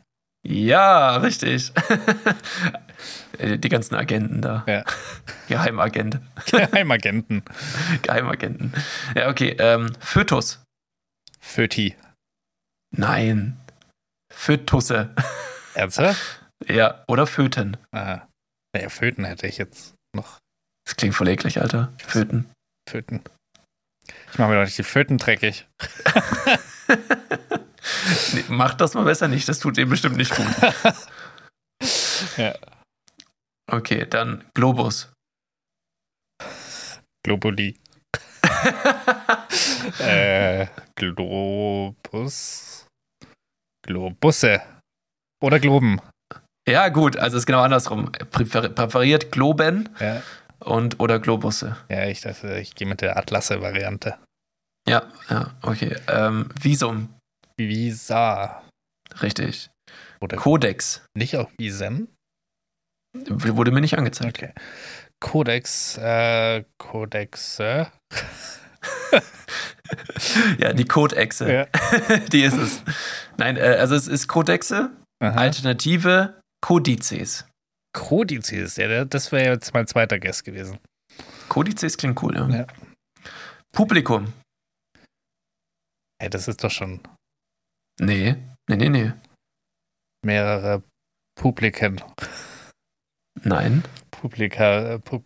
Ja, 0.46 1.16
richtig. 1.16 1.72
Äh, 3.38 3.58
Die 3.58 3.70
ganzen 3.70 3.94
Agenten 3.94 4.42
da. 4.42 4.64
Ja. 4.66 4.84
Geheimagent. 5.48 6.20
Geheimagenten. 6.50 7.42
Geheimagenten. 8.02 8.74
Ja, 9.14 9.30
okay. 9.30 9.56
Ähm, 9.58 9.90
Fötus. 10.00 10.62
Föti. 11.38 11.96
Nein. 12.94 13.58
Fötusse. 14.30 15.14
Ernsthaft? 15.74 16.39
Ja, 16.66 17.04
oder 17.08 17.26
Föten. 17.26 17.76
Aha. 17.92 18.28
Naja, 18.74 18.88
Föten 18.88 19.24
hätte 19.24 19.46
ich 19.46 19.58
jetzt 19.58 19.94
noch. 20.14 20.38
Das 20.84 20.96
klingt 20.96 21.14
voll 21.14 21.28
eklig, 21.28 21.61
Alter. 21.61 21.92
Föten. 21.98 22.50
Föten. 22.88 23.22
Ich 24.32 24.38
mache 24.38 24.50
mir 24.50 24.56
doch 24.56 24.64
nicht 24.64 24.78
die 24.78 24.82
Föten 24.82 25.18
dreckig. 25.18 25.66
Nee, 28.34 28.44
mach 28.48 28.74
das 28.74 28.94
mal 28.94 29.04
besser 29.04 29.28
nicht, 29.28 29.48
das 29.48 29.58
tut 29.58 29.76
dem 29.76 29.88
bestimmt 29.88 30.16
nicht 30.16 30.34
gut. 30.34 30.46
Ja. 32.36 32.54
Okay, 33.66 34.06
dann 34.06 34.44
Globus. 34.54 35.11
Globuli. 37.24 37.78
äh, 40.00 40.66
Globus. 40.94 42.86
Globusse. 43.82 44.61
Oder 45.42 45.61
Globen. 45.61 46.02
Ja, 46.71 46.89
gut, 46.89 47.16
also 47.16 47.37
ist 47.37 47.47
genau 47.47 47.61
andersrum. 47.62 48.11
Präfer 48.31 48.68
präferiert 48.68 49.33
Globen 49.33 49.89
Ja, 50.01 50.23
und 50.61 51.01
oder 51.01 51.18
Globusse. 51.18 51.77
ja 51.89 52.07
ich 52.07 52.21
dachte, 52.21 52.59
ich 52.59 52.75
gehe 52.75 52.87
mit 52.89 53.01
der 53.01 53.16
Atlasse-Variante. 53.16 54.16
Ja, 54.89 55.03
ja, 55.29 55.51
okay. 55.62 55.97
Ähm, 56.09 56.49
Visum, 56.61 57.09
Visa. 57.59 58.62
richtig. 59.23 59.71
Oder 60.21 60.37
Kodex, 60.37 61.05
nicht 61.16 61.37
auch 61.37 61.51
Visen? 61.59 62.09
wurde 63.14 63.73
mir 63.73 63.81
nicht 63.81 63.99
angezeigt. 63.99 64.39
Okay. 64.39 64.53
Codex, 65.21 65.99
äh, 65.99 66.64
Codexe. 66.79 67.89
Ja, 70.59 70.73
die 70.73 70.85
Codechse, 70.85 71.53
Ja. 71.53 71.66
die 72.33 72.43
ist 72.43 72.57
es. 72.57 72.83
Nein, 73.37 73.57
äh, 73.57 73.77
also 73.81 73.95
es 73.97 74.07
ist 74.07 74.29
Codexe, 74.29 74.91
Aha. 75.21 75.35
Alternative 75.37 76.39
Kodizes. 76.61 77.46
Kodizes, 77.92 78.76
ja, 78.76 79.04
das 79.04 79.32
wäre 79.32 79.54
jetzt 79.54 79.74
mein 79.74 79.86
zweiter 79.86 80.18
Guess 80.18 80.44
gewesen. 80.44 80.78
Kodizes 81.48 81.96
klingt 81.96 82.22
cool, 82.22 82.36
ja. 82.36 82.48
Ja. 82.48 82.66
Publikum, 83.72 84.32
Hey, 86.20 86.28
das 86.28 86.48
ist 86.48 86.62
doch 86.62 86.70
schon 86.70 87.00
nee, 87.98 88.36
nee, 88.68 88.76
nee, 88.76 88.88
nee. 88.90 89.12
mehrere 90.22 90.82
Publiken. 91.34 92.00
Nein. 93.42 93.82
Publika, 94.11 94.94
äh, 94.94 94.98
Pub, 94.98 95.24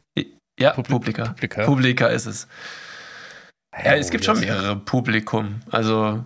Ja, 0.58 0.72
Publi- 0.74 0.88
Publika. 0.88 1.24
Publika. 1.30 1.64
Publika 1.66 2.06
ist 2.06 2.26
es. 2.26 2.46
Ja, 3.76 3.96
es 3.96 4.10
gibt 4.10 4.24
schon 4.24 4.38
mehrere 4.38 4.76
Publikum. 4.76 5.60
Also 5.72 6.24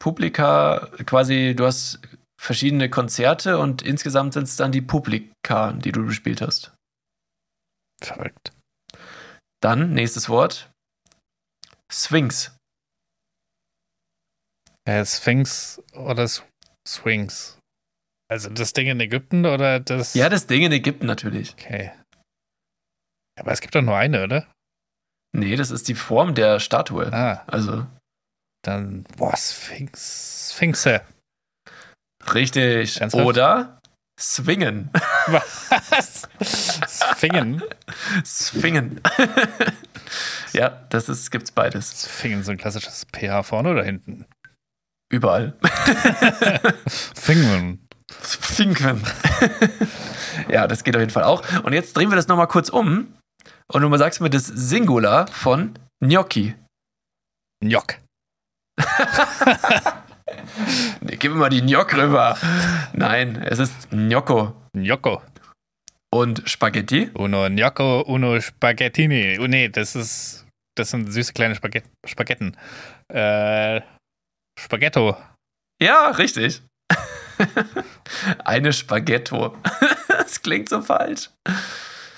Publika, 0.00 0.88
quasi, 1.04 1.54
du 1.54 1.66
hast 1.66 2.00
verschiedene 2.40 2.88
Konzerte 2.88 3.58
und 3.58 3.82
insgesamt 3.82 4.32
sind 4.34 4.44
es 4.44 4.56
dann 4.56 4.72
die 4.72 4.80
Publika, 4.82 5.72
die 5.72 5.92
du 5.92 6.06
gespielt 6.06 6.40
hast. 6.40 6.72
Verrückt. 8.00 8.52
Dann, 9.60 9.92
nächstes 9.92 10.28
Wort. 10.28 10.70
Sphinx. 11.90 12.54
Äh, 14.86 15.04
Sphinx 15.04 15.82
oder 15.92 16.22
S- 16.24 16.44
Swings? 16.86 17.58
Also 18.30 18.50
das 18.50 18.72
Ding 18.72 18.86
in 18.88 19.00
Ägypten 19.00 19.46
oder 19.46 19.80
das. 19.80 20.14
Ja, 20.14 20.28
das 20.28 20.46
Ding 20.46 20.62
in 20.62 20.72
Ägypten 20.72 21.06
natürlich. 21.06 21.52
Okay. 21.54 21.92
Aber 23.38 23.52
es 23.52 23.60
gibt 23.60 23.74
doch 23.74 23.82
nur 23.82 23.96
eine, 23.96 24.24
oder? 24.24 24.52
Nee, 25.34 25.56
das 25.56 25.70
ist 25.70 25.88
die 25.88 25.94
Form 25.94 26.34
der 26.34 26.60
Statue. 26.60 27.12
Ah, 27.12 27.44
Also, 27.46 27.86
dann. 28.62 29.04
Boah, 29.16 29.36
Sphinx. 29.36 30.52
Sphinxe. 30.54 31.04
Richtig. 32.34 33.00
Ernsthaft? 33.00 33.24
Oder 33.24 33.78
Swingen. 34.18 34.90
Was? 35.28 36.28
Sphingen? 36.88 37.62
Swingen. 38.24 39.00
ja, 40.52 40.70
das 40.90 41.08
ist, 41.08 41.30
gibt's 41.30 41.52
beides. 41.52 42.02
Sphingen, 42.02 42.42
so 42.42 42.50
ein 42.50 42.58
klassisches 42.58 43.06
PH 43.12 43.44
vorne 43.44 43.70
oder 43.70 43.84
hinten? 43.84 44.26
Überall. 45.10 45.56
Fingen. 47.14 47.86
Finken. 48.10 49.02
ja, 50.48 50.66
das 50.66 50.82
geht 50.82 50.96
auf 50.96 51.00
jeden 51.00 51.12
Fall 51.12 51.24
auch. 51.24 51.44
Und 51.62 51.72
jetzt 51.72 51.96
drehen 51.96 52.10
wir 52.10 52.16
das 52.16 52.28
nochmal 52.28 52.48
kurz 52.48 52.68
um. 52.68 53.14
Und 53.68 53.82
du 53.82 53.96
sagst 53.96 54.20
mir 54.20 54.30
das 54.30 54.46
Singular 54.46 55.28
von 55.28 55.78
Gnocchi. 56.00 56.54
Njock. 57.62 57.98
Gib 61.02 61.32
mir 61.32 61.38
mal 61.38 61.48
die 61.48 61.62
Gnoc 61.62 61.96
rüber. 61.96 62.36
Nein, 62.92 63.42
es 63.42 63.58
ist 63.58 63.90
Gnocco. 63.90 64.54
Gnocco. 64.72 65.22
Und 66.10 66.42
Spaghetti? 66.48 67.10
Uno 67.14 67.48
Gnocco, 67.48 68.00
uno 68.02 68.40
Spaghettini. 68.40 69.38
Oh 69.40 69.46
nee, 69.46 69.68
das 69.68 69.94
ist. 69.94 70.46
Das 70.76 70.90
sind 70.90 71.12
süße 71.12 71.32
kleine 71.32 71.54
Spaghet 71.54 71.84
Spaghetten. 72.06 72.56
Äh, 73.12 73.80
Spaghetto. 74.58 75.16
Ja, 75.82 76.10
richtig. 76.10 76.62
Eine 78.44 78.72
Spaghetto. 78.72 79.56
das 80.08 80.40
klingt 80.40 80.68
so 80.68 80.80
falsch. 80.80 81.30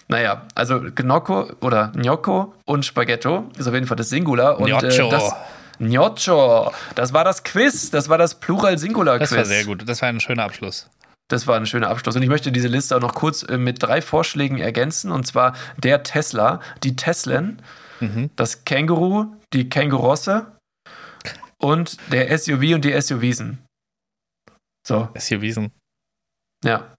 Naja, 0.09 0.47
also 0.55 0.81
Gnocco 0.81 1.53
oder 1.61 1.93
Gnocco 1.95 2.55
und 2.65 2.85
Spaghetto 2.85 3.49
ist 3.57 3.67
auf 3.67 3.75
jeden 3.75 3.87
Fall 3.87 3.97
das 3.97 4.09
Singular. 4.11 4.59
Und. 4.59 4.69
Äh, 4.69 5.09
das, 5.11 5.35
Gnoccho. 5.81 6.73
Das 6.95 7.13
war 7.13 7.25
das 7.25 7.43
Quiz. 7.43 7.91
Das 7.91 8.09
war 8.09 8.19
das 8.19 8.39
Plural-Singular-Quiz. 8.39 9.31
Das 9.31 9.37
war 9.39 9.45
sehr 9.45 9.65
gut. 9.65 9.89
Das 9.89 10.01
war 10.03 10.09
ein 10.09 10.21
schöner 10.21 10.45
Abschluss. 10.45 10.89
Das 11.29 11.47
war 11.47 11.57
ein 11.57 11.67
schöner 11.67 11.89
Abschluss. 11.91 12.17
Und 12.17 12.23
ich 12.23 12.29
möchte 12.29 12.53
diese 12.53 12.69
Liste 12.69 12.97
auch 12.97 13.01
noch 13.01 13.15
kurz 13.15 13.43
äh, 13.45 13.57
mit 13.57 13.83
drei 13.83 14.03
Vorschlägen 14.03 14.59
ergänzen. 14.59 15.11
Und 15.11 15.27
zwar 15.27 15.55
der 15.77 16.03
Tesla, 16.03 16.61
die 16.83 16.97
Teslen, 16.97 17.63
Mhm. 18.01 18.31
das 18.35 18.65
Känguru, 18.65 19.27
die 19.53 19.69
Kängurosse 19.69 20.57
und 21.59 21.99
der 22.11 22.31
SUV 22.37 22.75
und 22.75 22.85
die 22.87 22.99
SUVsen. 22.99 23.59
So, 24.89 25.09
Wiesen. 25.15 25.71
ja. 26.65 26.95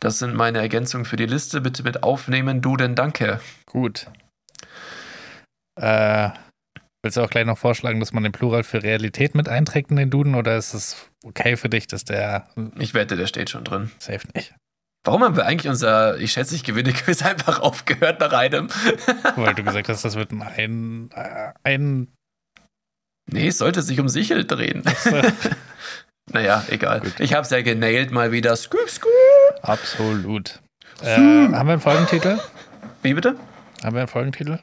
Das 0.00 0.18
sind 0.18 0.34
meine 0.34 0.58
Ergänzungen 0.58 1.04
für 1.06 1.16
die 1.16 1.26
Liste. 1.26 1.60
Bitte 1.60 1.82
mit 1.82 2.02
aufnehmen, 2.02 2.60
du 2.60 2.76
denn 2.76 2.94
danke. 2.94 3.40
Gut. 3.66 4.08
Äh, 5.80 6.30
willst 7.02 7.16
du 7.16 7.22
auch 7.22 7.30
gleich 7.30 7.44
noch 7.46 7.58
vorschlagen, 7.58 8.00
dass 8.00 8.12
man 8.12 8.22
den 8.22 8.32
Plural 8.32 8.62
für 8.62 8.82
Realität 8.82 9.34
mit 9.34 9.48
einträgt 9.48 9.90
in 9.90 9.96
den 9.96 10.10
Duden 10.10 10.34
oder 10.34 10.56
ist 10.56 10.74
es 10.74 11.08
okay 11.24 11.56
für 11.56 11.68
dich, 11.68 11.86
dass 11.86 12.04
der 12.04 12.48
Ich 12.78 12.94
wette, 12.94 13.16
der 13.16 13.26
steht 13.26 13.50
schon 13.50 13.64
drin. 13.64 13.90
safe 13.98 14.26
nicht? 14.34 14.54
Warum 15.04 15.24
haben 15.24 15.36
wir 15.36 15.46
eigentlich 15.46 15.68
unser 15.68 16.16
Ich 16.18 16.32
schätze, 16.32 16.54
ich 16.54 16.62
gewinne 16.62 16.92
Quiz 16.92 17.22
einfach 17.24 17.60
aufgehört 17.60 18.20
nach 18.20 18.32
einem? 18.32 18.68
Weil 19.36 19.54
du 19.54 19.64
gesagt 19.64 19.88
hast, 19.88 20.04
das 20.04 20.14
wird 20.14 20.32
ein, 20.32 21.10
ein, 21.64 22.02
äh, 22.04 22.06
Nee, 23.30 23.48
es 23.48 23.58
sollte 23.58 23.82
sich 23.82 24.00
um 24.00 24.08
Sichel 24.08 24.44
drehen. 24.44 24.82
naja, 26.32 26.64
egal. 26.68 27.00
Gut. 27.00 27.20
Ich 27.20 27.34
hab's 27.34 27.50
ja 27.50 27.62
genailt 27.62 28.10
mal 28.10 28.32
wieder. 28.32 28.54
Scoop, 28.56 28.90
scoop. 28.90 29.10
absolut. 29.62 30.60
Äh, 31.00 31.16
haben 31.16 31.52
wir 31.52 31.58
einen 31.58 31.80
Folgentitel? 31.80 32.38
Wie 33.02 33.14
bitte? 33.14 33.36
Haben 33.82 33.94
wir 33.94 34.00
einen 34.00 34.08
Folgentitel? 34.08 34.58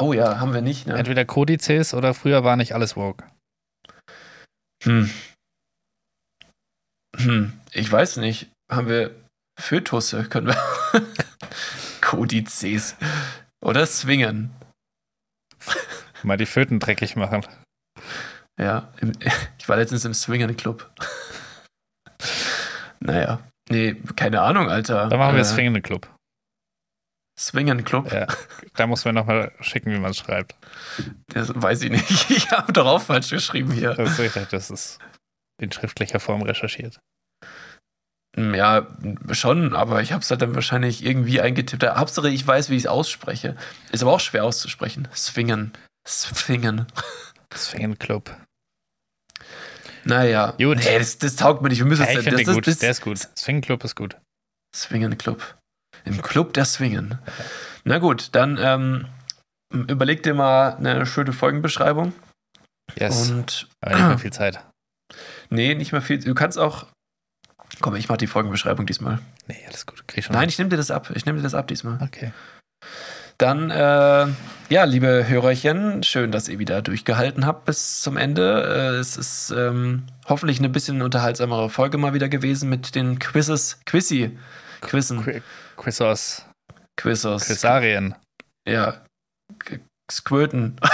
Oh 0.00 0.12
ja, 0.12 0.38
haben 0.38 0.54
wir 0.54 0.60
nicht, 0.60 0.86
ne? 0.86 0.96
Entweder 0.96 1.24
Kodizes 1.24 1.92
oder 1.94 2.14
früher 2.14 2.44
war 2.44 2.56
nicht 2.56 2.72
alles 2.74 2.96
woke. 2.96 3.24
Hm. 4.84 5.10
Hm. 7.16 7.52
Ich 7.72 7.90
weiß 7.90 8.18
nicht. 8.18 8.50
Haben 8.70 8.88
wir 8.88 9.10
Fötusse? 9.58 10.24
Können 10.24 10.48
wir. 10.48 10.56
Kodizes. 12.00 12.96
Oder 13.60 13.86
Swingen. 13.86 14.50
Mal 16.22 16.36
die 16.36 16.46
Föten 16.46 16.78
dreckig 16.78 17.16
machen. 17.16 17.44
Ja, 18.60 18.92
im, 19.00 19.12
ich 19.58 19.68
war 19.68 19.76
letztens 19.76 20.04
im 20.04 20.14
Swingen-Club. 20.14 20.88
naja. 23.00 23.40
Nee, 23.70 23.94
keine 24.16 24.42
Ahnung, 24.42 24.70
Alter. 24.70 25.08
Da 25.08 25.16
machen 25.16 25.34
wir 25.34 25.42
Äh, 25.42 25.44
Swingende 25.44 25.82
Club. 25.82 26.08
Swingen-Club? 27.38 28.12
Ja. 28.12 28.26
Da 28.74 28.86
muss 28.86 29.04
man 29.04 29.14
nochmal 29.14 29.52
schicken, 29.60 29.92
wie 29.92 29.98
man 29.98 30.10
es 30.10 30.18
schreibt. 30.18 30.56
Das 31.28 31.52
weiß 31.54 31.82
ich 31.82 31.90
nicht. 31.90 32.30
Ich 32.30 32.50
habe 32.50 32.72
doch 32.72 32.86
auch 32.86 33.02
falsch 33.02 33.30
geschrieben 33.30 33.70
hier. 33.72 33.94
Das 33.94 34.12
ist 34.12 34.18
richtig, 34.18 34.48
das 34.48 34.70
ist 34.70 34.98
in 35.60 35.70
schriftlicher 35.72 36.20
Form 36.20 36.42
recherchiert. 36.42 36.98
Ja, 38.36 38.86
schon, 39.32 39.74
aber 39.74 40.02
ich 40.02 40.12
habe 40.12 40.22
es 40.22 40.30
halt 40.30 40.42
dann 40.42 40.54
wahrscheinlich 40.54 41.04
irgendwie 41.04 41.40
eingetippt. 41.40 41.82
Hauptsache, 41.84 42.28
ich 42.28 42.46
weiß, 42.46 42.70
wie 42.70 42.76
ich 42.76 42.84
es 42.84 42.86
ausspreche. 42.86 43.56
Ist 43.90 44.02
aber 44.02 44.12
auch 44.12 44.20
schwer 44.20 44.44
auszusprechen. 44.44 45.08
Swingen. 45.14 45.72
Swingen. 46.06 46.86
Swingende 47.54 47.96
Club. 47.96 48.36
Naja. 50.04 50.52
Gut. 50.58 50.78
Nee, 50.78 50.98
das, 50.98 51.18
das 51.18 51.36
taugt 51.36 51.62
mir 51.62 51.68
nicht. 51.68 51.78
Wir 51.78 51.86
müssen 51.86 52.02
Ja, 52.04 52.10
ich 52.10 52.16
das, 52.16 52.24
finde 52.24 52.44
das, 52.44 52.54
gut. 52.54 52.66
das, 52.66 52.78
Der 52.78 52.90
ist 52.90 53.00
gut. 53.02 53.18
Swing 53.36 53.60
Club 53.60 53.82
ist 53.84 53.96
gut. 53.96 54.16
Swingen 54.74 55.18
Club. 55.18 55.58
Im 56.08 56.22
Club 56.22 56.52
der 56.54 56.64
Swingen. 56.64 57.18
Na 57.84 57.98
gut, 57.98 58.30
dann 58.32 58.58
ähm, 58.60 59.06
überleg 59.72 60.22
dir 60.22 60.34
mal 60.34 60.76
eine 60.76 61.06
schöne 61.06 61.32
Folgenbeschreibung. 61.32 62.12
Yes. 62.96 63.30
Und 63.30 63.68
Aber 63.80 63.94
nicht 63.94 64.08
mehr 64.08 64.18
viel 64.18 64.32
Zeit. 64.32 64.60
nee, 65.50 65.74
nicht 65.74 65.92
mehr 65.92 66.02
viel. 66.02 66.18
Du 66.18 66.34
kannst 66.34 66.58
auch. 66.58 66.86
Komm, 67.80 67.96
ich 67.96 68.08
mach 68.08 68.16
die 68.16 68.26
Folgenbeschreibung 68.26 68.86
diesmal. 68.86 69.18
Nee, 69.46 69.62
alles 69.66 69.86
gut. 69.86 70.06
Krieg 70.08 70.24
schon. 70.24 70.34
Nein, 70.34 70.48
ich 70.48 70.58
nehme 70.58 70.70
dir 70.70 70.76
das 70.76 70.90
ab. 70.90 71.10
Ich 71.14 71.26
nehme 71.26 71.38
dir 71.38 71.44
das 71.44 71.54
ab 71.54 71.68
diesmal. 71.68 71.98
Okay. 72.02 72.32
Dann, 73.38 73.70
äh, 73.70 74.26
ja, 74.68 74.84
liebe 74.84 75.28
Hörerchen, 75.28 76.02
schön, 76.02 76.32
dass 76.32 76.48
ihr 76.48 76.58
wieder 76.58 76.82
durchgehalten 76.82 77.46
habt 77.46 77.66
bis 77.66 78.02
zum 78.02 78.16
Ende. 78.16 78.64
Äh, 78.64 78.96
es 78.96 79.16
ist 79.16 79.54
ähm, 79.56 80.02
hoffentlich 80.26 80.58
eine 80.58 80.68
bisschen 80.68 81.02
unterhaltsamere 81.02 81.70
Folge 81.70 81.98
mal 81.98 82.14
wieder 82.14 82.28
gewesen 82.28 82.68
mit 82.68 82.96
den 82.96 83.20
Quizzes, 83.20 83.78
Quizzy, 83.86 84.36
Quizzen, 84.80 85.22
Qu 85.22 85.40
Quizos. 85.78 86.44
Quizzes, 86.96 87.46
Quizarien. 87.46 88.14
ja, 88.66 89.02
Squirten. 90.10 90.76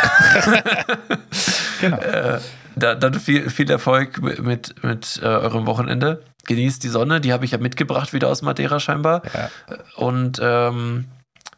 Genau. 1.80 1.99
äh, 1.99 2.41
da, 2.76 2.95
dann 2.95 3.14
viel, 3.14 3.51
viel 3.51 3.70
Erfolg 3.70 4.22
mit, 4.22 4.82
mit 4.82 5.20
äh, 5.22 5.26
eurem 5.26 5.66
Wochenende. 5.66 6.24
Genießt 6.47 6.82
die 6.82 6.89
Sonne, 6.89 7.20
die 7.20 7.32
habe 7.32 7.45
ich 7.45 7.51
ja 7.51 7.59
mitgebracht 7.59 8.12
wieder 8.14 8.28
aus 8.28 8.43
Madeira 8.43 8.80
scheinbar. 8.80 9.22
Ja. 9.35 9.51
Und 9.97 10.39
ähm, 10.41 11.07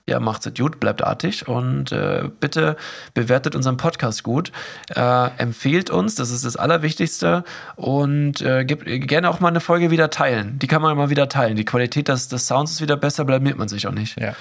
ja, 0.08 0.20
macht's 0.20 0.48
gut, 0.56 0.78
bleibt 0.78 1.02
artig 1.02 1.48
und 1.48 1.90
äh, 1.90 2.30
bitte 2.40 2.76
bewertet 3.14 3.56
unseren 3.56 3.76
Podcast 3.76 4.22
gut. 4.22 4.52
Äh, 4.94 5.30
empfehlt 5.38 5.90
uns, 5.90 6.14
das 6.14 6.30
ist 6.30 6.44
das 6.44 6.56
Allerwichtigste. 6.56 7.42
Und 7.74 8.40
äh, 8.40 8.64
gebt 8.64 8.84
gerne 9.08 9.28
auch 9.28 9.40
mal 9.40 9.48
eine 9.48 9.60
Folge 9.60 9.90
wieder 9.90 10.10
teilen. 10.10 10.60
Die 10.60 10.68
kann 10.68 10.80
man 10.80 10.96
mal 10.96 11.10
wieder 11.10 11.28
teilen. 11.28 11.56
Die 11.56 11.64
Qualität 11.64 12.06
des, 12.06 12.28
des 12.28 12.46
Sounds 12.46 12.70
ist 12.70 12.80
wieder 12.80 12.96
besser, 12.96 13.24
blamiert 13.24 13.58
man 13.58 13.66
sich 13.66 13.88
auch 13.88 13.92
nicht. 13.92 14.20
Ja. 14.20 14.34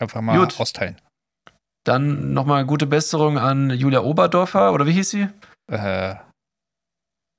Einfach 0.00 0.20
mal 0.20 0.38
Gut. 0.38 0.58
austeilen. 0.58 0.96
Dann 1.84 2.32
nochmal 2.32 2.64
gute 2.64 2.86
Besserung 2.86 3.38
an 3.38 3.70
Julia 3.70 4.00
Oberdorfer, 4.00 4.72
oder 4.72 4.86
wie 4.86 4.92
hieß 4.92 5.10
sie? 5.10 5.28
Äh, 5.70 6.14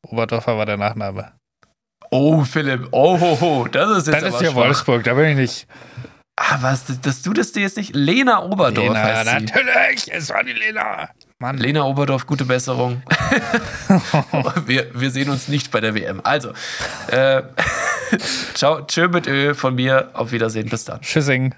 Oberdorfer 0.08 0.58
war 0.58 0.66
der 0.66 0.78
Nachname. 0.78 1.34
Oh, 2.12 2.44
Philipp, 2.44 2.88
oh, 2.92 3.20
ho, 3.20 3.42
ho, 3.42 3.68
das 3.70 3.98
ist 3.98 4.08
jetzt 4.08 4.22
Das 4.22 4.36
ist 4.36 4.42
ja. 4.42 4.56
Wolfsburg, 4.56 5.04
da 5.04 5.16
bin 5.16 5.26
ich 5.32 5.36
nicht. 5.36 5.68
Ah, 6.38 6.58
was, 6.62 6.84
dass, 7.02 7.22
du 7.22 7.32
das 7.32 7.54
dir 7.54 7.62
jetzt 7.62 7.78
nicht... 7.78 7.96
Lena 7.96 8.44
Oberdorf 8.44 8.88
Lena, 8.90 9.02
heißt 9.02 9.30
sie. 9.30 9.46
natürlich, 9.46 10.12
es 10.12 10.30
war 10.30 10.44
die 10.44 10.52
Lena. 10.52 11.10
Mann. 11.40 11.58
Lena 11.58 11.84
Oberdorf, 11.84 12.28
gute 12.28 12.44
Besserung. 12.44 13.02
wir, 14.66 14.88
wir 14.94 15.12
sehen 15.12 15.30
uns 15.30 15.48
nicht 15.48 15.72
bei 15.72 15.80
der 15.80 15.96
WM. 15.96 16.20
Also, 16.24 16.52
äh, 17.08 17.44
ciao, 18.54 18.82
tschö 18.82 19.08
mit 19.08 19.28
Ö 19.28 19.54
von 19.54 19.76
mir. 19.76 20.10
Auf 20.14 20.34
Wiedersehen, 20.34 20.68
bis 20.68 20.84
dann. 20.84 21.00
Tschüssing. 21.02 21.56